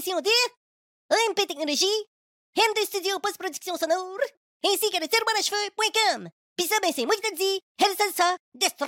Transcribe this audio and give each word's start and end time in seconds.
de 0.00 1.44
Technologies, 1.46 2.06
MD 2.56 2.86
Studio 2.86 3.18
Post-Production 3.20 3.76
Sonore, 3.76 4.18
ainsi 4.64 4.90
que 4.90 4.98
le 4.98 5.06
à 5.38 5.42
cheveux.com. 5.42 6.30
Pis 6.56 6.66
ça, 6.66 6.76
ben 6.80 6.90
c'est 6.94 7.04
moi 7.04 7.14
qui 7.16 7.20
te! 7.20 8.84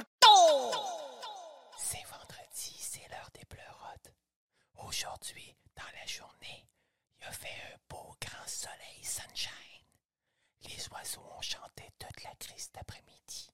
C'est 1.76 2.02
vendredi, 2.08 2.76
c'est 2.80 3.06
l'heure 3.10 3.28
des 3.34 3.44
pleurotes. 3.44 4.10
Aujourd'hui, 4.88 5.54
dans 5.76 6.00
la 6.00 6.06
journée, 6.06 6.66
il 7.20 7.26
a 7.26 7.32
fait 7.32 7.48
un 7.48 7.76
beau 7.90 8.14
grand 8.18 8.46
soleil 8.46 9.04
sunshine. 9.04 9.52
Les 10.62 10.88
oiseaux 10.92 11.28
ont 11.36 11.42
chanté 11.42 11.90
toute 11.98 12.24
la 12.24 12.34
crise 12.36 12.70
d'après-midi. 12.72 13.52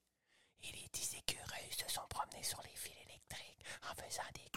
Et 0.62 0.70
les 0.70 0.88
dix 0.92 1.14
écureuils 1.14 1.72
se 1.72 1.92
sont 1.92 2.06
promenés 2.08 2.44
sur 2.44 2.62
les 2.62 2.76
fils 2.76 2.94
électriques 3.04 3.64
en 3.90 3.94
faisant 3.96 4.22
des... 4.34 4.48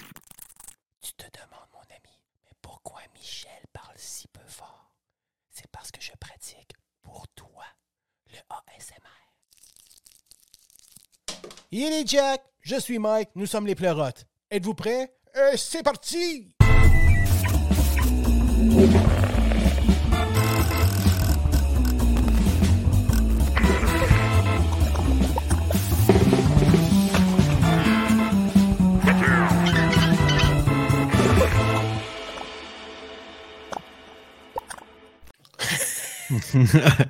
Tu 1.02 1.14
te 1.14 1.26
demandes, 1.40 1.70
mon 1.74 1.80
ami, 1.80 2.22
pourquoi 2.62 3.02
Michel 3.14 3.66
parle 3.74 3.96
si 3.98 4.28
peu 4.28 4.46
fort? 4.48 4.96
C'est 5.50 5.70
parce 5.72 5.92
que 5.92 6.02
je 6.02 6.12
pratique 6.20 6.74
pour 7.02 7.28
toi 7.30 7.66
le 8.28 8.38
ASMR. 8.50 9.22
Il 11.72 11.94
est 11.94 12.08
Jack, 12.08 12.44
je 12.62 12.76
suis 12.78 13.00
Mike, 13.00 13.30
nous 13.36 13.46
sommes 13.46 13.68
les 13.68 13.76
pleurotes. 13.76 14.26
Êtes-vous 14.50 14.76
prêts? 14.76 15.14
Euh, 15.36 15.56
c'est 15.56 15.84
parti! 15.84 16.56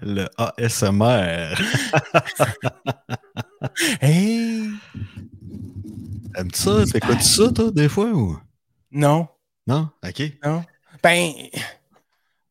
Le 0.01 0.27
ASMR. 0.37 1.55
Hey! 4.01 4.69
Aimes-tu 6.35 6.59
ça? 6.59 6.85
T'écoutes 6.85 7.21
ça, 7.21 7.51
toi, 7.51 7.71
des 7.71 7.89
fois, 7.89 8.05
ou? 8.07 8.39
Non, 8.91 9.27
Non? 9.67 9.89
OK. 10.05 10.21
non. 10.43 10.63
Ben, 11.03 11.31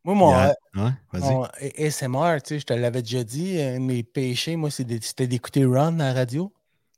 moi, 0.05 0.15
mon, 0.15 0.31
Yeah. 0.31 0.55
Ouais, 0.77 0.91
vas-y. 1.13 1.33
mon 1.33 1.45
ASMR, 1.45 2.43
tu 2.43 2.49
sais, 2.55 2.61
je 2.61 2.67
te 2.67 2.73
l'avais 2.73 3.03
déjà 3.03 3.25
dit, 3.25 3.61
un 3.61 3.75
de 3.75 3.79
mes 3.85 4.03
péchés, 4.03 4.57
moi, 4.57 4.71
c'était 4.71 5.27
d'écouter 5.27 5.65
Ron 5.65 5.99
à 6.01 6.09
la 6.09 6.13
radio. 6.15 6.53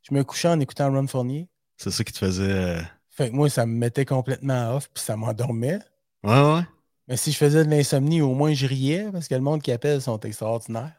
Je 0.07 0.13
me 0.13 0.23
couchais 0.23 0.47
en 0.49 0.59
écoutant 0.59 0.91
Ron 0.91 1.07
Fournier. 1.07 1.47
C'est 1.77 1.91
ça 1.91 2.03
qui 2.03 2.13
te 2.13 2.17
faisait... 2.19 2.43
euh, 2.43 2.81
Fait 3.09 3.29
que 3.29 3.35
moi, 3.35 3.49
ça 3.49 3.65
me 3.65 3.73
mettait 3.73 4.05
complètement 4.05 4.75
off, 4.75 4.89
puis 4.93 5.03
ça 5.03 5.15
m'endormait. 5.15 5.79
Ouais, 6.23 6.41
ouais. 6.53 6.61
Mais 7.07 7.17
si 7.17 7.31
je 7.31 7.37
faisais 7.37 7.65
de 7.65 7.69
l'insomnie, 7.69 8.21
au 8.21 8.33
moins 8.33 8.53
je 8.53 8.65
riais, 8.65 9.07
parce 9.11 9.27
que 9.27 9.35
le 9.35 9.41
monde 9.41 9.61
qui 9.61 9.71
appelle 9.71 10.01
sont 10.01 10.19
extraordinaires. 10.21 10.93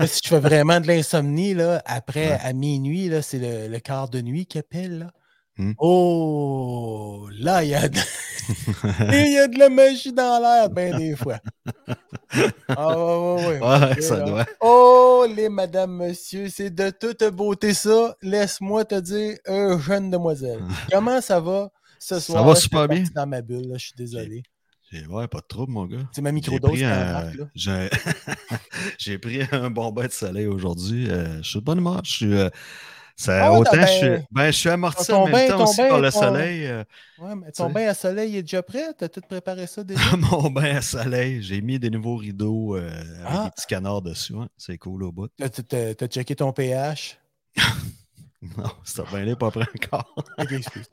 Mais 0.00 0.06
si 0.06 0.20
je 0.24 0.28
fais 0.28 0.40
vraiment 0.40 0.80
de 0.80 0.86
l'insomnie, 0.88 1.54
là, 1.54 1.82
après, 1.86 2.30
Ouais. 2.30 2.38
à 2.42 2.52
minuit, 2.52 3.08
là, 3.08 3.22
c'est 3.22 3.38
le, 3.38 3.68
le 3.68 3.78
quart 3.78 4.08
de 4.08 4.20
nuit 4.22 4.46
qui 4.46 4.58
appelle. 4.58 4.98
Là. 5.00 5.10
Hmm. 5.56 5.72
Oh, 5.78 7.28
là, 7.38 7.62
il 7.62 7.70
y, 7.70 7.74
a 7.74 7.88
de... 7.88 7.98
il 9.12 9.32
y 9.32 9.38
a 9.38 9.46
de 9.46 9.56
la 9.58 9.68
magie 9.68 10.12
dans 10.12 10.40
l'air, 10.40 10.68
ben 10.70 10.96
des 10.96 11.14
fois. 11.14 11.38
Ah, 12.68 12.98
ouais, 12.98 13.34
ouais, 13.36 13.46
ouais. 13.46 13.60
Ouais, 13.60 13.92
Ok, 13.92 14.02
ça 14.02 14.16
là. 14.18 14.24
doit. 14.24 14.46
Oh, 14.60 15.26
les 15.32 15.48
madame, 15.48 15.92
monsieur, 15.96 16.48
c'est 16.48 16.70
de 16.74 16.90
toute 16.90 17.22
beauté 17.24 17.72
ça. 17.74 18.16
Laisse-moi 18.22 18.84
te 18.84 18.96
dire, 18.98 19.36
euh, 19.48 19.78
jeune 19.78 20.10
demoiselle. 20.10 20.60
Comment 20.90 21.20
ça 21.20 21.38
va 21.38 21.70
ce 22.00 22.16
Ça 22.16 22.20
soir? 22.20 22.44
va 22.44 22.50
Je 22.54 22.58
suis 22.60 22.62
super 22.64 22.88
bien. 22.88 23.04
dans 23.14 23.26
ma 23.26 23.40
bulle, 23.42 23.68
là, 23.68 23.76
je 23.78 23.84
suis 23.86 23.94
désolé. 23.96 24.42
J'ai- 24.94 25.06
Ouais, 25.06 25.26
pas 25.28 25.40
de 25.40 25.46
trouble, 25.46 25.72
mon 25.72 25.86
gars. 25.86 25.98
C'est 26.12 26.22
ma 26.22 26.30
J'ai 26.30 26.34
microdose 26.34 26.70
pris, 26.70 26.78
qui 26.80 26.84
un... 26.84 27.08
embarque, 27.10 27.34
là. 27.36 27.44
j'ai... 27.54 27.90
j'ai 28.98 29.18
pris 29.18 29.40
un 29.52 29.70
bon 29.70 29.90
bain 29.92 30.06
de 30.06 30.12
soleil 30.12 30.46
aujourd'hui. 30.46 31.10
Euh, 31.10 31.42
je 31.42 31.48
suis 31.48 31.58
de 31.60 31.64
bonne 31.64 31.78
humeur. 31.78 32.00
Je 32.04 32.10
suis... 32.12 32.32
euh, 32.34 32.48
Ça, 33.16 33.46
Ah 33.46 33.52
autant 33.52 33.70
t'as 33.72 33.86
je 33.86 33.92
suis... 33.92 34.24
ben- 34.32 34.46
je 34.46 34.56
suis 34.58 34.68
amorti 34.68 35.12
en 35.12 35.24
même 35.26 35.32
bain- 35.32 35.48
temps 35.56 35.62
aussi 35.64 35.76
bain, 35.82 35.88
par 35.88 36.00
le 36.00 36.10
ton- 36.12 36.20
soleil. 36.20 36.66
euh, 36.66 36.84
Ouais, 37.18 37.34
mais 37.36 37.52
ton 37.52 37.70
bain 37.70 37.88
à 37.88 37.94
soleil 37.94 38.36
est 38.36 38.42
déjà 38.42 38.62
prêt? 38.62 38.92
T'as 38.98 39.08
tout 39.08 39.20
préparé 39.28 39.66
ça 39.66 39.84
déjà? 39.84 40.00
mon 40.16 40.50
bain 40.50 40.76
à 40.76 40.82
soleil. 40.82 41.42
J'ai 41.42 41.60
mis 41.60 41.78
des 41.78 41.90
nouveaux 41.90 42.16
rideaux 42.16 42.76
euh, 42.76 42.88
avec 43.24 43.26
Ah. 43.26 43.44
des 43.44 43.50
petits 43.50 43.66
canards 43.66 44.02
dessus. 44.02 44.34
hein. 44.36 44.48
C'est 44.56 44.78
cool 44.78 45.04
au 45.04 45.12
bout. 45.12 45.28
T'as 45.38 46.06
checké 46.08 46.34
ton 46.36 46.52
pH? 46.52 47.18
Non, 48.58 48.70
c'est 48.84 49.08
bain 49.10 49.24
là 49.24 49.36
pas 49.36 49.50
prêt 49.50 49.66
encore. 49.74 50.14
Ok, 50.38 50.52
excuse. 50.52 50.86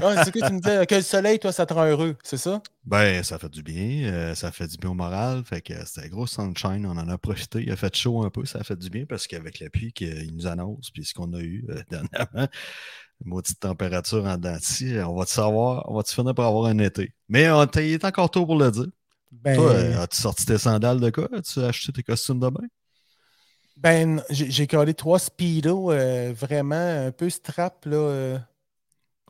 Ah, 0.00 0.24
c'est 0.24 0.32
que 0.32 0.38
tu 0.40 0.52
me 0.52 0.60
disais 0.60 0.86
que 0.86 0.94
le 0.94 1.02
soleil, 1.02 1.38
toi, 1.38 1.52
ça 1.52 1.66
te 1.66 1.74
rend 1.74 1.84
heureux, 1.86 2.16
c'est 2.22 2.38
ça? 2.38 2.62
Ben, 2.84 3.22
ça 3.22 3.38
fait 3.38 3.48
du 3.50 3.62
bien. 3.62 4.08
euh, 4.12 4.34
ça 4.34 4.52
fait 4.52 4.66
du 4.66 4.76
bien 4.78 4.90
au 4.90 4.94
moral. 4.94 5.44
Fait 5.44 5.60
que 5.60 5.74
c'était 5.86 6.08
gros 6.08 6.26
sunshine. 6.26 6.86
On 6.86 6.96
en 6.96 7.08
a 7.08 7.18
profité. 7.18 7.62
Il 7.62 7.70
a 7.72 7.76
fait 7.76 7.94
chaud 7.94 8.22
un 8.24 8.30
peu. 8.30 8.44
Ça 8.46 8.60
a 8.60 8.64
fait 8.64 8.76
du 8.78 8.88
bien 8.90 9.04
parce 9.06 9.26
qu'avec 9.26 9.58
la 9.60 9.70
pluie 9.70 9.92
qu'il 9.92 10.34
nous 10.34 10.46
annonce, 10.46 10.90
puis 10.90 11.04
ce 11.04 11.14
qu'on 11.14 11.32
a 11.34 11.40
eu 11.40 11.64
euh, 11.70 11.82
dernièrement, 11.90 12.48
maudite 13.24 13.60
température 13.60 14.24
en 14.24 14.36
denti, 14.38 14.96
on 15.06 15.14
va 15.14 15.24
te 15.26 15.30
savoir, 15.30 15.90
on 15.90 15.96
va 15.96 16.02
te 16.02 16.12
finir 16.12 16.34
par 16.34 16.46
avoir 16.48 16.66
un 16.66 16.78
été. 16.78 17.14
Mais 17.28 17.50
on, 17.50 17.64
il 17.76 17.92
est 17.92 18.04
encore 18.04 18.30
tôt 18.30 18.46
pour 18.46 18.56
le 18.58 18.70
dire. 18.70 18.86
Ben, 19.32 19.56
Toi, 19.56 19.70
euh, 19.72 20.02
as-tu 20.02 20.16
sorti 20.20 20.46
tes 20.46 20.58
sandales 20.58 21.00
de 21.00 21.10
quoi? 21.10 21.28
As-tu 21.34 21.60
acheté 21.60 21.92
tes 21.92 22.02
costumes 22.02 22.40
de 22.40 22.48
bain? 22.48 22.66
Ben 23.76 24.22
j'ai 24.30 24.66
collé 24.66 24.94
trois 24.94 25.18
speedos 25.18 25.90
euh, 25.92 26.32
vraiment 26.34 27.06
un 27.06 27.10
peu 27.12 27.28
strap, 27.30 27.84
là. 27.86 27.96
euh. 27.96 28.38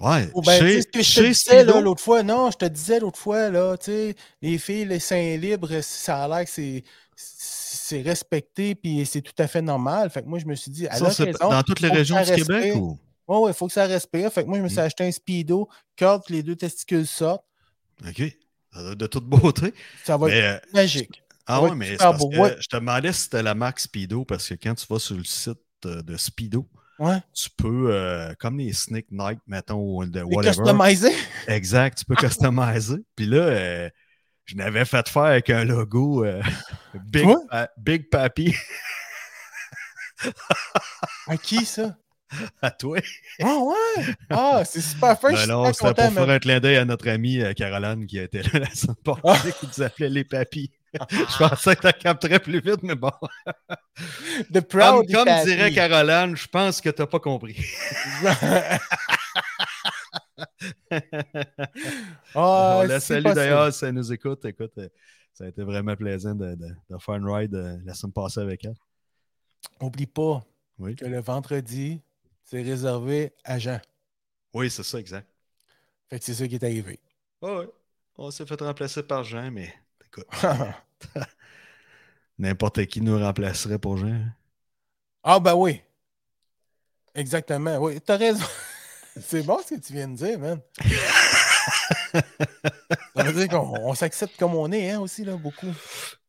Ouais, 0.01 0.29
Oh, 0.35 0.43
ben, 0.43 0.59
chez, 0.59 0.83
ce 0.83 0.87
que 0.89 1.03
je 1.03 1.15
te 1.21 1.27
disais 1.29 1.65
l'autre 1.65 2.03
fois, 2.03 2.23
non, 2.25 2.51
je 2.51 2.57
te 2.57 2.65
disais 2.65 2.99
l'autre 2.99 3.19
fois, 3.19 3.49
là, 3.49 3.77
tu 3.77 3.85
sais, 3.93 4.15
les 4.43 4.59
filles, 4.59 4.87
les 4.87 4.99
seins 4.99 5.37
libres, 5.37 5.81
ça 5.83 6.25
a 6.25 6.29
l'air 6.29 6.45
que 6.45 6.51
c'est 6.51 6.83
c'est 7.17 8.01
respecté, 8.03 8.75
puis 8.75 9.05
c'est 9.07 9.21
tout 9.23 9.35
à 9.39 9.47
fait 9.47 9.63
normal. 9.63 10.11
Fait 10.11 10.23
que 10.23 10.27
moi, 10.27 10.39
je 10.39 10.47
me 10.47 10.55
suis 10.55 10.71
dit, 10.71 10.87
elle 10.91 10.99
Ça, 10.99 11.25
raison, 11.25 11.51
dans 11.51 11.63
toutes 11.63 11.81
les 11.81 11.91
régions 11.91 12.21
du 12.23 12.33
Québec 12.33 12.75
ou? 12.77 12.99
Ouais, 13.29 13.39
ouais, 13.39 13.51
il 13.51 13.55
faut 13.55 13.67
que 13.69 13.73
ça 13.73 13.87
respire. 13.87 14.33
Fait 14.33 14.43
que 14.43 14.49
moi, 14.49 14.59
je 14.59 14.63
me 14.63 14.69
suis 14.69 14.79
Mm. 14.81 14.85
acheté 14.85 15.05
un 15.05 15.13
speedo, 15.13 15.69
corde, 15.99 16.23
les 16.29 16.43
deux 16.43 16.57
testicules 16.57 17.07
sortent. 17.07 17.45
OK. 18.07 18.23
De, 18.75 18.95
de 18.95 19.07
toute 19.07 19.25
beauté. 19.27 19.73
Ça 20.03 20.17
va 20.17 20.27
Mais, 20.27 20.39
être 20.39 20.65
euh, 20.67 20.71
magique. 20.73 21.23
Ah 21.47 21.61
ouais, 21.63 21.69
être 21.69 21.75
mais 21.77 21.97
parce 21.97 22.19
beau. 22.19 22.31
que 22.31 22.37
Ouais. 22.39 22.57
je 22.61 22.67
te 22.69 22.77
demandais 22.77 23.13
si 23.13 23.23
c'était 23.25 23.43
la 23.43 23.55
marque 23.55 23.81
Speedo 23.81 24.25
parce 24.25 24.49
que 24.49 24.55
quand 24.55 24.75
tu 24.75 24.87
vas 24.89 24.99
sur 24.99 25.17
le 25.17 25.25
site 25.25 25.59
euh, 25.87 26.03
de 26.03 26.17
Speedo, 26.17 26.69
Ouais. 26.99 27.19
tu 27.35 27.51
peux, 27.51 27.89
euh, 27.93 28.33
comme 28.39 28.59
les 28.59 28.73
Sneak 28.73 29.07
Night, 29.11 29.39
mettons, 29.47 29.81
ou 29.81 30.07
de 30.07 30.23
whatever. 30.23 30.57
customisés. 30.63 31.13
Exact, 31.49 31.99
tu 31.99 32.05
peux 32.05 32.15
customiser. 32.17 32.99
Puis 33.17 33.27
là, 33.27 33.37
euh, 33.39 33.91
je 34.45 34.55
n'avais 34.57 34.85
fait 34.85 35.09
faire 35.09 35.23
avec 35.25 35.51
un 35.51 35.65
logo 35.65 36.25
euh, 36.25 36.41
Big? 37.07 37.27
Pa- 37.51 37.69
Big 37.77 38.09
Papi 38.09 38.55
À 41.27 41.37
qui, 41.37 41.65
ça? 41.65 41.97
à 42.63 42.71
toi. 42.71 42.99
Ah 43.43 43.57
ouais! 43.59 44.05
Ah, 44.31 44.63
c'est 44.65 44.81
super 44.81 45.19
fin. 45.21 45.33
Ben 45.33 45.47
non, 45.47 45.73
c'était 45.73 45.95
pour 45.95 46.13
faire 46.13 46.31
un 46.31 46.39
clin 46.39 46.61
d'œil 46.61 46.77
à 46.77 46.85
notre 46.85 47.09
amie 47.09 47.41
Caroline 47.57 48.07
qui 48.07 48.19
était 48.19 48.43
là 48.43 48.61
la 48.61 48.71
semaine 48.75 48.97
Ah. 49.07 49.15
passée, 49.23 49.53
qui 49.61 49.67
nous 49.67 49.83
appelait 49.83 50.09
les 50.09 50.25
papis. 50.25 50.71
je 51.11 51.37
pensais 51.39 51.77
que 51.77 51.89
tu 51.93 51.99
capterais 51.99 52.41
plus 52.41 52.61
vite, 52.61 52.83
mais 52.83 52.95
bon. 52.95 53.11
The 54.53 54.61
Comme, 54.79 55.05
Proud 55.05 55.13
comme 55.13 55.25
Pappy. 55.27 55.45
dirait 55.45 55.73
Caroline, 55.73 56.37
je 56.37 56.47
pense 56.49 56.81
que 56.81 56.91
tu 56.91 57.03
n'as 57.03 57.07
pas 57.07 57.21
compris. 57.21 57.57
On 62.35 62.83
la 62.87 63.01
salue 63.01 63.33
d'ailleurs 63.35 63.73
si 63.73 63.85
elle 63.85 63.95
nous 63.95 64.13
écoute. 64.13 64.45
Écoute, 64.45 64.73
euh, 64.79 64.89
ça 65.33 65.45
a 65.45 65.49
été 65.49 65.63
vraiment 65.63 65.97
plaisant 65.97 66.35
de, 66.35 66.55
de- 66.55 66.75
de 66.91 66.99
faire 66.99 67.15
une 67.17 67.29
ride 67.29 67.55
euh, 67.55 67.79
la 67.85 67.95
semaine 67.95 68.13
passée 68.13 68.41
avec 68.41 68.65
elle. 68.65 68.75
Oublie 69.81 70.07
pas 70.07 70.45
Oui, 70.79 70.95
que 70.97 71.05
le 71.05 71.21
vendredi, 71.21 72.01
c'est 72.45 72.63
réservé 72.63 73.33
à 73.45 73.59
Jean. 73.59 73.81
oui 74.55 74.71
c'est 74.71 74.83
ça, 74.83 74.99
exact. 74.99 75.29
Fait 76.09 76.19
que 76.19 76.25
c'est 76.25 76.35
ça 76.35 76.47
qui 76.47 76.55
est 76.57 76.65
arrivé. 76.65 77.01
Ah 77.43 77.59
ouais. 77.59 77.69
On 78.17 78.31
s'est 78.31 78.47
fait 78.47 78.61
remplacer 78.61 79.03
par 79.03 79.25
Jean, 79.25 79.51
mais 79.51 79.75
écoute, 80.15 80.27
n'importe 82.39 82.87
qui 82.87 83.01
nous 83.01 83.19
remplacerait 83.19 83.79
pour 83.79 83.97
Jean. 83.97 84.21
ah, 85.23 85.41
ben 85.41 85.55
oui. 85.55 85.81
Exactement. 87.15 87.79
Oui, 87.79 88.01
t'as 88.01 88.17
raison. 88.17 88.45
c'est 89.21 89.43
bon 89.43 89.61
ce 89.65 89.75
que 89.75 89.81
tu 89.81 89.93
viens 89.93 90.09
de 90.09 90.17
dire, 90.17 90.39
man. 90.39 90.61
ça 93.17 93.23
veut 93.23 93.33
dire 93.33 93.49
qu'on 93.49 93.79
on 93.81 93.95
s'accepte 93.95 94.37
comme 94.37 94.55
on 94.55 94.71
est, 94.73 94.91
hein, 94.91 95.01
aussi, 95.01 95.25
là, 95.25 95.37
beaucoup. 95.37 95.73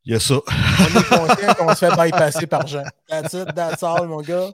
Il 0.03 0.13
y 0.13 0.15
a 0.15 0.19
ça. 0.19 0.35
On 0.35 0.99
est 0.99 1.09
conscient 1.09 1.53
qu'on 1.55 1.69
se 1.73 1.85
fait 1.85 1.95
bypasser 1.95 2.45
par 2.47 2.67
Jean. 2.67 2.83
That's 3.07 3.33
it, 3.33 3.55
that's 3.55 3.81
all, 3.81 4.07
mon 4.07 4.21
gars. 4.21 4.51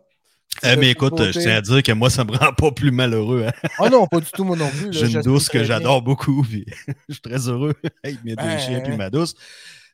Eh, 0.64 0.76
de 0.76 0.80
mais 0.80 0.92
écoute, 0.92 1.18
je 1.32 1.40
tiens 1.40 1.56
à 1.58 1.62
dire 1.62 1.82
que 1.82 1.92
moi, 1.92 2.10
ça 2.10 2.24
me 2.24 2.32
rend 2.38 2.54
pas 2.54 2.72
plus 2.72 2.92
malheureux. 2.92 3.46
hein. 3.48 3.68
Ah 3.80 3.90
non, 3.90 4.06
pas 4.08 4.20
du 4.20 4.30
tout, 4.32 4.44
moi 4.44 4.56
non 4.56 4.70
plus. 4.70 4.94
J'ai 4.94 5.12
une 5.12 5.22
douce 5.22 5.50
que 5.50 5.64
j'adore 5.64 6.02
beaucoup. 6.02 6.44
puis 6.50 6.66
je 7.10 7.14
suis 7.14 7.22
très 7.22 7.48
heureux 7.48 7.74
avec 8.04 8.24
mes 8.24 8.36
deux 8.36 8.44
Ben, 8.44 8.60
chiens 8.60 8.84
et 8.84 8.98
ma 8.98 9.10
douce. 9.10 9.34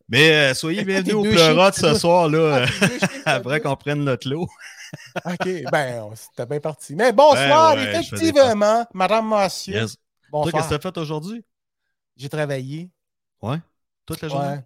Mais 0.09 0.31
euh, 0.31 0.53
soyez 0.53 0.83
bienvenus 0.85 1.15
au 1.15 1.23
pleurote 1.23 1.75
ce 1.75 1.93
soir, 1.93 2.29
là, 2.29 2.65
Ah, 2.65 2.85
euh, 2.85 2.97
après 3.25 3.59
qu'on 3.59 3.75
prenne 3.75 4.03
notre 4.03 4.29
lot. 4.29 4.47
OK, 5.25 5.49
ben, 5.71 6.09
c'était 6.15 6.45
bien 6.45 6.59
parti. 6.61 6.95
Mais 6.95 7.11
bonsoir, 7.11 7.75
Ben 7.75 7.83
ouais, 7.93 7.99
effectivement, 7.99 8.85
madame, 8.93 9.29
monsieur. 9.29 9.73
Yes. 9.73 9.91
Toi, 9.93 9.99
Bonsoir. 10.31 10.53
qu'est-ce 10.53 10.75
que 10.75 10.81
tu 10.81 10.87
as 10.87 10.91
fait 10.91 10.97
aujourd'hui? 10.97 11.43
J'ai 12.15 12.29
travaillé. 12.29 12.89
Ouais? 13.41 13.57
Toute 14.05 14.21
la 14.21 14.27
journée? 14.29 14.47
Ouais. 14.47 14.63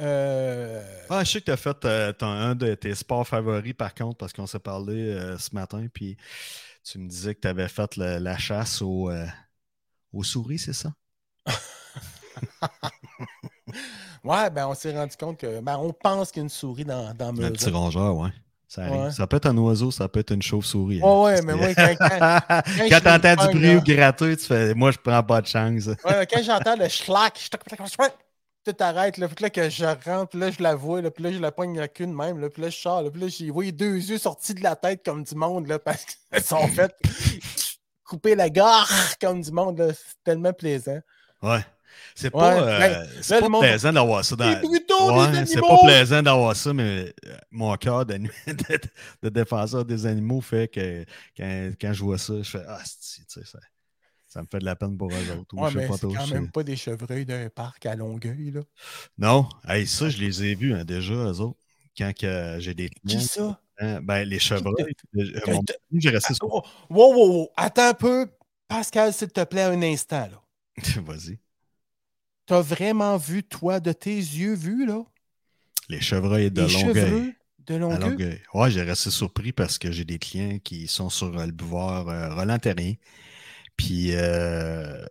Euh, 0.00 0.82
Ah, 1.08 1.24
je 1.24 1.30
sais 1.32 1.40
que 1.40 1.46
tu 1.46 1.50
as 1.50 1.56
fait 1.56 1.84
euh, 1.84 2.12
un 2.20 2.54
de 2.54 2.74
tes 2.74 2.94
sports 2.94 3.26
favoris, 3.26 3.74
par 3.74 3.94
contre, 3.94 4.18
parce 4.18 4.32
qu'on 4.32 4.46
s'est 4.46 4.58
parlé 4.58 4.94
euh, 4.94 5.38
ce 5.38 5.54
matin, 5.54 5.86
puis 5.92 6.16
tu 6.84 6.98
me 6.98 7.08
disais 7.08 7.34
que 7.34 7.40
tu 7.40 7.48
avais 7.48 7.68
fait 7.68 7.96
le- 7.96 8.18
la 8.18 8.36
chasse 8.38 8.82
aux, 8.82 9.10
aux 10.12 10.22
souris, 10.24 10.58
c'est 10.58 10.72
ça? 10.72 10.92
Ouais, 14.24 14.50
ben 14.50 14.66
on 14.66 14.74
s'est 14.74 14.92
rendu 14.96 15.16
compte 15.16 15.38
que 15.38 15.60
ben, 15.60 15.76
on 15.78 15.92
pense 15.92 16.30
qu'il 16.30 16.40
y 16.40 16.42
a 16.42 16.44
une 16.44 16.48
souris 16.50 16.84
dans, 16.84 17.14
dans 17.14 17.28
Un 17.28 17.50
petit 17.52 17.70
rongeur, 17.70 18.16
ouais. 18.16 18.30
Ça. 18.68 18.90
Ouais. 18.90 19.10
Ça 19.12 19.26
peut 19.28 19.36
être 19.36 19.46
un 19.46 19.56
oiseau, 19.58 19.90
ça 19.92 20.08
peut 20.08 20.20
être 20.20 20.32
une 20.32 20.42
chauve-souris. 20.42 21.00
Ouais, 21.00 21.22
ouais, 21.22 21.38
hein. 21.38 21.42
mais 21.44 21.54
moi, 21.54 21.74
quand, 21.74 21.94
quand- 21.98 22.62
Quand 22.88 22.88
je 22.90 22.98
t'entends 22.98 23.46
du 23.46 23.58
bruit 23.58 23.76
ou 23.76 23.80
gratteux, 23.82 24.36
tu 24.36 24.44
fais 24.44 24.74
Moi, 24.74 24.90
je 24.90 24.98
prends 24.98 25.22
pas 25.22 25.40
de 25.40 25.46
chance. 25.46 25.86
ouais, 25.86 26.26
quand 26.30 26.42
j'entends 26.42 26.76
le 26.76 26.88
schlack, 26.88 27.38
je 27.40 27.48
tout 28.72 28.82
arrête, 28.82 29.16
là, 29.18 29.28
puis 29.28 29.42
là, 29.42 29.50
que 29.50 29.70
je 29.70 29.84
rentre, 29.84 30.30
puis 30.30 30.40
là, 30.40 30.50
je 30.50 30.62
la 30.62 30.74
vois, 30.74 31.00
là, 31.00 31.10
puis 31.10 31.22
là, 31.24 31.32
je 31.32 31.38
la 31.38 31.52
pogne 31.52 31.78
la 31.78 31.88
queue 31.88 32.06
de 32.06 32.12
même, 32.12 32.40
là, 32.40 32.50
puis 32.50 32.62
là, 32.62 32.68
je 32.70 32.76
sors, 32.76 33.02
là, 33.02 33.10
puis 33.10 33.20
là, 33.20 33.28
j'ai 33.28 33.50
voyé 33.50 33.72
deux 33.72 33.96
yeux 33.96 34.18
sortis 34.18 34.54
de 34.54 34.62
la 34.62 34.74
tête 34.76 35.02
comme 35.04 35.22
du 35.24 35.34
monde, 35.34 35.66
là, 35.68 35.78
parce 35.78 36.04
qu'ils 36.04 36.42
sont 36.42 36.66
faits 36.68 36.94
couper 38.04 38.34
la 38.34 38.50
gorge 38.50 38.90
comme 39.20 39.40
du 39.40 39.50
monde, 39.52 39.78
là. 39.78 39.92
C'est 39.92 40.22
tellement 40.24 40.52
plaisant. 40.52 40.98
Ouais. 41.42 41.60
C'est 42.14 42.26
Ouais, 42.34 42.40
pas, 42.40 42.54
euh, 42.62 42.78
ben, 42.78 43.08
c'est 43.22 43.40
pas 43.40 43.48
monde- 43.48 43.62
plaisant 43.62 43.92
d'avoir 43.92 44.24
ça 44.24 44.36
dans. 44.36 44.60
Brutaux, 44.60 45.12
Ouais, 45.18 45.46
c'est 45.46 45.60
pas 45.60 45.78
plaisant 45.82 46.22
d'avoir 46.22 46.54
ça, 46.54 46.72
mais 46.74 47.14
euh, 47.26 47.36
mon 47.50 47.74
cœur 47.76 48.04
de, 48.06 48.14
de, 48.18 48.28
de 49.22 49.28
défenseur 49.28 49.84
des 49.84 50.04
animaux 50.06 50.40
fait 50.42 50.68
que 50.68 51.04
quand, 51.36 51.70
quand 51.80 51.92
je 51.94 52.02
vois 52.02 52.18
ça, 52.18 52.34
je 52.42 52.50
fais 52.50 52.62
Ah, 52.68 52.80
c'est- 52.84 53.26
tu 53.26 53.40
sais, 53.40 53.46
ça, 53.46 53.58
ça 54.28 54.42
me 54.42 54.46
fait 54.50 54.58
de 54.58 54.64
la 54.64 54.76
peine 54.76 54.96
pour 54.96 55.10
eux 55.12 55.30
autres. 55.38 55.56
ou 55.56 55.62
Ouais, 55.62 55.70
mais 55.74 55.88
c'est 55.92 56.06
quand 56.12 56.26
même 56.26 56.50
pas 56.50 56.62
des 56.62 56.76
chevreuils 56.76 57.24
d'un 57.24 57.48
parc 57.48 57.86
à 57.86 57.94
Longueuil, 57.96 58.50
là. 58.50 58.60
Non, 59.18 59.48
hey, 59.68 59.86
ça, 59.86 60.08
je 60.08 60.18
les 60.18 60.44
ai 60.44 60.54
vus 60.54 60.74
hein, 60.74 60.84
déjà, 60.84 61.14
eux 61.14 61.40
autres. 61.40 61.58
Quand 61.96 62.12
j'ai 62.58 62.74
des 62.74 62.90
Qui 63.06 63.22
ça? 63.22 63.60
hein, 63.78 64.00
ben, 64.02 64.24
les 64.24 64.38
chevreuils. 64.38 64.94
euh, 65.16 65.40
mon- 65.48 65.62
J'ai 65.94 66.10
resté 66.10 66.34
sur. 66.34 66.46
Oh, 66.52 66.62
wow, 66.90 67.14
wow, 67.14 67.28
wow. 67.32 67.48
Attends 67.56 67.88
un 67.88 67.94
peu. 67.94 68.26
Pascal, 68.68 69.12
s'il 69.12 69.28
te 69.28 69.44
plaît, 69.44 69.62
un 69.62 69.80
instant, 69.82 70.28
là. 70.28 70.42
Vas-y. 71.02 71.38
T'as 72.46 72.60
vraiment 72.60 73.16
vu, 73.16 73.42
toi, 73.42 73.80
de 73.80 73.92
tes 73.92 74.14
yeux 74.16 74.54
vus, 74.54 74.86
là? 74.86 75.02
Les 75.88 76.00
chevreuils 76.00 76.50
de 76.50 76.62
les 76.62 76.72
Longueuil. 76.72 77.34
de 77.66 77.74
À 77.74 77.98
Longueuil? 77.98 78.40
Ouais, 78.54 78.70
j'ai 78.70 78.82
resté 78.82 79.10
surpris 79.10 79.52
parce 79.52 79.78
que 79.78 79.90
j'ai 79.92 80.04
des 80.04 80.18
clients 80.18 80.58
qui 80.62 80.88
sont 80.88 81.10
sur 81.10 81.36
euh, 81.38 81.46
le 81.46 81.52
boulevard 81.52 82.08
euh, 82.08 82.34
Roland-Terrien. 82.34 82.94
Puis, 83.76 84.12
euh, 84.14 85.04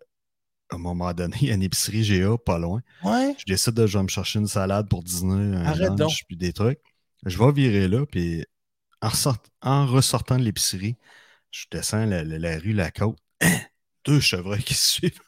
à 0.71 0.75
un 0.75 0.77
moment 0.79 1.13
donné, 1.13 1.35
il 1.41 1.47
y 1.47 1.51
a 1.51 1.55
une 1.55 1.63
épicerie 1.63 2.03
GA 2.03 2.37
pas 2.37 2.57
loin. 2.57 2.81
Ouais. 3.03 3.35
Je 3.37 3.45
décide 3.45 3.73
de 3.73 3.85
je 3.87 3.97
vais 3.97 4.03
me 4.03 4.07
chercher 4.09 4.39
une 4.39 4.47
salade 4.47 4.89
pour 4.89 5.03
dîner, 5.03 5.55
un 5.57 5.65
Arrête 5.65 5.89
lunch, 5.89 5.97
donc. 5.97 6.11
puis 6.27 6.37
des 6.37 6.53
trucs. 6.53 6.79
Je 7.25 7.37
vais 7.37 7.51
virer 7.51 7.87
là, 7.87 8.05
puis 8.05 8.45
en, 9.01 9.09
ressort- 9.09 9.37
en 9.61 9.85
ressortant 9.85 10.37
de 10.37 10.43
l'épicerie, 10.43 10.95
je 11.51 11.65
descends 11.71 12.05
la, 12.05 12.23
la- 12.23 12.39
la 12.39 12.57
rue 12.57 12.73
La 12.73 12.91
Côte. 12.91 13.17
Deux 14.05 14.19
chevreuils 14.19 14.63
qui 14.63 14.73
se 14.73 14.93
suivent. 14.93 15.19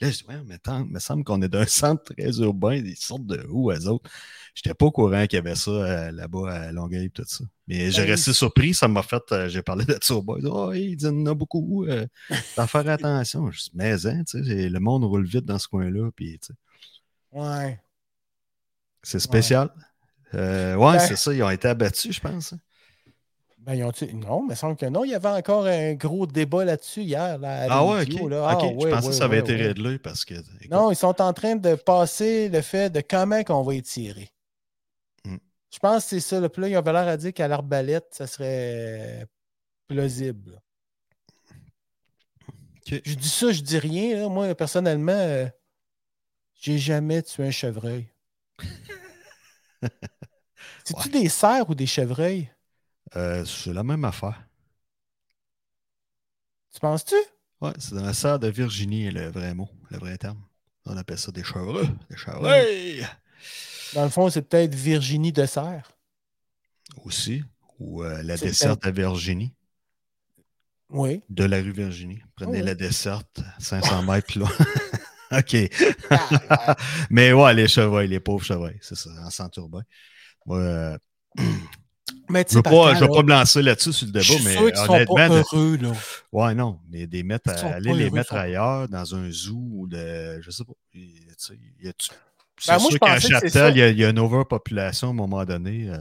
Là, 0.00 0.10
je 0.10 0.18
dis, 0.18 0.24
ouais, 0.28 0.36
mais 0.46 0.54
attends, 0.54 0.84
il 0.84 0.90
me 0.92 0.98
semble 0.98 1.24
qu'on 1.24 1.40
est 1.42 1.48
d'un 1.48 1.66
centre 1.66 2.02
très 2.14 2.38
urbain. 2.40 2.74
Ils 2.74 2.96
sortent 2.96 3.26
de 3.26 3.44
où, 3.50 3.70
eux 3.70 3.86
autres? 3.88 4.10
J'étais 4.54 4.74
pas 4.74 4.86
au 4.86 4.90
courant 4.90 5.22
qu'il 5.26 5.36
y 5.36 5.38
avait 5.38 5.54
ça 5.54 5.70
euh, 5.70 6.10
là-bas 6.12 6.50
à 6.52 6.72
Longueuil 6.72 7.06
et 7.06 7.10
tout 7.10 7.24
ça. 7.26 7.44
Mais 7.68 7.90
j'ai 7.90 8.02
Ben, 8.02 8.10
resté 8.10 8.32
surpris. 8.32 8.74
Ça 8.74 8.88
m'a 8.88 9.02
fait. 9.02 9.22
euh, 9.32 9.48
j'ai 9.48 9.62
parlé 9.62 9.84
de 9.84 9.96
ça 10.02 10.14
au 10.14 10.22
boy. 10.22 10.42
Oh, 10.44 10.72
il 10.72 10.96
dit, 10.96 11.04
il 11.04 11.08
y 11.08 11.10
en 11.10 11.26
a 11.26 11.34
beaucoup. 11.34 11.84
Euh, 11.86 12.06
faut 12.56 12.66
faire 12.66 12.88
attention. 12.88 13.50
Je 13.50 13.60
dis, 13.60 13.70
mais, 13.74 14.06
hein, 14.06 14.22
tu 14.28 14.44
sais, 14.44 14.68
le 14.68 14.80
monde 14.80 15.04
roule 15.04 15.24
vite 15.26 15.44
dans 15.44 15.58
ce 15.58 15.68
coin-là. 15.68 16.10
Puis, 16.16 16.38
tu 16.40 16.48
sais, 16.48 16.54
Ouais. 17.32 17.80
c'est 19.02 19.20
spécial. 19.20 19.70
Euh, 20.34 20.74
ouais, 20.76 20.96
Ben- 20.96 20.98
c'est 21.00 21.16
ça. 21.16 21.32
Ils 21.32 21.42
ont 21.42 21.50
été 21.50 21.68
abattus, 21.68 22.14
je 22.14 22.20
pense. 22.20 22.54
Ben, 23.60 23.74
ils 23.74 23.84
ont 23.84 23.92
Non, 24.14 24.42
mais 24.46 24.54
il 24.54 24.56
semble 24.56 24.76
que 24.76 24.86
non. 24.86 25.04
Il 25.04 25.10
y 25.10 25.14
avait 25.14 25.28
encore 25.28 25.66
un 25.66 25.92
gros 25.94 26.26
débat 26.26 26.64
là-dessus 26.64 27.02
hier. 27.02 27.38
Là, 27.38 27.66
Ah 27.68 27.84
ouais, 27.84 28.02
ok. 28.02 28.30
là. 28.30 28.48
Ah, 28.48 28.58
je 28.58 28.66
ouais, 28.66 28.90
pensais 28.90 29.06
ouais, 29.06 29.12
que 29.12 29.16
ça 29.18 29.24
avait 29.24 29.40
été 29.40 29.54
réglé 29.54 29.98
parce 29.98 30.24
que. 30.24 30.34
écoute, 30.34 30.70
Non, 30.70 30.90
ils 30.90 30.96
sont 30.96 31.20
en 31.20 31.32
train 31.34 31.56
de 31.56 31.74
passer 31.74 32.48
le 32.48 32.62
fait 32.62 32.88
de 32.90 33.02
comment 33.02 33.42
qu'on 33.44 33.62
va 33.62 33.74
étirer. 33.74 34.30
Hmm. 35.26 35.36
Je 35.70 35.78
pense 35.78 36.04
que 36.04 36.08
c'est 36.10 36.20
ça. 36.20 36.48
Puis 36.48 36.62
là, 36.62 36.68
ils 36.68 36.76
avaient 36.76 36.92
l'air 36.92 37.06
à 37.08 37.16
dire 37.18 37.34
qu'à 37.34 37.48
l'arbalète, 37.48 38.06
ça 38.12 38.26
serait 38.26 39.26
plausible. 39.88 40.60
Je 42.86 43.14
dis 43.14 43.28
ça, 43.28 43.52
je 43.52 43.60
dis 43.60 43.78
rien. 43.78 44.16
là. 44.22 44.28
Moi, 44.28 44.54
personnellement, 44.54 45.12
euh, 45.12 45.46
j'ai 46.54 46.78
jamais 46.78 47.22
tué 47.22 47.46
un 47.46 47.50
chevreuil. 47.50 48.08
C'est-tu 50.84 51.08
des 51.10 51.28
cerfs 51.28 51.68
ou 51.70 51.74
des 51.74 51.86
chevreuils? 51.86 52.50
Euh, 53.16 53.44
c'est 53.44 53.72
la 53.72 53.82
même 53.82 54.04
affaire. 54.04 54.42
Tu 56.72 56.80
penses-tu? 56.80 57.14
Ouais, 57.60 57.72
c'est 57.78 57.94
dans 57.94 58.04
la 58.04 58.14
serre 58.14 58.38
de 58.38 58.48
Virginie, 58.48 59.10
le 59.10 59.28
vrai 59.30 59.54
mot, 59.54 59.68
le 59.90 59.98
vrai 59.98 60.16
terme. 60.16 60.42
On 60.86 60.96
appelle 60.96 61.18
ça 61.18 61.30
des 61.32 61.44
chevreux. 61.44 61.86
Des 62.08 62.16
chevreuils. 62.16 63.06
Dans 63.94 64.04
le 64.04 64.10
fond, 64.10 64.30
c'est 64.30 64.42
peut-être 64.42 64.74
Virginie 64.74 65.32
de 65.32 65.44
Serre. 65.46 65.90
Aussi. 67.04 67.42
Ou 67.78 68.02
euh, 68.02 68.22
la 68.22 68.36
desserte 68.36 68.86
à 68.86 68.90
Virginie, 68.90 69.52
Oui. 70.90 71.22
de 71.28 71.44
la 71.44 71.58
rue 71.58 71.72
Virginie. 71.72 72.22
Prenez 72.36 72.62
Oh. 72.62 72.64
la 72.64 72.74
desserte, 72.74 73.40
500 73.58 74.02
mètres 74.04 74.26
plus 74.28 74.40
loin. 74.40 74.50
OK. 75.32 75.56
Mais 77.10 77.32
ouais, 77.32 77.54
les 77.54 77.68
chevreuils, 77.68 78.08
les 78.08 78.20
pauvres 78.20 78.44
chevreuils, 78.44 78.78
c'est 78.80 78.96
ça, 78.96 79.10
en 79.24 79.30
centre 79.30 79.58
urbain. 79.58 79.82
Moi, 80.46 80.58
euh, 80.58 80.98
Mais 82.28 82.44
je 82.48 82.54
ne 82.54 82.58
veux, 82.58 82.62
pas- 82.62 83.22
me 83.22 83.28
lancer 83.28 83.62
là-dessus 83.62 83.92
sur 83.92 84.06
le 84.06 84.20
je 84.20 84.28
débat, 84.28 84.38
suis 84.40 84.44
mais 84.44 84.52
sûr 84.56 84.66
qu'ils 84.66 84.76
sont 84.76 84.92
honnêtement, 84.92 85.14
pas 85.16 85.28
de- 85.28 85.34
heureux, 85.34 85.76
là. 85.78 85.92
ouais, 86.32 86.54
non, 86.54 86.80
mais 86.90 87.06
des 87.06 87.22
mettre 87.22 87.50
à, 87.50 87.74
aller 87.74 87.92
les 87.94 88.04
heureux, 88.04 88.14
mettre 88.14 88.34
ailleurs 88.34 88.88
dans 88.88 89.14
un 89.14 89.30
zoo 89.30 89.86
de, 89.88 90.40
je 90.40 90.50
sais 90.50 90.64
pas, 90.64 90.72
y 90.94 91.18
a- 91.28 91.32
c'est 91.36 91.54
Ben, 92.68 92.78
moi, 92.78 92.90
sûr 92.90 93.00
qu'à 93.00 93.18
c'est 93.20 93.28
Châtel, 93.28 93.76
il 93.76 93.78
y, 93.78 93.82
a, 93.82 93.88
il 93.88 93.98
y 93.98 94.04
a 94.04 94.10
une 94.10 94.18
overpopulation 94.18 95.08
à 95.08 95.10
un 95.10 95.14
moment 95.14 95.44
donné. 95.44 95.88
euh, 95.90 95.98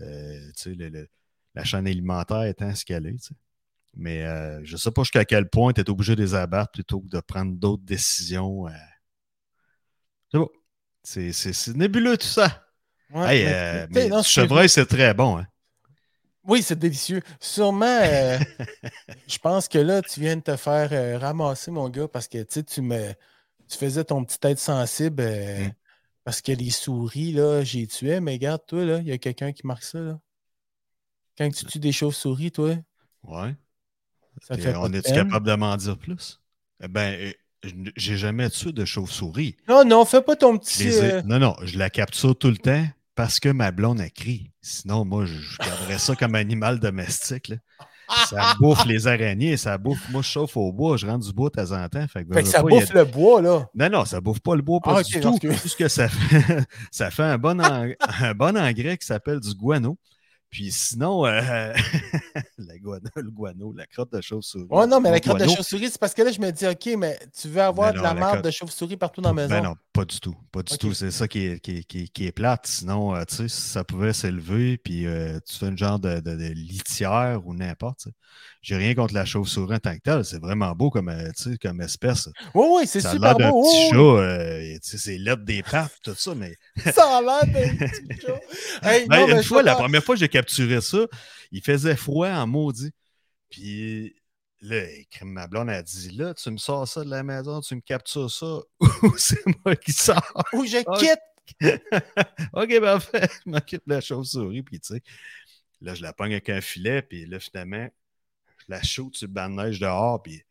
euh, 0.00 0.50
le- 0.66 0.88
le- 0.88 1.08
la 1.54 1.64
chaîne 1.64 1.86
alimentaire 1.86 2.44
étant 2.44 2.74
ce 2.74 2.84
qu'elle 2.84 3.06
est. 3.06 3.30
Mais 3.96 4.24
euh, 4.24 4.60
je 4.64 4.74
ne 4.74 4.78
sais 4.78 4.90
pas 4.92 5.02
jusqu'à 5.02 5.24
quel 5.24 5.48
point 5.48 5.72
tu 5.72 5.80
es 5.80 5.90
obligé 5.90 6.14
de 6.14 6.22
les 6.22 6.34
abattre 6.34 6.72
plutôt 6.72 7.00
que 7.00 7.08
de 7.08 7.20
prendre 7.20 7.52
d'autres 7.56 7.82
décisions. 7.84 8.66
C'est 10.30 10.38
bon. 10.38 10.48
C'est- 11.02 11.32
C'est 11.32 11.52
c'est 11.52 11.74
nébuleux 11.76 12.16
tout 12.16 12.26
ça. 12.26 12.64
Ouais, 13.12 13.36
Hey, 13.38 13.44
mais- 13.44 13.52
euh, 13.54 13.86
mais 13.90 14.08
non, 14.08 14.22
chevreuil, 14.22 14.68
c'est 14.68 14.86
très 14.86 15.14
bon. 15.14 15.38
Hein? 15.38 15.46
Oui, 16.44 16.62
c'est 16.62 16.78
délicieux. 16.78 17.22
Sûrement, 17.40 17.84
euh, 18.02 18.38
je 19.28 19.38
pense 19.38 19.68
que 19.68 19.78
là, 19.78 20.02
tu 20.02 20.20
viens 20.20 20.36
de 20.36 20.42
te 20.42 20.56
faire 20.56 20.88
euh, 20.92 21.18
ramasser, 21.18 21.70
mon 21.70 21.88
gars, 21.88 22.08
parce 22.08 22.28
que 22.28 22.42
tu 22.42 22.80
me 22.82 23.12
tu 23.68 23.76
faisais 23.76 24.04
ton 24.04 24.24
petit 24.24 24.38
tête 24.38 24.58
sensible 24.58 25.22
Mm. 25.22 25.72
parce 26.24 26.40
que 26.40 26.52
les 26.52 26.70
souris, 26.70 27.32
là, 27.32 27.62
j'ai 27.64 27.86
tué. 27.86 28.20
Mais 28.20 28.32
regarde, 28.32 28.62
toi, 28.66 28.84
là, 28.84 28.98
il 28.98 29.06
y 29.08 29.12
a 29.12 29.18
quelqu'un 29.18 29.52
qui 29.52 29.66
marque 29.66 29.82
ça, 29.82 29.98
là. 29.98 30.18
Quand 31.36 31.50
tu 31.50 31.64
tues 31.66 31.78
des 31.78 31.92
chauves-souris, 31.92 32.50
toi, 32.50 32.74
Ouais. 33.22 33.54
ça 34.42 34.56
fait 34.56 34.74
on 34.76 34.92
est-tu 34.92 35.12
capable 35.12 35.46
de 35.46 35.54
m'en 35.54 35.76
dire 35.76 35.96
plus? 35.98 36.40
Eh 36.82 36.88
ben, 36.88 37.32
j'ai 37.96 38.16
jamais 38.16 38.48
tué 38.50 38.72
de 38.72 38.84
chauve-souris. 38.84 39.56
Non, 39.68 39.84
non, 39.84 40.04
fais 40.04 40.22
pas 40.22 40.34
ton 40.36 40.56
petit. 40.58 40.84
ai- 40.88 41.22
Non, 41.24 41.38
non, 41.38 41.56
je 41.62 41.76
la 41.78 41.90
capture 41.90 42.36
tout 42.36 42.48
le 42.50 42.56
temps 42.56 42.86
parce 43.18 43.40
que 43.40 43.48
ma 43.48 43.72
blonde 43.72 44.00
a 44.00 44.08
crie. 44.10 44.52
Sinon, 44.62 45.04
moi, 45.04 45.24
je, 45.26 45.34
garderais 45.58 45.98
ça 45.98 46.14
comme 46.14 46.36
animal 46.36 46.78
domestique. 46.78 47.48
là. 47.48 47.56
Ça 48.28 48.54
bouffe 48.60 48.86
les 48.86 49.08
araignées, 49.08 49.56
ça 49.56 49.76
bouffe. 49.76 50.08
Moi, 50.10 50.22
je 50.22 50.28
chauffe 50.28 50.56
au 50.56 50.72
bois, 50.72 50.96
je 50.96 51.04
rentre 51.04 51.26
du 51.26 51.32
bois 51.32 51.50
de 51.50 51.60
temps 51.60 51.72
en 51.76 51.88
temps. 51.88 52.06
Fait 52.06 52.24
que, 52.24 52.32
Fait 52.32 52.34
veux, 52.34 52.40
que 52.42 52.46
veux 52.46 52.52
ça 52.52 52.62
pas, 52.62 52.66
a- 52.68 52.70
bouffe 52.70 52.92
le 52.94 53.04
bois, 53.04 53.42
là. 53.42 53.66
Non, 53.74 53.90
non, 53.90 54.04
ça 54.04 54.20
bouffe 54.20 54.38
pas 54.38 54.54
le 54.54 54.62
bois, 54.62 54.78
pas 54.80 54.98
Ah, 54.98 55.02
du 55.02 55.14
tout. 55.14 55.20
parce 55.20 55.40
que- 55.40 55.60
Tout 55.62 55.68
ce 55.68 55.74
que 55.76 55.88
ça 55.88 56.08
fait, 56.08 56.64
ça 56.92 57.10
fait 57.10 57.24
un 57.24 57.38
bon, 57.38 57.60
en- 57.60 57.90
un 58.20 58.34
bon 58.34 58.56
engrais 58.56 58.96
qui 58.98 59.06
s'appelle 59.06 59.40
du 59.40 59.52
guano. 59.52 59.98
Puis 60.50 60.72
sinon, 60.72 61.26
euh, 61.26 61.74
la 62.58 62.78
guano, 62.78 63.08
le 63.16 63.30
guano, 63.30 63.72
la 63.76 63.86
crotte 63.86 64.12
de 64.12 64.20
chauve-souris. 64.20 64.66
Ouais, 64.70 64.86
non, 64.86 65.00
mais 65.00 65.10
la 65.10 65.20
crotte 65.20 65.40
de 65.40 65.46
chauve-souris, 65.46 65.90
c'est 65.90 65.98
parce 66.00 66.14
que 66.14 66.22
là, 66.22 66.30
je 66.32 66.40
me 66.40 66.50
dis, 66.50 66.66
OK, 66.66 66.88
mais 66.96 67.18
tu 67.38 67.48
veux 67.48 67.60
avoir 67.60 67.92
de 67.92 67.98
la 67.98 68.02
la 68.02 68.14
marde 68.14 68.32
crotte- 68.36 68.44
de 68.46 68.50
chauve-souris 68.50 68.96
partout 68.96 69.20
dans 69.20 69.30
la 69.34 69.42
maison. 69.46 69.48
Ben 69.50 69.62
non, 69.62 69.74
pas 69.92 70.04
du 70.06 70.18
tout. 70.20 70.34
Pas 70.50 70.62
du 70.62 70.78
tout. 70.78 70.94
C'est 70.94 71.10
ça 71.10 71.28
qui 71.28 71.46
est, 71.46 71.60
qui, 71.60 71.78
est- 71.78 71.84
qui 71.84 71.98
est- 72.04 72.08
qui 72.08 72.26
est 72.26 72.32
plate. 72.32 72.66
Sinon, 72.66 73.14
euh, 73.14 73.24
tu 73.28 73.34
sais, 73.36 73.48
ça 73.48 73.84
pouvait 73.84 74.12
s'élever, 74.14 74.78
puis 74.78 75.06
euh, 75.06 75.38
tu 75.46 75.54
fais 75.56 75.66
une 75.68 75.76
genre 75.78 75.98
de, 75.98 76.20
de- 76.20 76.34
de 76.36 76.48
litière 76.54 77.42
ou 77.44 77.54
n'importe. 77.54 78.06
J'ai 78.62 78.76
rien 78.76 78.94
contre 78.94 79.14
la 79.14 79.24
chauve-souris 79.24 79.76
en 79.76 79.78
tant 79.78 79.94
que 79.94 80.00
telle. 80.00 80.24
C'est 80.24 80.40
vraiment 80.40 80.72
beau 80.72 80.90
comme, 80.90 81.12
comme 81.62 81.80
espèce. 81.80 82.28
Oui, 82.54 82.66
oui, 82.76 82.86
c'est 82.86 83.00
Ça 83.00 83.10
a 83.10 83.12
super 83.12 83.36
l'air 83.36 83.38
d'un 83.38 83.50
beau. 83.50 83.62
petit 83.62 83.96
oui, 83.96 84.78
chat. 84.78 84.80
tu 84.82 84.90
sais, 84.90 84.98
c'est 84.98 85.18
l'aide 85.18 85.44
des 85.44 85.62
pattes, 85.62 85.92
tout 86.02 86.14
ça, 86.16 86.34
mais. 86.34 86.54
Ça 86.92 87.18
a 87.18 87.20
l'air 87.20 87.46
d'un 87.46 87.86
petit 87.86 88.20
chat. 88.26 88.88
Hey, 88.90 89.06
Ben, 89.06 89.26
non, 89.28 89.36
une 89.36 89.42
fois, 89.42 89.62
la 89.62 89.74
première 89.74 90.02
fois 90.02 90.16
j'ai 90.16 90.28
capturé 90.38 90.80
ça, 90.80 91.06
il 91.50 91.62
faisait 91.62 91.96
froid 91.96 92.28
en 92.28 92.46
maudit. 92.46 92.92
Puis 93.50 94.14
là, 94.60 94.84
crème 95.10 95.30
ma 95.30 95.46
blonde 95.46 95.70
a 95.70 95.82
dit 95.82 96.10
Là, 96.10 96.34
tu 96.34 96.50
me 96.50 96.58
sors 96.58 96.86
ça 96.86 97.04
de 97.04 97.10
la 97.10 97.22
maison, 97.22 97.60
tu 97.60 97.74
me 97.74 97.80
captures 97.80 98.30
ça, 98.30 98.60
ou 99.02 99.16
c'est 99.16 99.44
moi 99.64 99.74
qui 99.74 99.92
sors? 99.92 100.22
Ou 100.52 100.64
je 100.64 100.78
quitte. 100.98 101.20
ok, 102.52 102.80
parfait. 102.80 103.28
Je 103.44 103.50
m'occupe 103.50 103.82
de 103.86 103.94
la 103.94 104.00
chauve-souris, 104.00 104.62
puis 104.62 104.78
tu 104.80 104.94
sais. 104.94 105.02
Là, 105.80 105.94
je 105.94 106.02
la 106.02 106.12
pogne 106.12 106.32
avec 106.32 106.48
un 106.50 106.60
filet, 106.60 107.02
puis 107.02 107.24
là, 107.26 107.40
finalement, 107.40 107.88
je 108.58 108.64
la 108.68 108.82
shoot 108.82 109.16
sur 109.16 109.28
le 109.28 109.32
banc 109.32 109.48
de 109.48 109.54
neige 109.54 109.78
dehors, 109.78 110.22
puis 110.22 110.42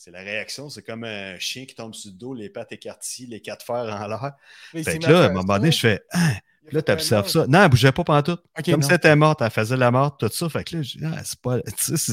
c'est 0.00 0.10
la 0.10 0.20
réaction. 0.20 0.70
C'est 0.70 0.82
comme 0.82 1.04
un 1.04 1.38
chien 1.38 1.66
qui 1.66 1.74
tombe 1.74 1.94
sur 1.94 2.10
le 2.10 2.16
dos, 2.16 2.32
les 2.32 2.48
pattes 2.48 2.72
écartillées, 2.72 3.28
les 3.28 3.40
quatre 3.40 3.66
fers 3.66 3.76
en 3.84 4.06
l'air. 4.08 4.32
Fait 4.72 4.98
que 4.98 5.06
là, 5.06 5.24
à 5.24 5.26
un 5.26 5.32
moment 5.32 5.58
donné, 5.58 5.70
je 5.70 5.80
fais 5.80 6.02
Hein, 6.12 6.32
Là, 6.72 6.82
tu 6.82 6.92
observes 6.92 7.28
ça. 7.28 7.46
Non, 7.48 7.62
elle 7.62 7.68
bougeait 7.68 7.90
pas 7.90 8.04
pendant 8.04 8.22
tout. 8.22 8.38
Comme 8.64 8.80
non. 8.80 8.82
si 8.82 8.90
elle 8.90 8.96
était 8.96 9.16
morte, 9.16 9.40
elle 9.42 9.50
faisait 9.50 9.76
la 9.76 9.90
morte, 9.90 10.20
tout 10.20 10.28
ça. 10.30 10.48
Fait 10.48 10.62
que 10.62 10.76
là, 10.76 10.82
je 10.82 10.98
dis, 10.98 11.04
ah, 11.04 11.20
c'est 11.24 11.40
pas. 11.40 11.60
tu 11.78 11.96
sais, 11.96 12.12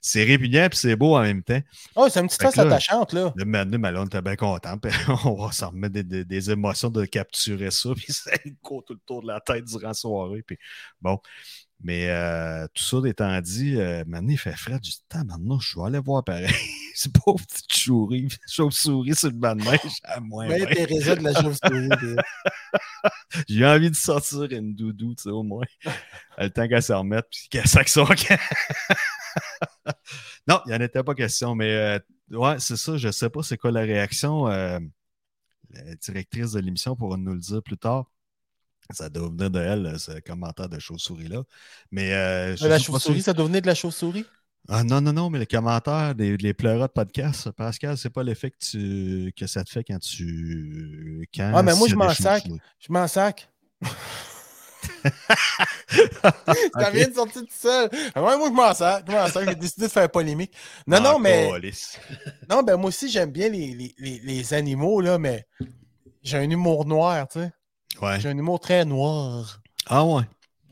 C'est 0.00 0.24
répugnant 0.24 0.68
puis 0.68 0.78
c'est 0.78 0.96
beau 0.96 1.16
en 1.16 1.22
même 1.22 1.42
temps. 1.42 1.60
Oh, 1.96 2.08
c'est 2.08 2.20
une 2.20 2.26
petite 2.26 2.42
face 2.42 2.58
attachante, 2.58 3.12
là. 3.12 3.32
Le 3.36 3.44
maintenant, 3.44 3.78
Malone 3.78 4.06
était 4.06 4.22
bien 4.22 4.36
content. 4.36 4.78
Puis 4.78 4.92
on 5.24 5.34
va 5.34 5.52
s'en 5.52 5.70
remettre 5.70 5.94
des, 5.94 6.04
des- 6.04 6.24
des 6.24 6.50
émotions 6.50 6.90
de 6.90 7.04
capturer 7.04 7.70
ça. 7.70 7.90
Puis 7.96 8.12
ça 8.12 8.30
court 8.62 8.84
tout 8.84 8.94
le 8.94 9.00
tour 9.04 9.22
de 9.22 9.26
la 9.26 9.40
tête 9.40 9.64
durant 9.64 9.88
la 9.88 9.94
soirée. 9.94 10.42
Puis 10.42 10.58
bon. 11.00 11.18
Mais 11.84 12.08
euh, 12.08 12.66
tout 12.74 12.82
ça 12.82 13.08
étant 13.08 13.40
dit, 13.40 13.76
euh, 13.76 14.04
maintenant, 14.06 14.30
il 14.30 14.38
fait 14.38 14.56
frais. 14.56 14.78
Je 14.82 14.90
dis, 14.90 15.02
maintenant, 15.14 15.58
je 15.58 15.78
vais 15.78 15.86
aller 15.86 15.98
voir 15.98 16.22
pareil. 16.22 16.46
c'est 16.94 17.12
pas 17.12 17.32
petite 17.34 17.74
chourie, 17.74 18.28
chauve-souris 18.48 19.16
sur 19.16 19.30
le 19.30 19.34
banc 19.34 19.56
de 19.56 19.64
neige. 19.64 19.80
À 20.04 20.20
moins. 20.20 20.46
Teresa 20.48 21.16
de 21.16 21.24
la 21.24 21.34
chauve-souris. 21.34 21.88
J'ai 23.48 23.66
envie 23.66 23.90
de 23.90 23.96
sortir 23.96 24.44
une 24.52 24.76
doudou, 24.76 25.14
tu 25.16 25.24
sais, 25.24 25.30
au 25.30 25.42
moins. 25.42 25.64
Le 26.38 26.48
temps 26.50 26.68
qu'elle 26.68 26.82
se 26.82 26.92
remette, 26.92 27.26
puis 27.30 27.48
qu'elle 27.50 27.66
sac 27.66 27.88
son 27.88 28.04
non, 30.46 30.60
il 30.66 30.68
n'y 30.68 30.74
en 30.74 30.80
était 30.80 31.02
pas 31.02 31.14
question, 31.14 31.56
mais 31.56 31.74
euh, 31.74 31.98
ouais, 32.30 32.60
c'est 32.60 32.76
ça. 32.76 32.96
Je 32.96 33.10
sais 33.10 33.28
pas 33.28 33.42
c'est 33.42 33.56
quoi 33.56 33.72
la 33.72 33.80
réaction. 33.80 34.46
la 34.46 34.78
directrice 36.00 36.52
de 36.52 36.60
l'émission 36.60 36.94
pourra 36.94 37.16
nous 37.16 37.34
le 37.34 37.40
dire 37.40 37.60
plus 37.62 37.78
tard. 37.78 38.08
Ça 38.90 39.08
doit 39.08 39.28
venir 39.28 39.50
de 39.50 39.60
elle, 39.60 39.98
ce 39.98 40.20
commentaire 40.20 40.68
de 40.68 40.78
chauve-souris-là. 40.78 41.42
Mais 41.90 42.12
euh, 42.12 42.56
je 42.56 42.66
la 42.66 42.78
chauve-souris, 42.78 43.18
si- 43.18 43.22
ça 43.22 43.32
doit 43.32 43.46
venir 43.46 43.62
de 43.62 43.66
la 43.66 43.74
chauve-souris? 43.74 44.26
Ah 44.68 44.84
non, 44.84 45.00
non, 45.00 45.12
non, 45.12 45.30
mais 45.30 45.40
le 45.40 45.46
commentaire 45.46 46.14
des 46.14 46.36
les 46.36 46.52
de 46.52 46.86
podcast, 46.86 47.50
Pascal, 47.50 47.98
c'est 47.98 48.10
pas 48.10 48.22
l'effet 48.22 48.50
que, 48.50 48.58
tu, 48.58 49.32
que 49.36 49.46
ça 49.46 49.64
te 49.64 49.70
fait 49.70 49.82
quand 49.82 49.98
tu. 49.98 51.28
Quand 51.34 51.52
Ah, 51.54 51.62
mais 51.62 51.74
moi, 51.74 51.88
je 51.88 51.96
m'en 51.96 52.12
sac. 52.14 52.44
Je 52.78 52.92
m'en 52.92 53.08
sac. 53.08 53.48
Ça 56.78 56.90
vient 56.92 57.08
de 57.08 57.14
sortir 57.14 57.42
tout 57.42 57.48
seul. 57.50 57.88
Ouais, 57.92 58.36
moi, 58.36 58.48
je 58.48 58.52
m'en 58.52 58.74
sac. 58.74 59.04
Je 59.06 59.12
m'en 59.12 59.26
sac. 59.28 59.48
J'ai 59.48 59.54
décidé 59.56 59.86
de 59.86 59.90
faire 59.92 60.10
polémique. 60.10 60.52
Non, 60.86 61.00
non, 61.00 61.14
Ah, 61.16 61.18
mais. 61.20 61.50
Non, 62.48 62.62
ben 62.62 62.76
moi 62.76 62.88
aussi, 62.88 63.08
j'aime 63.08 63.30
bien 63.30 63.48
les, 63.48 63.74
les, 63.74 63.94
les, 63.98 64.18
les 64.20 64.54
animaux, 64.54 65.00
là, 65.00 65.18
mais 65.18 65.46
j'ai 66.22 66.38
un 66.38 66.48
humour 66.50 66.84
noir, 66.86 67.26
tu 67.28 67.40
sais. 67.40 67.50
Ouais. 68.00 68.20
J'ai 68.20 68.28
un 68.30 68.38
humour 68.38 68.58
très 68.60 68.84
noir. 68.84 69.60
Ah 69.86 70.04
ouais. 70.04 70.22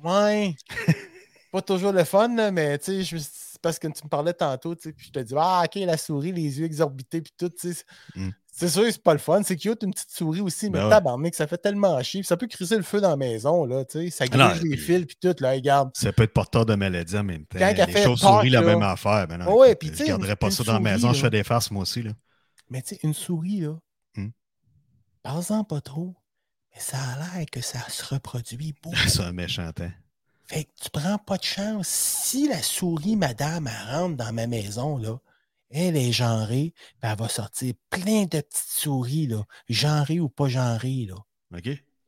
Ouais. 0.02 0.54
pas 1.52 1.62
toujours 1.62 1.92
le 1.92 2.04
fun, 2.04 2.34
là, 2.34 2.50
mais 2.50 2.78
tu 2.78 3.04
sais, 3.04 3.18
je 3.18 3.22
parce 3.62 3.78
que 3.78 3.88
tu 3.88 4.02
me 4.04 4.08
parlais 4.08 4.32
tantôt, 4.32 4.74
tu 4.74 4.84
sais, 4.84 4.92
puis 4.94 5.08
je 5.08 5.12
te 5.12 5.18
dis, 5.18 5.34
ah, 5.36 5.62
ok, 5.66 5.74
la 5.84 5.98
souris, 5.98 6.32
les 6.32 6.58
yeux 6.60 6.64
exorbités, 6.64 7.20
puis 7.20 7.32
tout, 7.36 7.50
tu 7.50 7.74
sais. 7.74 7.84
Mm. 8.16 8.30
C'est 8.50 8.68
sûr, 8.70 8.84
c'est 8.86 9.02
pas 9.02 9.12
le 9.12 9.18
fun. 9.18 9.42
C'est 9.42 9.56
cute, 9.56 9.82
une 9.82 9.92
petite 9.92 10.10
souris 10.10 10.40
aussi, 10.40 10.70
mais 10.70 10.78
Ben 10.78 10.84
ouais. 10.84 10.90
tabarnak, 10.90 11.34
ça 11.34 11.46
fait 11.46 11.58
tellement 11.58 12.02
chier. 12.02 12.20
puis 12.22 12.26
Ça 12.26 12.38
peut 12.38 12.46
crisser 12.46 12.76
le 12.76 12.82
feu 12.82 13.00
dans 13.02 13.10
la 13.10 13.16
maison, 13.16 13.66
là, 13.66 13.84
tu 13.84 14.08
sais. 14.08 14.10
Ça 14.10 14.24
Ah 14.32 14.48
grige 14.48 14.62
les 14.62 14.70
puis- 14.70 14.78
fils, 14.78 15.04
puis 15.06 15.16
tout, 15.20 15.34
là, 15.40 15.52
regarde. 15.52 15.90
Ça 15.94 16.10
peut 16.12 16.22
être 16.22 16.32
porteur 16.32 16.64
de 16.64 16.74
maladie 16.74 17.16
en 17.18 17.22
même 17.24 17.44
temps. 17.44 17.58
Quand 17.58 17.74
les 17.86 17.92
fait 17.92 18.02
chauves-souris, 18.04 18.48
la 18.50 18.62
même 18.62 18.82
affaire. 18.82 19.26
Ben 19.28 19.36
non, 19.38 19.58
ouais, 19.58 19.74
puis 19.74 19.88
tu 19.90 19.94
je 19.96 19.98
sais, 20.04 20.08
garderais 20.08 20.36
pas 20.36 20.46
une 20.46 20.52
ça 20.52 20.64
dans 20.64 20.72
la 20.72 20.78
souris, 20.78 20.92
maison. 20.92 21.12
Je 21.12 21.20
fais 21.20 21.30
des 21.30 21.44
farces, 21.44 21.70
moi 21.70 21.82
aussi. 21.82 22.02
Là. 22.02 22.12
Mais 22.70 22.80
tu 22.80 22.94
sais, 22.94 23.00
une 23.02 23.12
souris, 23.14 23.60
là, 23.60 23.74
Hmm. 24.16 24.28
parle-en 25.22 25.64
pas 25.64 25.80
trop, 25.82 26.16
mais 26.72 26.80
ça 26.80 26.98
a 26.98 27.38
l'air 27.38 27.46
que 27.50 27.60
ça 27.60 27.80
se 27.88 28.04
reproduit 28.14 28.74
beaucoup. 28.82 28.96
C'est 29.08 29.22
un 29.22 29.32
méchant 29.32 29.72
temps. 29.72 29.90
Fait 30.46 30.64
que 30.64 30.70
tu 30.82 30.90
prends 30.90 31.18
pas 31.18 31.36
de 31.38 31.44
chance. 31.44 31.86
Si 31.88 32.48
la 32.48 32.60
souris, 32.60 33.14
madame, 33.16 33.68
elle 33.68 33.94
rentre 33.94 34.16
dans 34.16 34.32
ma 34.32 34.46
maison, 34.48 34.98
là, 34.98 35.16
elle 35.70 35.96
est 35.96 36.10
genrée, 36.10 36.74
puis 37.00 37.10
elle 37.10 37.16
va 37.16 37.28
sortir 37.28 37.74
plein 37.88 38.22
de 38.24 38.40
petites 38.40 38.68
souris, 38.68 39.28
là, 39.28 39.44
genrées 39.68 40.18
ou 40.18 40.28
pas 40.28 40.48
genrées, 40.48 41.06
là. 41.08 41.14
OK? 41.56 41.62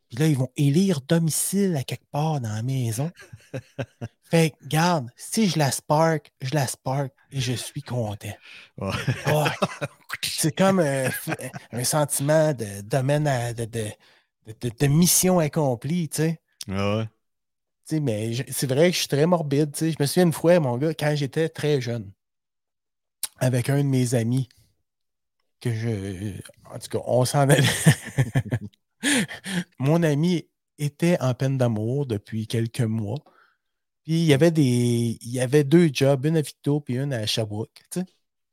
Puis 0.09 0.19
là, 0.19 0.26
ils 0.26 0.37
vont 0.37 0.50
élire 0.57 1.00
domicile 1.02 1.76
à 1.76 1.85
quelque 1.85 2.04
part 2.11 2.40
dans 2.40 2.52
la 2.52 2.62
maison. 2.62 3.11
fait 4.25 4.50
que, 4.50 4.66
garde, 4.66 5.09
si 5.16 5.49
je 5.49 5.59
la 5.59 5.71
spark, 5.71 6.33
je 6.42 6.52
la 6.54 6.66
spark 6.66 7.12
et 7.31 7.40
je 7.40 7.52
suis 7.54 7.83
content. 7.83 8.35
C'est 10.23 10.54
comme 10.54 10.81
un, 10.81 11.09
un 11.71 11.85
sentiment 11.85 12.52
de 12.52 12.81
domaine 12.83 13.26
à- 13.26 13.54
de, 13.54 13.64
de, 13.64 13.87
de- 14.47 14.71
de 14.79 14.87
mission 14.87 15.39
accomplie, 15.39 16.09
tu 16.09 16.17
sais. 16.17 16.41
Ah 16.69 16.97
ouais. 16.99 17.05
Tu 17.87 17.97
sais, 17.97 18.01
mais 18.01 18.35
c'est 18.51 18.67
vrai 18.69 18.89
que 18.91 18.95
je 18.95 19.01
suis 19.01 19.09
très 19.09 19.27
morbide. 19.27 19.73
tu 19.73 19.79
sais. 19.81 19.91
Je 19.93 19.97
me 20.01 20.07
souviens 20.07 20.25
une 20.25 20.33
fois, 20.33 20.61
mon 20.61 20.77
gars, 20.79 20.95
quand 20.95 21.15
j'étais 21.17 21.49
très 21.49 21.81
jeune, 21.81 22.13
avec 23.39 23.69
un 23.69 23.79
de 23.79 23.89
mes 23.89 24.15
amis, 24.15 24.49
que 25.61 25.73
je. 25.75 26.41
En 26.71 26.79
tout 26.79 26.89
cas, 26.89 26.99
on 27.07 27.25
s'en 27.25 27.49
allait. 27.49 27.63
mon 29.79 30.03
ami 30.03 30.49
était 30.79 31.21
en 31.21 31.35
peine 31.35 31.59
d'amour 31.59 32.07
depuis 32.07 32.47
quelques 32.47 32.81
mois. 32.81 33.19
Puis 34.05 34.15
il 34.23 34.27
y 34.27 34.35
avait 34.35 34.53
des. 34.53 35.19
Il 35.23 35.31
y 35.33 35.41
avait 35.41 35.65
deux 35.65 35.91
jobs, 35.93 36.27
une 36.27 36.39
à 36.39 36.43
Victo 36.43 36.81
puis 36.81 36.97
une 36.99 37.13
à 37.13 37.27
Sherbrooke. 37.27 37.83
tu 37.91 38.01
sais. 38.01 38.07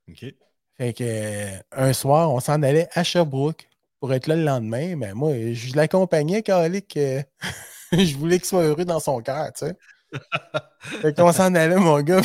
OK. 0.10 0.36
Fait 0.78 0.94
que 0.94 1.04
euh, 1.06 1.60
un 1.74 1.94
soir, 1.94 2.32
on 2.34 2.40
s'en 2.40 2.64
allait 2.64 2.90
à 2.94 3.04
Sherbrooke 3.04 3.69
pour 4.00 4.14
être 4.14 4.28
là 4.28 4.36
le 4.36 4.44
lendemain. 4.44 4.96
Mais 4.96 5.14
moi, 5.14 5.54
je 5.54 5.76
l'accompagnais, 5.76 6.44
Calique. 6.44 6.98
euh, 6.98 7.22
je 7.92 8.16
voulais 8.18 8.38
qu'il 8.40 8.48
soit 8.48 8.64
heureux 8.64 8.86
dans 8.86 9.00
son 9.00 9.22
cœur, 9.22 9.52
tu 9.54 9.68
sais. 9.68 9.78
fait 10.80 11.14
qu'on 11.16 11.32
s'en 11.32 11.54
allait, 11.56 11.76
mon 11.76 12.02
gars. 12.02 12.22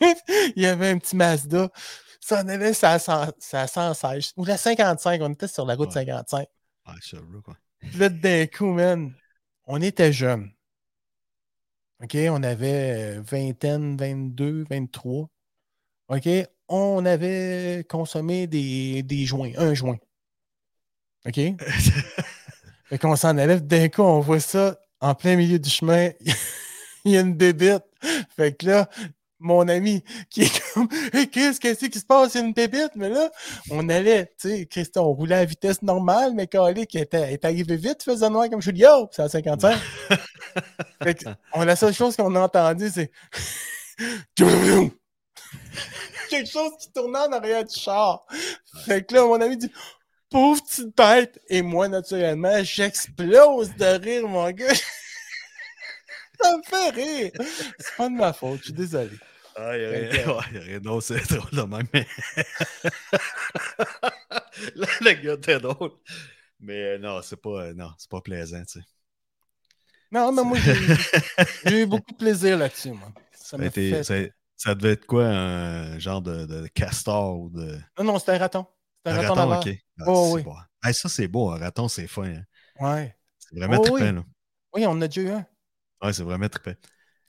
Il 0.56 0.62
y 0.62 0.66
avait 0.66 0.90
un 0.90 0.98
petit 0.98 1.16
Mazda. 1.16 1.70
S'en 2.20 2.48
allait, 2.48 2.72
ça 2.72 2.98
116. 2.98 4.32
Ou 4.36 4.44
la 4.44 4.56
55. 4.56 5.20
On 5.22 5.32
était 5.32 5.48
sur 5.48 5.66
la 5.66 5.74
route 5.74 5.88
Ouais. 5.88 6.04
55. 6.06 6.46
Ah, 6.86 6.94
Sherbrooke, 7.00 7.44
quoi. 7.44 7.56
Puis 7.80 7.98
là, 7.98 8.08
d'un 8.08 8.46
coup, 8.46 8.72
man, 8.72 9.12
on 9.66 9.80
était 9.80 10.12
jeunes. 10.12 10.50
OK? 12.02 12.16
On 12.30 12.42
avait 12.42 13.18
euh, 13.18 13.22
vingtaine, 13.22 13.96
22, 13.96 14.64
23. 14.68 15.28
OK? 16.08 16.28
On 16.68 17.04
avait 17.04 17.84
consommé 17.88 18.46
des, 18.46 19.02
des 19.02 19.24
joints, 19.26 19.52
un 19.56 19.74
joint. 19.74 19.98
OK? 21.26 21.34
Fait 22.86 22.98
qu'on 22.98 23.16
s'en 23.16 23.36
allait, 23.38 23.60
d'un 23.60 23.88
coup, 23.88 24.02
on 24.02 24.20
voit 24.20 24.40
ça 24.40 24.78
en 25.00 25.14
plein 25.14 25.36
milieu 25.36 25.58
du 25.58 25.70
chemin. 25.70 26.10
Il 27.04 27.12
y 27.12 27.16
a 27.16 27.20
une 27.20 27.34
bébête. 27.34 27.84
Fait 28.36 28.52
que 28.56 28.66
là, 28.66 28.88
mon 29.38 29.68
ami 29.68 30.02
qui 30.30 30.42
est 30.42 30.62
comme 30.72 30.88
Hey, 31.12 31.28
qu'est-ce 31.28 31.60
que 31.60 31.74
c'est 31.74 31.90
qui 31.90 31.98
se 31.98 32.04
passe? 32.04 32.34
Il 32.34 32.40
y 32.40 32.40
a 32.42 32.46
une 32.46 32.52
bébête, 32.52 32.92
mais 32.94 33.08
là, 33.10 33.30
on 33.70 33.88
allait, 33.88 34.32
tu 34.40 34.48
sais, 34.48 34.66
Christian, 34.66 35.04
on 35.04 35.12
roulait 35.12 35.36
à 35.36 35.44
vitesse 35.44 35.82
normale, 35.82 36.32
mais 36.34 36.46
Calé 36.46 36.86
qui 36.86 36.98
était, 36.98 37.32
est 37.32 37.44
arrivé 37.44 37.76
vite, 37.76 38.02
faisait 38.02 38.30
noir 38.30 38.48
comme 38.48 38.62
je 38.62 38.70
dis 38.70 38.82
Yo! 38.82 39.08
C'est 39.12 39.22
à 39.22 39.28
55. 39.28 39.76
fait 41.02 41.14
que, 41.14 41.24
on, 41.52 41.64
la 41.64 41.76
seule 41.76 41.94
chose 41.94 42.16
qu'on 42.16 42.34
a 42.34 42.40
entendu, 42.40 42.90
c'est 42.90 43.10
quelque 46.30 46.50
chose 46.50 46.72
qui 46.80 46.90
tournait 46.92 47.18
en 47.18 47.32
arrière 47.32 47.64
du 47.64 47.74
char. 47.74 48.26
Fait 48.86 49.04
que 49.04 49.14
là, 49.14 49.24
mon 49.26 49.40
ami 49.40 49.56
dit 49.56 49.70
Pauvre 50.30 50.62
petite 50.64 50.96
bête! 50.96 51.40
Et 51.48 51.62
moi, 51.62 51.86
naturellement, 51.88 52.62
j'explose 52.64 53.74
de 53.76 53.84
rire, 54.02 54.26
mon 54.28 54.50
gars. 54.50 54.74
Ça 56.40 56.56
me 56.56 56.62
fait 56.64 56.90
rire. 56.90 57.30
C'est 57.78 57.96
pas 57.96 58.08
de 58.08 58.14
ma 58.14 58.32
faute, 58.32 58.58
je 58.58 58.64
suis 58.64 58.72
désolé. 58.72 59.16
Ah, 59.56 59.76
il 59.76 59.82
y 59.82 59.84
a 59.84 59.90
Fait 59.90 60.08
rien. 60.08 60.24
que- 60.24 60.30
Ouais, 60.36 60.44
il 60.50 60.56
y 60.56 60.58
a 60.58 60.62
rien 60.62 60.80
d'autre, 60.80 61.06
c'est 61.06 61.28
drôle 61.32 61.50
de 61.52 61.62
même. 61.62 61.86
Mais... 61.92 62.06
Là, 64.74 64.86
le 65.00 65.12
gars 65.22 65.34
était 65.34 65.60
drôle. 65.60 65.92
Mais 66.60 66.94
euh, 66.94 66.98
non, 66.98 67.20
c'est 67.22 67.40
pas, 67.40 67.66
euh, 67.66 67.74
non, 67.74 67.90
c'est 67.98 68.10
pas 68.10 68.20
plaisant, 68.20 68.62
tu 68.64 68.80
sais. 68.80 68.84
Non, 70.10 70.32
mais 70.32 70.42
moi, 70.44 70.58
j'ai 71.66 71.82
eu 71.82 71.86
beaucoup 71.86 72.12
de 72.12 72.16
plaisir 72.16 72.56
là-dessus, 72.56 72.92
moi. 72.92 73.12
Ça 73.32 73.50
Ça, 73.50 73.56
a 73.56 73.60
m'a 73.60 73.66
été- 73.66 73.90
fait... 73.90 74.04
ça, 74.04 74.14
ça 74.56 74.74
devait 74.74 74.92
être 74.92 75.06
quoi, 75.06 75.26
un 75.26 75.98
genre 75.98 76.22
de, 76.22 76.46
de 76.46 76.66
castor 76.68 77.38
ou 77.38 77.50
de. 77.50 77.78
Non, 77.98 78.04
non, 78.04 78.18
c'était 78.18 78.32
un 78.32 78.38
raton. 78.38 78.66
Un, 79.04 79.14
Un 79.18 79.28
raton, 79.28 79.52
ok. 79.58 79.68
Ah, 80.00 80.04
Oh, 80.06 80.32
oui. 80.34 80.44
Hey, 80.84 80.94
ça, 80.94 81.08
c'est 81.08 81.28
beau, 81.28 81.50
un 81.50 81.58
raton, 81.58 81.88
c'est 81.88 82.06
fin. 82.06 82.24
hein. 82.24 82.42
Ouais. 82.80 83.14
C'est 83.38 83.56
vraiment 83.58 83.76
Oh, 83.78 83.82
trippant, 83.82 83.96
oui. 84.04 84.12
là. 84.14 84.22
Oui, 84.74 84.86
on 84.86 84.90
en 84.92 85.00
a 85.02 85.08
déjà 85.08 85.20
eu 85.22 85.30
un. 85.30 85.46
Ouais, 86.02 86.12
c'est 86.12 86.22
vraiment 86.22 86.48
trippant. 86.48 86.74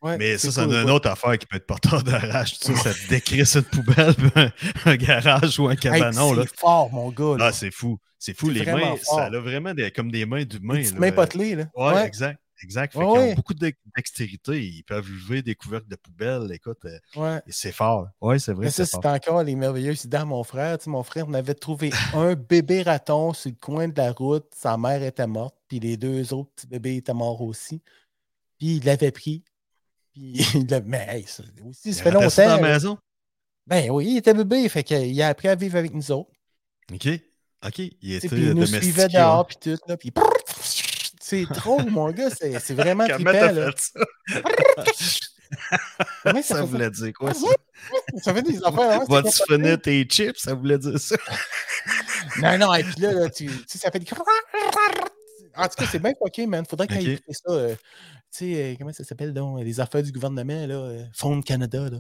Ouais, 0.02 0.18
Mais 0.18 0.38
ça, 0.38 0.66
cool, 0.66 0.74
une 0.76 0.90
autre 0.90 1.10
affaire 1.10 1.38
qui 1.38 1.46
peut 1.48 1.58
être 1.58 1.66
porteur 1.66 2.04
de 2.04 2.12
rage. 2.12 2.60
Tu 2.60 2.68
sais, 2.68 2.76
ça 2.76 2.94
te 2.94 3.08
décrisse 3.10 3.56
une 3.56 3.64
poubelle, 3.64 4.14
un, 4.36 4.52
un 4.86 4.96
garage 4.98 5.58
ou 5.60 5.68
un 5.68 5.72
Hey, 5.72 5.78
cabanon. 5.78 6.34
là. 6.34 6.44
c'est 6.48 6.60
fort, 6.60 6.92
mon 6.92 7.10
gars. 7.10 7.38
là. 7.38 7.46
Ah, 7.48 7.52
c'est 7.52 7.72
fou. 7.72 7.98
C'est 8.20 8.38
fou. 8.38 8.50
Les 8.50 8.66
mains, 8.66 8.96
fort. 8.98 9.16
ça 9.20 9.26
a 9.26 9.30
vraiment 9.40 9.74
des, 9.74 9.90
comme 9.92 10.12
des 10.12 10.26
mains 10.26 10.44
d'humains. 10.44 10.82
Des 10.82 10.92
mains 10.94 11.12
potelées, 11.12 11.56
là. 11.56 11.66
Ouais, 11.76 11.94
Ouais. 11.94 12.06
exact. 12.08 12.40
Exact. 12.64 12.94
Fait 12.94 13.00
Ouais, 13.00 13.06
qu'ils 13.06 13.32
ont 13.32 13.36
beaucoup 13.36 13.54
de 13.54 13.74
dextérité. 13.96 14.66
Ils 14.66 14.84
peuvent 14.84 15.10
lever 15.10 15.42
des 15.42 15.56
couvercles 15.56 15.88
de 15.90 15.96
poubelle. 15.98 16.50
Écoute, 16.54 16.80
euh, 16.86 16.98
Ouais. 17.16 17.42
c'est 17.48 17.72
fort. 17.74 18.08
Oui, 18.22 18.40
c'est 18.40 18.54
vrai. 18.54 18.66
Mais 18.66 18.72
ça, 18.72 18.86
c'est 18.86 19.06
encore 19.06 19.44
les 19.44 19.56
merveilleuses 19.56 20.06
idées 20.06 20.18
à 20.18 20.26
mon 20.26 20.44
frère. 20.44 20.78
Tu 20.78 20.86
sais, 20.86 20.90
mon 20.90 21.04
frère, 21.04 21.26
on 21.28 21.34
avait 21.34 21.54
trouvé 21.54 21.92
un 22.14 22.34
bébé 22.36 22.82
raton 22.82 23.34
sur 23.34 23.52
le 23.52 23.58
coin 23.60 23.88
de 23.88 23.98
la 23.98 24.12
route. 24.14 24.46
Sa 24.56 24.78
mère 24.78 25.04
était 25.04 25.28
morte. 25.28 25.56
Puis 25.68 25.80
les 25.80 25.98
deux 25.98 26.34
autres 26.34 26.50
petits 26.56 26.68
bébés 26.68 26.96
étaient 26.98 27.14
morts 27.14 27.42
aussi. 27.42 27.82
Puis 28.58 28.78
il 28.78 28.86
l'avait 28.86 29.12
pris. 29.12 29.44
Puis 30.14 30.34
il. 30.56 30.84
Mais 30.86 31.06
hey, 31.10 31.24
ça 31.28 31.44
aussi, 31.68 31.94
ça 31.94 32.00
Il 32.00 32.04
fait 32.04 32.12
longtemps. 32.12 32.28
dans 32.48 32.62
la 32.62 32.74
maison? 32.74 32.98
Ben 33.68 33.90
oui, 33.92 34.08
il 34.12 34.18
était 34.18 34.34
bébé. 34.34 34.70
Fait 34.70 34.84
qu'il 34.84 35.22
a 35.22 35.28
appris 35.28 35.48
à 35.50 35.56
vivre 35.56 35.78
avec 35.78 35.94
nous 35.94 36.12
autres. 36.12 36.30
OK. 36.94 37.08
OK. 37.66 37.80
Il 38.02 38.14
était 38.14 38.28
il 38.28 38.54
nous 38.54 38.66
suivait 38.66 39.08
dehors. 39.10 39.46
Puis 39.48 39.58
tout. 39.60 39.78
Là, 39.88 39.98
puis 39.98 40.12
c'est 41.48 41.54
trop, 41.54 41.82
mon 41.84 42.12
gars. 42.12 42.30
C'est 42.30 42.74
vraiment 42.74 43.06
Comment 43.08 43.32
trippant. 43.32 43.32
t'as 43.32 43.52
là. 43.52 43.72
fait 43.72 43.82
ça? 46.44 46.64
Voulait 46.64 46.90
dire 46.90 47.14
quoi, 47.14 47.34
ça? 47.34 47.48
Ça 48.24 48.34
fait 48.34 48.42
des 48.42 48.58
affaires. 48.64 49.02
hein, 49.02 49.06
Vas-tu 49.08 49.30
c'est 49.32 49.46
finir 49.54 49.80
tes 49.82 50.04
chips? 50.06 50.40
Ça 50.40 50.54
voulait 50.54 50.78
dire 50.78 51.00
ça? 51.00 51.16
Non, 52.42 52.58
non, 52.58 52.74
et 52.74 52.84
puis 52.84 52.96
là, 53.02 53.14
là, 53.14 53.30
tu, 53.30 53.46
tu 53.46 53.64
sais, 53.68 53.78
ça 53.78 53.92
fait 53.92 54.00
des. 54.00 54.08
En 55.56 55.68
tout 55.68 55.76
cas, 55.78 55.86
c'est 55.90 56.00
bien 56.00 56.14
OK, 56.20 56.38
man. 56.48 56.66
Faudrait 56.66 56.88
qu'il 56.88 56.98
Ok. 57.14 57.22
ait 57.28 57.34
ça. 57.34 57.52
euh, 57.54 57.76
tu 57.76 57.80
sais, 58.32 58.56
euh, 58.56 58.76
comment 58.78 58.92
ça 58.92 59.04
s'appelle 59.06 59.34
donc? 59.34 59.62
Les 59.64 59.80
affaires 59.80 60.04
du 60.04 60.12
gouvernement, 60.12 60.66
là. 60.68 60.76
euh, 60.76 61.04
Fonds 61.14 61.42
Canada, 61.42 61.90
là. 61.90 62.00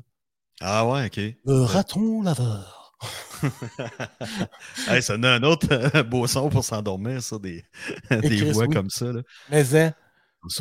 Ah 0.60 0.86
ouais, 0.88 1.06
OK. 1.06 1.18
Le 1.46 1.62
raton 1.62 2.22
laveur. 2.24 2.98
Hey, 4.88 5.02
ça 5.02 5.14
donne 5.18 5.26
un 5.26 5.44
autre 5.44 5.68
euh, 5.72 6.04
beau 6.04 6.28
son 6.28 6.50
pour 6.50 6.64
s'endormir, 6.64 7.22
ça, 7.22 7.38
des, 7.40 7.66
des 8.12 8.42
Chris, 8.42 8.52
voix 8.52 8.68
oui. 8.68 8.76
comme 8.76 8.90
ça. 8.90 9.06
Là. 9.12 9.22
Mais 9.50 9.76
hein, 9.76 9.94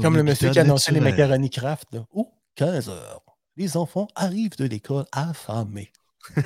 comme 0.00 0.16
le 0.16 0.23
monsieur 0.23 0.50
qui 0.50 0.59
annonçait 0.59 0.93
les 0.93 1.00
naturel. 1.00 1.28
macaronis 1.28 1.50
craft, 1.50 1.88
là. 1.93 2.04
Ouh, 2.12 2.33
15 2.57 2.88
heures. 2.88 3.23
Les 3.57 3.76
enfants 3.76 4.09
arrivent 4.14 4.57
de 4.57 4.64
l'école 4.64 5.04
affamés. 5.12 5.93
tu 6.35 6.43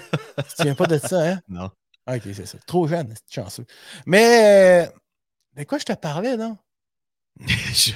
souviens 0.56 0.74
pas 0.74 0.86
de 0.86 0.98
ça, 0.98 1.20
hein? 1.32 1.40
Non. 1.48 1.70
Ok, 2.06 2.22
c'est 2.34 2.46
ça. 2.46 2.58
Trop 2.66 2.88
jeune, 2.88 3.14
c'est 3.14 3.34
chanceux. 3.42 3.66
Mais. 4.06 4.86
euh, 4.86 4.90
De 5.56 5.64
quoi 5.64 5.78
je 5.78 5.84
te 5.84 5.92
parlais, 5.92 6.36
non? 6.36 6.56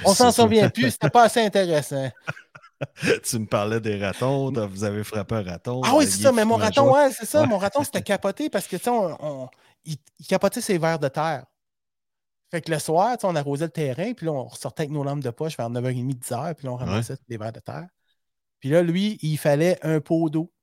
On 0.05 0.13
s'en 0.13 0.31
souvient 0.31 0.69
plus, 0.69 0.91
c'était 0.91 1.09
pas 1.09 1.23
assez 1.23 1.41
intéressant. 1.41 2.09
tu 3.23 3.39
me 3.39 3.45
parlais 3.45 3.79
des 3.79 4.03
ratons, 4.03 4.51
vous 4.67 4.83
avez 4.83 5.03
frappé 5.03 5.35
un 5.35 5.43
raton. 5.43 5.81
Ah 5.83 5.95
oui, 5.95 6.05
euh, 6.05 6.07
c'est 6.09 6.21
ça, 6.21 6.31
mais 6.31 6.45
mon 6.45 6.55
raton, 6.55 6.93
ouais, 6.93 7.11
c'est 7.11 7.25
ça, 7.25 7.45
mon 7.45 7.57
raton, 7.57 7.83
c'était 7.83 8.01
capoté 8.01 8.49
parce 8.49 8.67
que, 8.67 8.77
tu 8.77 8.83
sais, 8.83 8.89
on, 8.89 9.49
il, 9.85 9.97
capotait 10.27 10.61
ses 10.61 10.77
verres 10.77 10.99
de 10.99 11.07
terre. 11.07 11.45
Fait 12.51 12.61
que 12.61 12.71
le 12.71 12.79
soir, 12.79 13.17
on 13.23 13.35
arrosait 13.35 13.65
le 13.65 13.71
terrain, 13.71 14.13
puis 14.13 14.25
là, 14.25 14.31
on 14.31 14.45
ressortait 14.45 14.83
avec 14.83 14.91
nos 14.91 15.03
lampes 15.03 15.23
de 15.23 15.29
poche 15.31 15.57
vers 15.57 15.69
9h30, 15.69 16.19
10h, 16.19 16.53
puis 16.55 16.67
là, 16.67 16.73
on 16.73 16.75
ramassait 16.75 17.13
ouais. 17.13 17.19
les 17.27 17.37
verres 17.37 17.53
de 17.53 17.59
terre. 17.59 17.87
Puis 18.59 18.69
là, 18.69 18.81
lui, 18.81 19.17
il 19.21 19.37
fallait 19.37 19.77
un 19.81 19.99
pot 19.99 20.29
d'eau. 20.29 20.53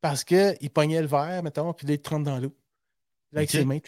Parce 0.00 0.22
qu'il 0.22 0.70
pognait 0.70 1.00
le 1.00 1.06
verre, 1.06 1.42
mettons, 1.42 1.72
puis 1.72 1.86
là, 1.86 1.94
il 1.94 2.00
trempe 2.00 2.24
dans 2.24 2.38
l'eau. 2.38 2.54
Là, 3.32 3.40
okay. 3.42 3.48
avec 3.48 3.50
ses 3.50 3.64
mains, 3.64 3.78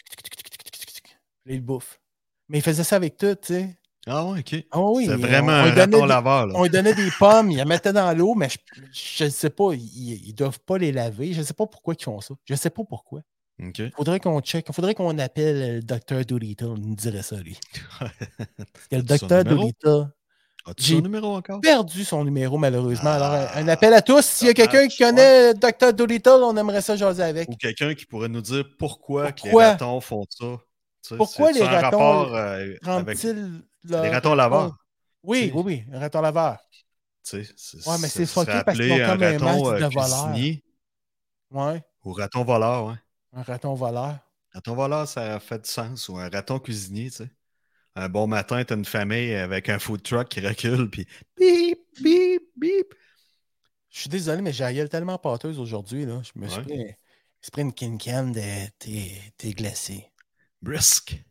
il 1.45 1.61
bouffe. 1.61 2.01
Mais 2.49 2.57
il 2.57 2.61
faisait 2.61 2.83
ça 2.83 2.95
avec 2.95 3.17
tout, 3.17 3.35
tu 3.35 3.53
sais. 3.53 3.77
Ah 4.07 4.25
ouais, 4.25 4.39
OK. 4.39 4.55
Ah 4.71 4.79
oui, 4.81 5.05
c'est 5.05 5.13
on- 5.13 5.17
vraiment 5.17 5.51
on 5.51 5.55
un 5.55 5.63
lui 5.65 5.71
donnait 5.71 5.81
raton 5.81 6.01
des- 6.01 6.07
laveur. 6.07 6.47
Là. 6.47 6.53
on 6.55 6.63
lui 6.63 6.69
donnait 6.69 6.93
des 6.95 7.09
pommes, 7.19 7.51
il 7.51 7.57
la 7.57 7.65
mettait 7.65 7.93
dans 7.93 8.17
l'eau, 8.17 8.35
mais 8.35 8.47
je 8.93 9.23
ne 9.25 9.29
sais 9.29 9.49
pas, 9.49 9.71
ils 9.73 10.27
ne 10.27 10.31
doivent 10.33 10.59
pas 10.61 10.77
les 10.77 10.91
laver. 10.91 11.33
Je 11.33 11.39
ne 11.39 11.45
sais 11.45 11.53
pas 11.53 11.65
pourquoi 11.67 11.93
ils 11.99 12.03
font 12.03 12.21
ça. 12.21 12.33
Je 12.45 12.53
ne 12.53 12.57
sais 12.57 12.69
pas 12.69 12.83
pourquoi. 12.87 13.21
Il 13.59 13.91
faudrait 13.95 14.19
qu'on 14.19 14.39
check. 14.41 14.65
Il 14.69 14.73
faudrait 14.75 14.93
qu'on 14.93 15.17
appelle 15.17 15.75
le 15.77 15.81
docteur 15.81 16.23
Doolittle. 16.23 16.73
Il 16.77 16.89
nous 16.89 16.95
dirait 16.95 17.23
ça, 17.23 17.37
lui. 17.37 17.57
Le 18.91 19.01
docteur? 19.01 19.43
Doolittle 19.43 20.09
J'ai 20.77 20.95
son 20.97 21.01
numéro 21.01 21.35
encore? 21.35 21.57
a 21.57 21.61
perdu 21.61 22.03
son 22.03 22.23
numéro, 22.23 22.57
malheureusement. 22.59 23.09
Alors, 23.09 23.31
un, 23.31 23.47
un 23.63 23.67
Ah, 23.67 23.71
appel 23.71 23.93
à 23.95 24.01
tous. 24.03 24.23
S'il 24.23 24.47
y 24.47 24.51
a 24.51 24.53
quelqu'un 24.53 24.77
dommage, 24.79 24.91
qui 24.91 25.03
connaît 25.03 25.53
le 25.53 25.57
docteur 25.57 25.91
Doolittle, 25.93 26.39
on 26.43 26.55
aimerait 26.55 26.81
ça 26.81 26.95
jaser 26.95 27.23
avec. 27.23 27.49
Ou 27.49 27.55
quelqu'un 27.55 27.95
qui 27.95 28.05
pourrait 28.05 28.29
nous 28.29 28.41
dire 28.41 28.63
pourquoi, 28.77 29.31
les 29.43 29.51
ratons 29.51 30.01
font 30.01 30.25
ça. 30.29 30.45
Tu 31.01 31.09
sais, 31.09 31.17
Pourquoi 31.17 31.51
les 31.51 31.61
un 31.63 31.67
ratons 31.79 32.33
euh, 32.35 32.75
avec 32.85 33.17
les 33.89 34.09
ratons 34.09 34.35
laveurs. 34.35 34.77
Oui, 35.23 35.41
tu 35.41 35.47
sais. 35.47 35.53
oui, 35.55 35.63
oui, 35.65 35.83
un 35.93 35.99
raton 35.99 36.21
laveur. 36.21 36.57
Tu 37.23 37.43
sais, 37.43 37.53
c'est- 37.57 37.87
Ouais, 37.87 37.97
mais 37.99 38.07
c'est 38.07 38.25
fucké 38.25 38.61
parce 38.65 38.77
qu'ils 38.77 38.91
ont 38.93 38.97
comme 39.05 39.23
un 39.23 39.31
masque 39.39 39.43
raton 39.43 39.71
de 39.71 39.83
euh, 39.83 39.89
voleur. 39.89 39.89
cuisinier 40.31 40.63
Ouais, 41.51 41.81
ou 42.03 42.13
raton 42.13 42.43
voleur, 42.43 42.85
ouais. 42.87 42.95
un 43.33 43.41
raton 43.43 43.73
voleur. 43.73 44.17
Raton 44.53 44.75
voleur, 44.75 45.07
ça 45.07 45.39
fait 45.39 45.59
du 45.59 45.69
sens. 45.69 46.07
Ou 46.09 46.17
un 46.17 46.29
raton 46.29 46.59
cuisinier, 46.59 47.09
tu 47.09 47.17
sais. 47.17 47.29
Un 47.95 48.09
bon 48.09 48.27
matin, 48.27 48.63
t'as 48.63 48.75
une 48.75 48.85
famille 48.85 49.33
avec 49.33 49.69
un 49.69 49.79
food 49.79 50.03
truck 50.03 50.29
qui 50.29 50.39
recule, 50.39 50.89
puis 50.89 51.05
bip, 51.35 51.79
bip, 51.99 52.43
bip. 52.55 52.93
Je 53.89 54.01
suis 54.01 54.09
désolé, 54.09 54.41
mais 54.41 54.53
j'ai 54.53 54.87
tellement 54.87 55.17
pâteuse 55.17 55.59
aujourd'hui. 55.59 56.05
là. 56.05 56.21
Je 56.23 56.39
me 56.39 56.47
suis 56.47 56.59
Ouais. 56.59 56.97
pris, 57.51 57.61
une 57.61 57.73
can-can 57.73 58.27
de 58.31 58.67
thé, 58.77 59.19
thé 59.37 59.53
glacé. 59.53 60.11
Brisk. 60.61 61.23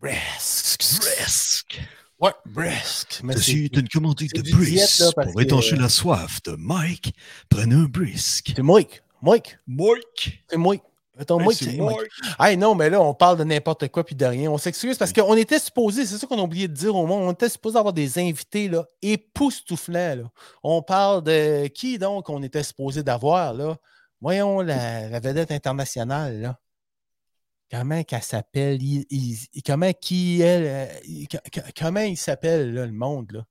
Brisk. 0.00 0.78
Brisk. 1.00 1.80
Ouais, 2.20 2.30
brisk. 2.46 3.20
Ceci 3.32 3.64
est 3.64 3.76
une 3.76 3.88
commandite 3.88 4.34
de 4.34 4.50
Brisk. 4.50 5.02
Pour 5.32 5.40
étancher 5.42 5.76
que- 5.76 5.82
la 5.82 5.88
soif 5.88 6.42
de 6.44 6.52
Mike, 6.56 7.14
prenez 7.48 7.74
un 7.74 7.84
Brisk. 7.84 8.52
c'est 8.56 8.62
Mike. 8.62 9.02
Mike. 9.20 9.58
Mike! 9.66 10.44
C'est 10.48 10.56
Mike. 10.56 10.82
Attends, 11.18 11.38
Hey, 11.40 11.46
Mike, 11.46 11.58
c'est 11.58 11.64
c'est 11.66 11.76
Mike. 11.76 11.96
Mike. 11.96 12.36
Hey, 12.40 12.56
non, 12.56 12.74
mais 12.74 12.90
là, 12.90 13.00
on 13.00 13.14
parle 13.14 13.38
de 13.38 13.44
n'importe 13.44 13.88
quoi 13.88 14.04
puis 14.04 14.14
de 14.16 14.24
rien. 14.26 14.50
On 14.50 14.58
s'excuse 14.58 14.98
parce 14.98 15.12
qu'on 15.12 15.36
était 15.36 15.58
supposé, 15.60 16.04
c'est 16.06 16.18
ça 16.18 16.26
qu'on 16.26 16.38
a 16.38 16.42
oublié 16.42 16.66
de 16.68 16.72
dire 16.74 16.94
au 16.94 17.06
monde, 17.06 17.22
on 17.28 17.32
était 17.32 17.48
supposé 17.48 17.78
avoir 17.78 17.92
des 17.94 18.18
invités 18.18 18.68
là, 18.68 18.84
époustouflants. 19.00 20.16
Là. 20.16 20.24
On 20.62 20.82
parle 20.82 21.22
de 21.22 21.66
qui 21.68 21.98
donc 21.98 22.28
on 22.30 22.42
était 22.42 22.62
supposé 22.62 23.02
d'avoir 23.02 23.54
là? 23.54 23.76
Voyons 24.20 24.60
la, 24.60 25.08
la 25.08 25.20
vedette 25.20 25.52
internationale 25.52 26.40
là. 26.40 26.58
Comment 27.70 28.04
qu'elle 28.04 28.22
s'appelle? 28.22 28.82
Il- 28.82 29.06
il- 29.10 29.62
comment 29.62 29.92
qui 29.92 30.40
elle? 30.42 30.64
euh, 30.66 31.00
il- 31.04 31.26
comment 31.76 32.00
il 32.00 32.16
s'appelle 32.16 32.72
le 32.72 32.90
monde 32.92 33.32
là? 33.32 33.44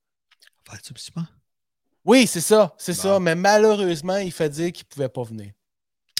Oui, 2.05 2.27
c'est 2.27 2.41
ça, 2.41 2.73
c'est 2.77 2.93
ça. 2.93 3.19
Mais 3.19 3.35
malheureusement, 3.35 4.17
il 4.17 4.31
fait 4.31 4.49
dire 4.49 4.71
qu'il 4.71 4.85
ne 4.85 4.89
pouvait 4.93 5.09
pas 5.09 5.23
venir, 5.23 5.51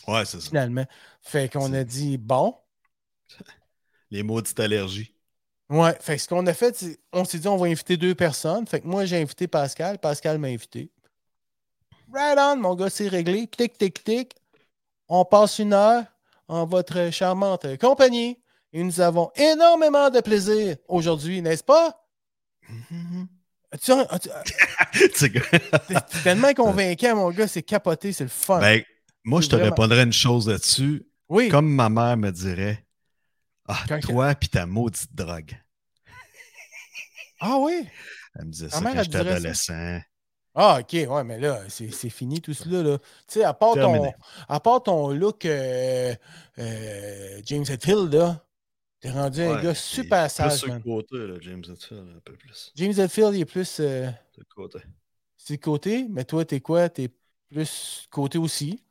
Ouais, 0.08 0.25
c'est 0.25 0.39
ça. 0.39 0.47
finalement. 0.47 0.86
Fait 1.21 1.51
qu'on 1.51 1.73
a 1.73 1.84
dit 1.84 2.17
bon. 2.17 2.56
Les 4.12 4.23
maudites 4.23 4.60
allergies. 4.60 5.13
Ouais, 5.69 5.97
fait 5.99 6.17
que 6.17 6.21
ce 6.21 6.27
qu'on 6.27 6.45
a 6.45 6.53
fait, 6.53 6.75
c'est 6.75 6.99
on 7.13 7.25
s'est 7.25 7.39
dit 7.39 7.47
on 7.47 7.58
va 7.58 7.67
inviter 7.67 7.97
deux 7.97 8.15
personnes. 8.15 8.67
Fait 8.67 8.82
que 8.82 8.88
moi, 8.88 9.06
j'ai 9.06 9.21
invité 9.21 9.47
Pascal, 9.47 9.97
Pascal 9.97 10.38
m'a 10.38 10.47
invité. 10.49 10.91
Right 12.13 12.38
on, 12.38 12.58
mon 12.58 12.75
gars, 12.75 12.89
c'est 12.89 13.08
réglé. 13.08 13.47
Tic, 13.47 13.77
tic, 13.77 14.03
tic. 14.03 14.36
On 15.08 15.25
passe 15.25 15.60
une 15.60 15.73
heure 15.73 16.06
en 16.47 16.65
votre 16.65 17.10
charmante 17.12 17.77
compagnie 17.79 18.39
et 18.73 18.84
nous 18.84 19.01
avons 19.01 19.32
énormément 19.36 20.10
de 20.10 20.19
plaisir 20.21 20.75
aujourd'hui, 20.88 21.41
n'est-ce 21.41 21.63
pas? 21.63 21.99
Tu, 23.82 23.91
tu- 24.21 24.29
Tu 24.93 25.10
sais, 25.15 25.32
t'es 25.32 25.95
tellement 26.23 26.53
convaincant, 26.53 27.15
mon 27.15 27.32
gars, 27.32 27.47
c'est 27.47 27.63
capoté, 27.63 28.13
c'est 28.13 28.23
le 28.25 28.29
fun. 28.29 28.60
ben, 28.60 28.84
moi, 29.23 29.41
je 29.41 29.47
te 29.49 29.56
Vraiment. 29.56 29.71
répondrais 29.71 30.03
une 30.03 30.13
chose 30.13 30.47
là-dessus. 30.47 31.08
oui, 31.27 31.49
Comme 31.49 31.73
ma 31.73 31.89
mère 31.89 32.15
me 32.15 32.29
dirait 32.29 32.86
Ah, 33.67 33.79
Quand- 33.88 33.99
toi 34.01 34.36
puis 34.36 34.49
ta 34.49 34.67
maudite 34.67 35.15
drogue. 35.15 35.60
ah 37.39 37.58
oui. 37.60 37.88
Elle 38.36 38.45
me 38.45 38.51
disait 38.51 38.69
ça 38.69 38.79
mère, 38.82 38.93
quand 38.93 39.03
j'étais 39.03 39.53
ça? 39.56 39.99
Ah, 40.55 40.79
ok, 40.81 40.93
ouais, 41.09 41.23
mais 41.23 41.39
là, 41.39 41.61
c'est 41.67 41.91
c'est 41.91 42.09
fini 42.09 42.39
tout 42.39 42.53
cela. 42.53 42.83
Là. 42.83 42.97
Tu 42.99 43.05
sais, 43.27 43.43
à 43.43 43.53
part 43.53 43.73
ton, 43.73 43.91
Terminé. 43.91 44.13
à 44.47 44.59
part 44.59 44.83
ton 44.83 45.09
look 45.09 45.45
euh, 45.45 46.13
euh, 46.59 47.41
James 47.45 47.65
Hetfield, 47.67 48.13
là, 48.13 48.45
t'es 48.99 49.09
rendu 49.09 49.41
un 49.41 49.61
gars 49.61 49.73
c'est 49.73 49.95
super 49.95 50.29
sage, 50.29 50.63
le 50.65 50.79
côté, 50.79 51.17
là, 51.17 51.35
James 51.41 51.63
Hetfield, 51.67 52.07
un 52.17 52.19
peu 52.23 52.33
plus. 52.33 52.71
James 52.75 52.93
Hetfield, 52.99 53.33
il 53.33 53.41
est 53.41 53.45
plus 53.45 53.79
euh, 53.79 54.09
le 54.37 54.43
côté. 54.55 54.79
sur 55.37 55.53
le 55.53 55.57
côté, 55.57 56.05
mais 56.09 56.23
toi, 56.23 56.45
t'es 56.45 56.59
quoi? 56.59 56.87
T'es 56.87 57.09
plus 57.51 58.07
côté 58.11 58.37
aussi? 58.37 58.83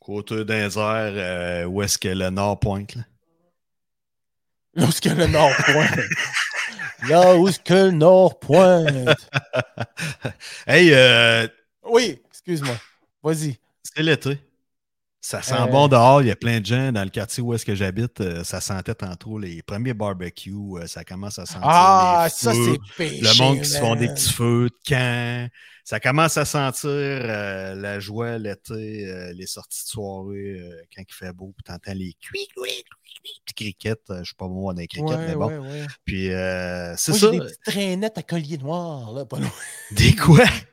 Côté 0.00 0.44
d'un 0.44 0.68
air, 0.68 0.72
euh, 0.76 1.64
où 1.66 1.80
est-ce 1.82 1.96
que 1.98 2.08
le 2.08 2.30
nord 2.30 2.58
pointe, 2.58 2.96
là? 2.96 3.02
Là? 4.74 4.84
Où 4.84 4.88
est-ce 4.88 5.00
que 5.00 5.08
le 5.08 5.26
Nord 5.26 5.52
pointe? 5.64 5.98
Là 7.08 7.36
où 7.36 7.48
est-ce 7.48 7.60
que 7.60 7.74
le 7.74 7.90
Nord 7.92 8.38
pointe. 8.38 9.16
hey, 10.66 10.92
euh, 10.92 11.46
Oui, 11.84 12.20
excuse-moi. 12.28 12.76
Vas-y. 13.22 13.58
c'est 13.82 14.02
l'été. 14.02 14.38
Ça 15.22 15.42
sent 15.42 15.54
Euh, 15.54 15.66
bon 15.66 15.86
dehors. 15.88 16.22
Il 16.22 16.28
y 16.28 16.30
a 16.30 16.36
plein 16.36 16.60
de 16.60 16.66
gens 16.66 16.92
dans 16.92 17.04
le 17.04 17.10
quartier 17.10 17.42
où 17.42 17.52
est-ce 17.52 17.66
que 17.66 17.74
j'habite. 17.74 18.20
euh, 18.22 18.42
ça 18.42 18.60
sentait 18.60 18.94
tantôt 18.94 19.38
les 19.38 19.62
premiers 19.62 19.92
barbecues. 19.92 20.54
euh, 20.78 20.86
ça 20.86 21.04
commence 21.04 21.38
à 21.38 21.44
sentir. 21.44 21.60
Ah, 21.64 22.24
les 22.26 22.30
ça, 22.30 22.52
feux, 22.54 22.76
c'est 22.88 22.96
péché. 22.96 23.20
Le 23.20 23.38
monde 23.42 23.60
qui 23.60 23.68
se 23.68 23.78
font 23.78 23.96
des 23.96 24.08
petits 24.08 24.32
feux 24.32 24.68
de 24.70 24.88
camp. 24.88 25.48
Ça 25.84 26.00
commence 26.00 26.36
à 26.38 26.44
sentir 26.44 26.88
la 26.90 27.98
joie 28.00 28.38
l'été, 28.38 29.32
les 29.34 29.46
sorties 29.46 29.82
de 29.84 29.88
soirée 29.88 30.60
quand 30.94 31.02
il 31.06 31.12
fait 31.14 31.32
beau. 31.32 31.52
Puis 31.56 31.64
t'entends 31.64 31.94
les 31.94 32.14
cuic, 32.20 32.48
puis 32.54 33.54
criquettes. 33.56 34.04
Je 34.20 34.24
suis 34.24 34.34
pas 34.36 34.46
bon 34.46 34.72
dans 34.72 34.78
les 34.78 34.86
criquettes, 34.86 35.08
Ouais, 35.18 35.26
mais 35.26 35.34
bon. 35.34 35.48
ouais, 35.48 35.58
ouais. 35.58 35.86
Puis 36.04 36.26
c'est 36.96 37.12
ça. 37.12 37.30
des 37.30 37.38
petites 37.40 37.62
traînettes 37.66 38.16
à 38.18 38.22
collier 38.22 38.56
noir, 38.58 39.12
là, 39.12 39.24
pas 39.26 39.38
loin. 39.38 39.50
Des 39.90 40.14
quoi? 40.14 40.44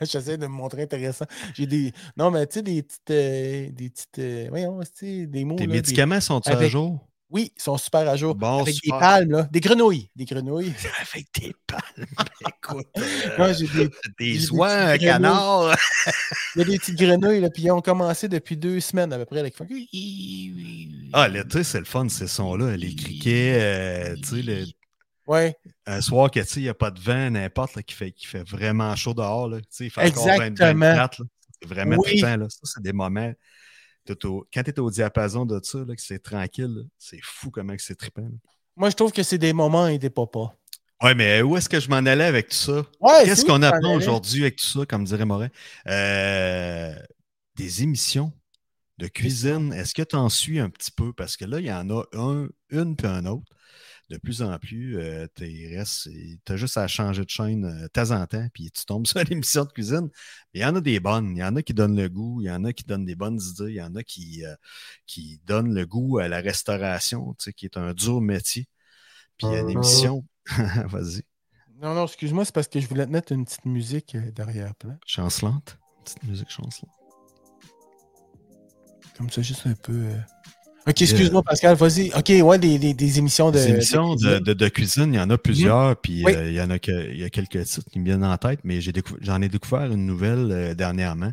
J'essaie 0.10 0.36
de 0.38 0.46
me 0.46 0.52
montrer 0.52 0.82
intéressant. 0.82 1.26
J'ai 1.54 1.66
des. 1.66 1.92
Non, 2.16 2.30
mais 2.30 2.46
tu 2.46 2.54
sais, 2.54 2.62
des 2.62 2.82
petites. 2.82 3.10
euh, 3.10 3.68
des 3.70 3.90
petites. 3.90 4.18
euh, 4.18 4.46
Voyons, 4.50 4.80
des 5.02 5.44
mots. 5.44 5.56
Tes 5.56 5.64
là, 5.64 5.66
des- 5.68 5.72
médicaments 5.78 6.20
sont-ils 6.20 6.52
à 6.52 6.56
avec- 6.56 6.70
jour? 6.70 7.06
Oui, 7.32 7.52
ils 7.56 7.62
sont 7.62 7.76
super 7.78 8.08
à 8.08 8.16
jour. 8.16 8.34
Bon, 8.34 8.62
avec 8.62 8.74
super. 8.74 8.96
des 8.96 9.00
palmes, 9.00 9.30
là. 9.30 9.48
Des 9.52 9.60
grenouilles. 9.60 10.10
Des 10.16 10.24
grenouilles. 10.24 10.72
Avec 11.14 11.26
des 11.40 11.54
palmes. 11.64 12.06
Écoute. 12.48 12.88
euh, 12.98 13.02
Moi, 13.38 13.52
j'ai 13.52 13.68
des, 13.68 13.88
des 14.18 14.50
oies, 14.50 14.68
un 14.72 14.98
canard. 14.98 15.76
il 16.56 16.58
y 16.58 16.62
a 16.62 16.64
des 16.64 16.76
petites 16.76 16.98
grenouilles, 16.98 17.38
là, 17.40 17.48
puis 17.48 17.62
ils 17.62 17.70
ont 17.70 17.80
commencé 17.82 18.26
depuis 18.26 18.56
deux 18.56 18.80
semaines 18.80 19.12
à 19.12 19.18
peu 19.18 19.26
près. 19.26 19.48
Font... 19.52 19.64
Ah, 21.12 21.28
l'été, 21.28 21.62
c'est 21.62 21.78
le 21.78 21.84
fun, 21.84 22.08
ces 22.08 22.26
sons-là. 22.26 22.76
Les 22.76 22.96
criquets, 22.96 23.58
euh, 23.60 24.16
tu 24.16 24.36
sais, 24.36 24.42
le- 24.42 24.64
Ouais, 25.30 25.54
un 25.86 26.00
soir 26.00 26.28
que, 26.30 26.40
il 26.56 26.62
n'y 26.62 26.68
a 26.68 26.74
pas 26.74 26.90
de 26.90 26.98
vent, 26.98 27.30
n'importe, 27.30 27.80
qui 27.82 27.94
fait, 27.94 28.10
qui 28.10 28.26
fait 28.26 28.42
vraiment 28.42 28.96
chaud 28.96 29.14
dehors, 29.14 29.48
là. 29.48 29.58
Il 29.78 29.90
fait 29.90 30.08
encore 30.10 30.26
20, 30.26 30.32
Exactement. 30.46 30.86
24, 30.86 31.18
là. 31.20 31.26
C'est 31.62 31.68
vraiment 31.68 31.96
Oui. 31.98 32.02
trippant, 32.04 32.36
là. 32.36 32.46
Ça, 32.48 32.60
c'est 32.64 32.82
des 32.82 32.92
moments... 32.92 33.32
au- 34.24 34.46
quand 34.52 34.62
tu 34.64 34.70
es 34.70 34.80
au 34.80 34.90
diapason 34.90 35.46
de 35.46 35.60
ça, 35.62 35.78
là, 35.86 35.94
que 35.94 36.02
c'est 36.02 36.18
tranquille, 36.18 36.84
c'est 36.98 37.20
fou 37.22 37.50
comment 37.52 37.76
que 37.76 37.82
c'est 37.82 37.94
trippant. 37.94 38.22
là. 38.22 38.28
moi, 38.74 38.90
je 38.90 38.96
trouve 38.96 39.12
que 39.12 39.22
c'est 39.22 39.38
des 39.38 39.52
moments 39.52 39.86
et 39.86 39.98
des 39.98 40.10
papas. 40.10 40.52
Ouais, 41.02 41.14
mais 41.14 41.42
où 41.42 41.56
est-ce 41.56 41.68
que 41.68 41.78
je 41.78 41.88
m'en 41.88 41.96
allais 41.98 42.24
avec 42.24 42.48
tout 42.48 42.56
ça? 42.56 42.82
Ouais, 43.00 43.24
Qu'est-ce 43.24 43.44
qu'on 43.44 43.62
apprend 43.62 43.94
aujourd'hui 43.94 44.42
avec 44.42 44.56
tout 44.56 44.66
ça, 44.66 44.84
comme 44.84 45.04
dirait 45.04 45.24
Morin? 45.26 45.48
Euh, 45.86 46.94
des 47.54 47.82
émissions 47.84 48.32
de 48.98 49.06
cuisine. 49.06 49.72
Est-ce 49.72 49.94
que 49.94 50.02
tu 50.02 50.16
en 50.16 50.28
suis 50.28 50.58
un 50.58 50.68
petit 50.70 50.90
peu? 50.90 51.12
Parce 51.12 51.36
que 51.36 51.44
là, 51.44 51.60
il 51.60 51.66
y 51.66 51.72
en 51.72 51.88
a 51.90 52.02
un, 52.14 52.48
une 52.70 52.96
puis 52.96 53.06
un 53.06 53.24
autre. 53.26 53.44
De 54.10 54.18
plus 54.18 54.42
en 54.42 54.58
plus, 54.58 54.98
euh, 54.98 55.28
tu 55.36 56.40
as 56.48 56.56
juste 56.56 56.76
à 56.76 56.88
changer 56.88 57.24
de 57.24 57.30
chaîne 57.30 57.64
euh, 57.64 57.82
de 57.82 57.86
temps 57.86 58.10
en 58.10 58.26
temps, 58.26 58.44
puis 58.52 58.68
tu 58.72 58.84
tombes 58.84 59.06
sur 59.06 59.20
une 59.20 59.32
émission 59.32 59.64
de 59.64 59.70
cuisine. 59.70 60.10
Il 60.52 60.60
y 60.60 60.64
en 60.64 60.74
a 60.74 60.80
des 60.80 60.98
bonnes, 60.98 61.36
il 61.36 61.38
y 61.38 61.44
en 61.44 61.54
a 61.54 61.62
qui 61.62 61.74
donnent 61.74 61.96
le 61.96 62.08
goût, 62.08 62.40
il 62.42 62.46
y 62.46 62.50
en 62.50 62.64
a 62.64 62.72
qui 62.72 62.82
donnent 62.82 63.04
des 63.04 63.14
bonnes 63.14 63.40
idées, 63.40 63.70
il 63.70 63.76
y 63.76 63.82
en 63.82 63.94
a 63.94 64.02
qui, 64.02 64.44
euh, 64.44 64.56
qui 65.06 65.40
donnent 65.44 65.72
le 65.72 65.86
goût 65.86 66.18
à 66.18 66.26
la 66.26 66.40
restauration, 66.40 67.36
qui 67.56 67.66
est 67.66 67.76
un 67.76 67.94
dur 67.94 68.20
métier. 68.20 68.66
Puis 69.38 69.46
il 69.46 69.52
y 69.52 69.56
a 69.56 69.60
une 69.60 69.70
émission. 69.70 70.26
Vas-y, 70.88 71.22
Non, 71.80 71.94
non, 71.94 72.04
excuse-moi, 72.04 72.44
c'est 72.44 72.54
parce 72.54 72.66
que 72.66 72.80
je 72.80 72.88
voulais 72.88 73.06
te 73.06 73.12
mettre 73.12 73.30
une 73.30 73.44
petite 73.44 73.64
musique 73.64 74.16
euh, 74.16 74.32
derrière-plan. 74.32 74.98
chancelante? 75.06 75.78
Petite 76.04 76.24
musique 76.24 76.50
chancelante. 76.50 76.96
Comme 79.16 79.30
ça, 79.30 79.40
juste 79.40 79.68
un 79.68 79.74
peu. 79.74 80.08
Ok, 80.90 81.02
excuse-moi, 81.02 81.42
Pascal, 81.42 81.76
vas-y. 81.76 82.10
Ok, 82.16 82.32
ouais, 82.46 82.58
des, 82.58 82.78
des, 82.78 82.94
des 82.94 83.18
émissions 83.18 83.50
de. 83.50 83.58
Des 83.58 83.68
émissions 83.68 84.14
de, 84.14 84.20
cuisine. 84.26 84.38
de- 84.44 84.52
de 84.52 84.68
cuisine, 84.68 85.14
il 85.14 85.16
y 85.16 85.20
en 85.20 85.30
a 85.30 85.38
plusieurs, 85.38 85.96
puis 85.96 86.22
Oui. 86.24 86.34
euh, 86.34 86.48
il 86.50 86.54
y 86.54 86.60
en 86.60 86.70
a 86.70 86.78
que, 86.78 87.10
il 87.12 87.20
y 87.20 87.24
a 87.24 87.30
quelques 87.30 87.64
titres 87.64 87.88
qui 87.90 87.98
me 88.00 88.04
viennent 88.04 88.24
en 88.24 88.36
tête, 88.36 88.60
mais 88.64 88.78
décou- 88.80 89.16
j'en 89.20 89.40
ai 89.40 89.48
découvert 89.48 89.90
une 89.92 90.04
nouvelle 90.06 90.48
euh, 90.50 90.74
dernièrement. 90.74 91.32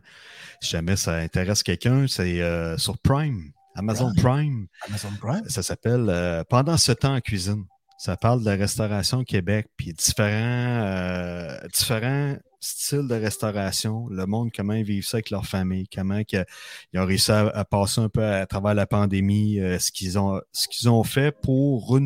Si 0.61 0.69
jamais 0.71 0.95
ça 0.95 1.15
intéresse 1.15 1.63
quelqu'un, 1.63 2.05
c'est 2.07 2.41
euh, 2.41 2.77
sur 2.77 2.97
Prime, 2.97 3.51
Amazon 3.75 4.11
Prime. 4.15 4.67
Amazon 4.87 5.09
Prime. 5.19 5.43
Ça 5.47 5.63
s'appelle 5.63 6.43
Pendant 6.49 6.77
ce 6.77 6.91
temps 6.91 7.15
en 7.15 7.19
cuisine. 7.21 7.63
Ça 7.97 8.15
parle 8.15 8.41
de 8.41 8.45
la 8.45 8.55
restauration 8.55 9.19
au 9.19 9.23
Québec, 9.23 9.67
puis 9.75 9.93
différents, 9.93 10.85
euh, 10.85 11.57
différents 11.75 12.37
styles 12.59 13.07
de 13.07 13.15
restauration, 13.15 14.07
le 14.09 14.25
monde, 14.25 14.49
comment 14.55 14.73
ils 14.73 14.83
vivent 14.83 15.05
ça 15.05 15.17
avec 15.17 15.29
leur 15.29 15.45
famille, 15.45 15.87
comment 15.87 16.23
que- 16.23 16.45
ils 16.93 16.99
ont 16.99 17.05
réussi 17.05 17.31
à, 17.31 17.47
à 17.47 17.65
passer 17.65 18.01
un 18.01 18.09
peu 18.09 18.23
à, 18.23 18.45
travers 18.45 18.73
la 18.73 18.85
pandémie, 18.85 19.59
euh, 19.59 19.79
ce 19.79 19.91
qu'ils 19.91 20.17
ont, 20.19 20.41
ce 20.51 20.67
qu'ils 20.67 20.89
ont 20.89 21.03
fait 21.03 21.31
pour 21.41 21.97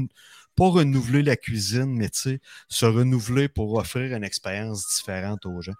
pas 0.55 0.67
renouveler 0.69 1.23
la 1.23 1.35
cuisine, 1.35 1.95
mais 1.95 2.09
se 2.11 2.85
renouveler 2.85 3.47
pour 3.47 3.73
offrir 3.75 4.15
une 4.15 4.23
expérience 4.23 4.85
différente 4.95 5.45
aux 5.45 5.61
gens. 5.61 5.73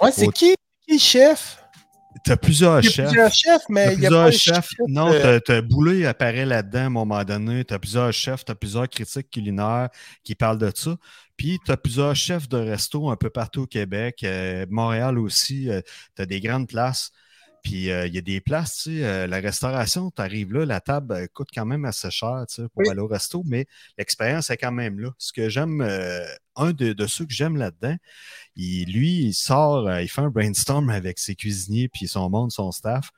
Ouais, 0.00 0.12
c'est 0.12 0.28
qui, 0.28 0.54
qui 0.86 0.98
chef? 0.98 1.62
Tu 2.24 2.32
as 2.32 2.36
plusieurs 2.36 2.80
Il 2.80 2.84
y 2.84 2.88
a 2.88 2.90
chefs. 2.90 3.06
plusieurs 3.08 3.32
chefs, 3.32 3.62
mais 3.68 3.84
T'as 3.86 3.92
il 3.92 4.00
y 4.00 4.06
a 4.06 4.08
plusieurs 4.08 4.24
pas 4.24 4.30
chefs. 4.30 4.54
chef, 4.54 4.70
Non, 4.88 5.12
euh, 5.12 5.20
t'as- 5.38 5.40
t'as 5.40 5.60
Boulay 5.60 6.06
apparaît 6.06 6.46
là-dedans 6.46 6.78
à 6.78 6.82
un 6.84 6.88
moment 6.90 7.24
donné. 7.24 7.64
Tu 7.64 7.74
as 7.74 7.78
plusieurs 7.78 8.12
chefs, 8.12 8.44
tu 8.44 8.52
as 8.52 8.54
plusieurs 8.54 8.88
critiques 8.88 9.30
culinaires 9.30 9.88
qui 10.24 10.34
parlent 10.34 10.58
de 10.58 10.70
ça. 10.74 10.96
Puis 11.36 11.58
tu 11.64 11.70
as 11.72 11.76
plusieurs 11.76 12.16
chefs 12.16 12.48
de 12.48 12.56
resto 12.56 13.10
un 13.10 13.16
peu 13.16 13.28
partout 13.30 13.62
au 13.62 13.66
Québec. 13.66 14.20
euh, 14.24 14.64
Montréal 14.70 15.18
aussi, 15.18 15.68
tu 16.14 16.22
as 16.22 16.26
des 16.26 16.40
grandes 16.40 16.68
places. 16.68 17.10
Puis 17.66 17.90
euh, 17.90 18.06
il 18.06 18.14
y 18.14 18.18
a 18.18 18.20
des 18.20 18.40
places, 18.40 18.76
tu 18.84 18.98
sais, 18.98 19.04
euh, 19.04 19.26
la 19.26 19.38
restauration, 19.40 20.12
tu 20.12 20.22
arrives 20.22 20.52
là, 20.52 20.64
la 20.64 20.80
table 20.80 21.12
euh, 21.14 21.26
coûte 21.32 21.48
quand 21.52 21.66
même 21.66 21.84
assez 21.84 22.12
cher 22.12 22.44
tu 22.48 22.62
sais, 22.62 22.68
pour 22.68 22.88
Oui. 22.88 22.90
aller 22.90 23.00
au 23.00 23.08
resto, 23.08 23.42
mais 23.44 23.66
l'expérience 23.98 24.50
est 24.50 24.56
quand 24.56 24.70
même 24.70 25.00
là. 25.00 25.10
Ce 25.18 25.32
que 25.32 25.48
j'aime, 25.48 25.80
euh, 25.80 26.24
un 26.54 26.70
de, 26.72 26.92
de 26.92 27.06
ceux 27.08 27.26
que 27.26 27.32
j'aime 27.34 27.56
là-dedans, 27.56 27.96
il, 28.56 28.92
lui, 28.92 29.26
il 29.26 29.34
sort, 29.34 29.90
il 30.00 30.08
fait 30.08 30.22
un 30.22 30.30
brainstorm 30.30 30.90
avec 30.90 31.18
ses 31.18 31.34
cuisiniers, 31.36 31.88
puis 31.88 32.08
son 32.08 32.30
monde, 32.30 32.52
son 32.52 32.72
staff. 32.72 33.10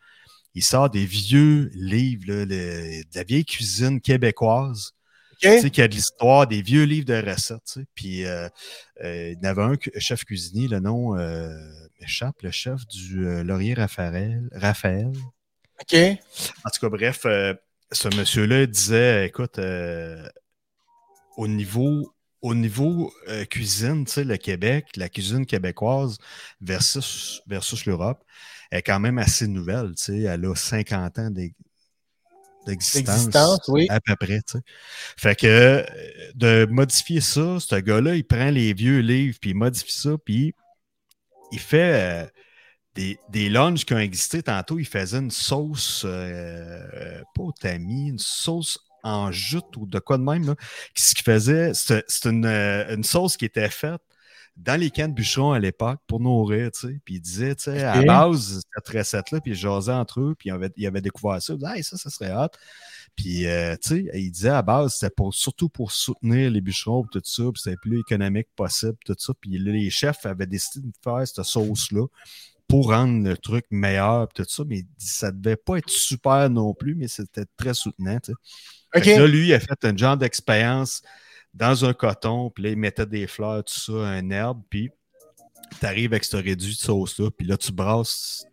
Il 0.54 0.64
sort 0.64 0.90
des 0.90 1.06
vieux 1.06 1.70
livres, 1.74 2.24
là, 2.28 2.44
le- 2.46 3.02
de 3.04 3.14
la 3.14 3.24
vieille 3.24 3.44
cuisine 3.44 4.00
québécoise. 4.00 4.92
ok. 5.32 5.40
Tu 5.40 5.60
sais, 5.60 5.70
qui 5.70 5.82
a 5.82 5.88
de 5.88 5.94
l'histoire, 5.94 6.46
des 6.46 6.62
vieux 6.62 6.84
livres 6.84 7.06
de 7.06 7.14
recettes. 7.30 7.62
tu 7.66 7.80
sais. 7.80 7.86
Puis 7.94 8.24
euh, 8.26 8.48
euh, 9.04 9.32
il 9.32 9.38
y 9.44 9.46
en 9.46 9.50
avait 9.50 9.62
un 9.62 9.76
chef 10.00 10.24
cuisinier, 10.24 10.68
le 10.68 10.80
nom 10.80 11.16
euh, 11.18 11.87
m'échappe, 12.00 12.42
le 12.42 12.50
chef 12.50 12.86
du 12.86 13.26
euh, 13.26 13.42
Laurier 13.42 13.74
Raphaël. 13.74 14.48
Raphaël. 14.52 15.12
Ok. 15.80 15.94
En 16.64 16.70
tout 16.70 16.80
cas, 16.80 16.88
bref, 16.88 17.20
euh, 17.24 17.54
ce 17.92 18.08
monsieur-là 18.16 18.66
disait 18.66 19.26
écoute, 19.26 19.58
euh, 19.58 20.28
au 21.36 21.46
niveau, 21.48 22.12
au 22.42 22.54
niveau 22.54 23.12
cuisine, 23.50 24.04
tu 24.04 24.12
sais, 24.12 24.24
le 24.24 24.36
Québec, 24.36 24.86
la 24.96 25.08
cuisine 25.08 25.46
québécoise 25.46 26.18
versus, 26.60 27.42
versus 27.46 27.86
l'Europe 27.86 28.22
est 28.70 28.82
quand 28.82 29.00
même 29.00 29.18
assez 29.18 29.46
nouvelle. 29.48 29.94
tu 29.96 30.04
sais. 30.04 30.20
Elle 30.22 30.44
a 30.46 30.54
50 30.54 31.18
ans 31.18 31.30
d'ex- 31.30 31.54
d'existence. 32.66 33.60
Oui. 33.68 33.86
À 33.88 34.00
peu 34.00 34.14
près. 34.16 34.40
tu 34.42 34.58
sais. 34.58 34.62
Fait 35.16 35.34
que 35.36 35.86
de 36.34 36.66
modifier 36.70 37.20
ça, 37.20 37.58
ce 37.60 37.76
gars-là, 37.76 38.14
il 38.14 38.24
prend 38.24 38.50
les 38.50 38.72
vieux 38.74 38.98
livres, 39.00 39.38
puis 39.40 39.50
il 39.50 39.56
modifie 39.56 39.92
ça, 39.92 40.10
puis 40.24 40.54
il 41.52 41.60
fait. 41.60 42.24
euh, 42.26 42.28
des, 42.94 43.18
des 43.30 43.48
qui 43.84 43.94
ont 43.94 43.98
existé 43.98 44.42
tantôt, 44.42 44.78
il 44.78 44.86
faisait 44.86 45.18
une 45.18 45.30
sauce, 45.30 46.02
euh, 46.06 47.22
pas 47.34 47.42
une 48.08 48.18
sauce 48.18 48.78
en 49.04 49.32
jute 49.32 49.76
ou 49.76 49.86
de 49.86 49.98
quoi 50.00 50.18
de 50.18 50.24
même. 50.24 50.46
Là. 50.46 50.56
Ce 50.96 51.14
qu'il 51.14 51.24
faisait, 51.24 51.72
c'est 51.74 52.04
c'est 52.08 52.28
une, 52.30 52.46
euh, 52.46 52.94
une 52.94 53.04
sauce 53.04 53.36
qui 53.36 53.44
était 53.46 53.70
faite 53.70 54.02
dans 54.58 54.78
les 54.78 54.90
de 54.90 55.06
bûcherons 55.12 55.52
à 55.52 55.60
l'époque 55.60 56.00
pour 56.08 56.18
nourrir, 56.20 56.72
tu 56.72 56.80
sais. 56.88 57.00
Puis 57.04 57.14
il 57.14 57.20
disait, 57.20 57.54
tu 57.54 57.64
sais, 57.64 57.84
à 57.84 58.02
base, 58.02 58.60
cette 58.74 58.88
recette-là, 58.96 59.40
puis 59.40 59.52
il 59.52 59.56
jasait 59.56 59.92
entre 59.92 60.20
eux, 60.20 60.34
puis 60.36 60.48
il 60.48 60.52
avait, 60.52 60.70
il 60.76 60.86
avait 60.86 61.00
découvert 61.00 61.40
ça. 61.40 61.52
Il 61.52 61.58
disait, 61.60 61.76
hey, 61.76 61.84
ça, 61.84 61.96
ça 61.96 62.10
serait 62.10 62.34
hot. 62.34 62.48
Puis, 63.14 63.46
euh, 63.46 63.76
tu 63.76 64.04
sais, 64.04 64.10
il 64.14 64.30
disait 64.32 64.48
à 64.48 64.62
base, 64.62 64.94
c'était 64.94 65.14
pour, 65.14 65.32
surtout 65.32 65.68
pour 65.68 65.92
soutenir 65.92 66.50
les 66.50 66.60
bûcherons, 66.60 67.04
puis 67.04 67.20
tout 67.20 67.24
ça, 67.24 67.44
puis 67.44 67.62
c'était 67.62 67.76
plus 67.80 68.00
économique 68.00 68.48
possible, 68.56 68.96
tout 69.04 69.14
ça. 69.16 69.32
Puis 69.40 69.58
là, 69.58 69.72
les 69.72 69.90
chefs 69.90 70.26
avaient 70.26 70.46
décidé 70.46 70.88
de 70.88 70.92
faire 71.02 71.26
cette 71.26 71.44
sauce-là 71.44 72.06
pour 72.66 72.88
rendre 72.90 73.26
le 73.28 73.36
truc 73.36 73.64
meilleur, 73.70 74.26
puis 74.28 74.42
tout 74.42 74.50
ça. 74.50 74.64
Mais 74.66 74.84
ça 74.98 75.30
devait 75.30 75.56
pas 75.56 75.76
être 75.76 75.88
super 75.88 76.50
non 76.50 76.74
plus, 76.74 76.96
mais 76.96 77.06
c'était 77.06 77.46
très 77.56 77.74
soutenant, 77.74 78.18
tu 78.18 78.32
sais. 78.32 78.38
Fait 78.92 78.98
Ok. 79.00 79.04
que 79.16 79.20
là, 79.20 79.26
lui, 79.28 79.48
il 79.48 79.54
a 79.54 79.60
fait 79.60 79.84
un 79.84 79.96
genre 79.96 80.16
d'expérience 80.16 81.02
dans 81.58 81.84
un 81.84 81.92
coton, 81.92 82.50
puis 82.50 82.64
là, 82.64 82.70
il 82.70 82.76
mettait 82.76 83.06
des 83.06 83.26
fleurs, 83.26 83.64
tout 83.64 83.74
ça, 83.74 83.92
un 83.92 84.30
herbe, 84.30 84.62
puis 84.70 84.90
tu 85.80 85.86
arrives 85.86 86.12
avec 86.12 86.24
ce 86.24 86.36
réduit 86.36 86.74
de 86.74 86.78
sauce-là, 86.78 87.30
puis 87.36 87.46
là, 87.46 87.56
tu 87.56 87.72
brasses 87.72 88.46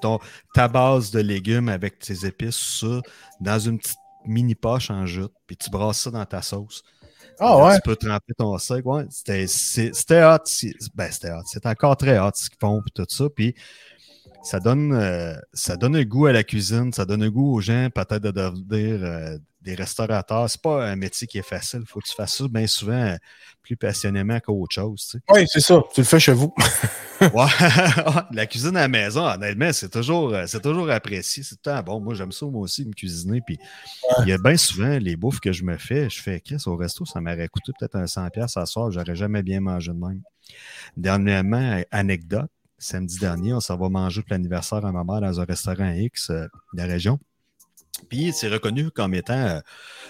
ton, 0.00 0.20
ta 0.54 0.68
base 0.68 1.10
de 1.10 1.20
légumes 1.20 1.68
avec 1.68 1.98
tes 1.98 2.24
épices, 2.24 2.80
ça, 2.80 3.00
dans 3.40 3.58
une 3.58 3.78
petite 3.78 3.98
mini 4.24 4.54
poche 4.54 4.90
en 4.90 5.06
jute, 5.06 5.32
puis 5.46 5.56
tu 5.56 5.70
brasses 5.70 6.00
ça 6.00 6.10
dans 6.10 6.24
ta 6.24 6.40
sauce. 6.40 6.82
Ah 7.38 7.56
ouais? 7.58 7.74
Tu 7.74 7.82
peux 7.82 7.96
tremper 7.96 8.32
ton 8.34 8.56
steak. 8.56 8.86
Ouais, 8.86 9.04
c'était, 9.10 9.44
hot. 10.24 10.38
Ben, 10.94 11.12
c'était 11.12 11.30
hot. 11.30 11.42
C'est 11.44 11.66
encore 11.66 11.96
très 11.96 12.18
hot 12.18 12.30
ce 12.34 12.48
qu'ils 12.48 12.58
font, 12.58 12.80
puis 12.80 12.92
tout 12.94 13.04
ça. 13.08 13.28
Puis 13.28 13.54
ça 14.46 14.60
donne, 14.60 14.92
euh, 14.92 15.34
ça 15.52 15.76
donne 15.76 15.96
un 15.96 16.04
goût 16.04 16.26
à 16.26 16.32
la 16.32 16.44
cuisine, 16.44 16.92
ça 16.92 17.04
donne 17.04 17.24
un 17.24 17.30
goût 17.30 17.54
aux 17.54 17.60
gens, 17.60 17.88
peut-être 17.92 18.22
de 18.22 18.30
devenir 18.30 19.02
euh, 19.02 19.38
des 19.60 19.74
restaurateurs. 19.74 20.48
C'est 20.48 20.62
pas 20.62 20.86
un 20.86 20.94
métier 20.94 21.26
qui 21.26 21.38
est 21.38 21.42
facile. 21.42 21.80
Il 21.82 21.86
faut 21.86 21.98
que 21.98 22.06
tu 22.06 22.14
fasses 22.14 22.36
ça 22.36 22.44
bien 22.48 22.68
souvent 22.68 22.92
euh, 22.92 23.16
plus 23.62 23.76
passionnément 23.76 24.38
qu'autre 24.38 24.72
chose. 24.72 25.02
tu 25.02 25.18
sais. 25.18 25.24
Oui, 25.30 25.46
c'est 25.48 25.60
ça. 25.60 25.82
Tu 25.92 26.00
le 26.00 26.06
fais 26.06 26.20
chez 26.20 26.32
vous. 26.32 26.54
Ouais. 27.34 27.46
la 28.32 28.46
cuisine 28.46 28.76
à 28.76 28.82
la 28.82 28.88
maison, 28.88 29.24
honnêtement, 29.24 29.72
c'est 29.72 29.88
toujours, 29.88 30.34
euh, 30.34 30.44
c'est 30.46 30.60
toujours 30.60 30.90
apprécié. 30.90 31.42
C'est 31.42 31.56
tout 31.56 31.70
le 31.70 31.76
temps 31.76 31.82
bon. 31.82 32.00
Moi, 32.00 32.14
j'aime 32.14 32.32
ça, 32.32 32.46
moi 32.46 32.62
aussi, 32.62 32.84
me 32.84 32.92
cuisiner. 32.92 33.40
Puis, 33.44 33.58
il 34.22 34.28
y 34.28 34.32
a 34.32 34.38
bien 34.38 34.56
souvent 34.56 34.98
les 34.98 35.16
bouffes 35.16 35.40
que 35.40 35.52
je 35.52 35.64
me 35.64 35.78
fais. 35.78 36.10
Je 36.10 36.20
fais, 36.20 36.40
Chris, 36.40 36.62
au 36.66 36.76
resto, 36.76 37.04
ça 37.04 37.20
m'aurait 37.20 37.48
coûté 37.48 37.72
peut-être 37.78 37.96
un 37.96 38.04
100$ 38.04 38.58
à 38.58 38.66
soir. 38.66 38.90
J'aurais 38.90 39.16
jamais 39.16 39.42
bien 39.42 39.60
mangé 39.60 39.92
de 39.92 39.98
même. 39.98 40.20
Dernièrement, 40.96 41.80
anecdote, 41.90 42.50
samedi 42.78 43.18
dernier, 43.18 43.54
on 43.54 43.60
s'en 43.60 43.76
va 43.76 43.88
manger 43.88 44.22
pour 44.22 44.32
l'anniversaire 44.32 44.84
à 44.84 44.92
ma 44.92 45.04
mère 45.04 45.20
dans 45.20 45.40
un 45.40 45.44
restaurant 45.44 45.90
X 45.92 46.30
euh, 46.30 46.42
de 46.74 46.78
la 46.78 46.84
région. 46.84 47.18
Puis 48.10 48.32
c'est 48.34 48.48
reconnu 48.48 48.90
comme 48.90 49.14
étant 49.14 49.32
euh, 49.34 49.60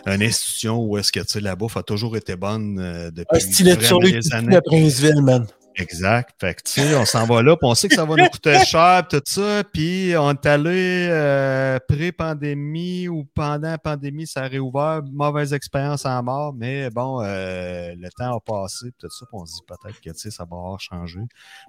une 0.07 0.22
institution 0.22 0.83
où 0.83 0.98
est-ce 0.98 1.12
que 1.12 1.20
tu 1.20 1.26
sais, 1.29 1.40
la 1.40 1.55
bouffe 1.55 1.76
a 1.76 1.83
toujours 1.83 2.16
été 2.16 2.35
bonne 2.35 2.79
euh, 2.81 3.11
depuis 3.12 3.37
Un 3.37 3.40
stylet 3.40 3.81
sur 3.81 3.98
vraiment 3.98 4.00
le 4.00 4.11
des 4.11 4.29
cul 4.29 4.35
années. 4.35 4.57
à 4.57 4.61
Princeville, 4.62 5.22
man. 5.22 5.46
Exact. 5.78 6.30
Fait 6.40 6.54
que, 6.54 6.62
tu 6.62 6.80
sais, 6.80 6.96
on 6.96 7.04
s'en 7.04 7.26
va 7.26 7.42
là, 7.42 7.54
puis 7.54 7.68
on 7.68 7.74
sait 7.74 7.88
que 7.88 7.94
ça 7.94 8.06
va 8.06 8.16
nous 8.16 8.28
coûter 8.28 8.58
cher, 8.64 9.06
tout 9.08 9.20
ça. 9.26 9.62
Puis 9.62 10.14
on 10.16 10.30
est 10.30 10.46
allé 10.46 11.06
euh, 11.10 11.78
pré-pandémie 11.86 13.08
ou 13.08 13.24
pendant 13.34 13.68
la 13.68 13.78
pandémie, 13.78 14.26
ça 14.26 14.44
a 14.44 14.48
réouvert. 14.48 15.02
Mauvaise 15.12 15.52
expérience 15.52 16.06
en 16.06 16.22
mort, 16.22 16.54
mais 16.54 16.88
bon, 16.88 17.20
euh, 17.22 17.92
le 17.94 18.08
temps 18.16 18.36
a 18.36 18.40
passé, 18.40 18.86
puis 18.86 18.94
tout 19.00 19.10
ça. 19.10 19.26
Puis 19.26 19.38
on 19.38 19.44
se 19.44 19.52
dit 19.52 19.60
peut-être 19.66 20.00
que, 20.00 20.10
tu 20.10 20.18
sais, 20.18 20.30
ça 20.30 20.44
va 20.44 20.56
avoir 20.56 20.80
changé. 20.80 21.20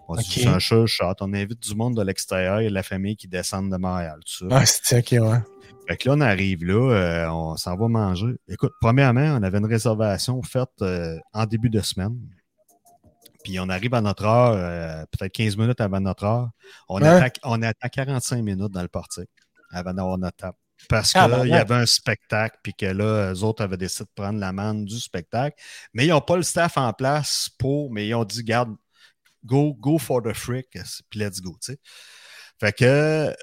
On 0.08 0.16
se 0.16 0.40
dit, 0.40 0.48
un 0.48 0.60
chat. 0.60 1.16
On 1.20 1.34
invite 1.34 1.60
du 1.60 1.76
monde 1.76 1.98
de 1.98 2.02
l'extérieur 2.02 2.60
et 2.60 2.70
de 2.70 2.74
la 2.74 2.84
famille 2.84 3.18
qui 3.18 3.28
descendent 3.28 3.72
de 3.72 3.78
Montréal, 3.78 4.20
tout 4.26 4.48
ça. 4.48 4.58
Ah, 4.58 4.66
c'est 4.66 5.00
ok, 5.00 5.22
ouais. 5.22 5.40
Fait 5.88 5.98
que 5.98 6.08
là, 6.08 6.16
on 6.16 6.22
arrive 6.22 6.64
là, 6.64 6.92
euh, 6.94 7.30
on 7.30 7.58
s'en 7.58 7.76
va 7.76 7.88
manger. 7.90 8.36
Écoute, 8.48 8.74
premièrement, 8.80 9.38
on 9.38 9.44
avait 9.44 9.58
une 9.58 9.66
réservation 9.66 10.42
faite 10.44 10.84
en 11.34 11.46
début 11.46 11.70
de 11.70 11.82
semaine. 11.82 12.18
Puis 13.48 13.62
on 13.62 13.70
arrive 13.70 13.94
à 13.94 14.02
notre 14.02 14.26
heure, 14.26 14.56
euh, 14.58 15.06
peut-être 15.10 15.32
15 15.32 15.56
minutes 15.56 15.80
avant 15.80 16.02
notre 16.02 16.26
heure. 16.26 16.50
On, 16.90 17.00
Ouais. 17.02 17.08
attend, 17.08 17.40
on 17.46 17.62
attend 17.62 17.88
45 17.88 18.44
minutes 18.44 18.74
dans 18.74 18.82
le 18.82 18.90
portique 18.90 19.30
avant 19.72 19.94
d'avoir 19.94 20.18
notre 20.18 20.36
table. 20.36 20.58
Parce 20.90 21.16
Ah, 21.16 21.30
qu'il 21.30 21.32
ben 21.32 21.46
y 21.46 21.54
avait 21.54 21.76
un 21.76 21.86
spectacle, 21.86 22.58
puis 22.62 22.74
que 22.74 22.88
là, 22.88 23.32
eux 23.32 23.44
autres 23.46 23.64
avaient 23.64 23.78
décidé 23.78 24.04
de 24.04 24.22
prendre 24.22 24.38
l'amende 24.38 24.84
du 24.84 25.00
spectacle. 25.00 25.56
Mais 25.94 26.06
ils 26.06 26.10
n'ont 26.10 26.20
pas 26.20 26.36
le 26.36 26.44
staff 26.44 26.76
en 26.78 26.92
place 26.92 27.48
pour, 27.58 27.90
mais 27.90 28.06
ils 28.06 28.14
ont 28.16 28.26
dit, 28.26 28.44
garde, 28.44 28.76
go, 29.46 29.74
go 29.76 29.98
for 29.98 30.22
the 30.22 30.34
freak, 30.34 30.68
puis 31.10 31.20
let's 31.22 31.40
go, 31.40 31.52
tu 31.62 31.72
sais. 31.72 31.80
Fait 32.60 32.74
que, 32.74 32.84
euh, 32.84 33.34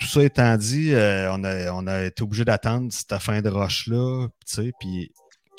tout 0.00 0.06
ça 0.06 0.22
étant 0.22 0.56
dit, 0.58 0.92
euh, 0.92 1.32
on, 1.32 1.44
a, 1.44 1.72
on 1.72 1.86
a 1.86 2.04
été 2.04 2.22
obligé 2.22 2.44
d'attendre 2.44 2.92
cette 2.92 3.16
fin 3.20 3.40
de 3.40 3.48
roche-là, 3.48 4.28
tu 4.46 4.54
sais, 4.54 4.72
puis 4.78 5.10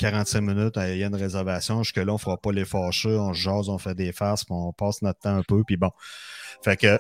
45 0.02 0.42
minutes, 0.42 0.74
il 0.78 0.98
y 0.98 1.04
a 1.04 1.08
une 1.08 1.16
réservation. 1.16 1.84
Jusque-là, 1.84 2.12
on 2.12 2.18
fera 2.18 2.38
pas 2.38 2.52
les 2.52 2.66
fâcheux, 2.66 3.20
on 3.20 3.34
se 3.34 3.40
jase, 3.40 3.70
on 3.70 3.78
fait 3.78 3.94
des 3.94 4.12
farces, 4.12 4.46
on 4.50 4.74
passe 4.74 5.02
notre 5.04 5.20
temps 5.20 5.38
un 5.38 5.44
peu, 5.44 5.64
puis 5.64 5.78
bon. 5.78 5.92
Fait 6.64 6.76
que, 6.76 6.98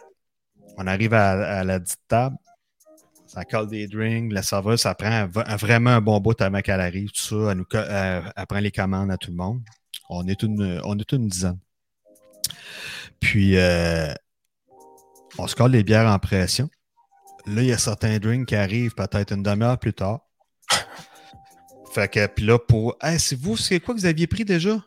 on 0.78 0.86
arrive 0.86 1.14
à, 1.14 1.64
la 1.64 1.80
dite 1.80 2.00
table, 2.08 2.38
ça 3.26 3.44
colle 3.44 3.68
des 3.68 3.88
drinks, 3.88 4.32
la 4.32 4.44
serveuse, 4.44 4.82
ça 4.82 4.94
prend 4.94 5.28
vraiment 5.58 5.90
un 5.92 6.02
bon 6.02 6.20
bout 6.20 6.40
avant 6.42 6.62
qu'elle 6.62 6.82
arrive, 6.82 7.10
tout 7.12 7.22
ça, 7.22 7.54
elle 7.54 8.46
prend 8.48 8.60
les 8.60 8.72
commandes 8.72 9.12
à 9.12 9.18
tout 9.18 9.32
le 9.32 9.38
monde. 9.38 9.62
On 10.10 10.28
est 10.28 10.44
une, 10.44 10.80
on 10.84 10.98
est 11.00 11.12
une 11.12 11.28
dizaine. 11.28 11.60
Puis, 13.20 13.58
euh, 13.58 14.14
on 15.40 15.48
se 15.48 15.56
colle 15.56 15.72
les 15.72 15.84
bières 15.84 16.08
en 16.08 16.20
pression. 16.20 16.70
Là, 17.48 17.62
il 17.64 17.68
y 17.68 17.72
a 17.72 17.78
certains 17.78 18.20
drinks 18.20 18.48
qui 18.48 18.56
arrivent 18.56 18.94
peut-être 18.94 19.34
une 19.34 19.44
demi-heure 19.44 19.80
plus 19.80 19.94
tard. 19.94 20.28
Fait 21.94 22.08
que, 22.08 22.26
puis 22.28 22.46
là, 22.46 22.58
pour. 22.60 22.96
Hey, 23.02 23.20
c'est 23.20 23.36
vous, 23.40 23.58
c'est 23.58 23.80
quoi 23.80 23.94
que 23.94 24.00
vous 24.00 24.06
aviez 24.06 24.28
pris 24.28 24.46
déjà? 24.46 24.82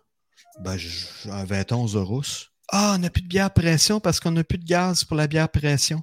Ben, 0.60 0.76
un 1.30 1.44
21 1.44 1.86
euros. 1.94 2.22
Ah, 2.70 2.92
on 2.94 2.98
n'a 2.98 3.10
plus 3.10 3.22
de 3.22 3.28
bière 3.28 3.52
pression 3.52 4.00
parce 4.00 4.20
qu'on 4.20 4.30
n'a 4.30 4.44
plus 4.44 4.58
de 4.58 4.64
gaz 4.64 5.04
pour 5.04 5.16
la 5.16 5.26
bière 5.26 5.48
pression. 5.48 6.02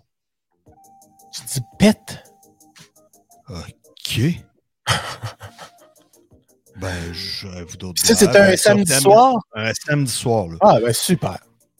Tu 1.33 1.41
dis 1.53 1.61
pète? 1.79 2.23
OK. 3.49 4.19
ben, 6.79 7.13
je 7.13 7.47
vous 7.63 7.77
d'autres. 7.77 8.05
Ça, 8.05 8.15
c'est 8.15 8.29
bières. 8.29 8.43
un 8.43 8.47
Ben, 8.49 8.57
samedi 8.57 8.91
thème- 8.91 9.01
soir? 9.01 9.35
Un 9.55 9.71
samedi 9.73 10.11
soir, 10.11 10.47
là. 10.49 10.57
Ah, 10.61 10.79
ben 10.81 10.93
super. 10.93 11.37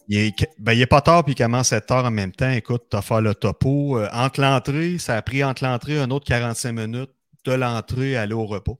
Il 0.07 0.17
est, 0.17 0.47
ben, 0.57 0.73
il 0.73 0.81
est 0.81 0.86
pas 0.88 1.01
tard, 1.01 1.23
puis 1.23 1.34
il 1.34 1.38
commence 1.38 1.71
à 1.73 1.77
7 1.79 1.91
heures 1.91 2.05
en 2.05 2.12
même 2.12 2.31
temps. 2.31 2.49
Écoute, 2.49 2.84
tu 2.89 2.97
as 2.97 3.01
fait 3.01 3.21
le 3.21 3.36
topo. 3.36 3.97
Euh, 3.99 4.10
entre 4.12 4.41
l'entrée, 4.41 4.97
ça 4.97 5.15
a 5.15 5.21
pris 5.21 5.43
entre 5.43 5.63
l'entrée 5.63 5.99
un 5.99 6.10
autre 6.12 6.25
45 6.25 6.71
minutes 6.71 7.12
de 7.45 7.51
l'entrée 7.53 8.17
à 8.17 8.21
aller 8.23 8.34
au 8.34 8.45
repas. 8.45 8.73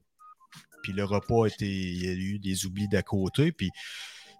Puis 0.82 0.92
le 0.92 1.04
repas, 1.04 1.46
été, 1.46 1.66
il 1.66 2.04
y 2.04 2.08
a 2.08 2.12
eu 2.12 2.38
des 2.38 2.66
oublis 2.66 2.88
d'à 2.88 3.02
côté. 3.02 3.52
Puis 3.52 3.70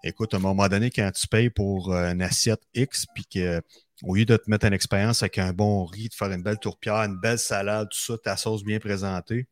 écoute, 0.05 0.35
à 0.35 0.38
un 0.38 0.40
moment 0.40 0.68
donné, 0.68 0.90
quand 0.90 1.11
tu 1.14 1.28
payes 1.28 1.50
pour 1.50 1.92
euh, 1.92 2.12
une 2.12 2.22
assiette 2.22 2.62
X, 2.74 3.07
puis 3.14 3.24
que 3.33 3.62
au 4.05 4.16
lieu 4.16 4.24
de 4.24 4.37
te 4.37 4.50
mettre 4.50 4.66
en 4.66 4.72
expérience 4.72 5.22
avec 5.22 5.38
un 5.38 5.52
bon 5.52 5.85
riz, 5.85 6.09
de 6.09 6.14
faire 6.14 6.33
une 6.33 6.42
belle 6.42 6.59
tourpière, 6.59 6.96
une 6.96 7.20
belle 7.20 7.38
salade, 7.38 7.88
tout 7.88 8.00
ça, 8.00 8.18
ta 8.18 8.37
sauce 8.37 8.64
bien 8.64 8.81
présentée, 8.81 9.46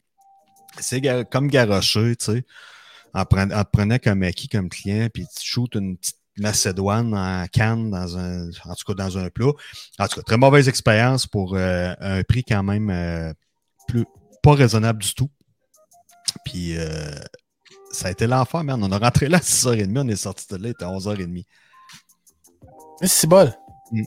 c'est 0.79 1.01
comme 1.31 1.49
garocher, 1.49 2.17
tu 2.17 2.25
sais, 2.25 2.45
en, 3.15 3.23
pren- 3.23 3.55
en 3.55 3.65
te 3.65 3.71
prenant 3.71 3.99
comme 3.99 4.23
acquis 4.25 4.49
comme 4.49 4.69
client, 4.69 5.09
puis 5.13 5.25
tu 5.25 5.47
shootes 5.47 5.77
une 5.77 5.97
petite 5.97 6.17
macédoine 6.37 7.15
en 7.15 7.47
canne 7.49 7.91
dans 7.91 8.17
un, 8.17 8.49
en 8.65 8.75
tout 8.75 8.85
cas 8.87 8.95
dans 8.95 9.19
un 9.19 9.31
plat. 9.31 9.53
En 9.99 10.09
tout 10.09 10.17
cas, 10.17 10.23
très 10.23 10.37
mauvaise 10.37 10.69
expérience 10.69 11.27
pour 11.27 11.55
euh, 11.55 11.93
un 12.01 12.23
prix 12.23 12.45
quand 12.45 12.63
même 12.63 12.91
euh, 12.91 13.33
plus, 13.87 14.05
pas 14.43 14.55
raisonnable 14.55 15.03
du 15.03 15.15
tout. 15.15 15.31
Puis 16.45 16.77
euh, 16.79 17.11
ça 17.93 18.09
a 18.09 18.11
été 18.11 18.27
l'enfer, 18.27 18.65
man. 18.65 18.83
On 18.83 18.91
a 18.93 18.99
rentré 18.99 19.29
là 19.29 19.39
à 19.39 19.41
6h30, 19.41 19.99
on 19.99 20.09
est 20.09 20.17
sorti 20.17 20.47
de 20.51 20.57
là, 20.57 20.69
il 20.69 20.71
était 20.73 20.85
11h30. 20.85 21.45
Mais 23.01 23.09
C'est 23.09 23.27
bol. 23.27 23.53
Mm. 23.93 24.03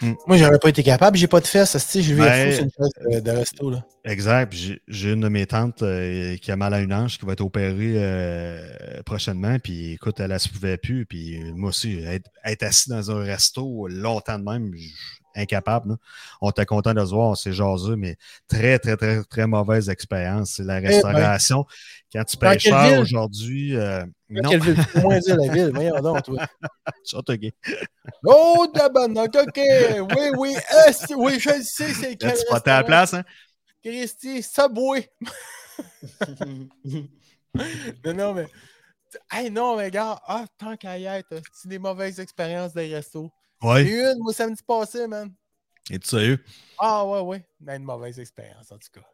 Mm. 0.00 0.14
Moi, 0.28 0.36
j'aurais 0.36 0.58
pas 0.60 0.68
été 0.68 0.84
capable. 0.84 1.16
J'ai 1.16 1.26
pas 1.26 1.40
de 1.40 1.46
fesses. 1.46 1.74
esti, 1.74 2.02
J'ai 2.04 2.14
vu 2.14 2.20
Ben, 2.20 2.52
fou 2.52 2.62
une 2.62 2.70
fesse 2.70 3.14
de, 3.14 3.20
de 3.20 3.30
resto. 3.32 3.70
Là. 3.70 3.84
Exact. 4.04 4.54
J'ai 4.86 5.12
une 5.12 5.20
de 5.22 5.28
mes 5.28 5.44
tantes 5.46 5.82
euh, 5.82 6.36
qui 6.36 6.52
a 6.52 6.56
mal 6.56 6.72
à 6.72 6.80
une 6.80 6.92
hanche, 6.94 7.18
qui 7.18 7.26
va 7.26 7.32
être 7.32 7.40
opérée 7.40 7.94
euh, 7.96 9.02
prochainement. 9.04 9.58
Puis 9.58 9.94
écoute, 9.94 10.20
elle 10.20 10.30
ne 10.30 10.38
se 10.38 10.48
pouvait 10.48 10.76
plus. 10.76 11.04
Puis 11.04 11.40
moi 11.56 11.70
aussi, 11.70 11.98
être, 11.98 12.30
être 12.44 12.62
assis 12.62 12.90
dans 12.90 13.10
un 13.10 13.18
resto 13.24 13.88
longtemps 13.88 14.38
de 14.38 14.44
même, 14.44 14.70
je- 14.76 14.88
incapable. 15.34 15.90
là. 15.90 15.96
On 16.40 16.50
était 16.50 16.66
content 16.66 16.94
de 16.94 17.04
se 17.04 17.10
voir, 17.14 17.28
on 17.28 17.34
s'est 17.34 17.52
jasé, 17.52 17.96
mais 17.96 18.16
très, 18.48 18.78
très, 18.78 18.96
très, 18.96 19.24
très 19.24 19.46
mauvaise 19.46 19.88
expérience. 19.88 20.52
C'est 20.56 20.64
la 20.64 20.80
restauration. 20.80 21.66
Quand 22.12 22.24
tu 22.24 22.36
payes 22.36 22.58
cher 22.58 23.00
aujourd'hui, 23.00 23.76
euh, 23.76 24.04
non, 24.30 24.50
Quelle 24.50 24.62
ville? 24.62 24.76
Moins 25.02 25.18
dire 25.18 25.36
la 25.36 25.52
ville. 25.52 25.70
Voyons 25.72 26.00
donc, 26.00 26.22
toi. 26.24 26.46
Châteauguay. 27.04 27.52
Oh, 28.24 28.66
tabarnak, 28.72 29.34
OK. 29.34 29.60
Oui, 30.16 30.30
oui. 30.36 30.56
oui, 31.16 31.40
je 31.40 31.50
le 31.50 31.62
sais, 31.62 31.94
c'est 31.94 32.16
quel 32.16 32.34
tu 32.34 32.44
la 32.50 32.54
restaurant. 32.54 32.84
place, 32.84 33.14
hein? 33.14 33.24
Christy, 33.82 34.42
Subway. 34.42 35.08
non, 38.04 38.14
non, 38.14 38.34
mais. 38.34 38.46
Hey, 39.32 39.50
non, 39.50 39.76
mais 39.76 39.90
gars, 39.90 40.20
ah, 40.26 40.44
tant 40.58 40.76
qu'à 40.76 40.98
y 40.98 41.06
être, 41.06 41.40
c'est 41.52 41.68
des 41.68 41.78
mauvaises 41.78 42.20
expériences 42.20 42.74
des 42.74 42.94
restos. 42.94 43.30
Oui. 43.62 43.84
J'ai 43.86 43.92
eu 43.92 44.02
une, 44.04 44.18
moi, 44.20 44.32
samedi 44.32 44.62
passé, 44.66 45.06
man. 45.06 45.32
Es-tu 45.90 46.08
sérieux? 46.08 46.44
Ah, 46.78 47.04
ouais, 47.04 47.20
ouais. 47.20 47.46
Mais 47.60 47.76
une 47.76 47.84
mauvaise 47.84 48.18
expérience, 48.20 48.70
en 48.70 48.76
tout 48.78 48.88
cas. 48.92 49.06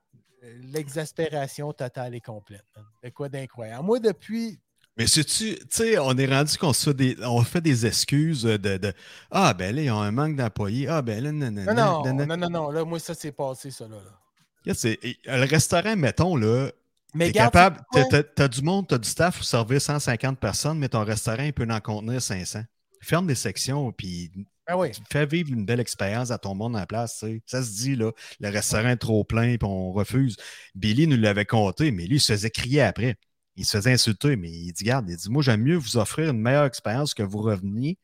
L'exaspération 0.73 1.73
totale 1.73 2.15
et 2.15 2.21
complète. 2.21 2.65
man. 2.77 2.85
C'est 3.03 3.11
quoi 3.13 3.29
d'incroyable. 3.29 3.85
Moi, 3.85 4.01
depuis. 4.01 4.59
Mais 4.97 5.07
sais-tu, 5.07 5.57
tu 5.57 5.67
sais, 5.71 5.99
on 5.99 6.17
est 6.17 6.27
rendu 6.27 6.57
qu'on 6.57 6.73
se 6.73 6.91
fait 6.91 6.95
des, 6.95 7.17
on 7.25 7.43
fait 7.43 7.61
des 7.61 7.85
excuses 7.87 8.43
de, 8.43 8.57
de 8.77 8.93
Ah, 9.31 9.53
ben 9.55 9.75
là, 9.75 9.83
ils 9.83 9.91
ont 9.91 10.01
un 10.01 10.13
manque 10.13 10.37
d'employés. 10.37 10.87
Ah, 10.89 11.03
ben 11.03 11.23
là, 11.23 11.33
non, 11.33 11.51
non, 11.51 11.65
Non, 11.65 11.75
non, 11.75 12.15
non, 12.15 12.27
non, 12.27 12.37
non, 12.37 12.51
non. 12.51 12.71
Là, 12.71 12.85
moi, 12.85 13.01
ça, 13.01 13.15
c'est 13.15 13.33
passé, 13.33 13.71
ça, 13.73 13.89
là. 13.89 13.97
et, 14.67 14.73
euh, 15.29 15.39
Le 15.39 15.47
restaurant, 15.51 15.97
mettons, 15.97 16.37
là, 16.37 16.71
Mais 17.13 17.33
garde, 17.33 17.53
capable, 17.53 17.81
t'as 18.37 18.49
du 18.49 18.63
monde, 18.63 18.87
t'as 18.87 18.99
du 18.99 19.09
staff 19.09 19.37
pour 19.37 19.45
servir 19.45 19.81
150 19.81 20.39
personnes, 20.39 20.79
mais 20.79 20.89
ton 20.89 21.05
restaurant, 21.05 21.43
il 21.43 21.53
peut 21.53 21.67
en 21.69 21.81
contenir 21.81 22.23
500. 22.23 22.63
Ferme 23.05 23.27
des 23.27 23.35
sections, 23.35 23.93
puis 23.93 24.31
Ah 24.67 24.77
oui. 24.77 24.89
fais 25.11 25.27
vivre 25.27 25.51
une 25.53 25.65
belle 25.65 25.81
expérience 25.81 26.31
à 26.31 26.39
ton 26.39 26.55
monde 26.55 26.77
en 26.77 26.87
place. 26.87 27.25
Ça 27.47 27.63
se 27.63 27.71
dit, 27.71 27.97
là, 27.97 28.13
le 28.41 28.49
restaurant 28.49 28.89
est 28.89 28.97
trop 28.97 29.25
plein, 29.25 29.57
puis 29.57 29.69
on 29.69 29.93
refuse. 29.93 30.37
Billy 30.75 31.07
nous 31.07 31.17
l'avait 31.17 31.45
compté, 31.45 31.91
mais 31.91 32.07
lui, 32.07 32.17
il 32.17 32.21
se 32.21 32.33
faisait 32.33 32.51
crier 32.51 32.83
après. 32.83 33.17
Il 33.57 33.65
se 33.65 33.77
faisait 33.77 33.93
insulter, 33.93 34.37
mais 34.37 34.51
il 34.51 34.73
dit, 34.73 34.85
garde, 34.85 35.09
il 35.09 35.17
dit, 35.17 35.31
moi, 35.31 35.43
j'aime 35.43 35.63
mieux 35.63 35.77
vous 35.77 35.97
offrir 35.97 36.31
une 36.31 36.41
meilleure 36.41 36.65
expérience 36.65 37.15
que 37.15 37.23
vous 37.23 37.41
reveniez 37.41 37.99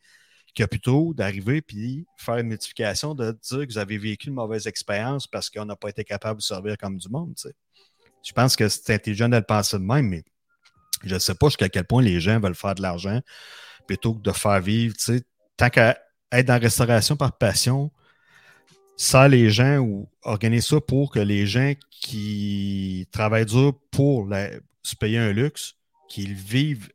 que 0.55 0.65
plutôt 0.65 1.15
d'arriver 1.15 1.63
puis 1.63 2.07
faire 2.17 2.39
une 2.39 2.49
notification 2.49 3.15
de 3.15 3.33
dire 3.33 3.67
que 3.67 3.73
vous 3.73 3.79
avez 3.79 3.99
vécu 3.99 4.29
une 4.29 4.35
mauvaise 4.35 4.67
expérience 4.67 5.27
parce 5.27 5.51
qu'on 5.51 5.65
n'a 5.65 5.77
pas 5.77 5.89
été 5.89 6.05
capable 6.05 6.39
de 6.39 6.43
vous 6.43 6.47
servir 6.47 6.77
comme 6.77 6.97
du 6.97 7.09
monde. 7.09 7.35
Je 8.27 8.33
pense 8.33 8.57
que 8.57 8.69
c'est 8.69 8.95
intelligent 8.95 9.29
de 9.29 9.37
le 9.37 9.43
penser 9.43 9.79
de 9.79 9.85
même, 9.85 10.09
mais 10.09 10.25
je 11.05 11.15
ne 11.15 11.19
sais 11.19 11.35
pas 11.35 11.49
jusqu'à 11.49 11.69
quel 11.69 11.85
point 11.85 12.03
les 12.03 12.21
gens 12.21 12.41
veulent 12.41 12.55
faire 12.55 12.75
de 12.75 12.83
l'argent 12.83 13.21
plutôt 13.91 14.15
que 14.15 14.21
de 14.23 14.31
faire 14.31 14.61
vivre. 14.61 14.95
tu 14.97 15.03
sais. 15.05 15.23
Tant 15.57 15.69
qu'à 15.69 15.99
être 16.31 16.47
dans 16.47 16.53
la 16.55 16.59
restauration 16.61 17.17
par 17.17 17.37
passion, 17.37 17.91
ça 18.97 19.27
les 19.27 19.51
gens 19.51 19.79
ou 19.79 20.09
organise 20.23 20.67
ça 20.67 20.81
pour 20.81 21.11
que 21.11 21.19
les 21.19 21.45
gens 21.45 21.73
qui 21.91 23.09
travaillent 23.11 23.47
dur 23.47 23.73
pour 23.91 24.29
la- 24.29 24.51
se 24.85 24.95
payer 24.95 25.19
un 25.19 25.33
luxe, 25.33 25.75
qu'ils 26.09 26.35
vivent 26.35 26.89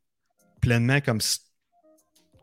pleinement 0.62 1.02
comme, 1.02 1.20
si- 1.20 1.40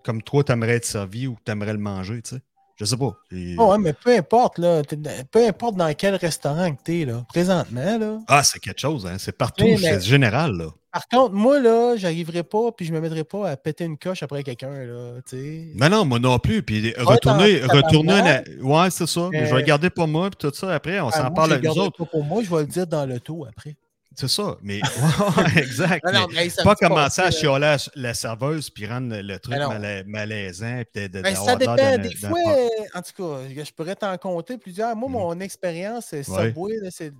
comme 0.04 0.22
toi, 0.22 0.44
t'aimerais 0.44 0.72
être 0.76 0.84
servi 0.84 1.26
ou 1.26 1.38
t'aimerais 1.46 1.72
le 1.72 1.78
manger, 1.78 2.20
tu 2.20 2.36
sais. 2.36 2.42
Je 2.76 2.84
sais 2.84 2.96
pas. 2.98 3.16
Et- 3.30 3.56
Oh, 3.58 3.70
ouais, 3.72 3.78
mais 3.78 3.94
peu 3.94 4.14
importe, 4.14 4.58
là. 4.58 4.82
Peu 5.30 5.46
importe 5.46 5.76
dans 5.76 5.92
quel 5.94 6.16
restaurant 6.16 6.74
que 6.74 6.82
t'es, 6.82 7.04
là. 7.06 7.24
Présentement, 7.30 7.96
là. 7.98 8.18
Ah, 8.28 8.42
c'est 8.44 8.58
quelque 8.58 8.80
chose, 8.80 9.06
hein. 9.06 9.16
C'est 9.18 9.32
partout, 9.36 9.64
c'est 9.78 10.00
général, 10.04 10.52
là. 10.58 10.66
Par 10.92 11.08
contre, 11.08 11.32
moi, 11.32 11.58
là, 11.58 11.96
j'arriverai 11.96 12.42
pas, 12.42 12.70
puis 12.72 12.84
je 12.84 12.92
me 12.92 13.00
mettrai 13.00 13.24
pas 13.24 13.48
à 13.50 13.56
péter 13.56 13.84
une 13.84 13.96
coche 13.96 14.22
après 14.22 14.42
quelqu'un, 14.42 14.84
là. 14.84 15.14
Tu 15.26 15.36
sais. 15.36 15.66
Mais 15.74 15.88
non, 15.88 16.04
moi 16.04 16.18
non 16.18 16.38
plus. 16.38 16.62
Puis 16.62 16.92
retourner, 16.98 17.62
retourner. 17.62 18.20
la- 18.20 18.42
Ouais, 18.62 18.90
c'est 18.90 19.06
ça. 19.06 19.28
Mais 19.32 19.40
je 19.40 19.50
vais 19.50 19.52
Euh, 19.54 19.56
le 19.60 19.62
garder 19.62 19.88
pour 19.88 20.06
moi, 20.06 20.28
puis 20.28 20.36
tout 20.50 20.54
ça. 20.54 20.74
Après, 20.74 21.00
on 21.00 21.08
Ah, 21.08 21.12
s'en 21.12 21.30
parle 21.30 21.54
le 21.54 21.60
nous 21.60 21.78
autres. 21.78 21.96
pas 21.96 22.04
pour 22.04 22.22
moi, 22.24 22.42
je 22.42 22.50
vais 22.50 22.60
le 22.60 22.66
dire 22.66 22.86
dans 22.86 23.06
le 23.06 23.18
tout 23.20 23.46
après. 23.48 23.74
C'est 24.14 24.28
ça. 24.28 24.58
Mais, 24.62 24.80
ouais, 25.56 25.62
exact. 25.62 26.04
Non, 26.04 26.12
non, 26.12 26.26
mais 26.34 26.48
pas 26.62 26.74
commencer 26.74 27.22
à 27.22 27.30
chialer 27.30 27.64
à 27.64 27.76
la 27.96 28.12
serveuse 28.12 28.68
puis 28.68 28.86
rendre 28.86 29.16
le 29.16 29.38
truc 29.38 29.56
non. 29.56 29.68
mala- 29.70 30.04
malaisant. 30.04 30.82
Puis 30.92 31.08
de, 31.08 31.08
de- 31.08 31.22
Ben, 31.22 31.34
ça 31.34 31.56
dépend. 31.56 31.74
Des 31.96 32.14
fois, 32.16 32.38
euh, 32.38 32.68
en 32.94 33.00
tout 33.00 33.12
cas, 33.16 33.64
je 33.64 33.72
pourrais 33.72 33.96
t'en 33.96 34.14
compter 34.18 34.58
plusieurs. 34.58 34.94
Moi, 34.94 35.08
Mhm. 35.08 35.14
mon 35.14 35.40
expérience, 35.40 36.08
c'est 36.10 36.28
Ouais. 36.28 36.48
Subway, 36.48 36.74
là, 36.82 36.90
c'est 36.90 37.14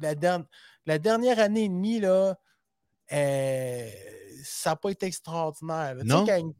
la, 0.00 0.14
der- 0.14 0.44
la 0.86 0.98
dernière 1.00 1.40
année 1.40 1.64
et 1.64 1.68
demie, 1.68 1.98
là, 1.98 2.36
euh, 3.12 3.90
ça 4.44 4.70
n'a 4.70 4.76
pas 4.76 4.90
été 4.90 5.06
extraordinaire. 5.06 5.94
là. 5.96 6.02
Tu 6.02 6.08
sais, 6.08 6.14
Non? 6.14 6.26
quand 6.26 6.52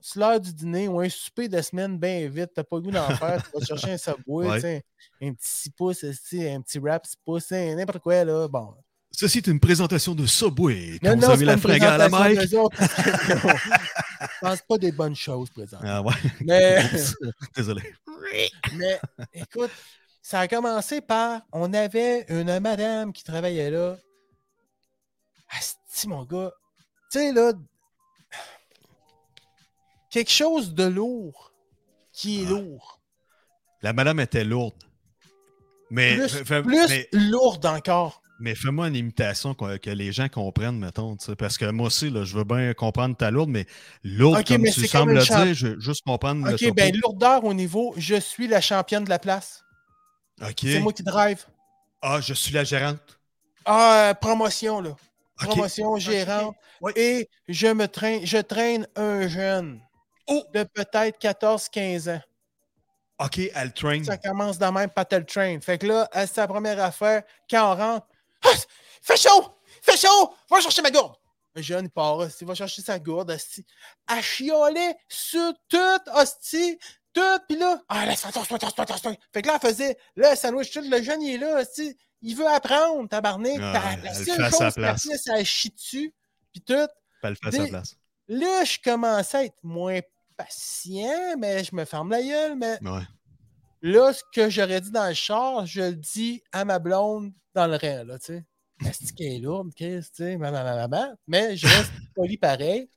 c'est 0.00 0.18
l'heure 0.18 0.40
du 0.40 0.52
dîner 0.52 0.88
ou 0.88 1.00
un 1.00 1.08
souper 1.08 1.48
de 1.48 1.60
semaine 1.62 1.96
bien 1.98 2.28
vite, 2.28 2.50
t'as 2.54 2.64
pas 2.64 2.76
le 2.76 2.82
goût 2.82 2.90
d'en 2.90 3.08
faire, 3.16 3.42
tu 3.42 3.58
vas 3.58 3.64
chercher 3.64 3.92
un 3.92 3.98
Subway, 3.98 4.46
Ouais. 4.48 4.54
tu 4.56 4.60
sais, 4.62 4.84
un 5.22 5.32
petit 5.32 5.48
6 5.48 5.70
pouces, 5.70 6.04
un 6.04 6.60
petit 6.60 6.78
wrap 6.80 7.06
6 7.06 7.16
pouces, 7.24 7.50
n'importe 7.52 8.00
quoi, 8.00 8.24
là. 8.24 8.48
Bon. 8.48 8.74
Ceci 9.14 9.38
est 9.38 9.46
une 9.46 9.60
présentation 9.60 10.14
de 10.14 10.24
Subway. 10.26 10.98
Quand 11.02 11.10
Non, 11.10 11.14
vous 11.16 11.20
non, 11.20 11.28
avez 11.28 11.38
c'est 11.38 11.44
la 11.44 11.56
fringale 11.58 12.00
à 12.00 12.08
la 12.08 12.28
mic. 12.30 12.40
Je 12.50 14.40
pense 14.40 14.62
pas 14.62 14.78
des 14.78 14.90
bonnes 14.92 15.14
choses, 15.14 15.50
présent. 15.50 15.78
Ah 15.82 16.02
ouais. 16.02 16.12
Mais. 16.40 16.82
Désolé. 17.56 17.82
Mais 18.74 18.98
écoute, 19.34 19.70
ça 20.22 20.40
a 20.40 20.48
commencé 20.48 21.00
par 21.00 21.42
on 21.52 21.72
avait 21.74 22.24
une 22.28 22.58
madame 22.60 23.12
qui 23.12 23.22
travaillait 23.22 23.70
là. 23.70 23.96
Asti, 25.92 26.08
mon 26.08 26.24
gars. 26.24 26.50
Tu 27.10 27.18
sais, 27.18 27.32
là, 27.32 27.52
quelque 30.10 30.30
chose 30.30 30.74
de 30.74 30.84
lourd 30.84 31.52
qui 32.12 32.42
est 32.42 32.46
Ah. 32.46 32.50
lourd. 32.50 33.00
La 33.82 33.92
madame 33.92 34.20
était 34.20 34.44
lourde. 34.44 34.82
Mais, 35.90 36.16
Plus, 36.16 36.88
mais, 36.88 37.08
lourde 37.12 37.66
encore. 37.66 38.22
mais 38.40 38.54
fais-moi 38.54 38.88
une 38.88 38.96
imitation 38.96 39.54
que 39.54 39.90
les 39.90 40.10
gens 40.12 40.28
comprennent, 40.30 40.78
mettons. 40.78 41.16
Parce 41.38 41.58
que 41.58 41.66
moi 41.70 41.88
aussi, 41.88 42.08
là, 42.08 42.24
je 42.24 42.34
veux 42.38 42.44
bien 42.44 42.72
comprendre 42.72 43.14
ta 43.14 43.30
lourde, 43.30 43.50
mais 43.50 43.66
lourde, 44.02 44.46
comme 44.46 44.62
mais 44.62 44.70
tu 44.70 44.86
sembles 44.86 45.12
le 45.12 45.22
dire, 45.22 45.52
je 45.54 45.66
veux 45.68 45.80
juste 45.80 46.04
comprendre 46.04 46.50
Ok, 46.50 46.72
ben 46.74 46.96
lourdeur 46.96 47.44
au 47.44 47.52
niveau, 47.52 47.92
je 47.98 48.14
suis 48.18 48.48
la 48.48 48.62
championne 48.62 49.04
de 49.04 49.10
la 49.10 49.18
place. 49.18 49.62
OK. 50.40 50.60
C'est 50.62 50.80
moi 50.80 50.92
qui 50.94 51.02
drive. 51.02 51.44
Ah, 52.00 52.20
je 52.22 52.32
suis 52.32 52.54
la 52.54 52.64
gérante. 52.64 53.20
Ah, 53.66 54.08
euh, 54.10 54.14
promotion, 54.14 54.80
là. 54.80 54.96
Promotion 55.46 55.96
gérante. 55.96 56.56
Et 56.96 57.28
je 57.48 57.68
me 57.68 57.86
traîne, 57.86 58.24
je 58.26 58.38
traîne 58.38 58.86
un 58.96 59.28
jeune 59.28 59.80
Oh! 60.28 60.44
de 60.54 60.62
peut-être 60.64 61.18
14-15 61.20 62.08
ans. 62.10 62.20
OK, 63.18 63.38
elle 63.54 63.72
train. 63.72 64.02
Ça 64.02 64.16
commence 64.16 64.58
dans 64.58 64.72
même 64.72 64.90
Patel 64.90 65.24
Train. 65.24 65.60
Fait 65.60 65.78
que 65.78 65.86
là, 65.86 66.08
c'est 66.12 66.26
sa 66.26 66.46
première 66.48 66.82
affaire. 66.82 67.22
Quand 67.50 67.72
on 67.72 67.76
rentre, 67.76 68.06
Ah, 68.44 68.48
fais 69.02 69.16
chaud! 69.16 69.54
Fais 69.82 69.96
chaud! 69.96 70.34
Va 70.50 70.60
chercher 70.60 70.82
ma 70.82 70.90
gourde! 70.90 71.14
Le 71.54 71.62
jeune, 71.62 71.88
part, 71.90 72.16
hostie, 72.16 72.44
va 72.44 72.54
chercher 72.54 72.82
sa 72.82 72.98
gourde, 72.98 73.30
hostie. 73.30 73.64
Elle 74.10 74.22
chiolait 74.22 74.96
sur 75.08 75.52
tout, 75.68 76.00
hostie, 76.14 76.78
tout, 77.12 77.20
pis 77.46 77.56
là, 77.56 77.80
ah, 77.88 78.06
laisse-moi, 78.06 78.32
tasse-toi, 78.32 78.58
tasse-toi, 78.58 78.86
tasse-toi. 78.86 79.12
Fait 79.32 79.42
que 79.42 79.48
là, 79.48 79.58
elle 79.62 79.68
faisait, 79.68 79.98
là, 80.16 80.30
le 80.30 80.36
sandwich, 80.36 80.72
tout, 80.72 80.80
le 80.80 81.02
jeune, 81.02 81.20
il 81.22 81.34
est 81.34 81.38
là, 81.38 81.60
hostie, 81.60 81.96
il 82.22 82.36
veut 82.36 82.46
apprendre, 82.48 83.08
tabarnak. 83.08 83.58
Ah, 83.60 83.96
la 84.02 84.10
le 84.10 84.24
seule 84.24 84.50
chose 84.50 85.18
c'est 85.24 85.32
elle 85.38 85.44
chie 85.44 85.70
dessus, 85.70 86.14
pis 86.52 86.60
tout. 86.62 86.72
Elle 87.22 87.30
le 87.30 87.34
fait 87.34 87.46
à 87.48 87.50
sa 87.52 87.66
place. 87.68 87.96
Là, 88.28 88.64
je 88.64 88.78
commençais 88.82 89.36
à 89.38 89.44
être 89.44 89.62
moins 89.62 90.00
patient, 90.36 91.36
mais 91.38 91.64
je 91.64 91.74
me 91.74 91.84
ferme 91.84 92.10
la 92.10 92.22
gueule, 92.22 92.56
mais 92.56 92.78
Ouais. 92.82 93.02
Là, 93.82 94.12
ce 94.12 94.22
que 94.32 94.48
j'aurais 94.48 94.80
dit 94.80 94.92
dans 94.92 95.08
le 95.08 95.14
char, 95.14 95.66
je 95.66 95.80
le 95.80 95.94
dis 95.94 96.40
à 96.52 96.64
ma 96.64 96.78
blonde 96.78 97.32
dans 97.54 97.66
le 97.66 97.76
rein, 97.76 98.04
là, 98.04 98.18
tu 98.18 98.26
sais. 98.26 98.44
Est-ce 98.86 99.12
qu'elle 99.12 99.32
est 99.34 99.38
lourde, 99.38 99.70
Chris, 99.76 100.00
tu 100.02 100.08
sais, 100.24 100.36
ma, 100.36 100.50
ma, 100.50 100.62
ma, 100.64 100.74
ma, 100.74 100.88
ma. 100.88 101.08
mais 101.26 101.56
je 101.56 101.66
reste 101.66 101.90
poli 102.14 102.38
pareil, 102.38 102.88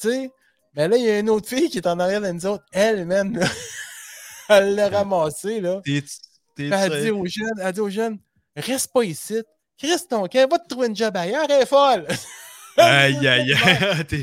tu 0.00 0.08
sais. 0.08 0.30
Mais 0.74 0.86
là, 0.88 0.96
il 0.96 1.04
y 1.04 1.10
a 1.10 1.18
une 1.20 1.30
autre 1.30 1.48
fille 1.48 1.70
qui 1.70 1.78
est 1.78 1.86
en 1.86 1.98
arrière 2.00 2.20
de 2.20 2.30
nous 2.30 2.46
autres, 2.46 2.64
elle, 2.72 3.06
même, 3.06 3.38
elle 4.48 4.74
l'a 4.74 4.88
ramassée, 4.88 5.60
là. 5.60 5.80
T'es- 5.84 6.02
t'es- 6.02 6.68
Puis 6.68 6.72
elle 6.72 7.02
dit 7.02 7.10
aux 7.10 7.26
jeunes, 7.26 7.60
elle 7.60 7.72
dit 7.72 7.80
aux 7.80 7.90
jeunes, 7.90 8.18
reste 8.60 8.92
pas 8.92 9.04
ici. 9.04 9.42
Chris, 9.78 9.96
ton 10.08 10.26
cœur, 10.26 10.48
va 10.48 10.58
te 10.58 10.66
trouver 10.68 10.88
une 10.88 10.96
job 10.96 11.16
ailleurs, 11.16 11.46
elle 11.48 11.62
est 11.62 11.66
folle. 11.66 12.06
Aïe, 12.76 13.26
aïe, 13.26 13.52
aïe. 13.54 14.04
T'es 14.08 14.22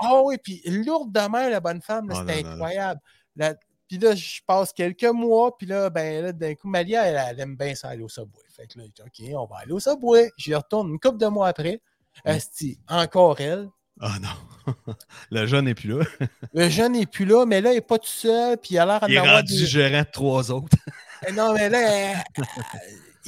Ah 0.00 0.20
oui, 0.22 0.36
puis 0.42 0.62
lourde 0.66 1.10
de 1.12 1.20
mer, 1.28 1.50
la 1.50 1.58
bonne 1.58 1.80
femme, 1.82 2.08
Oh, 2.12 2.14
c'était 2.20 2.46
incroyable. 2.46 3.00
La- 3.34 3.54
Puis 3.88 3.98
là, 3.98 4.14
je 4.14 4.40
passe 4.46 4.72
quelques 4.72 5.02
mois, 5.06 5.56
puis 5.58 5.66
là, 5.66 5.90
ben 5.90 6.22
là, 6.26 6.32
d'un 6.32 6.54
coup, 6.54 6.68
Malia, 6.68 7.04
elle, 7.06 7.20
elle 7.30 7.40
aime 7.40 7.56
bien 7.56 7.74
ça 7.74 7.88
aller 7.88 8.04
au 8.04 8.08
Subway. 8.08 8.44
Fait 8.56 8.68
que 8.68 8.78
là, 8.78 8.84
OK, 8.84 9.26
on 9.34 9.44
va 9.46 9.62
aller 9.62 9.72
au 9.72 9.80
Subway. 9.80 10.30
J'y 10.36 10.54
retourne 10.54 10.88
une 10.90 11.00
couple 11.00 11.18
de 11.18 11.26
mois 11.26 11.48
après. 11.48 11.80
Mm. 12.24 12.28
Asti, 12.28 12.78
encore 12.88 13.40
elle. 13.40 13.68
Ah 14.00 14.14
non. 14.22 14.74
Le 15.32 15.46
jeune 15.46 15.64
n'est 15.64 15.74
plus 15.74 15.98
là. 15.98 16.04
Le 16.54 16.68
jeune 16.68 16.92
n'est 16.92 17.06
plus 17.06 17.24
là, 17.24 17.44
mais 17.44 17.60
là, 17.60 17.72
il 17.72 17.76
n'est 17.76 17.80
pas 17.80 17.98
tout 17.98 18.06
seul, 18.06 18.56
puis 18.56 18.74
il 18.74 18.78
a 18.78 18.86
l'air 18.86 19.00
Il 19.08 19.14
est 19.14 19.16
d'en 19.16 19.22
avoir 19.24 19.36
rendu 19.40 19.58
des- 19.58 19.66
gérant 19.66 20.02
de 20.02 20.10
trois 20.12 20.52
autres. 20.52 20.76
Non, 21.34 21.54
mais 21.54 21.68
là, 21.68 21.80
elle- 21.80 22.44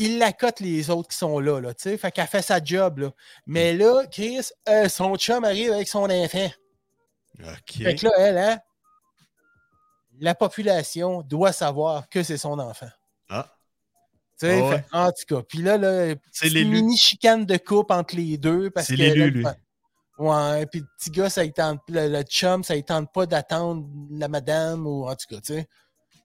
il 0.02 0.18
l'accote 0.18 0.60
les 0.60 0.90
autres 0.90 1.08
qui 1.08 1.16
sont 1.16 1.38
là, 1.38 1.60
là, 1.60 1.74
tu 1.74 1.82
sais. 1.84 1.96
Fait 1.96 2.10
qu'elle 2.10 2.26
fait 2.26 2.42
sa 2.42 2.62
job, 2.62 2.98
là. 2.98 3.06
Mm. 3.08 3.12
Mais 3.46 3.72
là, 3.74 4.04
Chris, 4.10 4.48
euh, 4.68 4.88
son 4.88 5.16
chum 5.16 5.44
arrive 5.44 5.72
avec 5.72 5.88
son 5.88 6.10
enfant. 6.10 6.50
OK. 7.40 7.82
Fait 7.82 7.94
que 7.94 8.06
là, 8.06 8.12
elle, 8.18 8.38
hein, 8.38 8.58
la 10.20 10.34
population 10.34 11.22
doit 11.22 11.52
savoir 11.52 12.08
que 12.08 12.22
c'est 12.22 12.36
son 12.36 12.58
enfant. 12.58 12.90
Ah, 13.28 13.48
Tu 14.38 14.46
sais, 14.46 14.60
Ah 14.60 14.68
ouais. 14.68 14.84
en 14.92 15.10
tout 15.10 15.36
cas. 15.36 15.42
Puis 15.48 15.58
là, 15.58 15.78
là 15.78 16.14
C'est 16.30 16.50
mini 16.50 16.96
chicane 16.96 17.46
de 17.46 17.56
coupe 17.56 17.90
entre 17.90 18.16
les 18.16 18.36
deux. 18.38 18.70
parce 18.70 18.86
C'est 18.86 18.96
que 18.96 19.00
l'élu, 19.02 19.30
lui. 19.30 19.46
Ouais, 20.18 20.66
puis 20.66 20.80
le 20.80 20.86
petit 20.98 21.10
gars, 21.10 21.30
ça 21.30 21.46
tente, 21.48 21.80
le, 21.88 22.08
le 22.08 22.22
chum, 22.22 22.62
ça 22.62 22.76
ne 22.76 22.80
tente 22.82 23.12
pas 23.12 23.26
d'attendre 23.26 23.86
la 24.10 24.28
madame 24.28 24.86
ou 24.86 25.08
en 25.08 25.16
tout 25.16 25.26
cas, 25.28 25.40
tu 25.40 25.54
sais. 25.54 25.68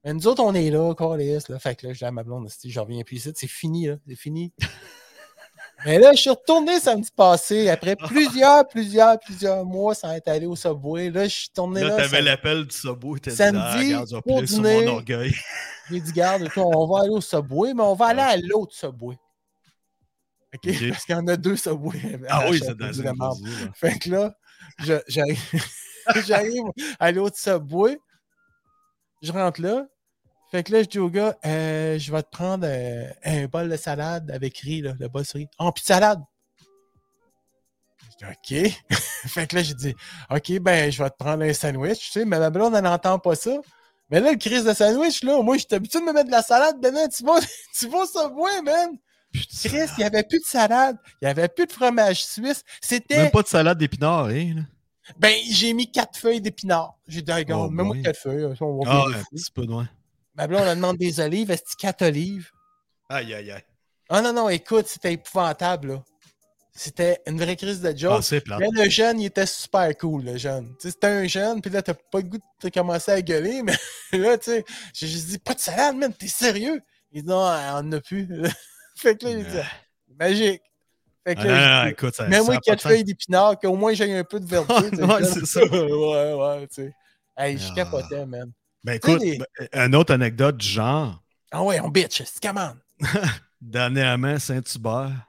Mais 0.08 0.14
nous 0.14 0.26
autres, 0.26 0.42
on 0.42 0.54
est 0.54 0.70
là, 0.70 0.94
Carlis, 0.94 1.38
là. 1.50 1.58
Fait 1.58 1.74
que 1.74 1.86
là, 1.86 1.92
je 1.92 1.98
dis 1.98 2.04
à 2.06 2.10
ma 2.10 2.22
blonde, 2.22 2.48
je 2.64 2.80
reviens 2.80 3.02
plus 3.02 3.16
ici, 3.16 3.30
c'est 3.34 3.46
fini, 3.46 3.88
là. 3.88 3.96
C'est 4.08 4.16
fini. 4.16 4.54
Mais 5.84 5.98
là, 5.98 6.14
je 6.14 6.20
suis 6.22 6.30
retourné 6.30 6.80
samedi 6.80 7.10
passé, 7.14 7.68
après 7.68 7.94
plusieurs, 7.94 8.66
plusieurs, 8.66 9.18
plusieurs 9.18 9.66
mois 9.66 9.94
sans 9.94 10.10
être 10.12 10.28
allé 10.28 10.46
au 10.46 10.56
Subway. 10.56 11.10
Là, 11.10 11.24
je 11.24 11.34
suis 11.34 11.50
tourné 11.50 11.82
là, 11.82 11.88
là. 11.88 11.96
t'avais 11.96 12.22
l'appel 12.22 12.64
du 12.64 12.74
sabot. 12.74 13.18
T'as 13.18 13.32
dit, 13.32 13.36
Samedi, 13.36 13.60
ah, 13.60 14.00
regarde, 14.00 14.22
pour 14.22 14.38
sur 14.38 14.46
dîner. 14.46 14.86
mon 14.86 14.92
orgueil. 14.92 15.34
J'ai 15.90 16.00
dit, 16.00 16.12
garde, 16.12 16.48
on 16.56 16.86
va 16.86 17.00
aller 17.02 17.10
au 17.10 17.20
Subway, 17.20 17.74
mais 17.74 17.82
on 17.82 17.94
va 17.94 18.06
aller 18.06 18.22
à 18.22 18.36
l'autre 18.38 18.74
Subway. 18.74 19.18
OK? 20.54 20.88
Parce 20.88 21.04
qu'il 21.04 21.14
y 21.16 21.18
en 21.18 21.28
a 21.28 21.36
deux 21.36 21.56
Subway. 21.56 22.18
Ah 22.30 22.46
oui, 22.48 22.62
c'est 22.64 22.74
dans 22.74 22.90
la 23.04 23.12
marde. 23.12 23.40
Fait 23.74 23.98
que 23.98 24.08
là, 24.08 24.34
j'arrive 25.06 26.64
à 26.98 27.12
l'autre 27.12 27.36
Subway. 27.36 28.00
Je 29.20 29.32
rentre 29.32 29.60
là. 29.60 29.86
Fait 30.50 30.62
que 30.62 30.72
là, 30.72 30.82
je 30.82 30.88
dis 30.88 30.98
au 30.98 31.10
gars, 31.10 31.36
euh, 31.44 31.98
je 31.98 32.10
vais 32.10 32.22
te 32.22 32.30
prendre 32.30 32.66
euh, 32.66 33.10
un 33.24 33.46
bol 33.46 33.68
de 33.68 33.76
salade 33.76 34.30
avec 34.30 34.56
riz, 34.58 34.80
là, 34.80 34.94
le 34.98 35.08
bol 35.08 35.24
sur 35.24 35.38
riz. 35.38 35.48
Oh, 35.58 35.70
puis 35.72 35.82
de 35.82 35.86
salade. 35.86 36.22
Je 38.20 38.26
dis, 38.26 38.68
OK. 38.70 38.96
fait 39.26 39.46
que 39.46 39.56
là, 39.56 39.62
j'ai 39.62 39.74
dit, 39.74 39.94
OK, 40.30 40.58
ben, 40.60 40.90
je 40.90 41.02
vais 41.02 41.10
te 41.10 41.16
prendre 41.18 41.44
un 41.44 41.52
sandwich, 41.52 41.98
tu 41.98 42.10
sais, 42.12 42.24
mais 42.24 42.38
ma 42.38 42.48
blonde, 42.48 42.74
elle 42.74 42.84
n'entend 42.84 43.18
pas 43.18 43.34
ça. 43.34 43.58
Mais 44.10 44.20
là, 44.20 44.32
le 44.32 44.38
crise 44.38 44.64
de 44.64 44.72
sandwich, 44.72 45.22
là, 45.22 45.42
moi, 45.42 45.58
j'étais 45.58 45.76
habitué 45.76 46.00
de 46.00 46.06
me 46.06 46.12
mettre 46.14 46.28
de 46.28 46.32
la 46.32 46.42
salade 46.42 46.80
dedans. 46.80 47.06
Tu 47.14 47.24
vas, 47.24 47.40
tu 47.78 47.88
vas 47.88 47.98
au 47.98 48.06
Subway, 48.06 48.62
man? 48.64 48.96
Putain. 49.30 49.68
Chris, 49.68 49.92
il 49.98 50.00
n'y 50.00 50.04
avait 50.04 50.22
plus 50.22 50.38
de 50.38 50.46
salade. 50.46 50.96
Il 51.20 51.26
n'y 51.26 51.30
avait 51.30 51.48
plus 51.48 51.66
de 51.66 51.72
fromage 51.72 52.24
suisse. 52.24 52.62
C'était. 52.80 53.18
Même 53.18 53.30
pas 53.30 53.42
de 53.42 53.48
salade 53.48 53.76
d'épinards, 53.76 54.28
hein? 54.28 54.54
là. 54.56 54.62
Ben, 55.18 55.34
j'ai 55.50 55.74
mis 55.74 55.90
quatre 55.90 56.18
feuilles 56.18 56.40
d'épinards. 56.40 56.98
J'ai 57.06 57.22
dit, 57.22 57.32
regarde, 57.32 57.68
Oh 57.68 57.70
mets-moi 57.70 57.96
quatre 58.02 58.18
feuilles. 58.18 58.46
Ah, 58.86 59.04
un 59.06 59.22
petit 59.34 59.50
peu 59.52 59.62
de 59.62 59.70
loin. 59.70 59.88
Ma 60.38 60.46
blonde, 60.46 60.66
elle 60.68 60.76
demande 60.76 60.96
des 60.98 61.18
olives. 61.18 61.50
Est-ce 61.50 61.62
que 61.74 61.80
quatre 61.80 62.02
olives? 62.02 62.48
Aïe, 63.08 63.34
aïe, 63.34 63.50
aïe. 63.50 63.62
Ah 64.08 64.22
non, 64.22 64.32
non, 64.32 64.48
écoute, 64.48 64.86
c'était 64.86 65.12
épouvantable, 65.14 65.88
là. 65.88 66.04
C'était 66.72 67.18
une 67.26 67.38
vraie 67.40 67.56
crise 67.56 67.80
de 67.80 67.88
Ah, 67.88 67.96
joke. 67.96 68.22
c'est 68.22 68.40
plate. 68.40 68.60
mais 68.60 68.68
le 68.72 68.88
jeune, 68.88 69.20
il 69.20 69.26
était 69.26 69.46
super 69.46 69.92
cool, 69.98 70.22
le 70.24 70.36
jeune. 70.38 70.72
C'était 70.78 71.08
un 71.08 71.26
jeune, 71.26 71.60
puis 71.60 71.72
là, 71.72 71.82
t'as 71.82 71.94
pas 71.94 72.18
le 72.18 72.28
goût 72.28 72.38
de 72.62 72.68
commencer 72.68 73.10
à 73.10 73.20
gueuler, 73.20 73.64
mais 73.64 73.74
là, 74.12 74.38
tu 74.38 74.52
sais, 74.52 74.64
j'ai 74.94 75.08
juste 75.08 75.26
dit, 75.26 75.38
pas 75.40 75.54
de 75.54 75.58
salade, 75.60 75.96
man, 75.96 76.14
t'es 76.14 76.28
sérieux? 76.28 76.80
Il 77.10 77.22
dit, 77.22 77.28
non, 77.28 77.38
on 77.40 77.78
en 77.78 77.92
a 77.92 78.00
plus. 78.00 78.28
fait 78.96 79.16
que 79.18 79.24
là, 79.26 79.30
il 79.32 79.44
dit, 79.44 79.56
magique. 80.20 80.62
Fait 81.26 81.34
que 81.34 81.40
Ah, 81.40 81.44
là, 81.46 81.78
non, 81.78 81.84
non, 81.84 81.90
écoute, 81.90 82.14
ça, 82.14 82.26
pas 82.28 82.58
quatre 82.58 82.82
feuilles 82.82 83.02
d'épinards, 83.04 83.58
qu'au 83.58 83.74
moins 83.74 83.92
j'ai 83.92 84.16
un 84.16 84.22
peu 84.22 84.38
de 84.38 84.46
verdure. 84.46 84.76
Ouais, 85.16 85.24
c'est 85.24 85.46
ça. 85.46 85.64
ouais, 85.64 86.32
ouais, 86.34 86.66
tu 86.68 86.74
sais. 86.84 86.94
Hey, 87.36 87.58
je 87.58 87.66
Ah. 87.72 87.74
capotais, 87.74 88.24
man. 88.24 88.52
Ben 88.88 88.94
écoute, 88.94 89.20
ben, 89.20 89.86
une 89.86 89.94
autre 89.94 90.14
anecdote 90.14 90.56
du 90.56 90.66
genre. 90.66 91.22
Ah 91.50 91.62
ouais, 91.62 91.78
on 91.80 91.90
bitch, 91.90 92.22
c'est 92.24 92.42
commande. 92.42 92.78
Dernièrement, 93.60 94.38
Saint-Hubert 94.38 95.28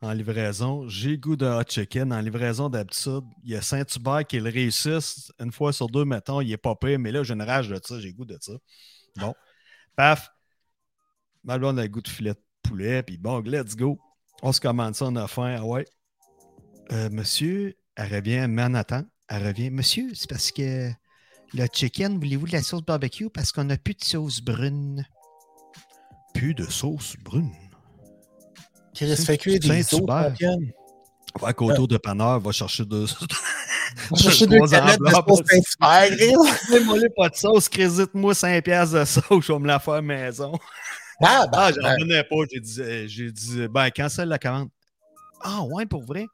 en 0.00 0.12
livraison. 0.12 0.88
J'ai 0.88 1.10
le 1.10 1.16
goût 1.18 1.36
de 1.36 1.44
hot 1.44 1.64
chicken 1.68 2.14
en 2.14 2.20
livraison 2.20 2.70
d'habitude. 2.70 3.24
Il 3.42 3.50
y 3.50 3.56
a 3.56 3.60
Saint-Hubert 3.60 4.26
qui 4.26 4.40
le 4.40 4.48
réussisse 4.48 5.30
une 5.38 5.52
fois 5.52 5.74
sur 5.74 5.88
deux, 5.88 6.06
mettons, 6.06 6.40
il 6.40 6.50
est 6.50 6.56
pas 6.56 6.74
pire, 6.76 6.98
mais 6.98 7.12
là, 7.12 7.22
j'ai 7.22 7.34
une 7.34 7.42
rage 7.42 7.68
de 7.68 7.78
ça, 7.84 8.00
j'ai 8.00 8.08
le 8.08 8.14
goût 8.14 8.24
de 8.24 8.38
ça. 8.40 8.54
Bon. 9.16 9.34
Paf. 9.96 10.30
Ma 11.42 11.58
blonde 11.58 11.78
a 11.78 11.82
le 11.82 11.88
goût 11.88 12.00
de 12.00 12.08
filet 12.08 12.32
de 12.32 12.42
poulet, 12.62 13.02
puis 13.02 13.18
bon, 13.18 13.40
let's 13.40 13.76
go. 13.76 13.98
On 14.40 14.50
se 14.50 14.62
commande 14.62 14.94
ça, 14.94 15.04
on 15.04 15.16
a 15.16 15.28
faim. 15.28 15.56
Ah 15.58 15.64
ouais. 15.66 15.84
Euh, 16.90 17.10
monsieur, 17.10 17.76
elle 17.96 18.14
revient, 18.14 18.46
Manhattan. 18.48 19.04
Elle 19.28 19.46
revient. 19.46 19.68
Monsieur, 19.68 20.14
c'est 20.14 20.30
parce 20.30 20.50
que 20.50 20.90
le 21.54 21.66
chicken, 21.72 22.16
voulez-vous 22.18 22.46
de 22.46 22.52
la 22.52 22.62
sauce 22.62 22.82
barbecue? 22.82 23.30
Parce 23.30 23.52
qu'on 23.52 23.64
n'a 23.64 23.76
plus 23.76 23.94
de 23.94 24.04
sauce 24.04 24.40
brune. 24.40 25.06
Plus 26.34 26.54
de 26.54 26.64
sauce 26.64 27.14
brune. 27.24 27.52
Chris 28.94 29.14
C'est- 29.16 29.24
fait 29.24 29.38
cuire 29.38 29.60
des 29.60 29.70
os, 29.80 29.86
Saint-Hubert. 29.86 30.28
championne. 30.30 30.72
Va 31.40 31.52
qu'auto 31.52 31.86
de 31.86 31.96
panneur, 31.96 32.38
va 32.40 32.52
chercher 32.52 32.84
deux. 32.84 33.06
On 34.10 34.16
cherchait 34.16 34.46
deux 34.46 34.56
Trois 34.58 34.68
canettes 34.68 34.98
de 35.00 35.04
enveloppes. 35.06 35.28
sauce 35.28 35.66
Saint-Hubert. 35.80 36.84
Moi, 36.86 36.98
pas 37.16 37.28
de 37.28 37.34
sauce, 37.36 37.68
crédite-moi 37.68 38.34
5 38.34 38.62
piastres 38.64 38.98
de 39.00 39.04
sauce, 39.04 39.44
je 39.46 39.52
vais 39.52 39.58
me 39.58 39.66
la 39.66 39.78
faire 39.78 40.02
maison. 40.02 40.52
Ah, 41.22 41.46
Ah, 41.52 41.70
ben, 41.70 41.80
j'en 41.80 41.90
revenais 41.92 42.24
pas. 42.24 42.36
J'ai 42.52 42.60
dit, 42.60 42.80
euh, 42.80 43.04
j'ai 43.08 43.30
dit, 43.32 43.66
ben, 43.68 43.90
cancelle 43.90 44.28
la 44.28 44.38
commande. 44.38 44.68
Ah, 45.42 45.62
ouais, 45.62 45.86
pour 45.86 46.02
vrai? 46.04 46.26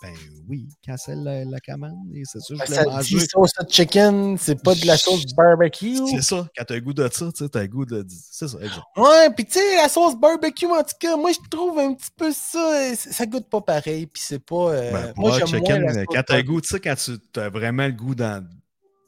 Ben 0.00 0.14
oui, 0.48 0.68
cancelle 0.86 1.24
la, 1.24 1.44
la 1.44 1.58
commande. 1.58 1.98
Et 2.14 2.22
c'est 2.24 2.38
sûr, 2.40 2.56
je 2.64 2.72
ça 2.72 2.84
dit 3.02 3.18
sauce 3.28 3.50
de 3.60 3.68
chicken, 3.68 4.38
c'est 4.38 4.62
pas 4.62 4.76
de 4.76 4.86
la 4.86 4.96
sauce 4.96 5.26
barbecue. 5.34 5.96
C'est 6.12 6.22
ça, 6.22 6.46
quand 6.56 6.64
t'as 6.64 6.74
le 6.74 6.80
goût 6.82 6.94
de 6.94 7.08
ça, 7.12 7.32
tu 7.36 7.48
t'as 7.50 7.62
le 7.62 7.66
goût 7.66 7.84
de. 7.84 8.06
C'est 8.08 8.46
ça, 8.46 8.58
exact. 8.60 8.82
Ouais, 8.96 9.28
pis 9.34 9.44
tu 9.44 9.54
sais, 9.54 9.76
la 9.76 9.88
sauce 9.88 10.14
barbecue, 10.14 10.66
en 10.66 10.82
tout 10.82 10.94
cas, 11.00 11.16
moi, 11.16 11.32
je 11.32 11.38
trouve 11.50 11.80
un 11.80 11.94
petit 11.94 12.10
peu 12.16 12.30
ça, 12.32 12.74
euh, 12.74 12.94
ça 12.94 13.26
goûte 13.26 13.48
pas 13.50 13.60
pareil, 13.60 14.06
pis 14.06 14.20
c'est 14.20 14.38
pas... 14.38 14.70
euh, 14.72 14.92
Ben, 14.92 15.12
pour 15.14 15.26
moi, 15.28 15.38
moins 15.38 15.46
chicken, 15.46 15.82
la 15.82 15.94
sauce 15.94 16.04
quand 16.06 16.12
t'as 16.14 16.22
barbecue. 16.34 16.44
goût, 16.52 16.60
tu 16.60 16.68
sais, 16.68 16.80
quand 16.80 16.94
tu 16.96 17.40
as 17.40 17.48
vraiment 17.48 17.86
le 17.86 17.92
goût 17.92 18.14
dans, 18.14 18.46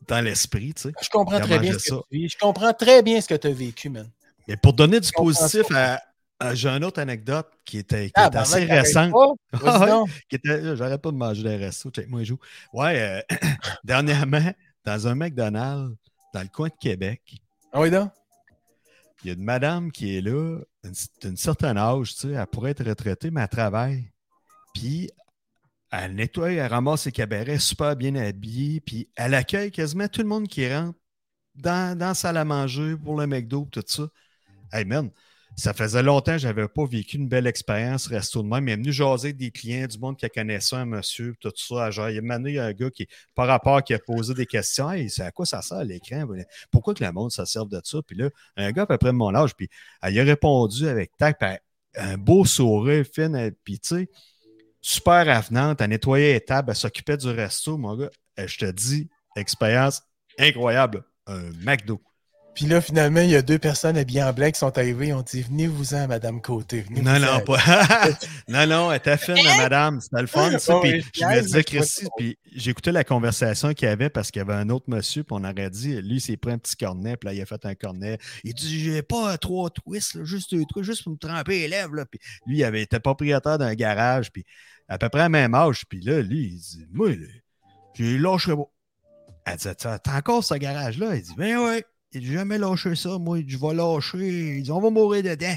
dans 0.08 0.20
l'esprit, 0.24 0.74
tu 0.74 0.82
sais. 0.82 0.92
Je 1.00 1.08
comprends 1.08 1.38
très 1.38 1.60
bien 1.60 1.72
ce 1.72 1.78
que 1.78 1.94
tu 2.10 2.18
vis. 2.18 2.28
Je 2.30 2.38
comprends 2.38 2.72
très 2.72 3.02
bien 3.02 3.20
ce 3.20 3.28
que 3.28 3.34
tu 3.36 3.46
as 3.46 3.52
vécu, 3.52 3.90
man. 3.90 4.08
Mais 4.48 4.56
pour 4.56 4.72
donner 4.72 4.98
du 4.98 5.12
positif, 5.12 5.70
à, 5.72 6.02
à- 6.40 6.54
j'ai 6.54 6.68
une 6.68 6.84
autre 6.84 7.00
anecdote 7.00 7.48
qui 7.64 7.78
était, 7.78 8.06
qui 8.06 8.12
Ah, 8.16 8.30
ben, 8.30 8.40
assez 8.40 8.64
récente. 8.64 9.12
Ah 9.52 9.52
ouais. 10.04 10.76
J'arrête 10.76 11.00
pas 11.02 11.10
de 11.12 11.16
manger 11.16 11.42
des 11.42 11.56
restos. 11.56 11.90
Check 11.90 12.08
moi, 12.08 12.20
je 12.20 12.26
joue. 12.28 12.38
Ouais, 12.72 13.22
euh, 13.30 13.36
dernièrement, 13.84 14.52
dans 14.84 15.06
un 15.08 15.14
McDonald's, 15.14 15.96
dans 16.34 16.42
le 16.42 16.48
coin 16.48 16.68
de 16.68 16.74
Québec, 16.80 17.20
Ah 17.72 17.80
oui, 17.80 17.90
donc? 17.90 18.10
il 19.22 19.28
y 19.28 19.30
a 19.30 19.34
une 19.34 19.44
madame 19.44 19.92
qui 19.92 20.16
est 20.16 20.20
là, 20.22 20.58
une- 20.84 20.92
d'une 21.22 21.36
certaine 21.36 21.76
âge, 21.76 22.14
tu 22.14 22.20
sais, 22.28 22.32
elle 22.32 22.46
pourrait 22.46 22.70
être 22.70 22.84
retraitée, 22.84 23.30
mais 23.30 23.42
elle 23.42 23.48
travaille. 23.48 24.10
Puis, 24.74 25.10
elle 25.92 26.14
nettoie, 26.14 26.52
elle 26.52 26.66
ramasse 26.72 27.02
ses 27.02 27.12
cabarets, 27.12 27.58
super 27.58 27.96
bien 27.96 28.14
habillée, 28.14 28.80
puis 28.80 29.08
elle 29.16 29.34
accueille 29.34 29.70
quasiment 29.72 30.08
tout 30.08 30.22
le 30.22 30.28
monde 30.28 30.48
qui 30.48 30.72
rentre 30.72 30.98
dans, 31.56 31.98
dans 31.98 32.06
la 32.08 32.14
salle 32.14 32.36
à 32.38 32.44
manger 32.44 32.96
pour 32.96 33.18
le 33.20 33.26
McDo, 33.26 33.68
tout 33.70 33.82
ça. 33.86 34.04
Hey 34.72 34.84
man, 34.84 35.10
ça 35.56 35.74
faisait 35.74 36.02
longtemps 36.02 36.32
que 36.32 36.38
je 36.38 36.46
n'avais 36.46 36.68
pas 36.68 36.86
vécu 36.86 37.16
une 37.18 37.28
belle 37.28 37.46
expérience 37.46 38.06
resto 38.06 38.42
de 38.42 38.48
même. 38.48 38.66
Il 38.68 38.72
est 38.72 38.76
venu 38.76 38.92
jaser 38.92 39.32
des 39.32 39.50
clients, 39.50 39.86
du 39.86 39.98
monde 39.98 40.16
qui 40.16 40.28
connaissait 40.30 40.76
un 40.76 40.86
monsieur, 40.86 41.34
tout 41.38 41.52
ça. 41.54 41.90
Genre, 41.90 42.08
il 42.08 42.16
y 42.16 42.18
a 42.18 42.64
un 42.64 42.72
gars 42.72 42.90
qui, 42.90 43.06
par 43.34 43.46
rapport, 43.46 43.82
qui 43.82 43.92
a 43.92 43.98
posé 43.98 44.32
des 44.32 44.46
questions. 44.46 44.90
Hey, 44.90 45.10
c'est 45.10 45.22
à 45.22 45.30
quoi 45.30 45.44
ça 45.44 45.60
sert 45.60 45.78
à 45.78 45.84
l'écran? 45.84 46.26
Pourquoi 46.70 46.94
que 46.94 47.04
le 47.04 47.12
monde 47.12 47.30
se 47.30 47.44
serve 47.44 47.68
de 47.68 47.80
ça? 47.84 47.98
Puis 48.06 48.16
là, 48.16 48.30
un 48.56 48.72
gars 48.72 48.82
à 48.82 48.86
peu 48.86 48.96
près 48.96 49.10
de 49.10 49.16
mon 49.16 49.34
âge, 49.34 49.54
puis 49.54 49.68
elle 50.02 50.18
a 50.18 50.24
répondu 50.24 50.88
avec 50.88 51.16
tac, 51.18 51.38
un 51.96 52.16
beau 52.16 52.44
sourire, 52.44 53.04
elle- 53.18 53.54
puis 53.64 53.78
tu 53.80 53.88
sais, 53.96 54.08
super 54.80 55.28
avenante, 55.28 55.80
elle 55.80 55.90
nettoyait 55.90 56.34
les 56.34 56.40
tables, 56.40 56.70
elle 56.70 56.76
s'occupait 56.76 57.16
du 57.16 57.28
resto, 57.28 57.76
mon 57.76 57.96
gars. 57.96 58.10
Je 58.38 58.56
te 58.56 58.70
dis, 58.70 59.08
expérience 59.36 60.02
incroyable. 60.38 61.04
Un 61.26 61.50
McDo. 61.62 62.00
Puis 62.54 62.66
là, 62.66 62.80
finalement, 62.80 63.20
il 63.20 63.30
y 63.30 63.36
a 63.36 63.42
deux 63.42 63.58
personnes 63.58 63.96
habillées 63.96 64.22
en 64.22 64.32
blanc 64.32 64.50
qui 64.50 64.58
sont 64.58 64.76
arrivées. 64.76 65.08
Ils 65.08 65.14
ont 65.14 65.22
dit 65.22 65.42
Venez-vous-en, 65.42 66.08
Madame 66.08 66.40
Côté. 66.40 66.84
Non, 66.90 67.14
venez-vous-en. 67.14 67.38
non, 67.38 67.44
pas. 67.44 67.58
non, 68.48 68.66
non, 68.66 68.92
elle 68.92 68.98
était 68.98 69.16
fine, 69.16 69.42
la 69.44 69.56
madame. 69.56 70.00
C'était 70.00 70.20
le 70.20 70.26
fun, 70.26 70.58
ça. 70.58 70.76
Oh, 70.76 70.80
Puis 70.80 71.04
je 71.14 71.24
me 71.24 71.40
disais, 71.40 71.58
je 71.60 71.64
Christy, 71.64 72.06
puis 72.16 72.38
j'écoutais 72.54 72.92
la 72.92 73.04
conversation 73.04 73.72
qu'il 73.72 73.88
y 73.88 73.90
avait 73.90 74.10
parce 74.10 74.30
qu'il 74.30 74.40
y 74.40 74.42
avait 74.42 74.54
un 74.54 74.68
autre 74.68 74.86
monsieur, 74.88 75.22
puis 75.22 75.36
on 75.38 75.44
aurait 75.44 75.70
dit, 75.70 76.00
lui, 76.02 76.16
il 76.16 76.20
s'est 76.20 76.36
pris 76.36 76.52
un 76.52 76.58
petit 76.58 76.76
cornet, 76.76 77.16
puis 77.16 77.28
là, 77.28 77.34
il 77.34 77.40
a 77.40 77.46
fait 77.46 77.64
un 77.64 77.74
cornet. 77.74 78.18
Il 78.44 78.54
dit, 78.54 78.80
j'ai 78.80 79.02
pas 79.02 79.38
trois 79.38 79.70
twists, 79.70 80.14
là, 80.14 80.24
juste 80.24 80.54
deux 80.54 80.64
trucs, 80.64 80.84
juste 80.84 81.04
pour 81.04 81.12
me 81.12 81.18
tremper 81.18 81.60
les 81.60 81.68
lèvres. 81.68 81.94
Là. 81.94 82.04
Puis 82.04 82.20
lui, 82.46 82.58
il 82.58 82.64
avait 82.64 82.82
été 82.82 82.98
propriétaire 82.98 83.58
d'un 83.58 83.74
garage, 83.74 84.32
puis 84.32 84.44
à 84.88 84.98
peu 84.98 85.08
près 85.08 85.22
à 85.22 85.28
même 85.28 85.54
âge. 85.54 85.84
Puis 85.88 86.00
là, 86.00 86.20
lui, 86.20 86.48
il 86.48 86.58
dit, 86.58 86.86
moi, 86.92 87.10
là, 87.10 87.26
j'ai 87.94 88.18
lâché 88.18 88.54
pas. 88.54 88.68
Elle 89.46 89.56
dit, 89.56 89.68
t'as 89.78 89.98
t'as 89.98 90.18
encore 90.18 90.44
ce 90.44 90.54
garage-là? 90.54 91.16
Il 91.16 91.22
dit, 91.22 91.34
ben 91.36 91.58
ouais. 91.58 91.84
Il 92.12 92.20
dit, 92.22 92.32
jamais 92.32 92.58
lâché 92.58 92.94
ça. 92.96 93.18
Moi, 93.18 93.40
je 93.46 93.56
vais 93.56 93.74
lâcher. 93.74 94.56
Il 94.56 94.62
dit, 94.62 94.72
on 94.72 94.80
va 94.80 94.90
mourir 94.90 95.22
dedans. 95.22 95.54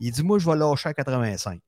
Il 0.00 0.10
dit, 0.12 0.22
moi, 0.22 0.38
je 0.38 0.48
vais 0.48 0.56
lâcher 0.56 0.88
à 0.88 0.94
85. 0.94 1.60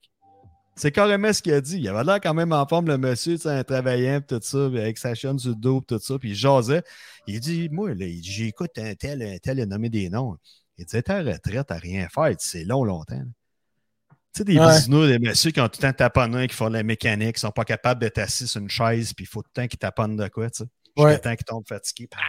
C'est 0.74 0.90
carrément 0.90 1.30
ce 1.34 1.42
qu'il 1.42 1.52
a 1.52 1.60
dit. 1.60 1.76
Il 1.78 1.88
avait 1.88 2.02
l'air 2.02 2.18
quand 2.20 2.32
même 2.32 2.52
en 2.52 2.66
forme, 2.66 2.86
le 2.86 2.96
monsieur, 2.96 3.34
tu 3.36 3.42
sais, 3.42 3.50
un 3.50 3.62
travaillant, 3.62 4.20
pis 4.22 4.26
tout 4.28 4.40
ça, 4.42 4.64
avec 4.64 4.96
sa 4.96 5.14
chaîne 5.14 5.38
sur 5.38 5.50
le 5.50 5.56
dos, 5.56 5.80
pis 5.82 5.86
tout 5.88 5.98
ça, 6.00 6.18
puis 6.18 6.30
il 6.30 6.34
jasait. 6.34 6.82
Il 7.26 7.40
dit, 7.40 7.68
moi, 7.70 7.90
là, 7.94 8.06
il 8.06 8.22
dit, 8.22 8.32
j'écoute 8.32 8.70
un 8.78 8.94
tel, 8.94 9.22
un 9.22 9.36
tel, 9.36 9.58
il 9.58 9.62
a 9.62 9.66
nommé 9.66 9.90
des 9.90 10.08
noms. 10.08 10.38
Il 10.78 10.86
dit, 10.86 11.02
ta 11.02 11.22
retraite, 11.22 11.70
à 11.70 11.74
rien 11.76 12.08
faire. 12.08 12.34
C'est 12.38 12.64
long, 12.64 12.84
longtemps. 12.84 13.16
là. 13.16 13.24
Tu 14.34 14.38
sais, 14.38 14.44
des 14.44 14.58
Ouais. 14.58 14.66
bisounours, 14.78 15.08
des 15.08 15.18
messieurs 15.18 15.50
qui 15.50 15.60
ont 15.60 15.68
tout 15.68 15.78
le 15.82 15.88
temps 15.88 15.92
taponné, 15.92 16.48
qui 16.48 16.54
font 16.56 16.68
de 16.70 16.72
la 16.72 16.82
mécanique, 16.82 17.34
qui 17.34 17.40
sont 17.42 17.50
pas 17.50 17.66
capables 17.66 18.00
d'être 18.00 18.16
assis 18.16 18.48
sur 18.48 18.62
une 18.62 18.70
chaise, 18.70 19.12
puis 19.12 19.24
il 19.26 19.28
faut 19.28 19.42
tout 19.42 19.50
le 19.54 19.62
temps 19.62 19.68
qu'ils 19.68 19.78
taponnent 19.78 20.16
de 20.16 20.26
quoi, 20.28 20.48
tu 20.48 20.64
sais. 20.64 20.70
Jusqu'à 20.96 21.02
Ouais. 21.10 21.18
temps 21.18 21.34
qu'ils 21.36 21.44
tombent 21.44 21.68
fatigués, 21.68 22.06
paf, 22.06 22.20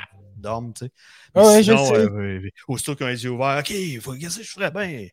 dorment, 0.43 0.73
tu 0.73 0.85
sais. 0.85 0.91
Ouais, 1.35 1.43
ouais, 1.43 1.63
je 1.63 1.63
sinon, 1.63 1.85
sais. 1.85 1.95
euh, 1.95 2.09
euh, 2.43 2.49
aussitôt 2.67 2.95
qu'ils 2.95 3.05
ont 3.07 3.09
les 3.09 3.23
yeux 3.23 3.31
ouverts, 3.31 3.57
OK, 3.59 3.71
il 3.71 4.01
faut 4.01 4.13
qu'est-ce 4.13 4.37
que 4.39 4.43
je 4.43 4.51
ferais 4.51 4.71
bien. 4.71 5.07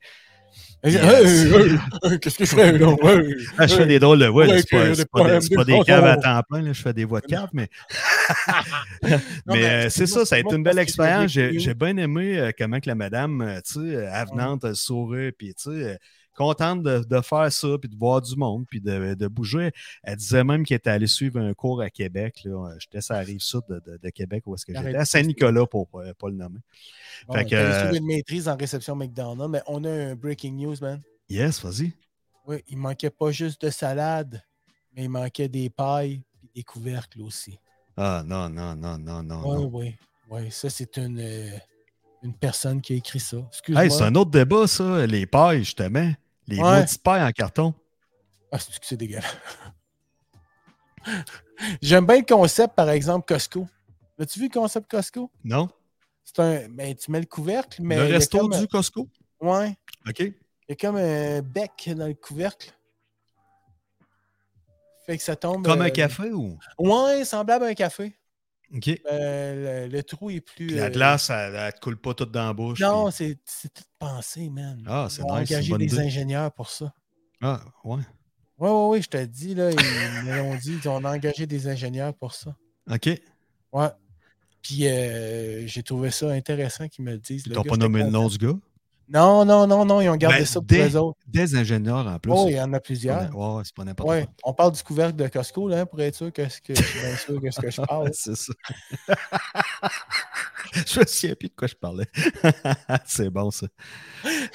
Hey, 0.82 0.94
Yes. 0.94 1.04
hey, 1.04 1.52
hey, 1.52 1.78
hey, 2.04 2.20
Qu'est-ce 2.20 2.38
que 2.38 2.44
je 2.46 2.54
fais 2.56 2.72
là? 2.78 2.96
Ah, 3.58 3.66
je 3.66 3.74
fais 3.76 3.86
des 3.86 3.98
drôles 3.98 4.18
de 4.18 4.26
voix. 4.26 4.46
C'est 4.48 4.68
pas, 4.70 4.84
des 4.88 4.90
pas 4.90 4.94
des, 4.96 5.04
problèmes 5.06 5.40
c'est 5.42 5.54
pas 5.54 5.64
de 5.64 5.72
des 5.72 5.80
caves 5.84 6.06
à 6.06 6.16
temps 6.16 6.42
plein. 6.48 6.62
là, 6.62 6.72
Je 6.72 6.82
fais 6.82 6.92
des 6.94 7.04
voix 7.04 7.20
de 7.20 7.26
cave, 7.26 7.50
mais, 7.52 7.68
mais 9.02 9.18
mais 9.46 9.64
euh, 9.66 9.90
c'est 9.90 10.06
ça, 10.06 10.24
ça 10.24 10.36
a 10.36 10.38
été 10.38 10.54
une 10.56 10.62
belle 10.62 10.76
je 10.76 10.80
expérience. 10.82 11.30
J'ai 11.32 11.74
bien 11.74 11.96
aimé 11.98 12.38
euh, 12.38 12.50
comment 12.56 12.80
que 12.80 12.88
la 12.88 12.94
madame, 12.94 13.42
euh, 13.42 13.60
tu 13.64 13.90
sais, 13.90 14.06
avenante, 14.06 14.74
sourit, 14.74 15.32
puis 15.32 15.54
tu 15.54 15.64
sais, 15.64 15.70
euh, 15.70 15.96
contente 16.40 16.82
de, 16.82 17.00
de 17.00 17.20
faire 17.20 17.52
ça, 17.52 17.68
puis 17.78 17.88
de 17.90 17.96
voir 17.96 18.22
du 18.22 18.34
monde, 18.34 18.64
puis 18.66 18.80
de, 18.80 19.14
de 19.14 19.28
bouger. 19.28 19.72
Elle 20.02 20.16
disait 20.16 20.42
même 20.42 20.64
qu'elle 20.64 20.78
était 20.78 20.90
allée 20.90 21.06
suivre 21.06 21.38
un 21.38 21.52
cours 21.52 21.82
à 21.82 21.90
Québec. 21.90 22.40
là. 22.44 22.74
J'étais 22.78 23.02
sur 23.02 23.14
la 23.14 23.20
rive 23.20 23.40
sud 23.40 23.60
de, 23.68 23.98
de- 24.02 24.08
Québec, 24.10 24.42
où 24.46 24.54
est-ce 24.54 24.64
que 24.64 24.74
j'étais? 24.74 24.96
À 24.96 25.04
Saint-Nicolas, 25.04 25.66
pour 25.66 25.86
ne 25.94 26.12
pas 26.12 26.28
le 26.28 26.36
nommer. 26.36 26.60
Bon, 27.28 27.34
Fait 27.34 27.44
que, 27.44 27.50
t'as 27.50 27.90
euh, 27.92 27.94
une 27.94 28.06
maîtrise 28.06 28.48
en 28.48 28.56
réception 28.56 28.96
McDonald's, 28.96 29.50
mais 29.50 29.62
on 29.66 29.84
a 29.84 29.90
un 29.90 30.14
breaking 30.14 30.52
news, 30.52 30.76
man. 30.80 31.02
Yes, 31.28 31.62
vas-y. 31.62 31.92
Oui, 32.46 32.64
il 32.68 32.78
manquait 32.78 33.10
pas 33.10 33.30
juste 33.30 33.60
de 33.64 33.70
salade, 33.70 34.42
mais 34.96 35.04
il 35.04 35.10
manquait 35.10 35.48
des 35.48 35.68
pailles 35.68 36.22
et 36.42 36.48
des 36.56 36.62
couvercles 36.62 37.20
aussi. 37.20 37.58
Ah, 37.96 38.22
non, 38.26 38.48
non, 38.48 38.74
non, 38.74 38.96
non, 38.96 39.22
non. 39.22 39.42
Oui, 39.44 39.56
non. 39.62 39.70
oui. 39.72 39.94
Oui, 40.30 40.50
ça, 40.50 40.70
c'est 40.70 40.96
une, 40.96 41.20
euh, 41.20 41.50
une 42.22 42.34
personne 42.34 42.80
qui 42.80 42.94
a 42.94 42.96
écrit 42.96 43.20
ça. 43.20 43.36
Excuse-moi. 43.48 43.84
Hey, 43.84 43.90
c'est 43.90 44.04
un 44.04 44.14
autre 44.14 44.30
débat, 44.30 44.66
ça, 44.66 45.06
les 45.06 45.26
pailles, 45.26 45.64
justement. 45.64 46.12
Les 46.50 46.60
Ouais. 46.60 46.80
maudites 46.80 47.02
pailles 47.02 47.22
en 47.22 47.30
carton. 47.32 47.74
Ah, 48.52 48.58
c'est 48.58 48.78
que 48.78 48.84
c'est 48.86 48.96
dégueulasse. 48.96 49.36
J'aime 51.80 52.06
bien 52.06 52.18
le 52.18 52.24
concept, 52.24 52.74
par 52.74 52.90
exemple, 52.90 53.26
Costco. 53.26 53.66
As-tu 54.18 54.40
vu 54.40 54.48
le 54.48 54.52
concept 54.52 54.90
Costco? 54.90 55.30
Non? 55.44 55.68
C'est 56.24 56.38
un. 56.40 56.68
Ben, 56.68 56.94
tu 56.94 57.10
mets 57.10 57.20
le 57.20 57.26
couvercle, 57.26 57.80
mais. 57.82 57.96
le 57.96 58.12
resto 58.12 58.38
comme- 58.38 58.58
du 58.58 58.66
Costco? 58.68 59.08
Ouais. 59.40 59.76
OK. 60.08 60.18
Il 60.20 60.34
y 60.68 60.72
a 60.72 60.76
comme 60.76 60.96
un 60.96 61.40
bec 61.42 61.90
dans 61.96 62.06
le 62.06 62.14
couvercle. 62.14 62.72
Fait 65.06 65.16
que 65.16 65.22
ça 65.22 65.34
tombe. 65.36 65.64
Comme 65.64 65.80
un 65.82 65.86
euh, 65.86 65.90
café 65.90 66.30
ou? 66.32 66.58
Ouais, 66.78 67.24
semblable 67.24 67.64
à 67.64 67.68
un 67.68 67.74
café. 67.74 68.14
Euh, 69.10 69.86
le, 69.88 69.96
le 69.96 70.02
trou 70.02 70.30
est 70.30 70.40
plus. 70.40 70.68
Puis 70.68 70.76
la 70.76 70.84
euh, 70.84 70.90
glace, 70.90 71.30
elle, 71.30 71.72
te 71.72 71.80
coule 71.80 71.96
pas 71.96 72.14
toute 72.14 72.30
dans 72.30 72.46
la 72.46 72.52
bouche. 72.52 72.80
Non, 72.80 73.06
puis- 73.06 73.14
c'est 73.16 73.38
c'est 73.44 73.72
tout 73.74 73.82
pensé, 73.98 74.48
man. 74.48 74.82
Ah, 74.86 75.08
c'est 75.10 75.22
nice, 75.22 75.30
c'est 75.48 75.64
une 75.64 75.72
engagé 75.74 75.78
des 75.78 75.84
idée. 75.94 75.98
ingénieurs 76.02 76.52
pour 76.52 76.70
ça. 76.70 76.92
Ah, 77.40 77.60
ouais. 77.84 77.96
Oui, 78.58 78.68
oui, 78.70 78.86
oui, 78.90 79.02
je 79.02 79.08
te 79.08 79.24
dis, 79.24 79.54
là, 79.54 79.70
ils 79.70 79.76
me 80.26 80.36
l'ont 80.36 80.54
dit, 80.56 80.78
ils 80.82 80.88
ont 80.88 81.02
engagé 81.04 81.46
des 81.46 81.66
ingénieurs 81.66 82.14
pour 82.14 82.34
ça. 82.34 82.54
OK. 82.90 83.08
Ouais. 83.72 83.88
Puis 84.62 84.86
euh, 84.86 85.66
j'ai 85.66 85.82
trouvé 85.82 86.10
ça 86.10 86.30
intéressant 86.30 86.86
qu'ils 86.86 87.04
me 87.04 87.12
le 87.12 87.18
disent. 87.18 87.44
Ils 87.46 87.52
t'ont 87.52 87.62
pas 87.62 87.76
nommé 87.76 88.02
le 88.02 88.10
nom 88.10 88.28
du 88.28 88.36
gars? 88.36 88.54
Non, 89.12 89.44
non, 89.44 89.66
non, 89.66 89.84
non, 89.84 90.00
ils 90.00 90.08
ont 90.08 90.16
gardé 90.16 90.38
Ben, 90.38 90.46
ça 90.46 90.60
pour 90.60 90.62
des, 90.66 90.88
eux 90.94 90.96
autres. 90.96 91.18
des 91.26 91.56
ingénieurs 91.56 92.06
en 92.06 92.18
plus. 92.20 92.30
Oh, 92.32 92.46
il 92.48 92.54
y 92.54 92.60
en 92.60 92.72
a 92.72 92.76
C'est 92.76 92.80
plusieurs. 92.82 93.28
pas- 93.30 93.36
Ouais, 93.36 93.62
c'est 93.64 93.74
pas 93.74 93.84
n'importe 93.84 94.08
Ouais, 94.08 94.22
quoi. 94.24 94.32
on 94.44 94.52
parle 94.54 94.72
du 94.72 94.82
couvercle 94.84 95.16
de 95.16 95.26
Costco, 95.26 95.68
là, 95.68 95.84
pour 95.84 96.00
être 96.00 96.14
sûr 96.14 96.32
que, 96.32 96.48
ce 96.48 96.60
que 96.60 96.72
bien 96.74 97.16
sûr 97.16 97.40
que 97.40 97.50
ce 97.50 97.60
que 97.60 97.70
je 97.72 97.80
parle. 97.82 98.10
c'est 98.12 98.36
ça. 98.36 98.52
je 100.86 101.00
me 101.00 101.04
souviens 101.06 101.34
plus 101.34 101.48
de 101.48 101.54
quoi 101.56 101.66
je 101.68 101.74
parlais. 101.74 102.06
c'est 103.06 103.30
bon, 103.30 103.50
ça. 103.50 103.66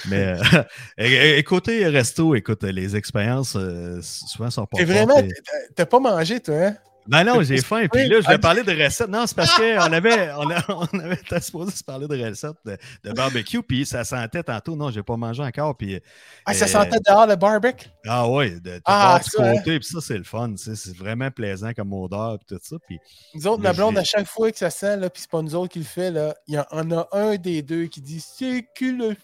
Mais 0.08 0.38
euh, 0.38 0.62
é- 0.96 1.38
é- 1.38 1.42
côté 1.44 1.86
resto, 1.88 2.34
écoute, 2.34 2.62
les 2.64 2.96
expériences, 2.96 3.56
euh, 3.56 4.00
souvent, 4.02 4.50
sont 4.50 4.64
pas 4.66 4.78
T'es 4.78 4.84
vraiment. 4.84 5.20
T'as 5.74 5.86
pas 5.86 6.00
mangé, 6.00 6.40
toi, 6.40 6.54
hein? 6.56 6.76
Ben 7.08 7.24
non, 7.24 7.42
j'ai 7.42 7.58
faim. 7.58 7.86
Puis 7.92 8.08
là, 8.08 8.20
je 8.20 8.28
vais 8.28 8.38
parler 8.38 8.62
de 8.62 8.72
recettes. 8.72 9.08
Non, 9.08 9.26
c'est 9.26 9.36
parce 9.36 9.54
qu'on 9.56 9.92
avait, 9.92 10.30
on 10.32 10.50
a- 10.50 10.64
on 10.92 10.98
avait 10.98 11.14
été 11.14 11.40
supposé 11.40 11.70
se 11.76 11.84
parler 11.84 12.08
de 12.08 12.28
recettes 12.28 12.56
de, 12.64 12.76
de 13.04 13.12
barbecue, 13.12 13.62
puis 13.62 13.86
ça 13.86 14.04
sentait 14.04 14.42
tantôt. 14.42 14.74
Non, 14.76 14.90
j'ai 14.90 15.02
pas 15.02 15.16
mangé 15.16 15.42
encore. 15.42 15.76
Puis, 15.76 16.00
Ah, 16.44 16.54
ça 16.54 16.64
euh, 16.64 16.68
sentait 16.68 16.98
dehors 17.06 17.26
le 17.26 17.36
barbecue? 17.36 17.88
ah 18.06 18.28
ouais, 18.28 18.50
de, 18.50 18.58
de 18.76 18.80
Ah, 18.84 19.20
du 19.22 19.42
hein? 19.42 19.54
côté, 19.58 19.78
puis 19.78 19.88
ça, 19.88 20.00
c'est 20.00 20.18
le 20.18 20.24
fun. 20.24 20.54
C'est 20.56 20.96
vraiment 20.96 21.30
plaisant 21.30 21.72
comme 21.74 21.92
odeur, 21.92 22.38
puis 22.38 22.56
tout 22.56 22.62
ça. 22.62 22.76
Puis, 22.86 22.98
Nous 23.34 23.46
autres, 23.46 23.62
la 23.62 23.72
blonde, 23.72 23.98
à 23.98 24.04
chaque 24.04 24.26
fois 24.26 24.50
que 24.50 24.58
ça 24.58 24.70
sent, 24.70 24.96
là, 24.96 25.10
puis 25.10 25.22
c'est 25.22 25.30
pas 25.30 25.42
nous 25.42 25.54
autres 25.54 25.72
qui 25.72 25.78
le 25.80 25.84
fait, 25.84 26.10
là, 26.10 26.34
il 26.46 26.54
y 26.54 26.58
en 26.58 26.90
a 26.90 27.08
un 27.12 27.36
des 27.36 27.62
deux 27.62 27.86
qui 27.86 28.00
dit 28.00 28.20
C'est 28.20 28.64
le 28.80 29.16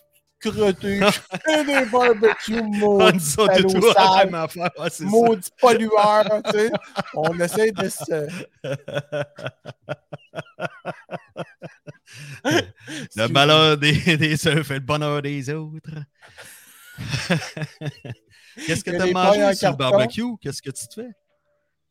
crotté 0.51 1.01
fait 1.45 1.65
des 1.65 1.85
barbecues, 1.87 2.61
on 2.61 2.99
maudit 2.99 3.21
salaud 3.21 3.93
sale. 3.93 4.47
Ouais, 4.79 4.89
maudit 5.01 5.51
pollueur, 5.61 6.43
tu 6.45 6.51
sais. 6.59 6.71
On 7.15 7.39
essaie 7.41 7.73
de 7.73 7.89
se. 7.89 8.29
Le 13.17 13.27
malheur 13.29 13.77
des, 13.79 14.17
des 14.17 14.49
uns 14.49 14.63
fait 14.63 14.75
le 14.75 14.81
bonheur 14.81 15.23
des 15.23 15.51
autres. 15.51 15.91
Qu'est-ce 18.67 18.85
que 18.85 18.91
tu 18.91 19.01
as 19.01 19.07
mangé 19.07 19.55
sur 19.55 19.71
le 19.71 19.77
barbecue? 19.77 20.37
Qu'est-ce 20.41 20.61
que 20.63 20.71
tu 20.71 20.87
te 20.89 20.95
fais? 21.03 21.11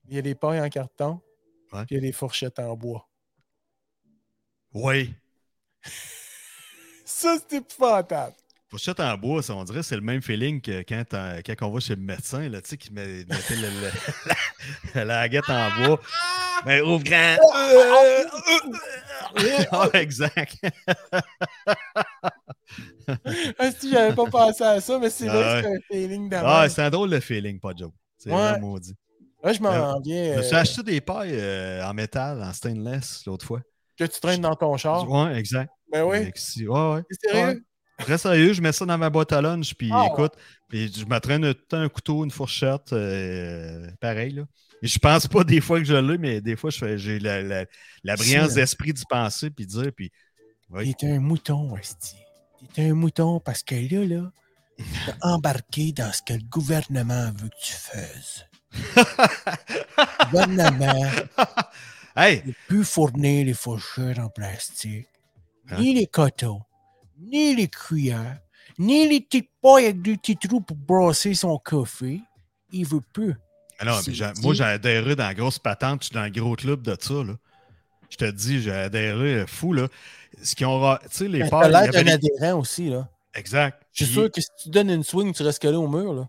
Il 0.08 0.16
y 0.16 0.20
a 0.20 0.22
des 0.22 0.36
pailles 0.36 0.62
en 0.62 0.70
carton, 0.70 1.22
Ouais. 1.72 1.86
puis 1.86 1.95
il 1.95 1.95
y 1.95 1.97
a 1.99 2.02
des 2.02 2.12
fourchettes 2.12 2.60
en 2.60 2.76
bois. 2.76 3.08
Oui. 4.74 5.14
Ça, 7.06 7.38
c'est 7.39 7.58
épouvantable. 7.58 8.36
Fourchette 8.72 9.02
en 9.02 9.18
bois, 9.18 9.44
ça, 9.44 9.54
on 9.54 9.66
dirait 9.66 9.80
que 9.80 9.86
c'est 9.86 9.96
le 9.98 10.02
même 10.02 10.22
feeling 10.22 10.62
que 10.62 10.82
quand, 10.88 11.04
quand 11.12 11.68
on 11.68 11.72
va 11.72 11.80
chez 11.82 11.94
le 11.96 12.02
médecin, 12.02 12.48
là, 12.48 12.62
tu 12.62 12.70
sais, 12.70 12.78
qui 12.78 12.94
met- 12.94 13.26
mettait 13.26 13.56
le- 13.58 13.68
le- 13.68 13.92
la, 14.96 15.04
la 15.06 15.22
baguette 15.24 15.50
en 15.50 15.70
bois. 15.86 16.00
Mais 16.66 16.82
ouvre 16.82 17.04
grand. 17.04 17.36
Ah, 19.72 19.88
exact. 19.94 20.58
Ah, 23.58 23.72
si, 23.78 23.92
j'avais 23.92 24.16
pas 24.16 24.26
pensé 24.26 24.64
à 24.64 24.80
ça, 24.82 25.00
mais 25.00 25.10
c'est 25.10 25.28
Ah 25.30 25.34
vrai 25.34 25.62
que 25.62 25.68
c'est 25.68 25.76
un 25.76 25.80
feeling 25.90 26.30
de 26.30 26.36
Ah, 26.36 26.68
c'est 26.70 26.82
un 26.82 26.90
drôle 26.90 27.10
de 27.10 27.20
feeling, 27.20 27.60
pas 27.60 27.74
de 27.74 27.80
joke. 27.80 27.94
C'est 28.18 28.30
Ouais. 28.30 28.36
vraiment 28.36 28.60
maudit. 28.68 28.96
Là, 29.44 29.54
je 29.54 29.62
m'en 29.62 29.72
Euh, 29.72 30.00
viens. 30.04 30.38
Euh, 30.40 30.54
acheté 30.54 30.84
des 30.84 31.02
pailles 31.02 31.32
euh, 31.34 31.84
en 31.86 31.94
métal, 31.94 32.42
en 32.44 32.54
stainless, 32.54 33.24
l'autre 33.26 33.46
fois. 33.46 33.62
que 33.98 34.06
tu 34.06 34.20
traînes 34.20 34.42
dans 34.42 34.56
ton 34.56 34.76
char. 34.78 35.10
Ouais, 35.10 35.36
exact. 35.38 35.72
Ben 35.92 36.04
oui. 36.04 36.20
Ouais, 36.20 36.68
ouais. 36.68 37.02
C'est 37.10 37.30
sérieux? 37.30 37.66
Très 38.02 38.18
sérieux, 38.18 38.54
je 38.54 38.62
mets 38.62 38.72
ça 38.72 38.86
dans 38.86 38.97
ma 38.97 39.10
boîte 39.10 39.32
à 39.34 39.41
lunch, 39.41 39.74
puis 39.76 39.89
Ah. 39.93 40.08
écoute, 40.12 40.34
puis 40.68 40.91
je 40.93 41.06
me 41.06 41.20
traîne 41.20 41.54
tout 41.54 41.76
un 41.76 41.88
couteau, 41.89 42.24
une 42.24 42.32
fourchette, 42.32 42.93
euh, 42.93 43.89
pareil, 43.99 44.34
là. 44.34 44.43
Et 44.84 44.88
je 44.88 44.97
pense 44.99 45.28
pas 45.28 45.43
des 45.43 45.62
fois 45.62 45.78
que 45.80 45.86
je 45.86 45.93
l'ai, 45.93 46.18
mais 46.18 46.41
des 46.41 46.56
fois, 46.56 46.72
j'ai 46.72 47.20
la, 47.20 47.41
la, 47.43 47.66
la 48.04 48.16
brillance 48.16 48.49
Si, 48.49 48.56
d'esprit 48.56 48.93
d'y 48.93 49.04
penser, 49.08 49.49
puis 49.52 49.66
de 49.68 49.72
dire, 49.72 49.91
puis... 49.95 50.12
Oui. 50.72 50.95
T'es 50.97 51.12
un 51.12 51.20
mouton, 51.20 51.76
Esti. 51.78 52.16
T'es 52.74 52.89
un 52.89 52.93
mouton 52.95 53.39
parce 53.39 53.62
que 53.62 53.76
là, 53.76 54.06
là, 54.06 54.32
t'es 54.78 54.84
embarqué 55.22 55.91
dans 55.91 56.12
ce 56.12 56.22
que 56.24 56.34
le 56.34 56.43
gouvernement 56.49 57.32
veut 57.38 57.49
que 57.49 57.64
tu 57.64 57.74
fasses. 57.74 58.45
Le 59.97 60.26
gouvernement 60.32 61.12
hey! 62.16 62.41
ne 62.45 62.54
plus 62.68 62.86
fournir 62.86 63.45
les 63.45 63.54
fourchettes 63.54 64.18
en 64.20 64.30
plastique, 64.30 65.08
Hein? 65.70 65.78
ni 65.80 65.93
les 65.93 66.08
coteaux, 66.08 66.62
ni 67.22 67.56
les 67.56 67.68
cuillères, 67.68 68.40
ni 68.80 69.08
les 69.08 69.22
petites 69.22 69.50
pailles 69.62 69.86
avec 69.86 70.02
des 70.02 70.18
petits 70.18 70.36
trous 70.38 70.62
pour 70.62 70.76
brasser 70.78 71.34
son 71.34 71.58
café. 71.60 72.20
Il 72.72 72.86
veut 72.86 73.02
plus. 73.14 73.36
Ah 73.80 73.86
non, 73.86 73.94
C'est 74.02 74.12
mais 74.12 74.16
j'ai- 74.16 74.32
dit. 74.34 74.42
moi, 74.42 74.54
j'ai 74.54 74.64
adhéré 74.64 75.16
dans 75.16 75.26
la 75.28 75.34
grosse 75.34 75.60
patente, 75.60 76.02
je 76.04 76.08
suis 76.08 76.14
dans 76.14 76.24
le 76.24 76.30
gros 76.30 76.56
club 76.56 76.82
de 76.82 76.96
ça, 77.00 77.14
là. 77.24 77.34
Je 78.10 78.18
te 78.18 78.30
dis, 78.30 78.62
j'ai 78.62 78.72
adhéré 78.72 79.46
fou, 79.48 79.74
là. 79.74 79.88
Ce 80.44 80.56
qui 80.56 80.66
ont... 80.66 80.96
Tu 81.04 81.08
sais, 81.12 81.28
les 81.28 81.40
y 81.40 81.42
l'air 81.42 81.50
d'un 81.72 82.04
les- 82.04 82.12
adhérent 82.12 82.60
aussi, 82.60 82.90
là. 82.90 83.08
Exact. 83.34 83.82
Je 83.94 84.04
suis 84.04 84.14
Puis- 84.14 84.22
sûr 84.22 84.32
que 84.32 84.42
si 84.42 84.48
tu 84.64 84.70
donnes 84.70 84.90
une 84.90 85.04
swing, 85.04 85.34
tu 85.34 85.44
restes 85.44 85.62
collé 85.62 85.78
au 85.78 85.88
mur, 85.88 86.14
là. 86.14 86.28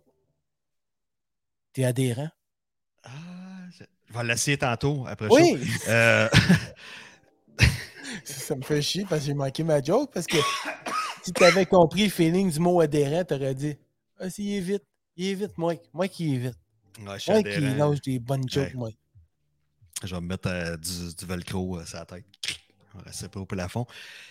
T'es 1.72 1.84
adhérent. 1.84 2.28
Ah, 3.04 3.10
je... 3.78 3.84
je 4.08 4.18
vais 4.18 4.24
l'essayer 4.24 4.58
tantôt, 4.58 5.04
après 5.08 5.28
Oui! 5.30 5.58
ça. 5.84 5.90
Euh, 5.90 6.28
Ça 8.24 8.54
me 8.56 8.62
fait 8.62 8.82
chier 8.82 9.04
parce 9.08 9.20
que 9.22 9.26
j'ai 9.26 9.34
manqué 9.34 9.62
ma 9.64 9.82
joke. 9.82 10.10
Parce 10.12 10.26
que 10.26 10.36
si 11.22 11.32
tu 11.32 11.44
avais 11.44 11.66
compris 11.66 12.04
le 12.04 12.10
feeling 12.10 12.50
du 12.50 12.58
mot 12.58 12.80
adhérent, 12.80 13.24
tu 13.24 13.34
aurais 13.34 13.54
dit 13.54 13.76
Ah, 14.18 14.30
si, 14.30 14.44
il 14.44 14.56
est 14.56 14.60
vite. 14.60 14.84
Il 15.16 15.26
est 15.28 15.34
vite, 15.34 15.58
Mike. 15.58 15.82
Mike, 15.92 16.20
il 16.20 16.34
est 16.34 16.38
vite. 16.38 16.58
ouais, 17.06 17.18
je 17.18 17.30
il 17.32 17.36
adhérent. 17.36 17.90
lâche 17.90 18.00
des 18.00 18.18
bonnes 18.18 18.48
jokes, 18.48 18.72
Ouais. 18.74 18.80
Mike. 18.84 18.98
Je 20.04 20.14
vais 20.14 20.20
me 20.20 20.26
mettre 20.26 20.48
euh, 20.48 20.76
du, 20.76 21.14
du 21.14 21.26
velcro 21.26 21.78
euh, 21.78 21.84
sur 21.84 21.98
la 21.98 22.06
tête. 22.06 22.24
On 22.94 22.98
va 22.98 23.04
rester 23.04 23.28
pas 23.28 23.40
au 23.40 23.46
plafond. 23.46 23.86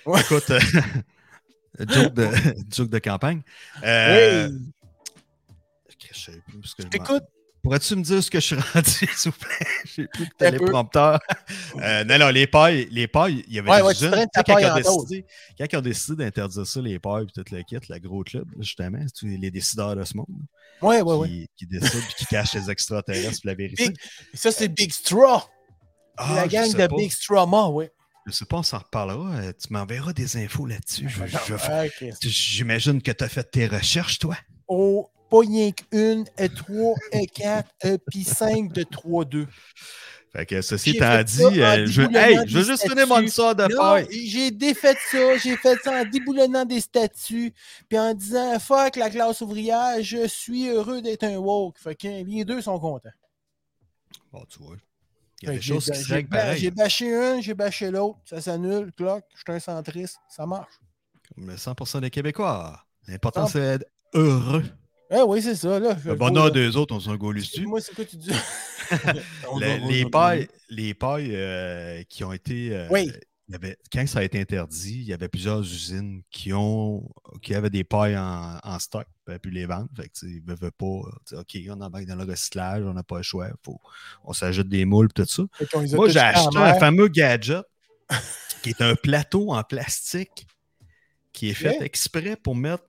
Ouais. 0.05 0.19
Écoute, 0.21 0.49
euh, 0.49 0.59
joke, 1.79 2.13
de, 2.13 2.27
joke 2.75 2.89
de 2.89 2.99
campagne. 2.99 3.41
Euh, 3.83 4.49
oui! 4.49 4.59
Je 6.13 6.19
sais 6.19 6.41
plus 6.45 6.63
ce 6.63 6.75
que 6.75 6.83
je 6.83 6.87
T'écoutes? 6.89 7.23
Pourrais-tu 7.63 7.95
me 7.95 8.01
dire 8.03 8.23
ce 8.23 8.31
que 8.31 8.39
je 8.39 8.45
suis 8.45 8.55
rendu, 8.55 8.89
s'il 9.15 9.31
vous 9.31 9.37
plaît? 9.37 9.67
J'ai 9.85 10.07
plus 10.07 10.25
de 10.25 10.31
téléprompteur. 10.37 11.19
Euh, 11.79 12.03
non, 12.05 12.17
non, 12.17 12.29
les 12.29 12.47
pailles, 12.47 12.87
les 12.91 13.07
pailles, 13.07 13.43
il 13.47 13.53
y 13.53 13.59
avait 13.59 13.69
Ouais, 13.69 13.77
des 13.77 13.83
ouais, 13.83 13.93
sais, 13.93 14.09
quand, 14.33 14.43
paille 14.55 14.63
ils 14.63 14.67
ont 14.67 14.71
en 14.71 15.03
décidé, 15.03 15.25
quand 15.59 15.65
ils 15.71 15.77
ont 15.77 15.81
décidé 15.81 16.23
d'interdire 16.23 16.65
ça, 16.65 16.81
les 16.81 16.97
pailles 16.99 17.25
et 17.25 17.43
tout 17.43 17.43
le 17.53 17.61
kit, 17.63 17.77
le 17.87 17.99
gros 17.99 18.23
club, 18.23 18.47
justement, 18.59 18.97
c'est 19.05 19.13
tous 19.13 19.27
les 19.27 19.51
décideurs 19.51 19.95
de 19.95 20.03
ce 20.03 20.17
monde 20.17 20.25
Ouais, 20.81 21.01
ouais, 21.03 21.27
qui, 21.27 21.33
ouais. 21.41 21.47
qui 21.57 21.67
décident 21.67 21.99
et 21.99 22.13
qui 22.17 22.25
cachent 22.25 22.53
les 22.55 22.71
extraterrestres 22.71 23.41
pour 23.41 23.47
la 23.49 23.53
vérité. 23.53 23.89
Big- 23.89 23.97
ça, 24.33 24.51
c'est 24.51 24.67
Big 24.67 24.91
Straw. 24.91 25.43
Ah, 26.17 26.33
la 26.35 26.47
gang 26.47 26.71
de 26.71 26.87
pas. 26.87 26.95
Big 26.95 27.11
Strawma, 27.11 27.67
ouais. 27.69 27.91
Je 28.27 28.31
sais 28.31 28.45
pas, 28.45 28.57
on 28.57 28.63
s'en 28.63 28.79
reparlera. 28.79 29.35
Euh, 29.37 29.53
Tu 29.53 29.71
m'enverras 29.73 30.13
des 30.13 30.37
infos 30.37 30.65
là-dessus. 30.65 31.07
Je- 31.09 31.25
je- 31.27 32.27
J'imagine 32.29 33.01
que 33.01 33.11
tu 33.11 33.23
as 33.23 33.29
fait 33.29 33.43
tes 33.43 33.67
recherches, 33.67 34.17
toi. 34.19 34.35
Oh, 34.67 35.09
pas 35.31 35.39
rien 35.39 35.71
qu'une, 35.71 36.25
et 36.37 36.49
trois, 36.49 36.95
et 37.11 37.25
quatre, 37.25 37.69
et 37.83 37.97
puis 37.97 38.23
cinq 38.23 38.71
de 38.73 38.83
3-2. 38.83 39.47
Fait 40.33 40.45
que 40.45 40.61
ceci 40.61 40.91
étant 40.91 41.21
dit, 41.23 41.41
euh, 41.61 41.85
je, 41.87 42.01
hey, 42.03 42.39
je 42.47 42.57
veux 42.59 42.63
juste 42.63 42.87
finir 42.87 43.05
mon 43.07 43.19
histoire 43.19 43.53
de 43.55 43.67
paille. 43.75 44.07
j'ai 44.27 44.49
défait 44.51 44.95
ça, 45.11 45.37
j'ai 45.37 45.57
fait 45.57 45.77
ça 45.83 46.01
en 46.01 46.05
déboulonnant 46.05 46.63
des 46.63 46.79
statuts, 46.79 47.53
puis 47.89 47.99
en 47.99 48.13
disant 48.13 48.57
fuck 48.59 48.95
la 48.95 49.09
classe 49.09 49.41
ouvrière, 49.41 50.01
je 50.01 50.25
suis 50.27 50.69
heureux 50.69 51.01
d'être 51.01 51.23
un 51.25 51.35
woke. 51.37 51.77
Fait 51.79 51.95
que 51.95 52.07
les 52.07 52.45
deux 52.45 52.61
sont 52.61 52.79
contents. 52.79 53.09
Bon, 54.31 54.45
tu 54.49 54.59
vois. 54.59 54.75
Il 55.41 55.47
y 55.47 55.49
a 55.49 55.51
Fait 55.53 55.57
des 55.57 55.59
que 55.59 55.65
choses 55.65 55.85
j'ai- 55.85 55.91
qui 55.91 55.97
se 55.99 56.07
j'ai 56.07 56.13
règlent 56.15 56.29
ba- 56.29 56.37
pareil. 56.37 56.59
J'ai 56.61 56.71
bâché 56.71 57.15
un, 57.15 57.41
j'ai 57.41 57.53
bâché 57.53 57.91
l'autre, 57.91 58.19
ça 58.23 58.39
s'annule, 58.39 58.91
cloc, 58.95 59.23
je 59.35 59.39
suis 59.41 59.51
un 59.51 59.59
centriste, 59.59 60.17
ça 60.29 60.45
marche. 60.45 60.73
Comme 61.35 61.49
le 61.49 61.57
100% 61.57 61.99
des 61.99 62.09
Québécois. 62.09 62.79
L'important, 63.07 63.47
c'est 63.47 63.79
d'être 63.79 63.89
heureux. 64.13 64.63
Eh 65.13 65.21
oui, 65.23 65.41
c'est 65.41 65.55
ça, 65.55 65.79
là. 65.79 65.97
Le 66.05 66.15
bonheur 66.15 66.51
d'eux 66.51 66.75
autres, 66.77 66.95
on 66.95 66.99
s'en 66.99 67.15
gaule 67.15 67.35
dessus. 67.35 67.47
Excuse-moi, 67.49 67.81
c'est 67.81 67.93
quoi 67.95 68.05
tu 68.05 68.15
dis? 68.17 68.31
Le- 69.59 69.87
les 69.89 70.05
pailles, 70.09 70.47
les 70.69 70.93
pailles 70.93 71.31
euh, 71.35 72.03
qui 72.09 72.23
ont 72.23 72.31
été. 72.33 72.75
euh, 72.75 72.87
Oui. 72.91 73.11
il 73.47 73.51
y 73.53 73.55
avait- 73.55 73.77
quand 73.91 74.05
ça 74.07 74.19
a 74.19 74.23
été 74.23 74.39
interdit, 74.39 74.95
il 75.01 75.03
y 75.07 75.13
avait 75.13 75.27
plusieurs 75.29 75.61
usines 75.61 76.21
qui 76.29 76.51
ont 76.53 77.09
qui 77.41 77.53
avaient 77.55 77.69
des 77.69 77.83
pailles 77.83 78.17
en, 78.17 78.59
en 78.63 78.79
stock, 78.79 79.05
puis 79.25 79.39
pu 79.39 79.49
les 79.49 79.65
vendre. 79.65 79.87
Fait 79.95 80.07
que, 80.09 80.25
ils 80.25 80.43
ne 80.45 80.53
veulent 80.55 80.71
pas. 80.71 80.85
euh, 81.33 81.39
OK, 81.41 81.57
on 81.69 81.81
embarque 81.81 82.05
dans 82.05 82.15
le 82.15 82.23
recyclage, 82.23 82.83
on 82.83 82.93
n'a 82.93 83.03
pas 83.03 83.17
le 83.17 83.23
choix. 83.23 83.49
Faut, 83.65 83.79
on 84.23 84.33
s'ajoute 84.33 84.67
des 84.69 84.85
moules 84.85 85.07
et 85.09 85.21
tout 85.21 85.25
ça. 85.25 85.43
Moi, 85.95 86.09
j'ai 86.09 86.19
acheté 86.19 86.57
un 86.57 86.73
fameux 86.79 87.07
gadget 87.09 87.63
qui 88.63 88.69
est 88.69 88.81
un 88.81 88.95
plateau 88.95 89.51
en 89.53 89.63
plastique 89.63 90.47
qui 91.33 91.49
est 91.49 91.53
fait 91.53 91.81
exprès 91.81 92.35
pour 92.35 92.55
mettre. 92.55 92.83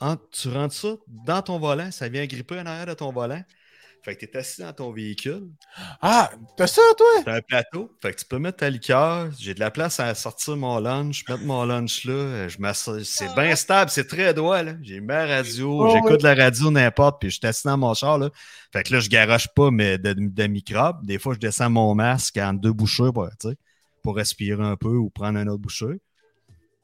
En- 0.00 0.16
tu 0.32 0.48
rentres 0.48 0.74
ça 0.74 0.96
dans 1.08 1.42
ton 1.42 1.58
volant, 1.58 1.90
ça 1.90 2.08
vient 2.08 2.26
gripper 2.26 2.58
en 2.60 2.66
arrière 2.66 2.86
de 2.86 2.94
ton 2.94 3.12
volant. 3.12 3.42
Fait 4.02 4.14
que 4.16 4.24
t'es 4.24 4.36
assis 4.38 4.60
dans 4.62 4.72
ton 4.72 4.92
véhicule, 4.92 5.48
Ah, 6.00 6.30
t'as 6.56 6.68
ça, 6.68 6.82
toi? 6.96 7.06
t'as 7.24 7.34
un 7.36 7.40
plateau, 7.40 7.90
fait 8.00 8.12
que 8.12 8.20
tu 8.20 8.24
peux 8.24 8.38
mettre 8.38 8.58
ta 8.58 8.70
liqueur. 8.70 9.30
J'ai 9.38 9.52
de 9.54 9.60
la 9.60 9.70
place 9.72 9.98
à 9.98 10.14
sortir 10.14 10.56
mon 10.56 10.78
lunch, 10.78 11.24
mettre 11.28 11.42
mon 11.42 11.64
lunch 11.64 12.04
là. 12.04 12.12
euh, 12.12 12.48
Je 12.48 13.02
c'est 13.04 13.34
bien 13.34 13.56
stable, 13.56 13.90
c'est 13.90 14.06
très 14.06 14.32
droit, 14.32 14.62
là. 14.62 14.74
J'ai 14.82 15.00
ma 15.00 15.26
radio, 15.26 15.82
Oh, 15.82 15.88
j'écoute 15.88 16.22
la 16.22 16.34
radio 16.34 16.70
n'importe, 16.70 17.20
puis 17.20 17.30
je 17.30 17.38
suis 17.38 17.46
assis 17.46 17.66
dans 17.66 17.76
mon 17.78 17.94
char, 17.94 18.18
là. 18.18 18.30
Fait 18.72 18.82
que 18.84 18.92
là, 18.94 19.00
je 19.00 19.08
garoche 19.08 19.48
pas 19.54 19.70
mais 19.70 19.98
de, 19.98 20.12
de 20.14 20.46
microbes. 20.46 21.04
Des 21.04 21.18
fois, 21.18 21.34
je 21.34 21.40
descends 21.40 21.70
mon 21.70 21.94
masque 21.94 22.36
en 22.36 22.52
deux 22.54 22.72
bouchées 22.72 23.10
pour, 23.12 23.28
tu 23.40 23.48
sais, 23.50 23.56
pour 24.02 24.16
respirer 24.16 24.62
un 24.64 24.76
peu 24.76 24.88
ou 24.96 25.10
prendre 25.10 25.38
un 25.38 25.46
autre 25.48 25.62
bouchée. 25.62 26.00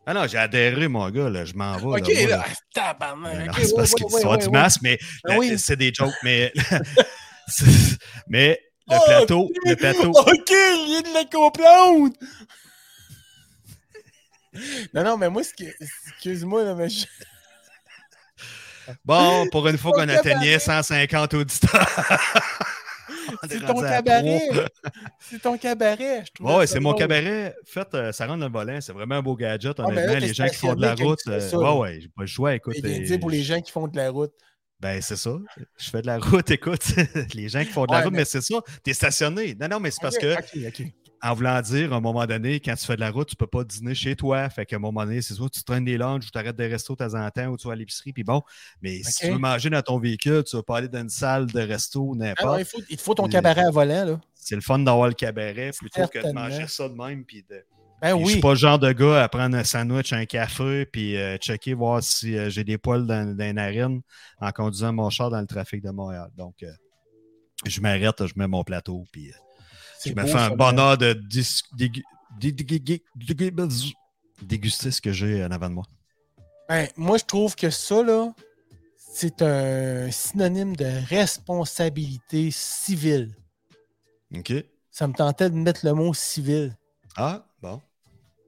Ah 0.05 0.15
non, 0.15 0.27
j'ai 0.27 0.39
adhéré, 0.39 0.89
mon 0.89 1.09
gars, 1.11 1.31
là. 1.31 1.45
Je 1.45 1.55
m'en 1.55 1.77
vais. 1.77 2.01
Ok, 2.01 2.09
là, 2.09 2.27
là. 2.27 2.45
Tabarnak. 2.75 3.51
Ok, 3.51 3.55
c'est 3.57 3.67
ouais, 3.67 3.73
parce 3.77 3.91
ouais, 3.93 3.97
qu'ils 3.97 4.07
ouais, 4.15 4.21
sont 4.21 4.37
du 4.37 4.51
masque, 4.51 4.81
mais 4.83 4.99
Ah 5.29 5.39
oui. 5.39 5.59
c'est 5.59 5.77
des 5.77 5.93
jokes. 5.95 6.15
Mais, 6.25 6.53
mais 8.29 8.61
le 8.89 8.97
Oh, 8.97 9.01
plateau, 9.07 9.51
le 9.65 9.77
plateau. 9.77 10.11
Ok, 10.11 10.51
il 10.51 10.87
vient 10.89 11.03
de 11.03 11.15
la 11.15 11.25
comprendre. 11.25 12.13
non, 14.93 15.05
non, 15.05 15.17
mais 15.17 15.31
moi, 15.31 15.45
ce 15.45 15.55
qui... 15.55 15.69
excuse-moi, 16.13 16.65
là, 16.65 16.75
mais 16.75 16.89
je... 16.89 17.07
Bon, 19.05 19.47
pour 19.51 19.69
une 19.69 19.79
fois 19.79 19.93
qu'on 19.93 20.09
atteignait 20.09 20.59
cabaret. 20.59 20.59
150 20.59 21.35
auditeurs. 21.35 21.89
C'est 23.49 23.61
ton 23.65 23.81
cabaret. 23.81 24.41
c'est 25.21 25.43
ton 25.43 25.57
cabaret. 25.59 26.25
Je 26.27 26.33
trouve 26.33 26.57
Ouais, 26.57 26.67
c'est 26.67 26.81
mon 26.81 26.95
cabaret. 26.95 27.55
Fait, 27.67 27.87
euh, 27.95 28.13
ça 28.13 28.27
rentre 28.27 28.41
dans 28.41 28.47
le 28.47 28.53
volant. 28.53 28.81
C'est 28.81 28.93
vraiment 28.93 29.17
un 29.17 29.23
beau 29.23 29.37
gadget. 29.37 29.79
Ah, 29.79 29.91
là, 29.91 30.07
t'es 30.15 30.21
les 30.21 30.35
gens 30.35 30.47
qui 30.49 30.57
font 30.57 30.75
de 30.75 30.83
la 30.83 30.95
route. 30.95 31.19
euh, 31.29 31.41
ça, 31.41 31.59
ouais, 31.59 31.79
ouais, 31.79 32.01
j'ai 32.01 32.09
pas 32.09 32.23
le 32.23 32.27
choix. 32.27 32.55
Écoute, 32.55 32.77
euh, 32.85 32.99
dire 33.05 33.21
pour 33.21 33.31
les 33.31 33.43
gens 33.43 33.61
qui 33.61 33.71
font 33.73 33.89
de 33.89 33.97
la 33.97 34.11
route. 34.11 34.33
Ben, 34.81 35.01
c'est 35.01 35.17
ça. 35.17 35.31
Je 35.79 35.91
fais 35.91 36.03
de 36.03 36.09
la 36.09 36.19
route, 36.19 36.51
écoute. 36.51 36.83
les 37.35 37.49
gens 37.49 37.61
qui 37.65 37.71
font 37.71 37.87
de 37.87 37.93
la 37.93 37.99
Ouais, 37.99 38.05
route, 38.05 38.13
mais- 38.13 38.19
mais, 38.21 38.25
c'est 38.25 38.41
ça. 38.41 38.57
T'es 38.83 38.93
stationné. 38.95 39.55
Non, 39.61 39.69
non, 39.69 39.81
mais 39.81 39.93
c'est 39.93 40.01
parce 40.03 40.19
que, 40.19 40.33
Ok, 40.35 40.57
ok. 40.67 40.87
En 41.25 41.35
voulant 41.35 41.61
dire, 41.61 41.93
à 41.93 41.97
un 41.97 42.01
moment 42.01 42.27
donné, 42.27 42.59
quand 42.59 42.75
tu 42.75 42.85
fais 42.85 42.97
de 42.97 43.01
la 43.01 43.11
route, 43.13 43.29
tu 43.29 43.37
peux 43.37 43.47
pas 43.47 43.63
dîner 43.63 43.95
chez 43.95 44.17
toi. 44.17 44.49
Fait 44.51 44.67
qu'à 44.67 44.77
un 44.77 44.81
moment 44.81 45.05
donné, 45.05 45.23
c'est 45.23 45.35
soit 45.35 45.49
tu 45.49 45.63
traînes 45.63 45.85
des 45.85 45.97
lunchs 45.97 46.27
ou 46.27 46.31
tu 46.31 46.39
arrêtes 46.39 46.57
des 46.57 46.67
restos 46.67 46.95
de 46.95 46.99
temps 46.99 47.15
en 47.15 47.31
temps 47.31 47.47
ou 47.47 47.57
tu 47.57 47.69
vas 47.69 47.75
à 47.75 47.77
l'épicerie. 47.77 48.13
Puis 48.13 48.25
bon, 48.25 48.43
mais 48.83 49.03
si 49.05 49.27
tu 49.27 49.33
veux 49.33 49.39
manger 49.39 49.71
dans 49.71 49.83
ton 49.83 50.01
véhicule, 50.01 50.43
tu 50.43 50.57
vas 50.57 50.65
pas 50.65 50.79
aller 50.79 50.89
dans 50.89 51.03
une 51.03 51.09
salle 51.09 51.47
de 51.47 51.61
resto 51.61 52.01
ou 52.01 52.15
Ah 52.15 52.25
n'importe. 52.25 52.61
il, 52.61 52.65
faut, 52.65 52.83
il 52.91 52.97
te 52.97 53.03
faut 53.03 53.15
ton 53.15 53.29
cabaret 53.29 53.63
à 53.63 53.71
volant, 53.71 54.05
là. 54.05 54.21
c'est 54.35 54.57
le 54.57 54.63
fun 54.63 54.81
d'avoir 54.81 55.07
le 55.07 55.15
cabaret 55.15 55.71
plutôt 55.79 56.09
que 56.09 56.27
de 56.27 56.33
manger 56.33 56.67
ça 56.67 56.89
de 56.89 56.95
même. 56.95 57.25
Puis 57.25 57.45
de... 57.49 57.65
Ben 58.01 58.19
Je 58.19 58.31
suis 58.31 58.41
pas 58.41 58.51
le 58.51 58.57
genre 58.57 58.81
de 58.81 58.91
gars 58.91 59.23
à 59.23 59.29
prendre 59.29 59.57
un 59.57 59.63
sandwich, 59.63 60.13
un 60.13 60.25
café, 60.25 60.87
puis 60.87 61.17
euh, 61.17 61.37
checker, 61.37 61.75
voir 61.75 62.03
si 62.03 62.37
euh, 62.37 62.51
j'ai 62.51 62.65
des 62.65 62.79
poils 62.79 63.07
dans, 63.07 63.37
dans 63.37 63.45
les 63.45 63.53
narines 63.53 64.01
en 64.41 64.51
conduisant 64.51 64.93
mon 64.93 65.09
char 65.09 65.31
dans 65.31 65.41
le 65.41 65.47
trafic 65.47 65.85
de 65.85 65.91
Montréal. 65.91 66.29
Donc, 66.37 66.65
euh, 66.65 66.73
je 67.65 67.81
m'arrête, 67.81 68.27
je 68.27 68.33
mets 68.35 68.49
mon 68.49 68.65
plateau, 68.65 69.05
puis 69.13 69.31
je 70.05 70.13
me 70.13 70.27
fais 70.27 70.39
un 70.39 70.51
bonheur 70.51 70.99
de 70.99 71.21
déguster 74.43 74.91
ce 74.91 75.01
que 75.01 75.13
j'ai 75.13 75.45
en 75.45 75.51
avant 75.51 75.69
de 75.69 75.75
moi. 75.75 75.85
Ben, 76.69 76.89
moi, 76.97 77.19
je 77.19 77.25
trouve 77.25 77.55
que 77.55 77.71
ça, 77.71 78.03
là, 78.03 78.33
c'est 78.97 79.43
un 79.43 80.11
synonyme 80.11 80.75
de 80.75 80.91
responsabilité 81.09 82.51
civile. 82.51 83.35
OK? 84.35 84.53
Ça 84.91 85.07
me 85.07 85.13
tentait 85.13 85.51
de 85.51 85.55
mettre 85.55 85.85
le 85.85 85.93
mot 85.93 86.15
civil 86.15 86.77
Ah, 87.17 87.45
bon. 87.61 87.81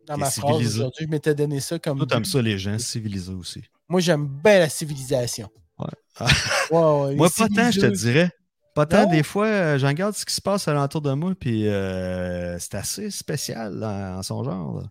dans 0.06 0.16
ma 0.16 0.30
phrase 0.30 0.66
aujourd'hui. 0.66 1.06
Je 1.06 1.10
m'étais 1.10 1.34
donné 1.34 1.60
ça 1.60 1.78
comme. 1.78 1.98
Toi, 1.98 2.06
t'aimes 2.06 2.24
ça, 2.24 2.40
les 2.40 2.58
gens 2.58 2.78
civilisés 2.78 3.32
aussi. 3.32 3.62
Moi, 3.88 4.00
j'aime 4.00 4.26
bien 4.26 4.60
la 4.60 4.68
civilisation. 4.68 5.50
Ouais. 5.78 5.86
Ah. 6.18 6.26
Moi, 6.70 7.28
pas 7.36 7.48
tant, 7.48 7.70
je 7.70 7.80
te 7.80 7.86
dirais. 7.86 8.30
Pas 8.74 8.86
tant, 8.86 9.06
des 9.06 9.22
fois, 9.22 9.46
euh, 9.46 9.78
j'en 9.78 9.88
regarde 9.88 10.14
ce 10.14 10.24
qui 10.24 10.34
se 10.34 10.40
passe 10.40 10.66
alentour 10.68 11.00
de 11.00 11.12
moi, 11.12 11.32
puis 11.38 11.68
euh, 11.68 12.58
c'est 12.58 12.74
assez 12.74 13.10
spécial 13.10 13.82
en 13.84 14.22
son 14.22 14.42
genre. 14.44 14.80
là. 14.80 14.88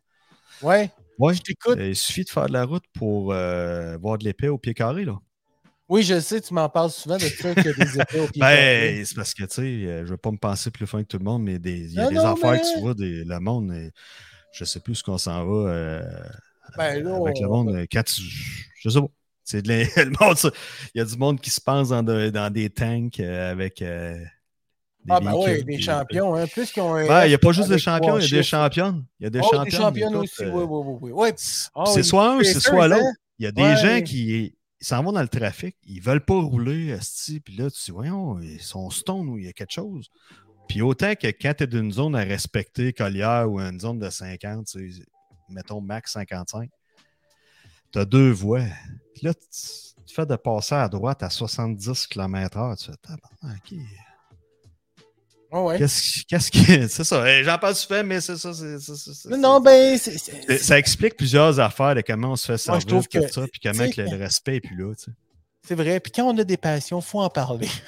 Ouais, 0.61 0.89
Ouais. 1.19 1.33
je 1.33 1.41
t'écoute. 1.41 1.77
Il 1.79 1.95
suffit 1.95 2.23
de 2.23 2.29
faire 2.29 2.47
de 2.47 2.53
la 2.53 2.63
route 2.63 2.85
pour 2.93 3.33
euh, 3.33 3.97
voir 3.97 4.17
de 4.17 4.23
l'épée 4.23 4.47
au 4.47 4.57
pied 4.57 4.73
carré. 4.73 5.03
Là. 5.03 5.17
Oui, 5.89 6.01
je 6.03 6.19
sais, 6.21 6.39
tu 6.39 6.53
m'en 6.53 6.69
parles 6.69 6.91
souvent 6.91 7.17
de 7.17 7.23
a 7.23 7.73
des 7.73 7.99
effets 7.99 8.19
au 8.21 8.27
pied 8.31 8.39
carré. 8.39 8.95
Ben, 8.95 9.05
c'est 9.05 9.15
parce 9.15 9.33
que, 9.33 9.43
tu 9.43 9.53
sais, 9.55 10.05
je 10.05 10.09
veux 10.09 10.17
pas 10.17 10.31
me 10.31 10.37
penser 10.37 10.71
plus 10.71 10.87
fin 10.87 11.03
que 11.03 11.07
tout 11.07 11.17
le 11.17 11.25
monde, 11.25 11.43
mais 11.43 11.59
des- 11.59 11.79
il 11.87 11.93
y 11.93 11.99
a 11.99 12.03
Non, 12.03 12.09
des 12.09 12.15
non, 12.15 12.33
affaires 12.33 12.51
mais- 12.51 12.61
que 12.61 12.73
tu 12.73 12.79
vois, 12.79 12.93
des, 12.93 13.23
le 13.25 13.39
monde, 13.41 13.71
euh, 13.71 13.89
je 14.53 14.63
sais 14.63 14.79
plus 14.79 14.95
ce 14.95 15.03
qu'on 15.03 15.17
s'en 15.17 15.45
va 15.45 15.69
euh, 15.69 16.01
Ben, 16.77 17.03
là, 17.03 17.15
avec 17.17 17.39
le 17.39 17.47
on- 17.47 17.63
monde. 17.65 17.85
Quand 17.91 18.03
tu, 18.03 18.21
je 18.79 18.89
sais 18.89 19.01
pas. 19.01 19.07
C'est. 19.43 19.65
Il 19.67 19.89
y 20.95 20.99
a 21.01 21.05
du 21.05 21.17
monde 21.17 21.39
qui 21.41 21.49
se 21.49 21.59
pense 21.61 21.89
dans, 21.89 22.03
de- 22.03 22.29
dans 22.29 22.51
des 22.51 22.69
tanks 22.69 23.19
euh, 23.19 23.51
avec. 23.51 23.81
euh, 23.81 24.17
des 25.05 25.11
Ah, 25.13 25.19
ben 25.19 25.33
oui, 25.35 25.63
des 25.65 25.81
champions. 25.81 26.33
Hein. 26.35 26.47
Plus 26.47 26.71
ont 26.77 26.93
un. 26.95 27.05
Ben, 27.05 27.25
il 27.25 27.29
n'y 27.29 27.33
a 27.33 27.37
pas 27.37 27.51
juste 27.51 27.67
des 27.69 27.77
champions, 27.77 28.17
il 28.19 28.23
y 28.23 28.33
a 28.33 28.37
des 28.37 28.43
championnes. 28.43 29.03
Il 29.19 29.23
y 29.23 29.27
a 29.27 29.29
des 29.29 29.41
Oh, 29.43 29.63
des 29.63 29.99
écoute, 30.01 30.15
aussi, 30.15 30.43
euh, 30.43 30.51
oui, 30.51 30.63
oui, 30.65 30.81
oui. 30.85 30.97
oui. 31.01 31.11
Ouais. 31.11 31.33
C'est 31.37 31.97
les 31.97 32.03
soit 32.03 32.31
un, 32.35 32.43
c'est 32.43 32.59
soit 32.61 32.87
l'autre. 32.87 33.03
hein? 33.03 33.13
Il 33.39 33.43
y 33.45 33.47
a 33.47 33.51
des 33.51 33.61
Ouais. 33.63 33.75
gens 33.75 34.01
qui 34.01 34.55
s'en 34.79 35.03
vont 35.03 35.11
dans 35.11 35.21
le 35.21 35.27
trafic, 35.27 35.75
ils 35.83 36.01
veulent 36.01 36.23
pas 36.23 36.39
rouler, 36.39 36.87
esti, 36.89 37.39
puis 37.41 37.55
là, 37.57 37.69
tu 37.69 37.81
dis, 37.85 37.91
voyons, 37.91 38.39
ils 38.41 38.61
sont 38.61 38.89
stone 38.89 39.27
ou 39.29 39.37
il 39.37 39.45
y 39.45 39.47
a 39.49 39.53
quelque 39.53 39.71
chose. 39.73 40.07
Puis 40.69 40.81
autant 40.81 41.15
que 41.15 41.27
quand 41.27 41.53
tu 41.57 41.63
es 41.65 41.67
d'une 41.67 41.91
zone 41.91 42.15
à 42.15 42.23
respecter, 42.23 42.93
collière 42.93 43.49
ou 43.51 43.59
une 43.59 43.79
zone 43.81 43.99
de 43.99 44.09
50, 44.09 44.67
tu 44.67 44.91
sais, 44.93 45.03
mettons 45.49 45.81
max 45.81 46.13
55, 46.13 46.69
tu 47.93 47.99
as 47.99 48.05
deux 48.05 48.31
voies. 48.31 48.65
Puis 49.15 49.25
là, 49.27 49.33
tu, 49.33 50.13
fais 50.13 50.25
de 50.25 50.35
passer 50.35 50.75
à 50.75 50.87
droite 50.89 51.23
à 51.23 51.29
70 51.29 52.07
km/h. 52.07 52.77
Tu 52.77 52.85
fais, 52.85 52.91
ok. 53.43 53.79
Ouais, 55.51 55.59
ouais. 55.61 55.77
Qu'est-ce 55.77 56.49
qui. 56.51 56.63
C'est 56.89 57.03
ça. 57.03 57.43
J'en 57.43 57.57
parle 57.59 57.75
souvent, 57.75 58.03
mais 58.03 58.19
c'est 58.21 58.37
ça. 58.37 58.53
c'est- 58.53 58.79
c'est- 58.79 59.29
Non, 59.29 59.37
Non, 59.37 59.59
ben, 59.61 59.97
Ça 59.97 60.79
explique 60.79 61.15
plusieurs 61.15 61.59
affaires 61.59 61.93
de 61.95 62.01
comment 62.01 62.31
on 62.31 62.35
se 62.35 62.45
fait 62.47 62.67
Moi, 62.67 62.79
servir, 62.81 63.01
je 63.01 63.07
tout 63.07 63.19
que, 63.19 63.31
ça, 63.31 63.41
puis 63.51 63.61
comment 63.63 63.89
que 63.89 64.01
le, 64.01 64.09
le 64.09 64.17
respect 64.17 64.55
est 64.57 64.61
plus 64.61 64.75
là. 64.75 64.93
tu 64.95 65.03
sais. 65.05 65.11
c'est 65.67 65.75
vrai. 65.75 65.99
Puis 65.99 66.11
quand 66.11 66.23
on 66.25 66.37
a 66.39 66.43
des 66.43 66.57
passions, 66.57 66.99
il 66.99 67.05
faut 67.05 67.21
en 67.21 67.29
parler. 67.29 67.69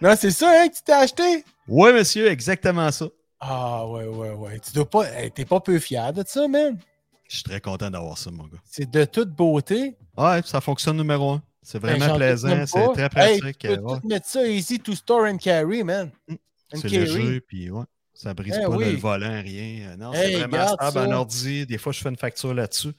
Non, 0.00 0.14
c'est 0.18 0.30
ça, 0.30 0.50
hein, 0.50 0.68
que 0.68 0.74
tu 0.76 0.82
t'es 0.82 0.92
acheté? 0.92 1.44
Oui, 1.68 1.92
monsieur, 1.92 2.26
exactement 2.28 2.90
ça. 2.90 3.06
Ah, 3.44 3.84
ouais, 3.88 4.04
ouais, 4.06 4.30
ouais. 4.30 4.60
Tu 4.60 4.72
dois 4.72 4.88
pas. 4.88 5.04
hey, 5.12 5.30
T'es 5.32 5.44
pas 5.44 5.58
peu 5.60 5.78
fier 5.80 6.12
de 6.12 6.22
ça, 6.26 6.46
man. 6.46 6.78
Je 7.28 7.36
suis 7.36 7.44
très 7.44 7.60
content 7.60 7.90
d'avoir 7.90 8.16
ça, 8.16 8.30
mon 8.30 8.44
gars. 8.44 8.58
C'est 8.64 8.88
de 8.88 9.04
toute 9.04 9.30
beauté. 9.30 9.96
Ouais, 10.16 10.40
ça 10.44 10.60
fonctionne 10.60 10.96
numéro 10.98 11.32
un. 11.32 11.42
C'est 11.62 11.80
Ben, 11.80 11.96
vraiment 11.96 12.16
plaisant, 12.16 12.66
c'est 12.66 12.92
très 12.92 13.02
Hey, 13.04 13.38
pratique. 13.40 13.58
tu 13.58 13.68
peux 13.68 13.74
euh, 13.74 13.80
ouais. 13.80 13.98
mettre 14.04 14.26
ça 14.28 14.46
easy 14.46 14.78
to 14.78 14.94
store 14.94 15.24
and 15.26 15.38
carry, 15.38 15.82
man. 15.82 16.10
And 16.30 16.36
C'est 16.74 16.82
carry. 16.82 17.06
léger, 17.06 17.40
puis 17.40 17.70
ouais, 17.70 17.84
ça 18.14 18.32
brise 18.34 18.54
Eh 18.60 18.64
pas 18.64 18.68
oui. 18.70 18.92
le 18.92 18.98
volant, 18.98 19.40
rien. 19.42 19.90
Euh, 19.90 19.96
Non, 19.96 20.10
c'est 20.12 20.36
vraiment 20.36 20.68
stable, 20.68 20.98
un 20.98 21.12
ordi. 21.12 21.66
Des 21.66 21.78
fois, 21.78 21.92
je 21.92 22.00
fais 22.00 22.08
une 22.10 22.16
facture 22.16 22.52
là-dessus. 22.54 22.92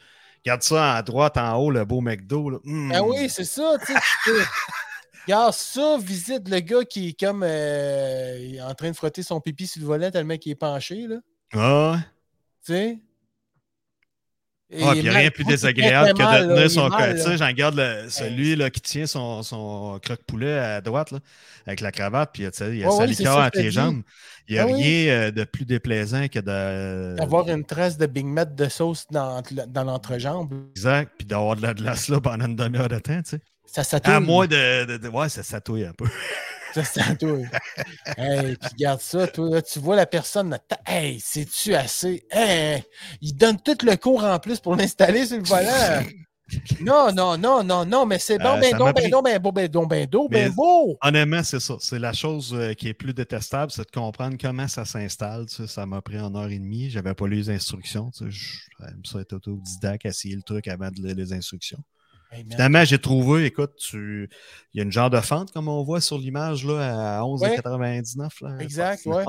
Regarde 0.45 0.61
ça 0.63 0.95
à 0.95 1.01
droite, 1.03 1.37
en 1.37 1.55
haut, 1.57 1.71
le 1.71 1.85
beau 1.85 2.01
McDo. 2.01 2.49
Là. 2.49 2.57
Mm. 2.63 2.91
Ah 2.95 3.03
oui, 3.03 3.29
c'est 3.29 3.45
ça, 3.45 3.75
tu 3.85 3.93
sais. 3.93 3.99
tu 4.25 4.31
peux- 4.31 4.39
Regarde 5.25 5.53
ça, 5.53 5.97
visite 5.99 6.49
le 6.49 6.59
gars 6.59 6.83
qui 6.83 7.09
est 7.09 7.19
comme 7.19 7.43
euh, 7.47 8.59
en 8.61 8.73
train 8.73 8.89
de 8.91 8.95
frotter 8.95 9.23
son 9.23 9.39
pipi 9.39 9.67
sur 9.67 9.81
le 9.81 9.87
volant 9.87 10.11
tellement 10.11 10.37
qu'il 10.37 10.51
est 10.51 10.55
penché, 10.55 11.07
là. 11.07 11.17
Ah 11.53 11.91
ouais. 11.93 11.97
Tu 12.65 12.73
sais? 12.73 12.99
Et 14.75 14.81
Ah, 14.83 14.89
puis 14.91 14.99
il 14.99 15.03
n'y 15.03 15.09
a 15.09 15.11
mal- 15.11 15.19
rien 15.21 15.29
de 15.29 15.33
plus 15.33 15.43
désagréable 15.43 16.13
que 16.17 16.23
de 16.23 16.55
tenir 16.55 16.71
son 16.71 16.89
sais, 16.89 17.37
j'en 17.37 17.51
garde 17.51 17.75
le, 17.75 18.09
celui 18.09 18.55
là, 18.55 18.71
qui 18.71 18.81
tient 18.81 19.05
son, 19.05 19.43
son 19.43 19.99
croque-poulet 20.01 20.57
à 20.57 20.81
droite, 20.81 21.11
là, 21.11 21.19
avec 21.67 21.79
la 21.79 21.91
cravate, 21.91 22.31
puis 22.33 22.41
il 22.41 22.45
y 22.45 22.47
a 22.47 22.51
sa 22.51 22.67
ouais, 22.69 23.07
c'est 23.13 23.19
liqueur 23.19 23.37
entre 23.37 23.59
les 23.59 23.69
jambes. 23.71 24.01
Il 24.47 24.53
n'y 24.55 24.59
a 24.59 24.63
Ah 24.63 24.65
oui. 24.65 24.73
rien 24.81 25.13
euh, 25.13 25.31
de 25.31 25.43
plus 25.43 25.65
déplaisant 25.65 26.27
que 26.27 26.39
de. 26.39 27.21
Avoir 27.21 27.47
une 27.49 27.63
trace 27.63 27.97
de 27.97 28.07
Big 28.07 28.25
Mac 28.25 28.55
de 28.55 28.67
sauce 28.67 29.05
dans, 29.11 29.41
dans 29.67 29.83
l'entrejambe, 29.83 30.53
Exact, 30.71 31.11
puis 31.17 31.27
d'avoir 31.27 31.55
de 31.55 31.61
la 31.61 31.73
glace 31.75 32.07
là 32.09 32.19
pendant 32.19 32.45
une 32.47 32.55
demi-heure 32.55 32.89
de 32.89 32.99
temps, 32.99 33.21
tu 33.21 33.29
sais. 33.31 33.39
Ça 33.73 33.83
s'attouille. 33.83 34.13
À 34.13 34.19
moins 34.19 34.47
de, 34.47 34.85
de, 34.85 34.97
de- 34.97 35.07
Ouais, 35.09 35.29
ça 35.29 35.43
s'atouille 35.43 35.85
un 35.85 35.93
peu. 35.93 36.05
Ça 36.73 36.83
s'attouille. 36.83 37.45
hey, 38.17 38.55
puis 38.55 38.69
regarde 38.73 39.01
ça, 39.01 39.27
toi, 39.27 39.49
là, 39.49 39.61
tu 39.61 39.79
vois 39.79 39.95
la 39.95 40.05
personne, 40.05 40.49
là, 40.49 40.59
hey, 40.87 41.19
c'est-tu 41.19 41.75
assez? 41.75 42.25
Hey, 42.31 42.83
il 43.21 43.33
donne 43.35 43.59
tout 43.61 43.77
le 43.83 43.95
cours 43.95 44.23
en 44.23 44.39
plus 44.39 44.59
pour 44.59 44.75
l'installer 44.75 45.25
sur 45.25 45.37
le 45.37 45.43
volant. 45.43 46.03
Non, 46.81 47.11
non, 47.11 47.37
non, 47.37 47.63
non, 47.63 47.85
non, 47.85 48.05
mais 48.05 48.19
c'est 48.19 48.37
bon, 48.37 48.57
Euh, 48.57 48.59
ben, 48.59 48.77
m'a 48.77 48.93
ben, 48.93 49.09
donc, 49.09 49.25
ben, 49.25 49.39
beau, 49.39 49.51
ben, 49.51 49.67
donc, 49.67 49.89
ben, 49.89 50.07
ben, 50.29 50.51
beau. 50.51 50.97
Honnêtement, 51.01 51.41
c'est 51.41 51.59
ça. 51.61 51.75
C'est 51.79 51.97
la 51.97 52.13
chose 52.13 52.53
euh, 52.53 52.73
qui 52.73 52.89
est 52.89 52.93
plus 52.93 53.13
détestable, 53.13 53.71
c'est 53.71 53.85
de 53.85 53.91
comprendre 53.91 54.35
comment 54.39 54.67
ça 54.67 54.85
s'installe. 54.85 55.45
tu 55.47 55.55
sais. 55.55 55.67
Ça 55.67 55.85
m'a 55.87 56.01
pris 56.01 56.17
une 56.17 56.35
heure 56.35 56.49
et 56.51 56.59
demie. 56.59 56.89
J'avais 56.91 57.15
pas 57.15 57.27
lu 57.27 57.37
les 57.37 57.49
instructions. 57.49 58.11
tu 58.11 58.25
sais. 58.25 58.31
Je- 58.31 58.59
ça 59.09 59.19
être 59.21 59.33
autodidacte, 59.33 60.05
essayer 60.05 60.35
le 60.35 60.43
truc 60.43 60.67
avant 60.67 60.91
de 60.91 61.01
lire 61.01 61.15
les 61.15 61.33
instructions. 61.33 61.79
Hey. 62.33 62.45
Finalement, 62.49 62.83
j'ai 62.85 62.97
trouvé, 62.99 63.45
écoute, 63.45 63.73
tu... 63.77 64.29
il 64.73 64.77
y 64.77 64.81
a 64.81 64.83
une 64.83 64.91
genre 64.91 65.09
de 65.09 65.19
fente, 65.21 65.51
comme 65.51 65.67
on 65.67 65.83
voit 65.83 66.01
sur 66.01 66.17
l'image, 66.17 66.65
là, 66.65 67.19
à 67.19 67.21
11,99. 67.21 68.29
là. 68.41 68.57
Exact, 68.59 69.05
ouais. 69.05 69.23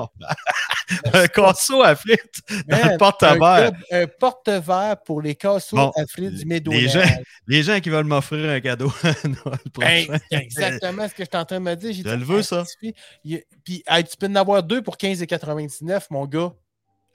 un 1.13 1.27
casseau 1.27 1.81
à 1.83 1.95
frites 1.95 2.41
dans 2.67 2.77
Man, 2.77 2.91
le 2.93 2.97
porte-verre. 2.97 3.71
Un, 3.91 4.01
un 4.03 4.07
porte-verre 4.07 4.95
pour 5.05 5.21
les 5.21 5.35
casseaux 5.35 5.75
Bon, 5.77 5.91
à 5.95 6.05
frites 6.07 6.31
du 6.31 6.39
les 6.39 6.45
Médonal. 6.45 6.89
gens- 6.89 7.01
Les 7.47 7.63
gens 7.63 7.79
qui 7.79 7.89
veulent 7.89 8.05
m'offrir 8.05 8.49
un 8.49 8.59
cadeau 8.59 8.91
Noël 9.23 9.59
Ben, 9.77 10.05
prochain. 10.05 10.19
exactement 10.31 11.07
ce 11.07 11.13
que 11.13 11.23
je 11.23 11.29
suis 11.29 11.37
en 11.37 11.45
train 11.45 11.59
de 11.59 11.63
me 11.65 11.75
dire. 11.75 11.93
J'ai 11.93 12.03
Je 12.03 12.09
le 12.15 12.23
veux, 12.23 12.41
ça. 12.41 12.61
Asti, 12.61 12.93
il- 13.23 13.43
Puis, 13.63 13.83
hey, 13.87 14.03
tu 14.03 14.15
peux 14.17 14.27
en 14.27 14.35
avoir 14.35 14.63
deux 14.63 14.81
pour 14.81 14.97
15,99, 14.97 16.07
mon 16.11 16.25
gars. 16.25 16.53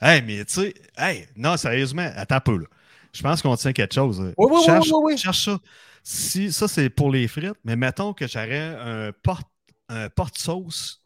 Hey, 0.01 0.23
mais 0.23 0.45
tu 0.45 0.55
sais, 0.55 0.75
hey, 0.97 1.27
non, 1.37 1.57
sérieusement, 1.57 2.09
attends 2.17 2.37
un 2.37 2.41
peu, 2.41 2.57
là. 2.59 2.67
Je 3.13 3.23
pense 3.23 3.43
qu'on 3.43 3.57
tient 3.57 3.73
quelque 3.73 3.95
chose. 3.95 4.21
Oui, 4.21 4.33
oui, 4.39 4.47
oui, 4.53 4.65
cherche, 4.65 4.89
oui, 4.93 5.01
oui. 5.13 5.19
cherche 5.19 5.45
ça. 5.45 5.59
Si, 6.03 6.53
ça, 6.53 6.69
c'est 6.69 6.89
pour 6.91 7.11
les 7.11 7.29
frites, 7.29 7.53
mais 7.65 7.77
mettons 7.77 8.13
que 8.15 8.27
j'aurais 8.27 8.59
un 8.79 9.13
porte, 9.23 9.47
un 9.89 10.09
porte-sauce 10.09 11.03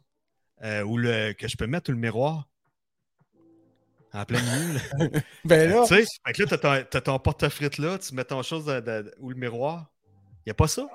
euh, 0.63 0.83
où 0.83 0.97
le, 0.97 1.33
que 1.33 1.47
je 1.47 1.57
peux 1.57 1.67
mettre 1.67 1.91
le 1.91 1.97
miroir 1.97 2.47
en 4.13 4.23
plein 4.23 4.39
milieu. 4.41 4.73
là. 4.73 5.19
Ben 5.43 5.69
là, 5.69 5.83
tu 5.87 5.95
sais, 5.95 6.05
que 6.33 6.43
là, 6.43 6.57
t'as 6.57 6.83
ton, 6.83 7.01
ton 7.01 7.19
porte-frites 7.19 7.77
là, 7.77 7.97
tu 7.97 8.13
mets 8.15 8.23
ton 8.23 8.41
chose 8.43 8.65
de- 8.65 8.79
de- 8.79 9.13
où 9.19 9.29
le 9.29 9.35
miroir. 9.35 9.91
Il 10.45 10.49
n'y 10.49 10.51
a 10.51 10.53
pas 10.53 10.67
ça? 10.67 10.87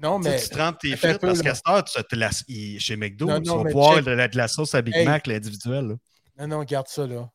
non, 0.00 0.18
Tu 0.20 0.24
sais, 0.24 0.30
mais. 0.30 0.42
tu 0.42 0.48
trempes 0.50 0.78
tes 0.78 0.96
frites 0.96 1.18
peu, 1.18 1.26
parce 1.28 1.42
qu'à 1.42 1.54
cette 1.54 1.66
heure, 1.68 1.82
tu 1.84 2.00
te 2.04 2.14
la- 2.14 2.30
chez 2.78 2.96
McDo, 2.96 3.26
Non, 3.26 3.40
tu 3.40 3.50
vas 3.50 3.64
boire 3.72 3.96
check. 3.96 4.04
de 4.04 4.10
la, 4.12 4.28
de 4.28 4.36
la 4.36 4.48
sauce 4.48 4.74
à 4.74 4.82
Big 4.82 4.94
Hey. 4.94 5.06
Mac, 5.06 5.26
l'individuel. 5.26 5.96
Non, 6.38 6.46
non, 6.46 6.62
garde 6.64 6.86
ça, 6.88 7.06
là. 7.06 7.28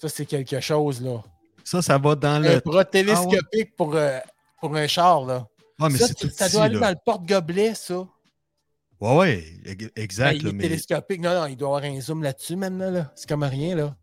Ça, 0.00 0.08
c'est 0.08 0.26
quelque 0.26 0.58
chose, 0.60 1.00
là. 1.02 1.22
Ça, 1.64 1.82
ça 1.82 1.98
va 1.98 2.14
dans 2.14 2.28
Un 2.28 2.40
le. 2.40 2.60
bras 2.60 2.84
télescopique 2.84 3.76
pour, 3.76 3.94
euh, 3.94 4.18
pour 4.60 4.74
un 4.76 4.86
char, 4.86 5.24
là. 5.24 5.46
Ah, 5.80 5.88
mais 5.88 5.98
ça, 5.98 6.06
c'est 6.08 6.14
tout 6.14 6.28
ça 6.30 6.44
petit, 6.46 6.54
doit 6.54 6.64
aller 6.64 6.74
là. 6.74 6.80
dans 6.80 6.90
le 6.90 6.96
porte-gobelet, 7.04 7.74
ça. 7.74 8.06
Ouais, 9.00 9.16
ouais, 9.16 9.44
ex- 9.64 9.76
Ben, 9.84 9.90
exact. 9.96 10.36
il 10.36 10.46
est 10.48 10.52
mais... 10.52 10.62
télescopique. 10.62 11.20
Non, 11.20 11.34
non, 11.34 11.46
il 11.46 11.56
doit 11.56 11.76
avoir 11.76 11.82
un 11.82 12.00
zoom 12.00 12.22
là-dessus 12.22 12.54
maintenant. 12.56 12.90
Là. 12.90 13.12
C'est 13.16 13.28
comme 13.28 13.42
rien. 13.42 13.74
là. 13.74 13.96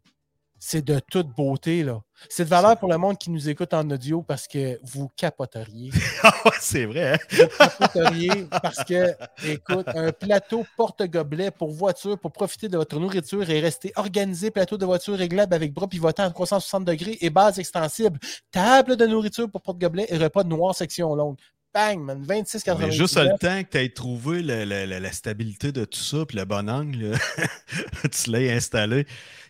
C'est 0.62 0.84
de 0.84 1.00
toute 1.12 1.28
beauté. 1.30 1.84
là. 1.84 2.02
C'est 2.30 2.44
de 2.44 2.50
valeur 2.50 2.78
pour 2.78 2.90
le 2.90 2.98
monde 2.98 3.18
qui 3.18 3.30
nous 3.32 3.48
écoute 3.48 3.74
en 3.74 3.90
audio 3.90 4.22
parce 4.22 4.46
que 4.48 4.78
vous 4.84 5.10
capoteriez. 5.16 5.92
Ah 6.24 6.34
ouais, 6.46 6.52
c'est 6.60 6.86
vrai. 6.86 7.14
hein? 7.14 7.18
Vous 7.32 7.48
capoteriez 7.58 8.48
parce 8.62 8.84
que, 8.84 9.16
écoute, 9.48 9.88
un 9.88 10.12
plateau 10.12 10.66
porte-gobelet 10.76 11.50
pour 11.52 11.72
voiture 11.72 12.20
pour 12.20 12.34
profiter 12.34 12.68
de 12.68 12.76
votre 12.78 13.00
nourriture 13.00 13.50
et 13.50 13.62
rester 13.62 13.94
organisé. 13.96 14.52
Plateau 14.52 14.78
de 14.78 14.86
voiture 14.86 15.16
réglable 15.18 15.54
avec 15.54 15.74
bras 15.74 15.88
pivotant 15.88 16.24
à 16.24 16.30
360 16.30 16.84
degrés 16.84 17.18
et 17.22 17.30
base 17.30 17.58
extensible. 17.58 18.20
Table 18.52 18.98
de 18.98 19.06
nourriture 19.06 19.50
pour 19.50 19.62
porte-gobelet 19.62 20.08
et 20.10 20.18
repas 20.18 20.44
de 20.44 20.50
noir 20.50 20.76
section 20.76 21.16
longue. 21.16 21.38
Bang, 21.74 22.00
man. 22.00 22.24
26,99. 22.26 22.78
Mais 22.80 22.92
juste 22.92 23.18
le 23.18 23.30
temps 23.38 23.64
que 23.64 23.70
tu 23.70 23.78
aies 23.78 23.90
trouvé 23.94 24.42
la 24.42 25.12
stabilité 25.12 25.72
de 25.72 25.86
tout 25.86 26.00
ça, 26.00 26.26
puis 26.26 26.38
le 26.38 26.46
bon 26.46 26.68
angle, 26.70 27.18
tu 28.12 28.32
l'as 28.32 28.54
installé. 28.56 29.06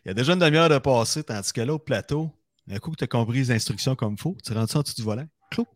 Il 0.05 0.09
y 0.09 0.11
a 0.11 0.13
déjà 0.13 0.33
une 0.33 0.39
demi-heure 0.39 0.69
de 0.69 0.77
passé, 0.79 1.23
tandis 1.23 1.53
que 1.53 1.61
là, 1.61 1.73
au 1.73 1.79
plateau, 1.79 2.29
un 2.69 2.77
coup 2.77 2.91
que 2.91 2.97
tu 2.97 3.03
as 3.05 3.07
compris 3.07 3.37
les 3.39 3.51
instructions 3.51 3.95
comme 3.95 4.13
il 4.17 4.21
faut, 4.21 4.35
tu 4.45 4.53
rentres 4.53 4.71
ça 4.73 4.79
en 4.79 4.81
dessous 4.81 4.95
du 4.95 5.03
volant. 5.03 5.25
Clouc. 5.51 5.67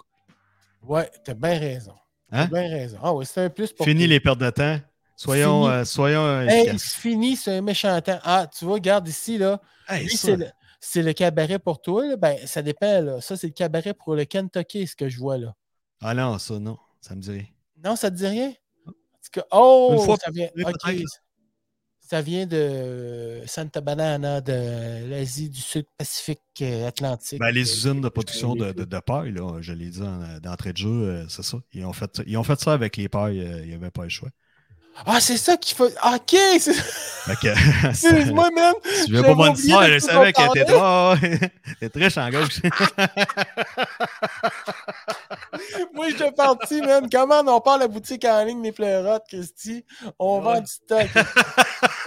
Ouais, 0.81 1.09
t'as 1.23 1.33
bien 1.33 1.57
raison. 1.59 1.93
T'as 2.29 2.41
Hein? 2.43 2.45
bien 2.51 2.69
raison. 2.69 2.97
Ah 3.01 3.13
oui, 3.13 3.25
c'est 3.25 3.41
un 3.41 3.49
plus 3.49 3.71
pour 3.71 3.85
Fini 3.85 4.05
les 4.07 4.19
pertes 4.19 4.39
de 4.39 4.49
temps. 4.49 4.79
Soyons, 5.15 5.63
Fini. 5.65 5.73
euh, 5.75 5.85
soyons 5.85 6.41
Hey, 6.41 6.77
fini, 6.79 7.35
c'est 7.37 7.57
un 7.57 7.61
méchant 7.61 7.99
temps. 8.01 8.19
Ah, 8.23 8.47
tu 8.47 8.65
vois, 8.65 8.73
regarde 8.75 9.07
ici, 9.07 9.37
là. 9.37 9.61
Hey, 9.87 10.03
Lui, 10.05 10.17
ça, 10.17 10.27
c'est 10.27 10.35
le, 10.35 10.47
c'est 10.79 11.03
le 11.03 11.13
cabaret 11.13 11.59
pour 11.59 11.79
toi. 11.81 12.05
là. 12.07 12.15
Ben, 12.17 12.35
ça 12.45 12.61
dépend, 12.61 12.99
là. 13.01 13.21
Ça, 13.21 13.37
c'est 13.37 13.47
le 13.47 13.53
cabaret 13.53 13.93
pour 13.93 14.15
le 14.15 14.25
Kentucky, 14.25 14.87
ce 14.87 14.95
que 14.95 15.07
je 15.09 15.17
vois, 15.19 15.37
là. 15.37 15.53
Ah 16.03 16.13
non, 16.13 16.37
ça, 16.39 16.59
non. 16.59 16.77
Ça 17.01 17.15
me 17.15 17.21
dit 17.21 17.31
rien. 17.31 17.45
Non, 17.83 17.95
ça 17.95 18.11
te 18.11 18.15
dit 18.15 18.27
rien? 18.27 18.53
Que- 19.31 19.39
oh, 19.51 20.15
ça 20.23 20.29
vient. 20.31 20.49
Ça 22.05 22.21
vient 22.21 22.45
de 22.45 23.41
Santa 23.47 23.79
Banana, 23.81 24.39
de 24.41 25.07
l'Asie 25.09 25.49
du 25.49 25.61
Sud-Pacifique 25.61 26.41
euh, 26.61 26.87
Atlantique. 26.87 27.39
Ben, 27.39 27.49
les 27.49 27.61
Euh, 27.61 27.73
usines 27.73 28.01
de 28.01 28.09
production 28.09 28.55
de, 28.55 28.71
de, 28.73 28.83
de 28.83 28.99
paille, 28.99 29.31
là, 29.31 29.59
je 29.61 29.71
l'ai 29.73 29.89
dit 29.89 30.01
en- 30.03 30.37
d'entrée 30.39 30.73
de 30.73 30.77
jeu, 30.77 30.89
euh, 30.89 31.25
c'est 31.29 31.41
ça. 31.43 31.57
Ils 31.73 31.83
ont, 31.85 31.93
fait, 31.93 32.21
ils 32.27 32.37
ont 32.37 32.43
fait 32.43 32.59
ça 32.59 32.73
avec 32.73 32.97
les 32.97 33.09
pailles, 33.09 33.39
il 33.63 33.69
n'y 33.69 33.73
avait 33.73 33.89
pas 33.89 34.03
le 34.03 34.09
choix. 34.09 34.29
Ah, 35.07 35.19
c'est 35.19 35.37
ça 35.37 35.57
qu'il 35.57 35.75
faut. 35.75 35.89
Ah, 36.01 36.17
Ok, 36.17 36.37
c'est- 36.59 36.73
que, 37.41 37.47
excuse-moi, 37.89 38.51
man. 38.51 38.73
tu 39.07 39.13
veux 39.13 39.23
pas 39.23 39.31
oublié 39.31 39.51
histoire, 39.53 39.87
je 39.87 39.97
savais 39.99 40.33
qu'elle 40.33 40.49
en 40.49 40.53
était 40.53 40.65
parler. 40.65 40.79
ah, 40.83 41.15
ouais. 41.23 41.39
Moi, 45.93 46.09
je 46.09 46.15
suis 46.15 46.31
parti, 46.31 46.81
man. 46.81 47.07
Comment 47.11 47.41
on 47.47 47.61
parle 47.61 47.81
la 47.81 47.87
boutique 47.87 48.25
en 48.25 48.43
ligne 48.43 48.61
des 48.61 48.71
pleurotes, 48.71 49.23
Christy? 49.27 49.85
On 50.19 50.37
Ouais. 50.39 50.43
vend 50.43 50.59
du 50.61 50.67
stock. 50.71 51.07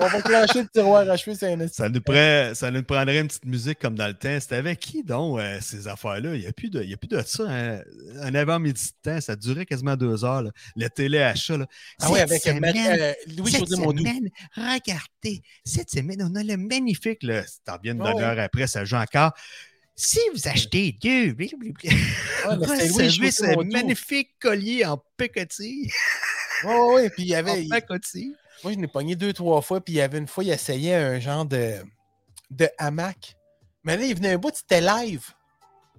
on 0.01 0.07
va 0.09 0.23
clencher 0.23 0.63
le 0.63 0.69
tiroir 0.69 1.09
à 1.09 1.17
cheveux, 1.17 1.37
c'est 1.39 1.53
un 1.53 1.69
ça, 1.69 1.89
nous 1.89 2.01
prend- 2.01 2.55
ça 2.55 2.71
nous 2.71 2.83
prendrait 2.83 3.19
une 3.21 3.29
petite 3.29 3.45
musique 3.47 3.79
comme 3.79 3.95
dans 3.95 4.07
le 4.09 4.15
temps. 4.15 4.39
C'était 4.41 4.57
avec 4.57 4.81
qui 4.81 5.03
donc 5.03 5.39
euh, 5.39 5.59
ces 5.61 5.87
affaires-là? 5.89 6.35
Il 6.35 6.41
n'y 6.41 6.47
a, 6.47 6.53
plus 6.53 6.71
de- 6.71 6.83
il 6.83 6.91
y 6.91 6.95
a 6.95 6.97
plus 6.97 7.09
de 7.09 7.21
ça. 7.23 7.45
hein. 7.49 7.81
Un 8.21 8.35
avant-midi 8.35 8.91
de 9.05 9.11
temps, 9.11 9.21
ça 9.21 9.37
durait 9.37 9.67
quasiment 9.67 9.97
deux 9.97 10.25
heures. 10.25 10.43
là. 10.43 10.51
Le 10.77 10.89
téléachat. 10.89 11.57
Là. 11.59 11.67
Ah 12.01 12.09
oui, 12.11 12.21
avec 12.21 12.43
semaine- 12.43 12.75
euh, 12.77 13.13
Louis 13.37 13.53
cette 13.53 13.69
semaine, 13.69 14.29
regardez, 14.57 15.43
cette 15.65 15.91
semaine, 15.91 16.23
on 16.23 16.35
a 16.35 16.43
le 16.43 16.57
magnifique, 16.57 17.23
là, 17.23 17.43
t'en 17.65 17.77
viens 17.83 17.95
une 17.95 18.01
Ah 18.03 18.05
ouais. 18.07 18.13
demi-heure 18.15 18.39
après, 18.39 18.67
ça 18.67 18.85
joue 18.85 18.97
encore. 18.97 19.33
Si 19.99 20.21
vous 20.35 20.47
achetez 20.47 20.93
deux, 21.03 21.33
blablabla, 21.33 21.91
Ouais, 21.91 22.57
mais 22.61 22.67
Louis 22.89 23.07
recevez 23.07 23.31
ce 23.31 23.73
magnifique 23.73 24.39
collier 24.39 24.85
en 24.85 25.03
picotille. 25.17 25.91
Oui, 26.65 26.73
oui, 26.95 27.11
puis 27.11 27.23
il 27.25 27.29
y 27.29 27.37
En 27.37 27.41
avait. 27.41 27.65
il- 27.65 27.69
pacotille. 27.69 28.35
Moi, 28.65 28.73
je 28.73 28.79
l'ai 28.79 28.87
pogné 28.87 29.15
deux, 29.15 29.35
trois 29.35 29.61
fois, 29.61 29.83
puis 29.83 29.93
il 29.93 29.97
y 29.97 30.01
avait 30.01 30.17
une 30.17 30.27
fois, 30.27 30.43
il 30.43 30.49
essayait 30.51 30.95
un 30.95 31.21
genre 31.21 31.45
de, 31.45 31.75
de 32.51 32.67
hamac. 32.79 33.37
Mais 33.85 33.99
là, 33.99 34.05
il 34.07 34.15
venait 34.17 34.33
un 34.33 34.39
bout, 34.39 34.53
c'était 34.55 34.81
live. 34.81 35.23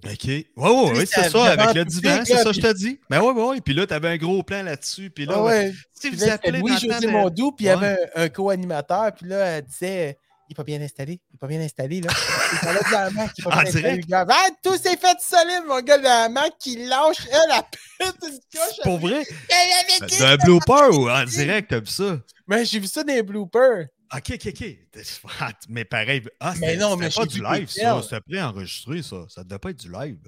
OK. 0.04 0.24
Ouais, 0.26 0.44
ouais, 0.56 0.70
ouais, 0.70 0.90
Tu 0.94 1.06
sais, 1.06 1.22
c'est 1.22 1.30
ça- 1.30 1.44
avec 1.52 1.76
le 1.76 1.84
divan, 1.84 2.22
c'est 2.24 2.38
ça, 2.42 2.50
je 2.50 2.60
te 2.60 2.72
dis. 2.72 2.98
Ben 3.08 3.20
ouais, 3.22 3.30
ouais, 3.32 3.44
ouais. 3.50 3.60
Puis 3.60 3.72
là, 3.72 3.86
t'avais 3.86 4.08
un 4.08 4.16
gros 4.16 4.42
plan 4.42 4.64
là-dessus. 4.64 5.10
Puis 5.10 5.26
là, 5.26 5.34
Ah 5.36 5.42
ouais. 5.44 5.72
si 5.94 6.08
Puis 6.10 6.18
vous 6.18 6.28
appelez 6.28 6.60
le 6.60 6.76
José 6.76 7.06
Mondou, 7.06 7.52
puis 7.52 7.66
il 7.66 7.68
y 7.68 7.70
avait 7.70 7.96
un, 8.16 8.24
un 8.24 8.28
co-animateur, 8.28 9.12
puis 9.14 9.26
là, 9.28 9.44
elle 9.58 9.64
disait 9.64 10.18
Il 10.48 10.52
n'est 10.52 10.56
pas 10.56 10.64
bien 10.64 10.80
installé, 10.80 11.12
il 11.12 11.34
n'est 11.34 11.38
pas 11.38 11.46
bien 11.46 11.60
installé, 11.60 12.00
là. 12.00 12.10
Il 12.52 12.58
parlait 12.60 12.80
de 12.80 12.90
la 12.92 13.00
hamac, 13.04 13.30
il 13.36 13.40
est 13.40 13.44
pas 13.44 13.50
En 13.56 13.62
bien 13.62 13.66
installé. 13.66 14.00
Ah, 14.10 14.48
tout 14.62 14.76
s'est 14.76 14.96
fait 14.96 15.20
solide, 15.20 15.64
mon 15.66 15.80
gars, 15.82 15.98
la 15.98 16.24
hamac 16.24 16.56
qui 16.58 16.76
lâche, 16.86 17.26
elle, 17.30 17.48
la 17.48 17.62
pute, 17.62 18.16
une 18.22 18.38
coche. 18.52 18.80
Pour 18.82 18.98
vrai? 18.98 19.24
Elle 19.50 20.06
avait 20.06 20.18
D'un 20.18 20.36
blooper 20.36 20.88
ou 20.92 21.10
en 21.10 21.24
direct, 21.24 21.74
vu 21.74 21.86
ça? 21.86 22.18
Mais 22.46 22.64
j'ai 22.64 22.80
vu 22.80 22.86
ça 22.86 23.04
dans 23.04 23.12
les 23.12 23.22
bloopers. 23.22 23.86
Ok, 24.14 24.32
ok, 24.34 24.46
ok. 24.46 24.76
Ah, 25.40 25.52
Mais 25.68 25.84
pareil. 25.84 26.22
Ah, 26.40 26.54
Mais 26.58 26.76
non, 26.76 26.96
mais 26.96 27.10
pas 27.10 27.26
du 27.26 27.42
live, 27.42 27.68
ça. 27.68 28.00
C'était 28.02 28.20
préenregistré, 28.22 29.02
ça. 29.02 29.26
Ça 29.28 29.44
devait 29.44 29.58
pas 29.58 29.70
être 29.70 29.80
du 29.80 29.92
live. 29.92 30.18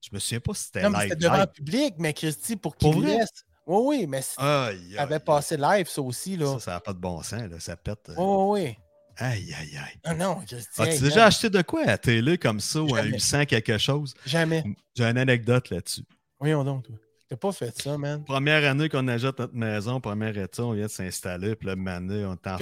Je 0.00 0.08
me 0.12 0.18
souviens 0.18 0.40
pas 0.40 0.54
si 0.54 0.64
c'était 0.64 0.88
live. 0.88 0.96
c'était 1.02 1.16
devant 1.16 1.36
le 1.36 1.46
public, 1.46 1.94
mais 1.98 2.14
Christy, 2.14 2.56
pour 2.56 2.76
qu'il 2.76 2.98
laisse. 3.04 3.28
Oui, 3.66 3.98
oui, 3.98 4.06
mais 4.06 4.22
ça 4.22 4.70
avait 4.96 5.20
passé 5.20 5.58
live, 5.58 5.86
ça 5.88 6.00
aussi, 6.00 6.38
là. 6.38 6.54
Ça, 6.54 6.60
ça 6.60 6.70
n'a 6.72 6.80
pas 6.80 6.94
de 6.94 6.98
bon 6.98 7.22
sens, 7.22 7.42
là. 7.50 7.60
Ça 7.60 7.76
pète. 7.76 8.08
Oui, 8.08 8.14
oui, 8.16 8.62
oui. 8.62 8.76
Aïe, 9.18 9.52
aïe, 9.58 9.76
aïe. 9.76 9.98
Ah 10.04 10.14
non, 10.14 10.36
Christy. 10.46 10.80
As-tu 10.80 10.92
hey, 10.92 11.00
déjà 11.00 11.26
acheté 11.26 11.50
de 11.50 11.60
quoi 11.62 11.82
à 11.82 11.86
la 11.86 11.98
télé 11.98 12.38
comme 12.38 12.60
ça 12.60 12.80
ou 12.82 12.94
à 12.94 12.98
Jamais. 13.02 13.10
800 13.16 13.44
quelque 13.46 13.76
chose? 13.78 14.14
Jamais. 14.24 14.62
J'ai 14.96 15.04
une 15.04 15.18
anecdote 15.18 15.70
là-dessus. 15.70 16.02
Voyons 16.38 16.62
donc, 16.64 16.84
toi. 16.84 16.94
T'as 17.28 17.36
pas 17.36 17.52
fait 17.52 17.78
ça, 17.82 17.98
man. 17.98 18.24
Première 18.24 18.64
année 18.70 18.88
qu'on 18.88 19.06
achète 19.08 19.38
notre 19.38 19.54
maison, 19.54 20.00
première 20.00 20.38
été, 20.38 20.62
on 20.62 20.72
vient 20.72 20.86
de 20.86 20.90
s'installer. 20.90 21.56
Puis 21.56 21.66
là, 21.66 21.72
année, 21.94 22.24
on 22.24 22.36
t'en? 22.36 22.56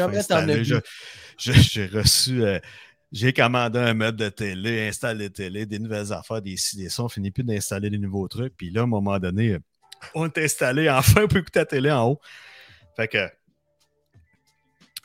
Je- 0.64 0.80
je- 1.38 1.52
J'ai 1.52 1.86
reçu, 1.86 2.42
euh, 2.42 2.59
j'ai 3.12 3.32
commandé 3.32 3.78
un 3.78 3.94
meuble 3.94 4.18
de 4.18 4.28
télé, 4.28 4.88
installé 4.88 5.30
télé, 5.30 5.66
des 5.66 5.78
nouvelles 5.78 6.12
affaires, 6.12 6.42
des 6.42 6.57
des 6.74 6.88
ça. 6.88 7.04
On 7.04 7.09
finit 7.09 7.30
plus 7.30 7.44
d'installer 7.44 7.90
des 7.90 7.98
nouveaux 7.98 8.26
trucs. 8.26 8.57
Puis 8.57 8.70
là, 8.70 8.80
à 8.80 8.84
un 8.84 8.88
moment 8.88 9.18
donné, 9.20 9.50
euh, 9.52 9.59
on 10.16 10.26
est 10.26 10.38
installé. 10.38 10.90
Enfin, 10.90 11.22
on 11.24 11.28
peut 11.28 11.38
écouter 11.38 11.61
la 11.61 11.66
télé 11.66 11.90
en 11.92 12.09
haut. 12.09 12.20
Fait 12.96 13.07
que 13.07 13.18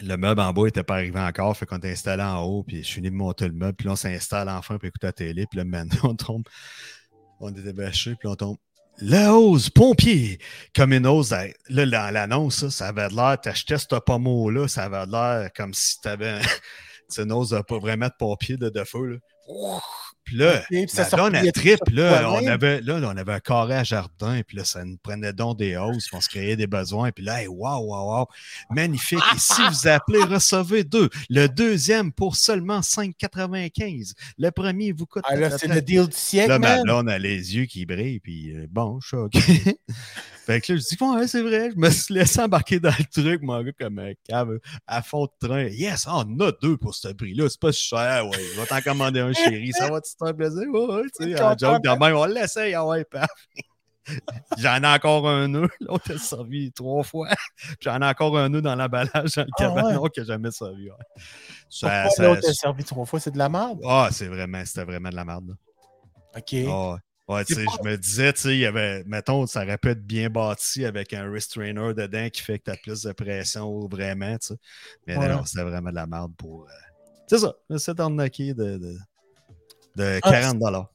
le 0.02 0.18
meuble 0.18 0.42
en 0.42 0.54
bas 0.54 0.64
n'était 0.64 0.84
pas 0.84 0.96
arrivé 0.96 1.20
encore. 1.20 1.56
Fait 1.56 1.66
qu'on 1.66 1.80
est 1.80 1.92
installé 1.92 2.24
en 2.24 2.42
haut. 2.44 2.64
Puis 2.64 2.78
je 2.78 2.88
suis 2.88 3.02
venu 3.02 3.12
de 3.12 3.16
monter 3.16 3.48
le 3.48 3.54
meuble. 3.54 3.76
Puis 3.76 3.86
là, 3.86 3.94
on 3.94 3.96
s'installe 3.96 4.50
enfin 4.50 4.78
pour 4.78 4.86
écouter 4.86 5.08
la 5.08 5.14
télé. 5.14 5.46
Puis 5.50 5.58
là, 5.58 5.66
maintenant, 5.66 6.00
on 6.12 6.16
tombe. 6.16 6.44
On 7.40 7.50
était 7.50 7.74
bâchés. 7.74 8.16
Puis 8.16 8.28
on 8.28 8.36
tombe. 8.36 8.58
La 9.00 9.34
hausse 9.34 9.70
pompier! 9.70 10.38
Comme 10.76 10.94
une 10.94 11.08
hausse. 11.08 11.34
Là, 11.70 12.12
l'annonce, 12.12 12.70
ça, 12.70 12.88
avait 12.90 13.10
de 13.10 13.16
l'air. 13.16 13.40
T'achetais 13.42 13.78
ce 13.78 13.88
pommeau-là, 13.88 14.68
ça 14.68 14.84
avait 14.84 15.06
l'air 15.08 15.50
comme 15.56 15.74
si 15.74 16.00
t'avais 16.02 16.40
une 17.18 17.32
hausse 17.32 17.56
pas 17.68 17.80
vraiment 17.80 18.08
de 18.08 18.14
pompier 18.20 18.58
de, 18.58 18.70
de 18.70 18.84
feu. 18.84 19.06
Là. 19.06 19.18
Puis 20.24 20.38
là, 20.38 20.62
puis 20.70 20.86
ça 20.88 21.04
la 21.04 21.10
donne 21.18 21.36
à 21.36 21.44
sortait 21.44 21.52
trip, 21.52 21.80
tout 21.86 21.94
là, 21.94 22.32
on 22.32 22.46
avait, 22.48 22.80
là, 22.82 23.00
on 23.04 23.18
avait 23.18 23.34
un 23.34 23.40
carré 23.40 23.76
à 23.76 23.84
jardin, 23.84 24.42
puis 24.48 24.58
là, 24.58 24.64
ça 24.64 24.86
nous 24.86 24.98
prenait 24.98 25.34
donc 25.34 25.58
des 25.58 25.76
hausses, 25.76 26.08
puis 26.08 26.16
on 26.16 26.22
se 26.22 26.30
créait 26.30 26.56
des 26.56 26.68
besoins, 26.68 27.12
puis 27.12 27.24
là, 27.24 27.42
hey, 27.42 27.48
wow, 27.48 27.80
wow, 27.80 28.28
magnifique. 28.70 29.20
Et 29.36 29.40
si 29.40 29.62
vous 29.68 29.88
appelez, 29.88 30.24
recevez 30.24 30.84
deux. 30.84 31.10
Le 31.30 31.48
deuxième 31.48 32.12
pour 32.12 32.36
seulement 32.36 32.80
5,95. 32.82 34.14
Le 34.38 34.52
premier 34.52 34.92
vous 34.92 35.06
coûte. 35.06 35.24
Ah 35.28 35.36
là, 35.36 35.58
c'est 35.58 35.68
le 35.68 35.82
deal 35.82 36.08
du 36.08 36.16
siècle, 36.16 36.60
Là, 36.60 36.82
blonde 36.84 37.10
a 37.10 37.18
les 37.18 37.56
yeux 37.56 37.66
qui 37.66 37.86
brillent, 37.86 38.20
puis 38.20 38.56
euh, 38.56 38.68
bon, 38.70 39.00
choc. 39.02 39.34
Fait 40.46 40.60
que 40.60 40.74
là, 40.74 40.80
je 40.80 40.96
dis, 40.96 41.04
ouais, 41.04 41.28
c'est 41.28 41.42
vrai. 41.44 41.70
Je 41.72 41.78
me 41.78 41.90
suis 41.92 42.14
laissé 42.14 42.42
embarquer 42.42 42.80
dans 42.80 42.94
le 42.98 43.06
truc, 43.06 43.44
mon 43.44 43.62
gars, 43.62 43.72
comme 43.80 44.00
un 44.00 44.14
cave 44.28 44.58
à 44.88 45.02
fond 45.04 45.26
de 45.26 45.48
train. 45.48 45.66
Yes, 45.66 46.08
on 46.08 46.12
en 46.12 46.40
a 46.40 46.52
deux 46.62 46.78
pour 46.78 46.96
ce 46.96 47.10
prix-là. 47.10 47.48
C'est 47.48 47.60
pas 47.60 47.72
cher, 47.72 48.28
ouais. 48.28 48.38
Je 48.56 48.60
vais 48.60 48.66
t'en 48.66 48.82
commander 48.82 49.20
un, 49.20 49.34
chéri. 49.34 49.72
Ça 49.72 49.90
va 49.90 50.02
te 50.02 50.08
faire 50.18 50.36
plaisir? 50.36 50.68
Ouais, 50.70 50.96
ouais, 50.96 51.04
tu 51.16 51.32
sais. 51.32 51.42
En 51.42 51.56
joke, 51.58 51.84
de 51.84 51.90
même, 51.90 52.16
on 52.16 52.26
l'essaye, 52.26 52.74
ah 52.74 52.86
ouais, 52.86 53.04
paf. 53.04 53.30
J'en 54.58 54.82
ai 54.82 54.88
encore 54.88 55.30
un 55.30 55.48
nœud. 55.48 55.70
L'autre 55.80 56.16
a 56.16 56.18
servi 56.18 56.72
trois 56.72 57.04
fois. 57.04 57.30
J'en 57.80 58.02
ai 58.02 58.06
encore 58.08 58.36
un 58.36 58.50
nœud 58.50 58.62
dans 58.62 58.76
l'emballage 58.76 59.36
dans 59.36 59.44
le 59.44 59.48
Ah, 59.60 59.70
ouais? 59.70 59.76
cabanon 59.76 60.04
que 60.06 60.12
j'ai 60.18 60.26
jamais 60.26 60.50
servi. 60.52 60.90
ouais. 60.90 60.98
Ça- 61.70 62.08
l'autre 62.18 62.50
a 62.50 62.54
servi 62.54 62.84
trois 62.84 63.06
fois? 63.06 63.20
C'est 63.20 63.32
de 63.32 63.38
la 63.38 63.48
merde? 63.48 63.80
Ah, 63.86 64.10
c'est 64.12 64.28
vraiment, 64.28 64.64
c'était 64.66 64.86
vraiment 64.86 65.10
de 65.10 65.16
la 65.16 65.24
merde. 65.24 65.50
là. 65.50 65.54
OK. 66.38 66.56
Ah 66.68 66.98
ouais. 67.32 67.38
Ouais, 67.38 67.46
tu 67.46 67.54
C'est 67.54 67.60
sais, 67.62 67.66
pas- 67.66 67.72
je 67.84 67.90
me 67.90 67.98
disais, 67.98 68.34
tu 68.34 68.42
sais, 68.42 68.50
il 68.56 68.60
y 68.60 68.66
avait, 68.66 69.04
mettons, 69.06 69.46
ça 69.48 69.64
aurait 69.64 69.78
pu 69.78 69.90
être 69.90 70.06
bien 70.06 70.30
bâti 70.30 70.86
avec 70.86 71.14
un 71.14 71.32
restrainer 71.32 71.94
dedans 71.94 72.30
qui 72.30 72.42
fait 72.42 72.60
que 72.60 72.66
tu 72.66 72.72
as 72.72 72.78
plus 72.78 73.02
de 73.04 73.12
pression 73.14 73.88
vraiment, 73.88 74.38
tu 74.38 74.48
sais. 74.48 74.56
Mais 75.08 75.18
Ouais. 75.18 75.28
non, 75.30 75.46
c'était 75.46 75.64
vraiment 75.64 75.90
de 75.90 75.96
la 75.96 76.08
merde 76.08 76.34
pour. 76.38 76.64
euh, 76.64 76.72
C'est 77.28 77.40
ça, 77.40 77.54
c'est 77.78 78.00
arnaqué 78.00 78.54
de, 78.54 78.78
de, 78.78 78.96
de 79.96 80.20
Ah, 80.24 80.32
40 80.32 80.60
dollars. 80.60 80.90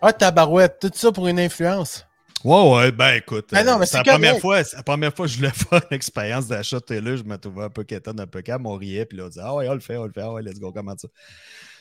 Ah, 0.00 0.12
tabarouette, 0.12 0.78
tout 0.80 0.90
ça 0.94 1.12
pour 1.12 1.26
une 1.28 1.38
influence. 1.40 2.06
Ouais, 2.44 2.70
ouais, 2.74 2.92
ben 2.92 3.14
écoute, 3.14 3.52
Ben 3.52 3.64
non, 3.64 3.72
euh, 3.74 3.78
mais 3.78 3.86
c'est 3.86 3.96
la 3.96 4.04
première 4.04 4.38
fois, 4.38 4.60
la 4.60 4.82
première 4.82 5.14
fois 5.14 5.24
que 5.26 5.32
je 5.32 5.38
voulais 5.38 5.50
faire 5.54 5.80
une 5.90 5.96
expérience 5.96 6.46
d'achat 6.46 6.78
de 6.78 6.84
télé, 6.84 7.16
je 7.16 7.24
me 7.24 7.38
trouvais 7.38 7.64
un 7.64 7.70
peu 7.70 7.84
quétaine, 7.84 8.20
un 8.20 8.26
peu 8.26 8.42
calme, 8.42 8.66
on 8.66 8.76
riait, 8.76 9.06
puis 9.06 9.16
là 9.16 9.24
on 9.24 9.28
disait 9.28 9.40
Ah 9.42 9.54
ouais, 9.54 9.66
on 9.68 9.74
le 9.74 9.80
fait, 9.80 9.96
on 9.96 10.04
le 10.04 10.12
fait, 10.12 10.20
ah 10.20 10.30
ouais, 10.32 10.42
let's 10.42 10.58
go, 10.60 10.70
comment 10.72 10.94
ça? 10.96 11.08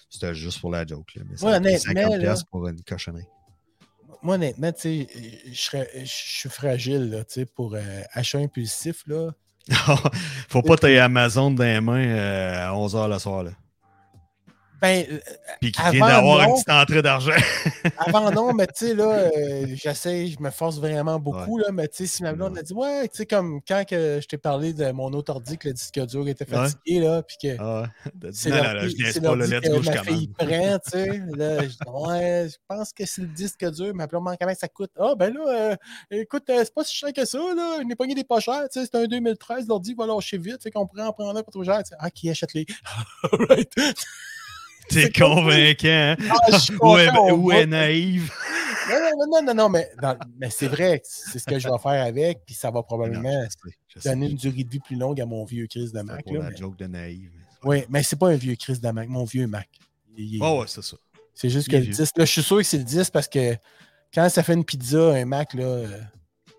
C'était 0.09 0.33
juste 0.33 0.61
pour 0.61 0.71
la 0.71 0.85
joke, 0.85 1.15
là. 1.15 1.23
Mais 1.29 1.35
ça 1.35 1.47
Ouais, 1.47 1.53
a 1.53 1.59
pris 1.59 1.75
honnêtement, 1.75 2.01
50$ 2.01 2.09
là. 2.11 2.17
piastres 2.19 2.45
pour 2.49 2.65
une 2.67 2.81
cochonnerie. 2.83 3.27
Moi, 4.23 4.35
honnêtement, 4.35 4.71
tu 4.71 5.05
sais, 5.05 5.07
je 5.51 6.05
suis 6.05 6.49
fragile, 6.49 7.09
là, 7.09 7.25
tu 7.25 7.33
sais, 7.33 7.45
pour 7.45 7.75
euh, 7.75 8.01
achat 8.13 8.37
impulsif, 8.37 9.03
là. 9.05 9.31
Faut 10.49 10.61
pas 10.61 10.77
tailler 10.77 10.99
Amazon 10.99 11.51
dans 11.51 11.63
les 11.63 11.81
mains 11.81 12.07
euh, 12.07 12.69
à 12.69 12.73
11h 12.73 13.09
le 13.09 13.19
soir, 13.19 13.43
là. 13.43 13.51
Ben, 14.83 15.05
euh, 15.09 15.17
Puis 15.61 15.71
Avant, 15.77 15.91
vient 15.91 16.07
d'avoir 16.07 16.41
une 16.43 16.53
petite 16.55 16.69
entrée 16.69 17.01
d'argent. 17.01 17.31
avant, 17.99 18.31
non, 18.31 18.53
mais 18.53 18.67
tu 18.67 18.87
sais, 18.87 18.93
là, 18.93 19.29
euh, 19.33 19.65
j'essaie, 19.75 20.27
je 20.27 20.41
me 20.41 20.49
force 20.49 20.77
vraiment 20.77 21.19
beaucoup, 21.19 21.57
là, 21.57 21.67
mais 21.71 21.87
tu 21.87 21.95
sais, 21.99 22.05
si 22.05 22.21
ma 22.21 22.33
blonde 22.33 22.57
a 22.57 22.61
dit, 22.63 22.73
ouais, 22.73 23.07
tu 23.07 23.15
sais, 23.15 23.25
comme 23.25 23.61
quand 23.65 23.85
que 23.87 24.19
je 24.21 24.27
t'ai 24.27 24.37
parlé 24.37 24.73
de 24.73 24.91
mon 24.91 25.13
autre 25.13 25.31
ordi, 25.31 25.57
que 25.57 25.69
le 25.69 25.73
disque 25.73 25.97
dur 26.05 26.27
était 26.27 26.43
Ouais. 26.43 26.67
fatigué, 26.67 26.99
là, 26.99 27.23
puis 27.23 27.37
que 27.41 27.55
Ah 27.59 27.81
ouais. 27.83 28.31
C'est 28.33 28.49
non, 28.49 28.57
non, 28.57 28.79
je 28.81 28.95
niaise 28.95 29.19
pas, 29.21 29.35
là, 29.37 29.45
let's 29.47 29.69
go, 29.69 29.81
je 29.81 29.89
ma 29.89 30.03
fille 30.03 30.27
commande. 30.33 30.51
prend, 30.51 30.79
tu 30.79 30.89
sais. 30.91 31.21
Là, 31.37 31.63
je 31.63 31.67
dis, 31.67 31.77
ouais, 31.89 32.47
je 32.51 32.57
pense 32.67 32.91
que 32.91 33.05
c'est 33.05 33.21
le 33.21 33.27
disque 33.27 33.65
dur, 33.71 33.95
ma 33.95 34.05
blonde, 34.07 34.35
comment 34.37 34.53
ça 34.53 34.67
coûte? 34.67 34.91
Ah, 34.99 35.13
ben 35.17 35.33
là, 35.33 35.69
euh, 35.71 35.75
écoute, 36.11 36.43
euh, 36.49 36.57
c'est 36.59 36.73
pas 36.73 36.83
si 36.83 36.93
cher 36.93 37.13
que 37.13 37.23
ça, 37.23 37.37
là, 37.37 37.77
je 37.79 37.85
n'ai 37.87 37.95
pogné 37.95 38.15
des 38.15 38.25
pas 38.25 38.41
chers, 38.41 38.67
tu 38.69 38.81
sais, 38.81 38.85
c'est 38.91 38.97
un 39.01 39.05
2013, 39.05 39.65
l'ordi 39.67 39.93
va 39.93 40.05
lâcher 40.07 40.37
vite, 40.37 40.61
fait 40.61 40.71
qu'on 40.71 40.85
pourrait 40.85 41.03
en 41.03 41.13
prendre 41.13 41.39
un 41.39 41.41
pas 41.41 41.51
trop 41.51 41.63
cher. 41.63 41.77
Tu 41.83 41.89
sais, 41.91 41.95
Ah, 41.99 42.09
qui 42.11 42.29
achète-les? 42.29 42.65
Alright. 43.31 43.71
T'es 44.89 45.11
convaincant, 45.11 45.87
hein? 45.87 46.15
Ah, 46.29 47.33
Ou 47.33 47.51
est, 47.51 47.65
naïve? 47.65 48.31
Non, 48.89 48.95
non, 48.99 49.09
non, 49.17 49.27
non, 49.27 49.43
non, 49.43 49.53
non, 49.53 49.69
mais, 49.69 49.89
mais 50.37 50.49
c'est 50.49 50.67
vrai, 50.67 51.01
c'est 51.03 51.39
ce 51.39 51.45
que 51.45 51.57
je 51.57 51.69
vais 51.69 51.77
faire 51.77 52.05
avec, 52.05 52.45
puis 52.45 52.53
ça 52.53 52.69
va 52.69 52.83
probablement 52.83 53.45
donner 54.03 54.29
une 54.29 54.37
durée 54.37 54.63
de 54.63 54.69
vie 54.69 54.79
plus 54.79 54.95
longue 54.95 55.21
à 55.21 55.25
mon 55.25 55.45
vieux 55.45 55.67
Chris 55.67 55.91
de 55.93 56.01
Mac. 56.01 56.25
Là, 56.29 56.49
la 56.49 56.55
joke 56.55 56.77
de 56.77 56.87
naïve. 56.87 57.31
Oui, 57.63 57.85
mais 57.89 58.03
c'est 58.03 58.17
pas 58.17 58.29
un 58.29 58.35
vieux 58.35 58.55
Chris 58.55 58.79
de 58.79 58.89
Mac, 58.89 59.07
mon 59.07 59.23
vieux 59.23 59.47
Mac. 59.47 59.69
Oh, 60.41 60.59
ouais, 60.59 60.67
c'est 60.67 60.83
ça. 60.83 60.97
C'est 61.33 61.49
juste 61.49 61.69
que 61.69 61.77
le 61.77 61.83
vieux. 61.83 61.93
10, 61.93 62.11
là, 62.17 62.25
je 62.25 62.31
suis 62.31 62.43
sûr 62.43 62.57
que 62.57 62.63
c'est 62.63 62.77
le 62.77 62.83
10 62.83 63.09
parce 63.09 63.27
que 63.27 63.55
quand 64.13 64.29
ça 64.29 64.43
fait 64.43 64.53
une 64.53 64.65
pizza, 64.65 65.13
un 65.13 65.25
Mac, 65.25 65.53
là, 65.53 65.63
euh, 65.63 65.99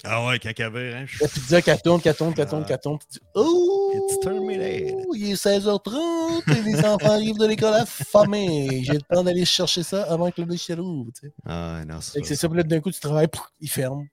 Ah 0.06 0.26
ouais, 0.26 0.38
cacaver, 0.38 0.92
hein? 0.94 1.06
la 1.20 1.28
pizza 1.28 1.62
qui 1.62 1.70
tourne, 1.82 2.00
qui 2.00 2.12
tourne, 2.14 2.34
qui 2.34 2.44
tourne, 2.46 2.64
Ah. 2.68 2.72
qui 2.76 2.80
tourne, 2.82 2.98
tu 2.98 3.06
dis 3.18 3.26
Oh! 3.34 3.92
It's 3.96 4.20
terminated. 4.20 4.96
Il 5.14 5.30
est 5.30 5.34
16h30 5.36 6.42
et 6.56 6.62
les 6.62 6.84
enfants 6.84 7.10
arrivent 7.12 7.38
de 7.38 7.46
l'école 7.46 7.74
affamés. 7.74 8.82
J'ai 8.84 8.92
le 8.94 9.00
temps 9.02 9.22
d'aller 9.24 9.44
chercher 9.44 9.82
ça 9.82 10.02
avant 10.04 10.30
que 10.30 10.40
le 10.42 10.46
bûcher 10.48 10.74
rouvre. 10.74 11.10
tu 11.18 11.28
sais. 11.28 11.32
Ah 11.46 11.82
non, 11.86 12.00
c'est 12.00 12.24
C'est 12.24 12.34
ça. 12.34 12.42
ça, 12.42 12.48
puis 12.48 12.58
là, 12.58 12.62
d'un 12.64 12.80
coup, 12.80 12.90
tu 12.90 13.00
travailles, 13.00 13.28
il 13.60 13.70
ferme. 13.70 14.06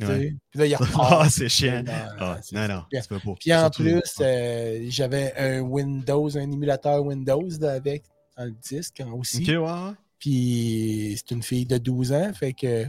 Ouais. 0.00 0.34
Puis 0.50 0.58
là, 0.58 0.66
il. 0.66 0.76
Ah, 0.98 1.28
c'est 1.30 1.48
chiant. 1.50 1.82
Non, 1.84 1.92
Ah, 2.18 2.38
c'est- 2.42 2.56
non, 2.56 2.66
non, 2.66 2.82
c'est- 2.90 3.02
tu 3.02 3.08
peux 3.08 3.18
pas. 3.20 3.34
Puis 3.38 3.54
en 3.54 3.70
plus, 3.70 4.02
euh, 4.20 4.86
j'avais 4.88 5.34
un 5.36 5.60
Windows, 5.60 6.36
un 6.38 6.50
émulateur 6.50 7.04
Windows 7.04 7.62
avec 7.62 8.04
dans 8.38 8.44
le 8.44 8.52
disque 8.52 9.00
hein, 9.00 9.12
aussi. 9.14 9.42
Ok, 9.42 9.48
ouais, 9.48 9.56
ouais. 9.58 9.92
Puis 10.18 11.14
c'est 11.18 11.34
une 11.34 11.42
fille 11.42 11.66
de 11.66 11.76
12 11.78 12.12
ans, 12.12 12.32
fait 12.32 12.54
que 12.54 12.86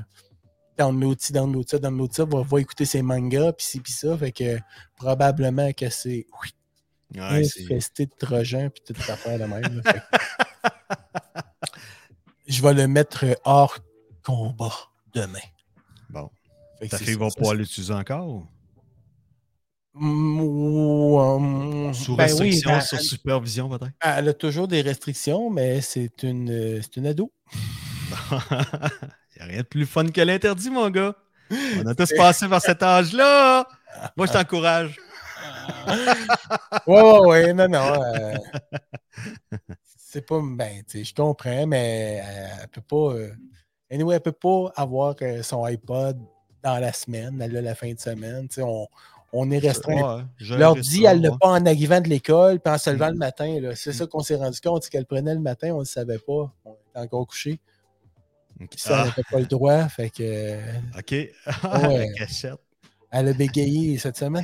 download 0.77 1.19
ci, 1.19 1.31
download 1.33 1.67
ça, 1.69 1.79
download 1.79 2.13
ça, 2.13 2.25
va, 2.25 2.41
va 2.41 2.59
écouter 2.61 2.85
ses 2.85 3.01
mangas, 3.01 3.53
puis 3.53 3.65
ci, 3.65 3.79
puis 3.79 3.91
ça. 3.93 4.17
Fait 4.17 4.31
que 4.31 4.57
probablement 4.95 5.71
que 5.73 5.89
c'est 5.89 6.25
oui, 6.41 6.49
Ouais, 7.15 7.45
infesté 7.45 8.07
de 8.07 8.11
trojans, 8.17 8.69
puis 8.71 8.81
toute 8.85 9.07
affaire 9.09 9.37
de 9.37 9.43
même. 9.45 9.81
là. 9.83 9.93
Fait 9.93 9.99
que- 9.99 10.17
Je 12.47 12.61
vais 12.61 12.73
le 12.73 12.87
mettre 12.87 13.23
hors 13.45 13.77
combat 14.23 14.73
demain. 15.13 15.39
Bon. 16.09 16.29
Fait 16.79 16.87
Ta 16.87 16.97
fille 16.97 17.13
va 17.15 17.29
pouvoir 17.29 17.53
l'utiliser 17.55 17.93
encore? 17.93 18.27
ou? 18.27 18.47
Ou, 19.95 21.19
euh, 21.19 21.93
Sous 21.93 22.15
ben 22.15 22.23
oui, 22.25 22.29
restriction, 22.31 22.69
ben, 22.71 22.81
sur 22.81 22.99
supervision, 22.99 23.69
peut-être? 23.69 23.91
Elle 24.01 24.29
a 24.29 24.33
toujours 24.33 24.67
des 24.67 24.81
restrictions, 24.81 25.51
mais 25.51 25.81
c'est 25.81 26.23
une, 26.23 26.81
c'est 26.81 26.95
une 26.97 27.05
ado. 27.05 27.31
Rien 29.47 29.57
de 29.59 29.63
plus 29.67 29.85
fun 29.85 30.07
que 30.07 30.21
l'interdit, 30.21 30.69
mon 30.69 30.89
gars. 30.89 31.15
On 31.51 31.85
a 31.87 31.93
tous 31.95 32.13
passé 32.15 32.47
par 32.47 32.61
cet 32.61 32.81
âge-là. 32.83 33.67
Moi, 34.17 34.27
je 34.27 34.31
t'encourage. 34.33 34.97
Ouais, 36.87 37.01
ouais, 37.01 37.19
ouais, 37.19 37.53
non, 37.53 37.67
non. 37.69 38.03
euh, 38.03 38.35
c'est 39.97 40.25
pas. 40.25 40.39
Ben, 40.43 40.83
tu 40.87 40.99
sais, 40.99 41.03
je 41.03 41.13
comprends, 41.15 41.67
mais 41.67 42.21
euh, 42.23 42.47
elle 42.63 42.67
peut 42.69 42.81
pas. 42.81 43.13
euh, 43.15 43.31
anyway, 43.91 44.15
elle 44.15 44.21
peut 44.21 44.31
pas 44.31 44.71
avoir 44.75 45.15
euh, 45.21 45.41
son 45.43 45.63
iPod 45.65 46.17
dans 46.63 46.77
la 46.79 46.91
semaine, 46.93 47.41
elle 47.41 47.51
l'a 47.53 47.61
la 47.61 47.75
fin 47.75 47.91
de 47.93 47.99
semaine. 47.99 48.47
Tu 48.47 48.55
sais, 48.55 48.61
on, 48.61 48.87
on 49.31 49.51
est 49.51 49.59
restreint. 49.59 50.17
Ouais, 50.17 50.23
L'ordi, 50.57 51.05
elle 51.05 51.21
l'a 51.21 51.31
pas 51.31 51.49
en 51.49 51.65
arrivant 51.65 52.01
de 52.01 52.09
l'école, 52.09 52.59
puis 52.59 52.73
en 52.73 52.77
se 52.77 52.89
levant 52.89 53.09
le 53.09 53.15
matin. 53.17 53.59
là. 53.61 53.75
C'est 53.75 53.93
ça 53.93 54.05
qu'on 54.05 54.21
s'est 54.21 54.35
rendu 54.35 54.59
compte, 54.61 54.87
qu'elle 54.89 55.05
prenait 55.05 55.33
le 55.33 55.39
matin, 55.41 55.69
on 55.71 55.75
ne 55.75 55.79
le 55.79 55.85
savait 55.85 56.19
pas. 56.19 56.51
On 56.65 56.73
était 56.73 56.99
encore 56.99 57.27
couché. 57.27 57.59
Ok. 58.61 58.69
Puis 58.69 58.79
ça, 58.79 58.89
elle 58.93 58.99
Ah, 58.99 59.05
n'avait 59.05 59.23
pas 59.31 59.39
le 59.39 59.45
droit. 59.45 59.87
Fait 59.89 60.09
que. 60.09 60.57
OK. 60.97 61.11
Ouais. 61.11 61.31
La 61.97 62.13
cachette. 62.13 62.59
Elle 63.15 63.27
a 63.27 63.33
bégayé 63.33 63.99
cette 63.99 64.17
semaine. 64.17 64.43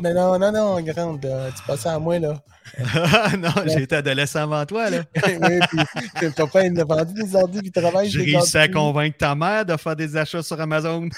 Mais 0.00 0.14
non, 0.14 0.38
non, 0.38 0.50
non, 0.50 0.80
grande, 0.80 1.20
tu 1.20 1.62
passes 1.66 1.84
à 1.84 1.98
moi, 1.98 2.18
là. 2.18 2.42
non, 3.38 3.50
j'ai 3.66 3.82
été 3.82 3.96
adolescent 3.96 4.40
avant 4.40 4.64
toi, 4.64 4.88
là. 4.88 5.02
oui, 5.26 5.60
puis 6.14 6.32
ton 6.32 6.46
papa, 6.46 6.64
il 6.64 6.80
a 6.80 6.84
vendu 6.84 7.12
des 7.22 7.36
ordi, 7.36 7.58
puis 7.58 7.68
il 7.68 7.72
travaille. 7.72 8.08
J'ai 8.08 8.22
réussi 8.22 8.56
à 8.56 8.68
convaincre 8.68 9.18
ta 9.18 9.34
mère 9.34 9.66
de 9.66 9.76
faire 9.76 9.94
des 9.96 10.16
achats 10.16 10.42
sur 10.42 10.58
Amazon. 10.58 11.10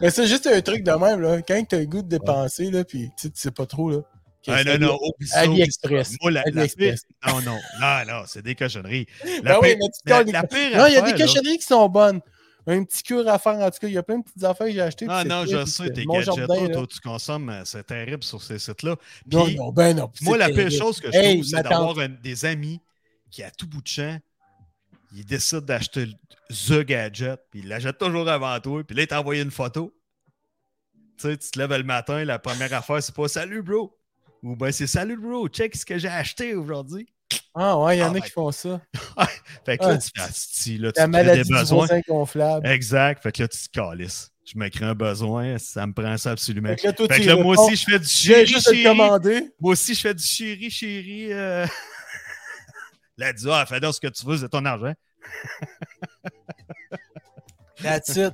Mais 0.00 0.08
c'est 0.10 0.26
juste 0.26 0.46
un 0.46 0.60
truc 0.62 0.82
de 0.82 0.92
même, 0.92 1.20
là. 1.20 1.42
Quand 1.42 1.62
tu 1.68 1.74
as 1.76 1.80
le 1.80 1.86
goût 1.86 2.02
de 2.02 2.08
dépenser, 2.08 2.70
là, 2.70 2.84
puis 2.84 3.10
tu 3.18 3.28
sais, 3.28 3.30
tu 3.30 3.40
sais 3.40 3.50
pas 3.50 3.66
trop, 3.66 3.90
là. 3.90 3.98
Ah, 4.48 4.64
non, 4.64 4.78
non, 4.78 4.98
AliExpress. 5.34 6.16
Moi, 6.22 6.30
la, 6.30 6.42
la 6.46 6.52
pire, 6.52 6.60
AliExpress. 6.60 7.02
non, 7.26 7.40
non, 7.42 7.58
non, 7.80 8.04
non, 8.06 8.22
c'est 8.26 8.42
des 8.42 8.54
cochonneries. 8.54 9.06
La 9.42 9.54
Ben 9.54 9.58
oui, 9.62 9.68
pire, 9.68 9.76
mais 9.80 9.86
tu 9.88 10.00
la, 10.10 10.16
colles 10.16 10.26
des 10.26 10.32
la 10.32 10.42
pire 10.44 10.76
Non, 10.78 10.86
il 10.86 10.92
y 10.94 10.96
a 10.96 11.02
des 11.02 11.12
là- 11.12 11.18
cochonneries 11.26 11.58
qui 11.58 11.64
sont 11.66 11.88
bonnes. 11.88 12.20
Un 12.68 12.82
petit 12.82 13.04
cure 13.04 13.28
à 13.28 13.38
faire, 13.38 13.52
en 13.54 13.70
tout 13.70 13.78
cas. 13.80 13.86
Il 13.86 13.92
y 13.94 13.98
a 13.98 14.02
plein 14.02 14.18
de 14.18 14.24
petites 14.24 14.42
affaires 14.42 14.66
que 14.66 14.72
j'ai 14.72 14.80
achetées. 14.80 15.06
Ah 15.08 15.22
non, 15.24 15.46
je 15.46 15.64
sais, 15.66 15.88
tes 15.90 16.04
gadgets, 16.04 16.46
toi, 16.72 16.86
tu 16.86 17.00
consommes, 17.00 17.48
euh, 17.48 17.62
c'est 17.64 17.86
terrible 17.86 18.24
sur 18.24 18.42
ces 18.42 18.58
sites-là. 18.58 18.96
Non, 19.30 19.48
non, 19.50 19.70
ben 19.72 19.96
non. 19.96 20.10
moi, 20.22 20.36
la 20.36 20.48
pire 20.48 20.70
chose 20.70 21.00
que 21.00 21.12
je 21.12 21.18
trouve, 21.18 21.44
c'est 21.44 21.62
d'avoir 21.62 21.94
des 22.22 22.44
amis 22.44 22.80
qui, 23.30 23.42
à 23.44 23.50
tout 23.52 23.68
bout 23.68 23.82
de 23.82 23.86
champ, 23.88 24.18
ils 25.14 25.24
décident 25.24 25.60
d'acheter 25.60 26.08
The 26.50 26.80
Gadget, 26.84 27.40
puis 27.50 27.60
ils 27.60 27.68
l'achètent 27.68 27.98
toujours 27.98 28.28
avant 28.28 28.58
toi, 28.60 28.82
puis 28.84 28.96
là, 28.96 29.02
ils 29.04 29.06
t'envoient 29.08 29.36
une 29.36 29.50
photo. 29.50 29.92
Tu 31.18 31.28
sais, 31.28 31.36
tu 31.36 31.50
te 31.50 31.58
lèves 31.58 31.72
le 31.72 31.82
matin, 31.84 32.24
la 32.24 32.38
première 32.38 32.72
affaire, 32.74 33.02
c'est 33.02 33.14
pas 33.14 33.28
Salut, 33.28 33.62
bro. 33.62 33.95
Ou 34.46 34.54
ben 34.54 34.70
c'est 34.70 34.86
Salut, 34.86 35.16
bro, 35.16 35.48
check 35.48 35.74
ce 35.74 35.84
que 35.84 35.98
j'ai 35.98 36.06
acheté 36.06 36.54
aujourd'hui. 36.54 37.08
Ah 37.52 37.76
ouais, 37.80 37.96
il 37.96 38.00
y 38.00 38.02
en 38.02 38.06
Ah, 38.06 38.10
a 38.10 38.12
ben, 38.12 38.22
qui 38.22 38.30
font 38.30 38.52
ça. 38.52 38.80
Fait 39.64 39.76
que 39.76 39.82
là, 39.84 39.94
Ah, 39.94 39.98
tu 39.98 40.08
fais 40.14 40.78
là, 40.78 40.92
tu 40.92 41.00
La 41.00 41.08
maladie 41.08 41.42
des 41.42 41.48
besoins. 41.58 41.88
Exact. 42.62 43.20
Fait 43.24 43.32
que 43.32 43.42
là, 43.42 43.48
tu 43.48 43.58
te 43.58 43.68
calisses. 43.72 44.30
Je 44.44 44.56
me 44.56 44.68
crée 44.68 44.84
un 44.84 44.94
besoin, 44.94 45.58
ça 45.58 45.84
me 45.84 45.92
prend 45.92 46.16
ça 46.16 46.30
absolument. 46.30 46.68
Fait 46.68 46.76
que 46.76 46.86
là, 46.86 46.92
toi, 46.92 47.08
Fait 47.08 47.16
tu 47.16 47.22
que 47.22 47.26
là, 47.26 47.34
moi 47.34 47.56
réponds, 47.56 47.64
aussi, 47.64 47.74
je 47.74 47.84
fais 47.90 47.98
du 47.98 48.06
chéri, 48.06 48.46
juste 48.46 48.68
chéri. 48.70 48.84
commander. 48.84 49.50
Moi 49.58 49.72
aussi, 49.72 49.94
je 49.96 50.00
fais 50.00 50.14
du 50.14 50.22
chéri, 50.22 50.70
chéri. 50.70 51.32
Euh... 51.32 51.66
Là, 53.16 53.32
dit, 53.32 53.46
ah, 53.50 53.66
fais 53.66 53.80
donc 53.80 53.94
ce 53.94 54.00
que 54.00 54.06
tu 54.06 54.24
veux, 54.24 54.38
c'est 54.38 54.48
ton 54.48 54.64
argent. 54.64 54.94
That's 57.82 58.14
it. 58.14 58.32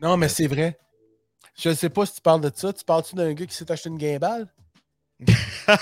Non, 0.00 0.16
mais 0.16 0.30
c'est 0.30 0.46
vrai. 0.46 0.78
Je 1.60 1.68
ne 1.68 1.74
sais 1.74 1.90
pas 1.90 2.06
si 2.06 2.14
tu 2.14 2.22
parles 2.22 2.40
de 2.40 2.50
ça. 2.54 2.72
Tu 2.72 2.82
parles-tu 2.82 3.14
d'un 3.14 3.34
gars 3.34 3.44
qui 3.44 3.54
s'est 3.54 3.70
acheté 3.70 3.90
une 3.90 4.00
gimbal? 4.00 4.48
Non, 5.68 5.76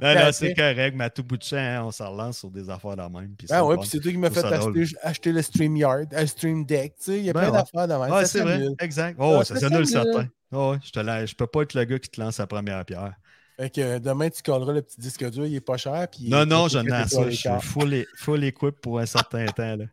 non, 0.00 0.06
Après- 0.08 0.32
c'est 0.32 0.54
correct, 0.54 0.94
mais 0.96 1.04
à 1.04 1.10
tout 1.10 1.22
bout 1.22 1.36
de 1.36 1.42
champ, 1.42 1.56
hein, 1.56 1.82
on 1.84 1.90
s'en 1.90 2.10
relance 2.10 2.38
sur 2.38 2.50
des 2.50 2.68
affaires 2.70 2.96
de 2.96 3.02
même. 3.02 3.34
Ah 3.50 3.64
ouais, 3.64 3.76
puis 3.78 3.88
c'est 3.88 4.00
toi 4.00 4.12
qui 4.12 4.18
m'as 4.18 4.30
fait 4.30 4.44
acheter, 4.44 4.84
acheter 5.02 5.32
le 5.32 5.42
StreamYard, 5.42 6.08
le 6.12 6.26
Stream 6.26 6.64
Deck, 6.64 6.94
tu 6.98 7.04
sais, 7.04 7.18
il 7.18 7.24
y 7.24 7.30
a 7.30 7.32
Ben 7.32 7.40
plein 7.40 7.50
ouais. 7.50 7.58
d'affaires 7.58 7.88
de 7.88 8.04
même. 8.04 8.12
Ouais, 8.12 8.24
c'est 8.26 8.40
vrai, 8.40 8.66
exact. 8.80 9.16
Oh, 9.20 9.42
ça 9.44 9.54
ça 9.54 9.60
s'annule 9.60 9.86
certain. 9.86 10.28
Oh, 10.52 10.72
ouais, 10.72 10.78
je, 10.84 10.90
te 10.90 11.26
je 11.26 11.34
peux 11.34 11.46
pas 11.46 11.62
être 11.62 11.74
le 11.74 11.84
gars 11.84 11.98
qui 11.98 12.08
te 12.08 12.20
lance 12.20 12.38
la 12.38 12.46
première 12.46 12.84
pierre. 12.84 13.14
Fait 13.58 13.70
que 13.70 13.80
euh, 13.80 13.98
demain, 13.98 14.28
tu 14.28 14.42
colleras 14.42 14.72
le 14.72 14.82
petit 14.82 15.00
disque 15.00 15.28
dur, 15.30 15.46
il 15.46 15.54
est 15.54 15.60
pas 15.60 15.78
cher. 15.78 16.06
Puis 16.10 16.28
Non, 16.28 16.44
non, 16.44 16.68
je 16.68 16.78
à 16.78 17.08
ça. 17.08 17.30
Je 17.30 17.36
suis 17.36 17.48
full, 17.62 18.04
full 18.16 18.44
équipe 18.44 18.80
pour 18.82 18.98
un 19.00 19.06
certain 19.06 19.46
temps. 19.56 19.76
Là. 19.76 19.84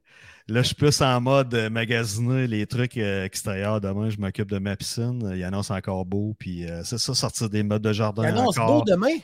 Là, 0.49 0.61
je 0.61 0.67
suis 0.67 0.75
plus 0.75 1.01
en 1.01 1.21
mode 1.21 1.53
euh, 1.53 1.69
magasiner 1.69 2.47
les 2.47 2.67
trucs 2.67 2.97
euh, 2.97 3.23
extérieurs. 3.23 3.79
Demain, 3.79 4.09
je 4.09 4.17
m'occupe 4.17 4.49
de 4.51 4.57
ma 4.59 4.75
piscine. 4.75 5.31
Il 5.35 5.43
annonce 5.43 5.71
encore 5.71 6.05
beau. 6.05 6.35
Puis 6.37 6.69
euh, 6.69 6.83
c'est 6.83 6.97
ça, 6.97 7.13
sortir 7.13 7.49
des 7.49 7.63
modes 7.63 7.81
de 7.81 7.93
jardin. 7.93 8.23
Il 8.23 8.29
annonce 8.29 8.57
encore. 8.57 8.83
beau 8.83 8.91
demain? 8.91 9.15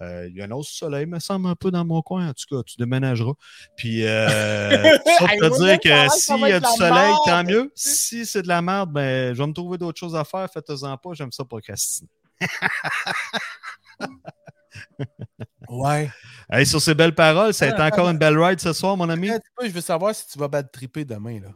Euh, 0.00 0.28
il 0.32 0.40
annonce 0.40 0.68
soleil, 0.68 1.06
me 1.06 1.18
semble 1.18 1.48
un 1.48 1.56
peu 1.56 1.70
dans 1.70 1.84
mon 1.84 2.02
coin. 2.02 2.28
En 2.28 2.32
tout 2.32 2.44
cas, 2.56 2.62
tu 2.62 2.76
déménageras. 2.78 3.32
Puis, 3.76 4.04
euh, 4.04 4.68
te 5.08 5.58
dire 5.58 5.72
a 5.72 5.78
que 5.78 6.12
s'il 6.16 6.38
y 6.38 6.52
a 6.52 6.60
du 6.60 6.66
soleil, 6.76 6.92
merde. 6.92 7.18
tant 7.26 7.44
mieux. 7.44 7.72
Si 7.74 8.24
c'est 8.24 8.42
de 8.42 8.48
la 8.48 8.62
merde, 8.62 8.92
ben, 8.92 9.34
je 9.34 9.42
vais 9.42 9.46
me 9.46 9.52
trouver 9.52 9.78
d'autres 9.78 9.98
choses 9.98 10.14
à 10.14 10.24
faire. 10.24 10.48
Faites-en 10.52 10.96
pas. 10.96 11.10
J'aime 11.14 11.32
ça 11.32 11.44
procrastiner. 11.44 12.08
Ouais. 15.68 16.10
Hey, 16.50 16.64
sur 16.66 16.80
ces 16.80 16.94
belles 16.94 17.14
paroles, 17.14 17.52
ça 17.52 17.66
a 17.66 17.68
Ah, 17.68 17.72
été 17.72 17.82
encore 17.82 18.08
une 18.08 18.16
belle 18.18 18.38
ride 18.38 18.58
ce 18.60 18.72
soir, 18.72 18.96
mon 18.96 19.08
ami. 19.10 19.28
Je 19.62 19.68
veux 19.68 19.80
savoir 19.82 20.14
si 20.14 20.26
tu 20.28 20.38
vas 20.38 20.48
battre 20.48 20.70
triper 20.70 21.04
demain. 21.04 21.40
Là. 21.40 21.48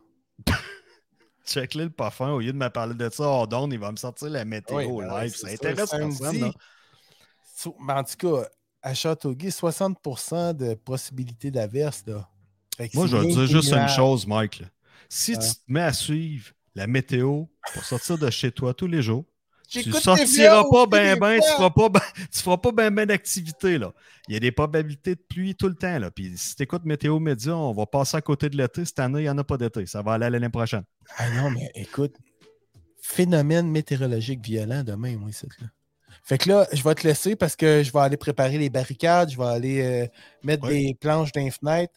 Check-le 1.47 1.84
le 1.84 1.90
parfum. 1.90 2.30
Au 2.32 2.40
lieu 2.40 2.53
de 2.53 2.59
me 2.59 2.68
parler 2.68 2.95
de 2.95 3.09
ça 3.11 3.24
hors 3.24 3.49
d'onde, 3.49 3.72
il 3.72 3.78
va 3.78 3.90
me 3.90 3.97
sortir 3.97 4.28
la 4.28 4.45
météo 4.45 4.76
Oui, 4.78 5.05
ben 5.07 5.22
live. 5.22 5.34
c'est 5.34 5.62
là. 5.64 6.53
So- 7.57 7.76
mais 7.80 7.93
en 7.95 8.05
tout 8.05 8.16
cas, 8.18 8.49
à 8.82 8.95
Châteauguay, 8.95 9.51
60% 9.51 10.53
de 10.55 10.74
possibilité 10.74 11.51
d'averse. 11.51 12.05
Moi, 12.95 13.07
je 13.07 13.16
vais 13.16 13.26
dire 13.28 13.47
juste 13.47 13.72
une 13.72 13.88
chose, 13.88 14.26
Mike. 14.26 14.61
là. 14.61 14.66
Si 15.09 15.32
Ouais. 15.32 15.38
tu 15.38 15.55
te 15.55 15.61
mets 15.68 15.82
à 15.82 15.93
suivre 15.93 16.51
la 16.74 16.86
météo 16.86 17.45
pour 17.74 17.84
sortir 17.84 18.18
de 18.18 18.30
chez 18.30 18.51
toi 18.51 18.72
tous 18.74 18.86
les 18.86 19.03
jours, 19.03 19.24
tu 19.81 19.93
sortiras 19.93 20.25
vidéos 20.25 20.70
pas 20.70 20.81
aussi, 20.83 20.89
ben 20.91 21.18
ben, 21.18 21.41
tu 21.41 21.49
feras 21.49 21.70
pas 21.70 21.89
ben, 21.89 22.01
tu 22.33 22.41
feras 22.41 22.57
pas 22.57 22.73
ben 22.73 22.95
ben 22.95 23.07
d'activité 23.07 23.79
là. 23.79 23.93
Il 24.29 24.35
y 24.35 24.37
a 24.37 24.41
des 24.41 24.53
probabilités 24.53 25.14
de 25.14 25.20
pluie 25.20 25.55
tout 25.55 25.68
le 25.68 25.75
temps 25.75 25.99
là. 25.99 26.11
Puis 26.11 26.33
si 26.37 26.55
tu 26.57 26.62
écoutes 26.62 26.85
Météo 26.85 27.18
Média, 27.18 27.57
on 27.57 27.73
va 27.73 27.87
passer 27.87 28.16
à 28.16 28.20
côté 28.20 28.49
de 28.49 28.57
l'été. 28.57 28.85
Cette 28.85 29.01
année, 29.01 29.20
il 29.20 29.25
n'y 29.25 29.31
en 29.31 29.39
a 29.39 29.45
pas 29.45 29.57
d'été. 29.57 29.87
Ça 29.87 30.03
va 30.03 30.12
aller 30.14 30.31
l'année 30.31 30.49
prochaine. 30.49 30.85
Ah 31.16 31.31
non, 31.31 31.51
mais 31.51 31.70
écoute, 31.75 32.16
phénomène 33.01 33.68
météorologique 33.68 34.45
violent 34.45 34.85
demain, 34.85 35.16
moi, 35.16 35.31
ici, 35.31 35.47
là. 35.61 35.66
Fait 36.25 36.39
que 36.39 36.49
là, 36.49 36.68
je 36.73 36.83
vais 36.83 36.95
te 36.95 37.07
laisser 37.07 37.35
parce 37.37 37.57
que 37.57 37.83
je 37.83 37.93
vais 37.93 37.99
aller 37.99 38.16
préparer 38.16 38.59
les 38.59 38.70
barricades, 38.70 39.31
je 39.31 39.37
vais 39.37 39.45
aller 39.45 39.83
euh, 39.83 40.07
mettre 40.45 40.68
Oui. 40.68 40.87
des 40.87 40.95
planches 40.95 41.33
dans 41.33 41.41
les 41.43 41.51
fenêtres. 41.51 41.95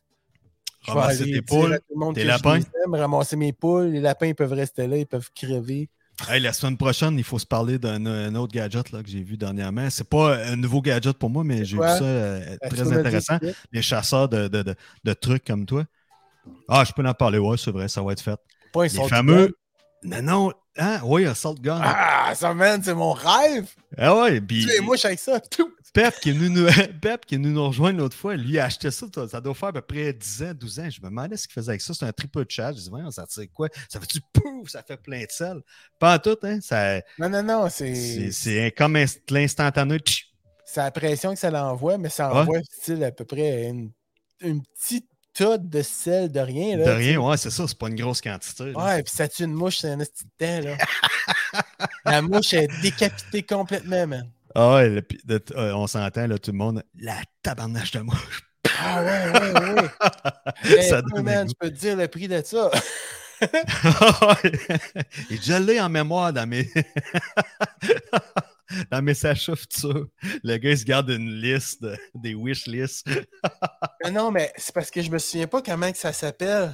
Je 0.88 0.91
vais 0.93 0.99
Ramasser 0.99 1.23
aller 1.23 1.32
tes 1.32 1.41
dire 1.41 1.43
poules, 1.47 1.73
à 1.73 1.80
tout 1.80 1.86
le 1.91 1.99
monde 1.99 2.15
tes 2.15 2.23
lapins. 2.23 2.59
ramasser 2.91 3.36
mes 3.36 3.53
poules. 3.53 3.88
Les 3.88 3.99
lapins, 4.01 4.28
ils 4.28 4.36
peuvent 4.36 4.53
rester 4.53 4.88
là, 4.88 4.97
ils 4.97 5.05
peuvent 5.07 5.30
crever. 5.34 5.89
Hey, 6.30 6.39
la 6.39 6.53
semaine 6.53 6.78
prochaine, 6.78 7.18
il 7.18 7.24
faut 7.26 7.39
se 7.39 7.45
parler 7.45 7.78
d'un 7.78 8.05
un 8.05 8.36
autre 8.36 8.53
gadget 8.53 8.91
là, 8.91 9.03
que 9.03 9.09
j'ai 9.09 9.22
vu 9.22 9.36
dernièrement. 9.38 9.89
C'est 9.89 10.07
pas 10.09 10.38
un 10.45 10.55
nouveau 10.55 10.82
gadget 10.82 11.18
pour 11.18 11.30
moi, 11.30 11.43
mais 11.43 11.66
j'ai 11.66 11.78
vu 11.78 11.84
ça 11.99 12.05
euh, 12.05 12.57
très 12.70 12.84
intéressant. 12.99 13.38
Les 13.72 13.82
chasseurs 13.82 14.30
de, 14.30 14.47
de- 14.47 14.63
de- 14.63 14.76
de 15.03 15.13
trucs 15.13 15.43
comme 15.43 15.66
toi. 15.66 15.84
Ah, 16.68 16.84
je 16.86 16.93
peux 16.93 17.05
en 17.07 17.13
parler. 17.13 17.38
Ouais, 17.38 17.57
c'est 17.57 17.72
vrai, 17.72 17.88
ça 17.88 18.01
va 18.01 18.13
être 18.13 18.22
fait. 18.22 18.39
Pas 18.72 18.86
Les 18.86 18.89
fameux. 19.09 19.55
Non, 20.03 20.22
non. 20.22 20.53
Hein? 20.78 20.99
Oui, 21.03 21.26
un 21.26 21.34
salt 21.34 21.61
gun. 21.61 21.80
Ah, 21.82 22.34
ça, 22.36 22.53
man, 22.53 22.82
c'est 22.84 22.93
mon 22.93 23.13
rêve! 23.13 23.67
Ah 23.97 24.15
ouais, 24.17 24.41
puis 24.41 24.65
Tu 24.65 24.71
es 24.73 24.82
mouche 24.82 25.05
avec 25.05 25.19
ça. 25.19 25.39
Tout. 25.39 25.71
Pep 25.93 26.13
qui, 26.19 26.32
est 26.32 26.34
venu 26.34 26.49
nous, 26.49 26.67
Pep 27.01 27.26
qui 27.26 27.36
est 27.36 27.38
venu 27.38 27.51
nous 27.51 27.65
rejoindre 27.67 27.99
l'autre 27.99 28.17
fois, 28.17 28.36
lui 28.36 28.59
a 28.59 28.65
acheté 28.65 28.91
ça, 28.91 29.05
ça 29.30 29.39
doit 29.39 29.53
faire 29.53 29.69
à 29.69 29.73
peu 29.73 29.82
près 29.82 30.11
10 30.11 30.43
ans, 30.43 30.51
12 30.53 30.80
ans. 30.82 30.89
Je 30.89 30.99
me 30.99 31.05
demandais 31.05 31.38
ce 31.38 31.47
qu'il 31.47 31.53
faisait 31.53 31.69
avec 31.69 31.82
ça. 31.82 31.93
C'est 31.93 32.03
un 32.05 32.11
triple 32.11 32.43
de 32.43 32.51
chat. 32.51 32.73
Je 32.73 32.80
dis, 32.80 32.89
voyons, 32.89 33.09
ça 33.11 33.26
tire 33.26 33.45
quoi? 33.53 33.69
Ça 33.88 34.01
fait 34.01 34.11
du 34.11 34.19
pouf, 34.34 34.67
ça 34.69 34.84
fait 34.84 34.97
plein 34.97 35.21
de 35.21 35.32
sel. 35.32 35.61
Pas 35.97 36.15
en 36.15 36.19
tout, 36.19 36.36
hein? 36.43 36.59
Ça, 36.61 36.99
Non, 37.17 37.30
non, 37.30 37.43
non, 37.43 37.69
c'est, 37.69 38.32
c'est 38.34 38.73
comme 38.78 38.97
l'instantané. 39.30 39.99
C'est 40.65 40.82
la 40.82 40.91
pression 40.91 41.32
que 41.34 41.39
ça 41.39 41.49
l'envoie, 41.49 41.97
mais 41.97 42.09
ça 42.09 42.30
Ouais. 42.34 42.39
envoie 42.41 42.59
style 42.69 43.01
à 43.05 43.11
peu 43.11 43.23
près 43.23 43.69
une, 43.69 43.91
une 44.41 44.61
petite 44.63 45.07
de 45.43 45.81
sel 45.81 46.31
de 46.31 46.39
rien. 46.39 46.77
Là, 46.77 46.86
De 46.86 46.91
rien, 46.91 47.19
ouais, 47.19 47.38
c'est 47.38 47.49
ça, 47.49 47.67
c'est 47.67 47.77
pas 47.77 47.88
une 47.89 47.95
grosse 47.95 48.21
quantité. 48.21 48.71
là. 48.71 48.86
Ouais, 48.86 49.03
puis 49.03 49.13
ça 49.15 49.27
tue 49.27 49.43
une 49.43 49.53
mouche, 49.53 49.77
c'est 49.79 49.89
un 49.91 49.97
petit 49.97 50.25
temps, 50.38 50.61
là. 50.61 50.77
La 52.05 52.21
mouche 52.21 52.53
est 52.53 52.67
décapitée 52.81 53.43
complètement, 53.43 54.07
man. 54.07 54.29
Ah 54.55 54.75
ouais, 54.75 54.89
le- 54.89 55.01
puis 55.01 55.19
de- 55.25 55.43
euh, 55.55 55.73
on 55.75 55.88
s'entend, 55.88 56.27
là, 56.27 56.38
tout 56.38 56.51
le 56.51 56.57
monde. 56.57 56.83
La 56.99 57.17
tabarnache 57.43 57.91
de 57.91 57.99
mouche. 57.99 58.41
Ah 58.81 59.03
ouais, 59.03 59.31
ouais, 59.31 59.81
ouais. 60.73 60.81
Ça 60.89 61.01
man, 61.21 61.47
je 61.47 61.53
peux 61.57 61.69
te 61.69 61.77
dire 61.79 61.95
le 61.95 62.07
prix 62.07 62.27
de 62.27 62.41
ça. 62.43 62.69
Et 65.29 65.38
je 65.41 65.53
l'ai 65.63 65.79
en 65.79 65.88
mémoire 65.88 66.33
dans 66.33 66.47
mes. 66.49 66.67
dans 68.91 69.01
mes 69.01 69.13
sachets 69.13 69.55
futurs. 69.55 70.07
Le 70.43 70.57
gars, 70.57 70.72
il 70.72 70.78
se 70.78 70.86
garde 70.86 71.09
une 71.09 71.30
liste, 71.41 71.82
de- 71.84 71.97
des 72.16 72.34
wish 72.34 72.66
lists. 72.68 73.07
Mais 74.03 74.11
non, 74.11 74.32
mais 74.32 74.51
c'est 74.57 74.74
parce 74.74 74.91
que 74.91 75.01
je 75.01 75.09
me 75.09 75.18
souviens 75.18 75.47
pas 75.47 75.61
comment 75.61 75.91
que 75.91 75.97
ça 75.97 76.13
s'appelle. 76.13 76.74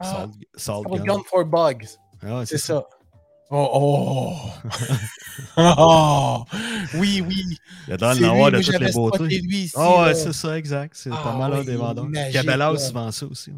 Ah, 0.00 0.04
Salt, 0.54 0.84
salt 0.84 1.04
gun. 1.04 1.20
For 1.28 1.44
Bugs. 1.44 1.98
Ah 2.22 2.44
C'est 2.46 2.58
ça. 2.58 2.86
Oh, 3.50 3.68
oh. 3.72 4.36
oh. 5.56 6.44
Oui, 6.94 7.22
oui. 7.26 7.44
Il 7.86 7.90
y 7.90 7.92
a 7.94 7.96
dans 7.96 8.12
le 8.12 8.18
lui, 8.18 8.58
de 8.58 8.62
toutes 8.62 8.78
les 8.80 8.92
beautés. 8.92 9.24
lui 9.40 9.58
ici. 9.64 9.74
Ah 9.76 10.02
ouais, 10.04 10.14
c'est 10.14 10.32
ça, 10.34 10.56
exact. 10.58 10.94
C'est 10.96 11.10
Ah 11.12 11.20
pas 11.22 11.36
mal 11.36 11.52
un 11.52 11.58
ouais, 11.58 11.64
des 11.64 11.76
vendeurs. 11.76 12.06
là. 12.90 12.92
vend 12.92 13.10
ça 13.10 13.26
aussi. 13.26 13.50
ouais. 13.50 13.56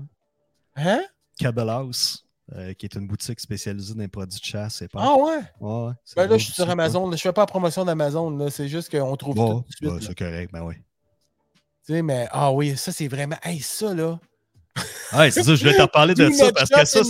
Hein? 0.77 1.03
Cabell 1.39 1.69
House, 1.69 2.25
euh, 2.57 2.73
qui 2.75 2.87
est 2.87 2.95
une 2.95 3.07
boutique 3.07 3.41
spécialisée 3.41 3.95
dans 3.95 4.01
les 4.01 4.09
produits 4.09 4.41
de 4.41 4.45
chasse. 4.45 4.83
et 4.83 4.89
pas. 4.89 5.01
Ah 5.03 5.17
ouais? 5.17 5.41
Ben 6.17 6.27
là, 6.27 6.39
je 6.39 6.45
suis 6.45 6.53
sur 6.53 6.69
Amazon. 6.69 7.09
là. 7.09 7.17
Je 7.17 7.23
fais 7.23 7.33
pas 7.33 7.43
la 7.43 7.47
promotion 7.47 7.85
d'Amazon. 7.85 8.49
C'est 8.51 8.69
juste 8.69 8.91
qu'on 8.91 9.17
trouve 9.17 9.35
tout 9.37 9.65
de 9.69 9.91
suite. 9.91 10.03
c'est 10.09 10.19
correct, 10.19 10.51
ben 10.53 10.63
oui. 10.63 10.75
Tu 11.87 11.95
sais, 11.95 12.03
mais 12.03 12.29
ah 12.31 12.53
oui, 12.53 12.77
ça, 12.77 12.93
c'est 12.93 13.09
vraiment. 13.09 13.37
Hey, 13.43 13.61
ça, 13.61 13.95
là. 13.95 14.19
Ouais, 15.13 15.31
c'est 15.33 15.43
ça, 15.43 15.55
je 15.57 15.61
voulais 15.61 15.77
te 15.77 15.83
reparler 15.83 16.15
de 16.15 16.31
ça 16.31 16.53
parce 16.53 16.71
que 16.71 16.85
ça. 16.85 17.01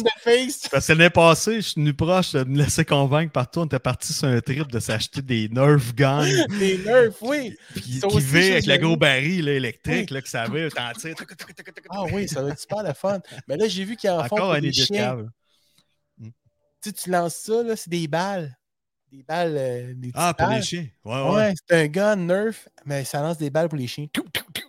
Parce 0.70 0.86
que 0.86 0.92
l'année 0.92 1.10
passée, 1.10 1.56
je 1.56 1.68
suis 1.68 1.80
venu 1.80 1.92
proche 1.92 2.32
de 2.32 2.44
me 2.44 2.56
laisser 2.56 2.84
convaincre 2.84 3.32
partout. 3.32 3.60
On 3.60 3.66
était 3.66 3.78
parti 3.78 4.12
sur 4.12 4.28
un 4.28 4.40
trip 4.40 4.72
de 4.72 4.80
s'acheter 4.80 5.20
des 5.20 5.48
Nerf 5.50 5.94
guns 5.94 6.24
Les 6.58 6.78
nerfs, 6.78 7.12
oui. 7.20 7.54
Ça 8.00 8.08
qui 8.08 8.20
vit 8.20 8.52
avec 8.52 8.66
le 8.66 8.76
gros 8.78 8.96
baril 8.96 9.44
là, 9.44 9.52
électrique 9.52 10.08
Oui. 10.08 10.14
là, 10.14 10.22
que 10.22 10.28
ça 10.28 10.44
veut. 10.44 10.70
T'en 10.70 10.92
tires. 10.92 11.14
Ah 11.90 12.04
oui, 12.10 12.26
ça 12.26 12.42
va 12.42 12.50
être 12.50 12.60
super 12.60 12.82
le 12.82 12.94
fun. 12.94 13.20
Mais 13.46 13.56
là, 13.56 13.68
j'ai 13.68 13.84
vu 13.84 13.96
qu'il 13.96 14.08
y 14.08 14.12
en 14.12 14.24
font 14.24 14.36
Encore 14.36 14.54
un 14.54 14.60
des. 14.60 14.70
Tu 14.70 14.86
sais, 16.82 16.92
tu 16.92 17.10
lances 17.10 17.34
ça, 17.34 17.62
là, 17.62 17.76
c'est 17.76 17.90
des 17.90 18.08
balles. 18.08 18.56
Des 19.12 19.22
balles. 19.24 19.56
euh, 19.56 19.92
des 19.94 20.12
Ah, 20.14 20.34
pour 20.38 20.48
les 20.48 20.62
chiens. 20.62 20.86
Ouais, 21.04 21.22
ouais. 21.22 21.30
Ouais, 21.30 21.54
c'est 21.68 21.82
un 21.82 21.86
gun 21.88 22.16
Nerf, 22.16 22.68
mais 22.84 23.04
ça 23.04 23.20
lance 23.20 23.38
des 23.38 23.50
balles 23.50 23.68
pour 23.68 23.78
les 23.78 23.88
chiens. 23.88 24.06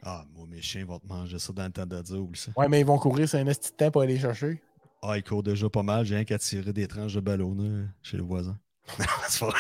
Ah, 0.04 0.26
moi, 0.36 0.48
mes 0.50 0.62
chiens 0.62 0.84
vont 0.84 0.98
te 0.98 1.06
manger 1.06 1.38
ça 1.38 1.54
dans 1.54 1.66
le 1.66 1.72
temps 1.72 1.86
de 1.86 2.02
dire, 2.02 2.18
ça. 2.34 2.52
Ouais, 2.58 2.68
mais 2.68 2.80
ils 2.80 2.86
vont 2.86 2.98
courir 2.98 3.30
sur 3.30 3.38
un 3.38 3.46
petit 3.46 3.72
temps 3.72 3.92
pour 3.92 4.02
aller 4.02 4.20
chercher. 4.20 4.60
Ah, 5.04 5.18
ils 5.18 5.24
courent 5.24 5.44
déjà 5.44 5.70
pas 5.70 5.84
mal. 5.84 6.06
J'ai 6.06 6.16
rien 6.16 6.24
qu'à 6.24 6.40
tirer 6.40 6.74
des 6.74 6.88
tranches 6.88 7.14
de 7.14 7.20
ballonneux 7.20 7.88
chez 8.02 8.18
le 8.18 8.24
voisin. 8.24 8.58
c'est 9.28 9.46
vrai. 9.46 9.60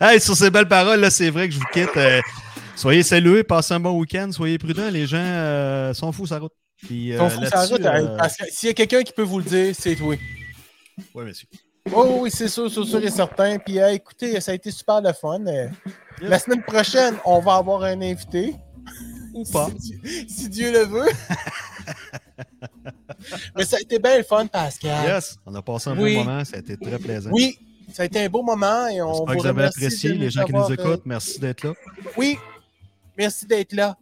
hey, 0.00 0.20
sur 0.20 0.36
ces 0.36 0.50
belles 0.50 0.68
paroles, 0.68 1.00
là, 1.00 1.10
c'est 1.10 1.30
vrai 1.30 1.48
que 1.48 1.54
je 1.54 1.60
vous 1.60 1.66
quitte. 1.72 1.96
Euh, 1.96 2.20
soyez 2.74 3.04
salués, 3.04 3.44
passez 3.44 3.74
un 3.74 3.80
bon 3.80 3.98
week-end, 3.98 4.30
soyez 4.32 4.58
prudents. 4.58 4.90
Les 4.90 5.06
gens 5.06 5.18
euh, 5.18 5.94
sont 5.94 6.10
fous, 6.10 6.26
ça 6.26 6.38
route. 6.40 6.52
Puis, 6.76 7.14
sont 7.16 7.24
euh, 7.24 7.28
fous 7.28 7.40
là-dessus, 7.40 7.74
route, 7.74 8.50
S'il 8.50 8.68
y 8.68 8.70
a 8.70 8.74
quelqu'un 8.74 9.02
qui 9.02 9.12
peut 9.12 9.22
vous 9.22 9.38
le 9.38 9.44
dire, 9.44 9.74
c'est 9.78 9.94
toi. 9.94 10.16
ouais, 11.14 11.24
monsieur. 11.24 11.46
Oh 11.92 12.18
oui, 12.20 12.30
c'est 12.30 12.48
sûr, 12.48 12.70
c'est 12.70 12.84
sûr 12.84 13.02
et 13.02 13.10
certain. 13.10 13.58
Puis 13.58 13.78
euh, 13.80 13.92
écoutez, 13.92 14.40
ça 14.40 14.52
a 14.52 14.54
été 14.54 14.70
super 14.70 15.00
le 15.00 15.12
fun. 15.12 15.44
Euh, 15.46 15.68
La 16.20 16.38
semaine 16.38 16.62
prochaine, 16.62 17.16
on 17.24 17.40
va 17.40 17.56
avoir 17.56 17.82
un 17.84 18.00
invité. 18.02 18.54
Ou 19.32 19.44
pas. 19.44 19.68
Si, 19.78 19.96
Dieu- 19.96 20.00
si 20.28 20.48
Dieu 20.48 20.72
le 20.72 20.84
veut. 20.86 21.08
Mais 23.56 23.64
ça 23.64 23.76
a 23.76 23.80
été 23.80 23.98
bien 23.98 24.18
le 24.18 24.24
fun, 24.24 24.46
Pascal. 24.46 25.06
Yes, 25.06 25.36
on 25.46 25.54
a 25.54 25.62
passé 25.62 25.90
un 25.90 25.98
Oui. 25.98 26.14
bon 26.16 26.24
moment, 26.24 26.44
ça 26.44 26.56
a 26.56 26.60
été 26.60 26.76
très 26.76 26.98
plaisant. 26.98 27.30
Oui, 27.32 27.58
ça 27.92 28.02
a 28.02 28.06
été 28.06 28.24
un 28.24 28.28
beau 28.28 28.42
moment 28.42 28.86
et 28.88 29.00
on 29.02 29.12
J'espère 29.12 29.26
vous 29.26 29.32
que 29.34 29.38
vous 29.42 29.46
avez 29.46 29.64
apprécié, 29.64 30.12
les 30.14 30.30
gens 30.30 30.44
qui 30.44 30.52
nous 30.52 30.70
euh, 30.70 30.74
écoutent, 30.74 31.06
merci 31.06 31.38
d'être 31.38 31.62
là. 31.64 31.72
Oui, 32.16 32.38
merci 33.16 33.46
d'être 33.46 33.72
là. 33.72 33.96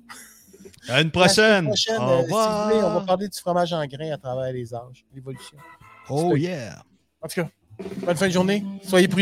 À 0.88 1.00
une 1.02 1.10
prochaine. 1.10 1.64
semaine 1.64 1.66
prochaine, 1.66 1.98
Au 1.98 2.02
euh, 2.02 2.06
si 2.06 2.28
vous 2.28 2.34
revoir. 2.34 2.68
voulez, 2.68 2.82
on 2.82 2.94
va 2.94 3.00
parler 3.02 3.28
du 3.28 3.38
fromage 3.38 3.72
en 3.72 3.84
grain 3.86 4.12
à 4.12 4.18
travers 4.18 4.52
les 4.52 4.74
âges, 4.74 5.04
l'évolution. 5.14 5.58
Oh 6.08 6.36
yeah. 6.36 6.82
En 7.20 7.28
tout 7.28 7.42
cas, 7.42 7.48
bonne 8.04 8.16
fin 8.16 8.28
de 8.28 8.32
journée. 8.32 8.62
Soyez 8.82 9.08
prudents. 9.08 9.16